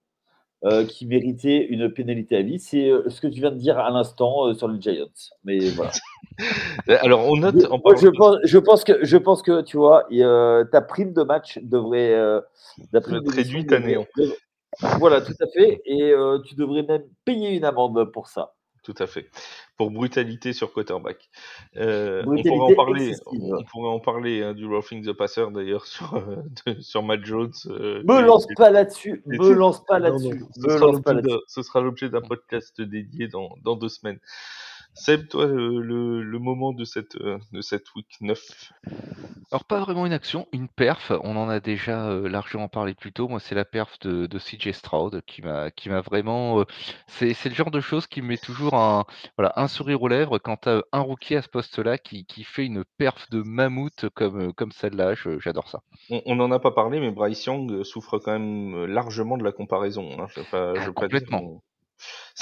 qui 0.90 1.06
méritait 1.06 1.64
une 1.64 1.90
pénalité 1.90 2.36
à 2.36 2.42
vie. 2.42 2.58
C'est 2.58 2.90
ce 3.08 3.18
que 3.22 3.28
tu 3.28 3.40
viens 3.40 3.50
de 3.50 3.56
dire 3.56 3.78
à 3.78 3.90
l'instant 3.90 4.52
sur 4.52 4.68
les 4.68 4.78
Giants. 4.78 5.06
Mais 5.44 5.58
voilà. 5.70 5.92
Alors, 6.88 7.26
on 7.26 7.36
note 7.36 7.60
Je, 7.60 7.66
en 7.66 7.80
je, 7.96 8.08
pense, 8.08 8.36
je, 8.44 8.58
pense 8.58 8.84
que, 8.84 9.04
je 9.04 9.16
pense 9.16 9.42
que, 9.42 9.62
tu 9.62 9.76
vois, 9.76 10.06
euh, 10.12 10.64
ta 10.64 10.80
prime 10.82 11.12
de 11.12 11.22
match 11.22 11.58
devrait. 11.62 12.12
Euh, 12.14 12.40
Être 12.94 13.20
réduite 13.34 13.72
à 13.72 13.78
néant. 13.80 14.06
Voilà, 14.98 15.20
tout 15.22 15.32
à 15.40 15.46
fait. 15.46 15.80
Et 15.86 16.12
euh, 16.12 16.38
tu 16.44 16.54
devrais 16.54 16.82
même 16.82 17.04
payer 17.24 17.50
une 17.56 17.64
amende 17.64 18.10
pour 18.12 18.28
ça. 18.28 18.52
Tout 18.82 18.94
à 18.98 19.06
fait. 19.08 19.28
Pour 19.78 19.90
brutalité 19.90 20.52
sur 20.52 20.72
quarterback. 20.72 21.28
Euh, 21.76 22.22
on 22.24 22.36
pourrait 22.36 22.72
en 22.72 22.76
parler. 22.76 23.08
excessive. 23.08 23.40
On 23.58 23.64
pourrait 23.64 23.88
en 23.88 23.98
parler 23.98 24.42
hein, 24.44 24.54
du 24.54 24.64
roughing 24.66 25.04
the 25.04 25.12
passer 25.12 25.44
d'ailleurs 25.52 25.86
sur 25.86 26.14
euh, 26.14 26.74
sur 26.80 27.02
Matt 27.02 27.24
Jones. 27.24 27.50
euh, 27.66 28.02
Me 28.04 28.20
lance 28.20 28.46
pas 28.56 28.70
là-dessus. 28.70 29.24
Et 29.32 29.38
Me 29.38 29.44
si- 29.44 29.54
lance 29.54 29.84
pas 29.86 29.98
Non, 29.98 30.06
non, 30.10 30.12
là-dessus. 30.12 30.44
ce 30.54 30.60
Me 30.60 30.68
sera 30.68 30.78
lance 30.78 30.92
l'objet 30.92 31.02
pas 31.02 31.12
là-dessus. 31.14 31.34
d'un- 31.34 31.40
Ce 31.48 31.62
sera 31.62 31.80
l'objet 31.80 32.08
d'un 32.10 32.20
podcast 32.20 32.80
dédié 32.80 33.26
dans, 33.26 33.48
dans 33.64 33.74
deux 33.74 33.88
semaines. 33.88 34.20
Seb, 34.96 35.28
toi, 35.28 35.46
le, 35.46 35.80
le, 35.80 36.22
le 36.22 36.38
moment 36.38 36.72
de 36.72 36.84
cette, 36.84 37.16
euh, 37.16 37.38
de 37.52 37.60
cette 37.60 37.94
week 37.94 38.08
9 38.20 38.72
Alors 39.52 39.64
pas 39.64 39.78
vraiment 39.80 40.06
une 40.06 40.12
action, 40.12 40.46
une 40.52 40.68
perf. 40.68 41.12
On 41.22 41.36
en 41.36 41.48
a 41.48 41.60
déjà 41.60 42.08
euh, 42.08 42.28
largement 42.28 42.68
parlé 42.68 42.94
plus 42.94 43.12
tôt. 43.12 43.28
Moi, 43.28 43.38
c'est 43.40 43.54
la 43.54 43.64
perf 43.64 43.98
de, 44.00 44.26
de 44.26 44.38
CJ 44.38 44.72
Stroud 44.72 45.22
qui 45.26 45.42
m'a 45.42 45.70
qui 45.70 45.88
m'a 45.88 46.00
vraiment. 46.00 46.60
euh, 46.60 46.64
c'est 47.06 47.32
c'est 47.34 47.48
le 47.48 47.54
genre 47.54 47.70
de 47.70 47.80
chose 47.80 48.06
qui 48.06 48.22
me 48.22 48.28
met 48.28 48.38
toujours 48.38 48.74
un 48.74 49.04
voilà 49.36 49.52
un 49.56 49.68
sourire 49.68 50.02
aux 50.02 50.08
lèvres 50.08 50.38
quand 50.38 50.62
tu 50.62 50.68
un 50.92 51.00
rookie 51.00 51.36
à 51.36 51.42
ce 51.42 51.48
poste-là 51.48 51.98
qui, 51.98 52.24
qui 52.26 52.42
fait 52.44 52.66
une 52.66 52.84
perf 52.98 53.28
de 53.30 53.42
mammouth 53.42 54.08
comme 54.14 54.48
euh, 54.48 54.52
comme 54.52 54.72
celle-là. 54.72 55.14
Je- 55.14 55.38
J'adore 55.38 55.68
ça. 55.68 55.80
on 56.10 56.34
n'en 56.34 56.50
a 56.50 56.58
pas 56.58 56.72
parlé, 56.72 56.98
mais 57.00 57.10
Bryce 57.10 57.44
Young 57.46 57.70
euh, 57.70 57.84
souffre 57.84 58.18
quand 58.18 58.32
même 58.32 58.74
euh, 58.74 58.86
largement 58.86 59.36
de 59.36 59.44
la 59.44 59.52
comparaison. 59.52 60.08
Hein. 60.18 60.26
Je 60.34 60.40
vais 60.40 60.46
pas, 60.50 60.72
Ah, 60.74 60.80
je 60.80 60.86
vais 60.86 60.92
pas 60.92 61.08
dire, 61.08 61.20
complètement. 61.20 61.62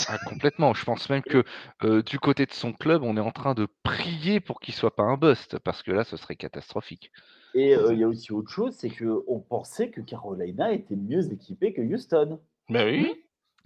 Ah, 0.09 0.19
complètement. 0.27 0.75
Je 0.75 0.85
pense 0.85 1.09
même 1.09 1.23
que 1.23 1.45
euh, 1.83 2.03
du 2.03 2.19
côté 2.19 2.47
de 2.47 2.53
son 2.53 2.73
club, 2.73 3.03
on 3.03 3.17
est 3.17 3.21
en 3.21 3.31
train 3.31 3.55
de 3.55 3.69
prier 3.83 4.41
pour 4.41 4.61
qu'il 4.61 4.75
soit 4.75 4.95
pas 4.95 5.05
un 5.05 5.17
bust 5.17 5.59
parce 5.61 5.83
que 5.83 5.93
là, 5.93 6.05
ce 6.05 6.17
serait 6.17 6.37
catastrophique. 6.37 7.11
Et 7.55 7.77
euh, 7.77 7.93
il 7.93 8.01
y 8.01 8.03
a 8.03 8.09
aussi 8.09 8.33
autre 8.33 8.51
chose, 8.51 8.75
c'est 8.77 8.91
qu'on 8.91 9.41
pensait 9.41 9.91
que 9.91 10.01
Carolina 10.01 10.73
était 10.73 10.97
mieux 10.97 11.33
équipée 11.33 11.73
que 11.73 11.83
Houston. 11.83 12.41
Bah 12.69 12.85
oui. 12.85 13.15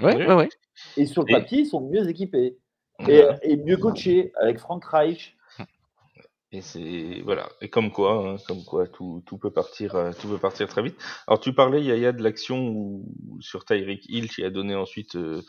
Ouais, 0.01 0.15
Oui. 0.17 0.27
ouais, 0.27 0.35
ouais. 0.35 0.49
Et 0.97 1.07
sur 1.07 1.23
le 1.25 1.31
Et- 1.31 1.33
papier, 1.33 1.61
ils 1.61 1.67
sont 1.67 1.81
mieux 1.89 2.09
équipés. 2.09 2.59
Et, 3.09 3.57
mieux 3.57 3.77
coachés 3.77 4.33
avec 4.41 4.59
Frank 4.59 4.85
Reich. 4.85 5.37
Et 6.51 6.63
c'est 6.63 7.21
voilà. 7.25 7.49
Et 7.61 7.69
comme 7.69 7.91
quoi, 7.91 8.27
hein, 8.27 8.37
comme 8.47 8.65
quoi, 8.65 8.87
tout, 8.87 9.23
tout 9.27 9.37
peut 9.37 9.51
partir, 9.51 9.95
euh, 9.97 10.13
tout 10.19 10.29
peut 10.29 10.39
partir 10.39 10.67
très 10.67 10.83
vite. 10.83 10.97
Alors 11.27 11.41
tu 11.41 11.53
parlais, 11.53 11.83
Yaya, 11.83 12.13
de 12.13 12.23
l'action 12.23 13.03
sur 13.41 13.67
Tyreek 13.67 14.07
Hill 14.09 14.31
qui 14.31 14.43
a 14.45 14.51
donné 14.51 14.75
ensuite 14.75 15.17
euh, 15.17 15.43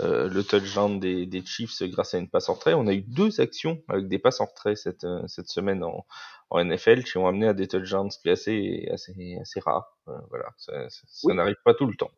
euh, 0.00 0.28
le 0.28 0.42
touchdown 0.42 0.98
des, 0.98 1.26
des 1.26 1.44
Chiefs 1.44 1.82
grâce 1.82 2.14
à 2.14 2.18
une 2.18 2.28
passe 2.28 2.48
en 2.48 2.54
retrait. 2.54 2.74
On 2.74 2.86
a 2.86 2.94
eu 2.94 3.02
deux 3.02 3.40
actions 3.40 3.82
avec 3.88 4.08
des 4.08 4.18
passes 4.18 4.40
en 4.40 4.46
retrait 4.46 4.74
cette, 4.74 5.04
euh, 5.04 5.22
cette 5.26 5.48
semaine 5.48 5.84
en, 5.84 6.06
en 6.48 6.64
NFL 6.64 7.04
qui 7.04 7.18
ont 7.18 7.26
amené 7.26 7.46
à 7.46 7.52
des 7.52 7.68
touchdowns 7.68 8.08
assez, 8.26 8.88
assez, 8.90 9.36
assez 9.40 9.60
rares. 9.60 9.96
Euh, 10.08 10.12
voilà, 10.30 10.46
ça, 10.56 10.88
ça, 10.88 11.00
ça 11.06 11.28
Oui. 11.28 11.34
n'arrive 11.34 11.56
pas 11.64 11.74
tout 11.74 11.86
le 11.86 11.94
temps. 11.94 12.10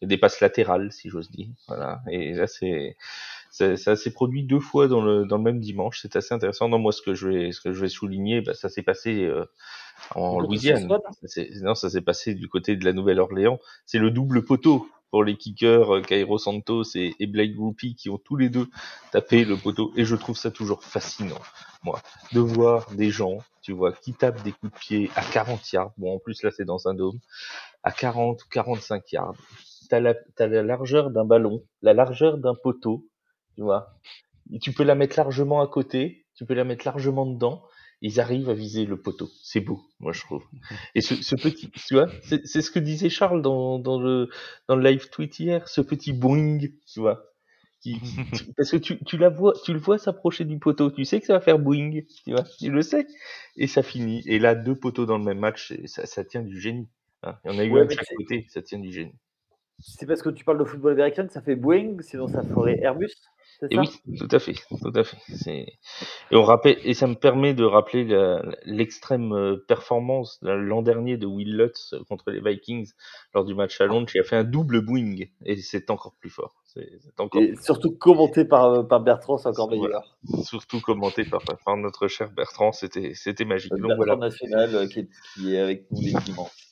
Il 0.00 0.04
y 0.04 0.06
a 0.06 0.08
des 0.08 0.18
passes 0.18 0.40
latérales, 0.40 0.92
si 0.92 1.08
j'ose 1.08 1.30
dire. 1.30 1.48
Voilà. 1.68 2.02
Et 2.10 2.32
là, 2.34 2.46
c'est 2.46 2.96
ça, 3.50 3.76
ça 3.76 3.96
s'est 3.96 4.12
produit 4.12 4.44
deux 4.44 4.60
fois 4.60 4.86
dans 4.88 5.02
le, 5.02 5.24
dans 5.24 5.36
le 5.38 5.42
même 5.42 5.60
dimanche. 5.60 6.00
C'est 6.02 6.16
assez 6.16 6.34
intéressant. 6.34 6.68
Non, 6.68 6.78
moi, 6.78 6.92
ce 6.92 7.02
que 7.02 7.14
je 7.14 7.28
vais, 7.28 7.52
ce 7.52 7.60
que 7.60 7.72
je 7.72 7.80
vais 7.80 7.88
souligner, 7.88 8.40
bah, 8.42 8.54
ça 8.54 8.68
s'est 8.68 8.82
passé 8.82 9.24
euh, 9.24 9.44
en 10.14 10.38
Louisiane. 10.40 10.86
Non, 11.62 11.74
ça 11.74 11.90
s'est 11.90 12.00
passé 12.02 12.34
du 12.34 12.48
côté 12.48 12.76
de 12.76 12.84
la 12.84 12.92
Nouvelle-Orléans. 12.92 13.58
C'est 13.86 13.98
le 13.98 14.10
double 14.10 14.44
poteau 14.44 14.86
pour 15.12 15.24
les 15.24 15.36
kickers 15.36 15.94
euh, 15.94 16.00
Cairo 16.00 16.38
Santos 16.38 16.84
et, 16.96 17.14
et 17.20 17.26
Blake 17.26 17.54
Groupie 17.54 17.94
qui 17.94 18.08
ont 18.08 18.18
tous 18.18 18.34
les 18.34 18.48
deux 18.48 18.66
tapé 19.12 19.44
le 19.44 19.56
poteau. 19.56 19.92
Et 19.96 20.04
je 20.06 20.16
trouve 20.16 20.36
ça 20.38 20.50
toujours 20.50 20.82
fascinant, 20.82 21.38
moi, 21.84 22.00
de 22.32 22.40
voir 22.40 22.90
des 22.92 23.10
gens, 23.10 23.38
tu 23.60 23.72
vois, 23.72 23.92
qui 23.92 24.14
tapent 24.14 24.42
des 24.42 24.52
coups 24.52 24.72
de 24.72 24.78
pied 24.78 25.10
à 25.14 25.22
40 25.22 25.70
yards. 25.70 25.92
Bon, 25.98 26.16
en 26.16 26.18
plus, 26.18 26.42
là, 26.42 26.50
c'est 26.50 26.64
dans 26.64 26.88
un 26.88 26.94
dôme. 26.94 27.20
À 27.84 27.92
40 27.92 28.42
ou 28.42 28.48
45 28.48 29.12
yards. 29.12 29.34
T'as 29.90 30.00
la, 30.00 30.14
la 30.38 30.62
largeur 30.62 31.10
d'un 31.10 31.26
ballon, 31.26 31.62
la 31.82 31.92
largeur 31.92 32.38
d'un 32.38 32.54
poteau, 32.54 33.06
tu 33.54 33.62
vois. 33.62 33.90
Tu 34.62 34.72
peux 34.72 34.82
la 34.82 34.94
mettre 34.94 35.18
largement 35.18 35.60
à 35.60 35.66
côté, 35.66 36.26
tu 36.34 36.46
peux 36.46 36.54
la 36.54 36.64
mettre 36.64 36.86
largement 36.86 37.26
dedans. 37.26 37.62
Ils 38.02 38.20
arrivent 38.20 38.50
à 38.50 38.54
viser 38.54 38.84
le 38.86 39.00
poteau. 39.00 39.30
C'est 39.42 39.60
beau, 39.60 39.82
moi 40.00 40.12
je 40.12 40.20
trouve. 40.22 40.44
Et 40.94 41.00
ce, 41.00 41.14
ce 41.22 41.36
petit, 41.36 41.70
tu 41.70 41.94
vois, 41.94 42.08
c'est 42.22 42.44
ce 42.62 42.70
que 42.70 42.78
disait 42.80 43.08
Charles 43.10 43.42
dans, 43.42 43.78
dans 43.78 44.00
le 44.00 44.28
dans 44.68 44.76
le 44.76 44.82
live 44.88 45.08
tweet 45.10 45.38
hier, 45.40 45.68
ce 45.68 45.80
petit 45.80 46.12
boing, 46.12 46.58
tu 46.86 47.00
vois. 47.00 47.24
Qui, 47.80 48.00
qui- 48.32 48.52
parce 48.56 48.70
que 48.70 48.76
tu, 48.76 49.02
tu 49.04 49.18
la 49.18 49.28
vois, 49.28 49.54
tu 49.64 49.72
le 49.72 49.78
vois 49.80 49.98
s'approcher 49.98 50.44
du 50.44 50.58
poteau, 50.58 50.90
tu 50.90 51.04
sais 51.04 51.20
que 51.20 51.26
ça 51.26 51.34
va 51.34 51.40
faire 51.40 51.58
boing, 51.58 52.00
tu 52.24 52.32
vois, 52.32 52.44
tu 52.58 52.70
le 52.70 52.82
sais, 52.82 53.06
et 53.56 53.66
ça 53.66 53.82
finit. 53.82 54.22
Et 54.26 54.38
là, 54.38 54.54
deux 54.54 54.76
poteaux 54.76 55.06
dans 55.06 55.18
le 55.18 55.24
même 55.24 55.38
match, 55.40 55.74
ça, 55.86 56.06
ça 56.06 56.24
tient 56.24 56.42
du 56.42 56.60
génie. 56.60 56.88
hein. 57.24 57.38
Il 57.44 57.48
y 57.50 57.54
en 57.54 57.58
a 57.58 57.64
eu 57.64 57.78
Ouais, 57.78 57.80
un 57.80 57.86
de 57.86 57.90
chaque 57.90 58.12
côté, 58.16 58.46
ça 58.50 58.62
tient 58.62 58.78
du 58.78 58.92
génie. 58.92 59.14
C'est 59.78 60.06
parce 60.06 60.22
que 60.22 60.30
tu 60.30 60.44
parles 60.44 60.58
de 60.58 60.64
football 60.64 60.92
américain 60.92 61.26
que 61.26 61.32
ça 61.32 61.42
fait 61.42 61.56
Boeing, 61.56 62.00
sinon 62.00 62.26
ça 62.28 62.42
ferait 62.44 62.78
Airbus, 62.82 63.12
Et 63.70 63.74
ça 63.76 63.80
oui, 63.80 64.16
tout 64.18 64.28
à 64.30 64.38
fait, 64.38 64.54
tout 64.82 64.92
à 64.94 65.04
fait. 65.04 65.16
C'est 65.28 65.66
et 66.30 66.36
on 66.36 66.42
rappelle 66.42 66.78
et 66.84 66.94
ça 66.94 67.06
me 67.06 67.14
permet 67.14 67.54
de 67.54 67.64
rappeler 67.64 68.04
l'extrême 68.64 69.32
euh, 69.32 69.56
performance 69.68 70.38
l'an 70.42 70.82
dernier 70.82 71.16
de 71.16 71.26
Will 71.26 71.56
Lutz 71.56 71.94
contre 72.08 72.30
les 72.30 72.40
Vikings 72.40 72.90
lors 73.34 73.44
du 73.44 73.54
match 73.54 73.80
à 73.80 73.86
Londres, 73.86 74.08
qui 74.10 74.18
a 74.18 74.24
fait 74.24 74.36
un 74.36 74.44
double 74.44 74.80
boing 74.84 75.16
et 75.44 75.56
c'est 75.56 75.90
encore 75.90 76.14
plus 76.20 76.30
fort. 76.30 76.54
C'est 76.64 76.90
c'est 77.00 77.20
encore 77.20 77.40
Et 77.42 77.54
surtout 77.62 77.92
commenté 77.92 78.44
par, 78.44 78.64
euh, 78.64 78.82
par 78.82 79.00
Bertrand, 79.00 79.36
c'est 79.36 79.48
encore 79.48 79.68
Voilà. 79.74 80.02
meilleur. 80.24 80.44
surtout 80.44 80.80
commenté 80.80 81.24
par, 81.24 81.42
par 81.64 81.76
notre 81.76 82.08
cher 82.08 82.30
Bertrand, 82.30 82.72
c'était 82.72 83.12
c'était 83.14 83.44
magique. 83.44 83.74
Donc 83.74 83.92
voilà. 83.96 84.16
national 84.16 84.88
qui 84.88 85.00
est, 85.00 85.08
qui 85.34 85.54
est 85.54 85.58
avec 85.58 85.90
nous 85.90 86.00
les 86.00 86.12
dimanches. 86.24 86.71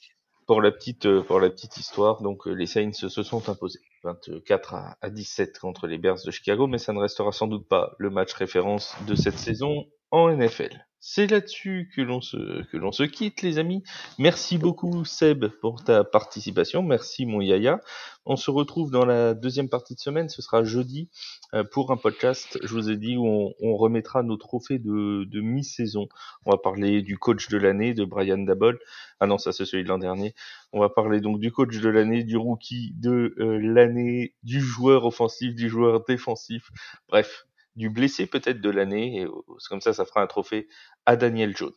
Pour 0.50 0.62
la 0.62 0.72
petite 0.72 1.06
euh, 1.06 1.22
pour 1.22 1.38
la 1.38 1.48
petite 1.48 1.76
histoire, 1.76 2.22
donc 2.22 2.48
euh, 2.48 2.50
les 2.50 2.66
Saints 2.66 2.90
se 2.92 3.22
sont 3.22 3.48
imposés 3.48 3.78
24 4.02 4.74
à, 4.74 4.98
à 5.00 5.08
17 5.08 5.60
contre 5.60 5.86
les 5.86 5.96
Bears 5.96 6.18
de 6.26 6.32
Chicago, 6.32 6.66
mais 6.66 6.78
ça 6.78 6.92
ne 6.92 6.98
restera 6.98 7.30
sans 7.30 7.46
doute 7.46 7.68
pas 7.68 7.94
le 7.98 8.10
match 8.10 8.32
référence 8.32 8.96
de 9.06 9.14
cette 9.14 9.38
saison 9.38 9.84
en 10.10 10.28
NFL. 10.28 10.89
C'est 11.02 11.26
là-dessus 11.26 11.90
que 11.96 12.02
l'on 12.02 12.20
se 12.20 12.62
que 12.64 12.76
l'on 12.76 12.92
se 12.92 13.04
quitte, 13.04 13.40
les 13.40 13.56
amis. 13.56 13.82
Merci 14.18 14.58
beaucoup 14.58 15.06
Seb 15.06 15.46
pour 15.62 15.82
ta 15.82 16.04
participation. 16.04 16.82
Merci 16.82 17.24
mon 17.24 17.40
Yaya. 17.40 17.80
On 18.26 18.36
se 18.36 18.50
retrouve 18.50 18.90
dans 18.90 19.06
la 19.06 19.32
deuxième 19.32 19.70
partie 19.70 19.94
de 19.94 20.00
semaine. 20.00 20.28
Ce 20.28 20.42
sera 20.42 20.62
jeudi 20.62 21.08
euh, 21.54 21.64
pour 21.64 21.90
un 21.90 21.96
podcast. 21.96 22.58
Je 22.62 22.74
vous 22.74 22.90
ai 22.90 22.98
dit 22.98 23.16
où 23.16 23.54
on, 23.58 23.76
remettra 23.76 24.22
nos 24.22 24.36
trophées 24.36 24.78
de, 24.78 25.24
de 25.24 25.40
mi-saison. 25.40 26.06
On 26.44 26.50
va 26.50 26.58
parler 26.58 27.00
du 27.00 27.16
coach 27.16 27.48
de 27.48 27.56
l'année 27.56 27.94
de 27.94 28.04
Brian 28.04 28.36
Dabol. 28.36 28.78
Ah 29.20 29.26
non, 29.26 29.38
ça 29.38 29.52
c'est 29.52 29.64
celui 29.64 29.84
de 29.84 29.88
l'an 29.88 29.98
dernier. 29.98 30.34
On 30.74 30.80
va 30.80 30.90
parler 30.90 31.22
donc 31.22 31.40
du 31.40 31.50
coach 31.50 31.78
de 31.78 31.88
l'année, 31.88 32.24
du 32.24 32.36
rookie 32.36 32.92
de 32.96 33.34
euh, 33.38 33.58
l'année, 33.58 34.34
du 34.42 34.60
joueur 34.60 35.06
offensif, 35.06 35.54
du 35.54 35.70
joueur 35.70 36.04
défensif. 36.04 36.70
Bref, 37.08 37.46
du 37.76 37.90
blessé 37.90 38.26
peut-être 38.26 38.60
de 38.60 38.70
l'année. 38.70 39.22
Et 39.22 39.26
c'est 39.58 39.68
comme 39.68 39.80
ça, 39.80 39.92
ça 39.92 40.04
fera 40.04 40.22
un 40.22 40.26
trophée 40.26 40.68
à 41.06 41.16
Daniel 41.16 41.56
Jones. 41.56 41.72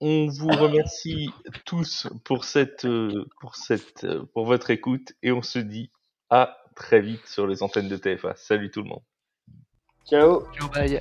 On 0.00 0.28
vous 0.28 0.48
remercie 0.48 1.30
tous 1.66 2.08
pour 2.24 2.44
cette, 2.44 2.86
euh, 2.86 3.26
pour 3.40 3.56
cette, 3.56 4.04
euh, 4.04 4.24
pour 4.32 4.46
votre 4.46 4.70
écoute 4.70 5.12
et 5.22 5.30
on 5.30 5.42
se 5.42 5.58
dit 5.58 5.90
à 6.30 6.56
très 6.74 7.02
vite 7.02 7.26
sur 7.26 7.46
les 7.46 7.62
antennes 7.62 7.88
de 7.88 7.96
TFA. 7.96 8.34
Salut 8.36 8.70
tout 8.70 8.82
le 8.82 8.88
monde. 8.88 9.02
Ciao 10.06 10.46
Ciao, 10.54 10.68
bye. 10.70 10.98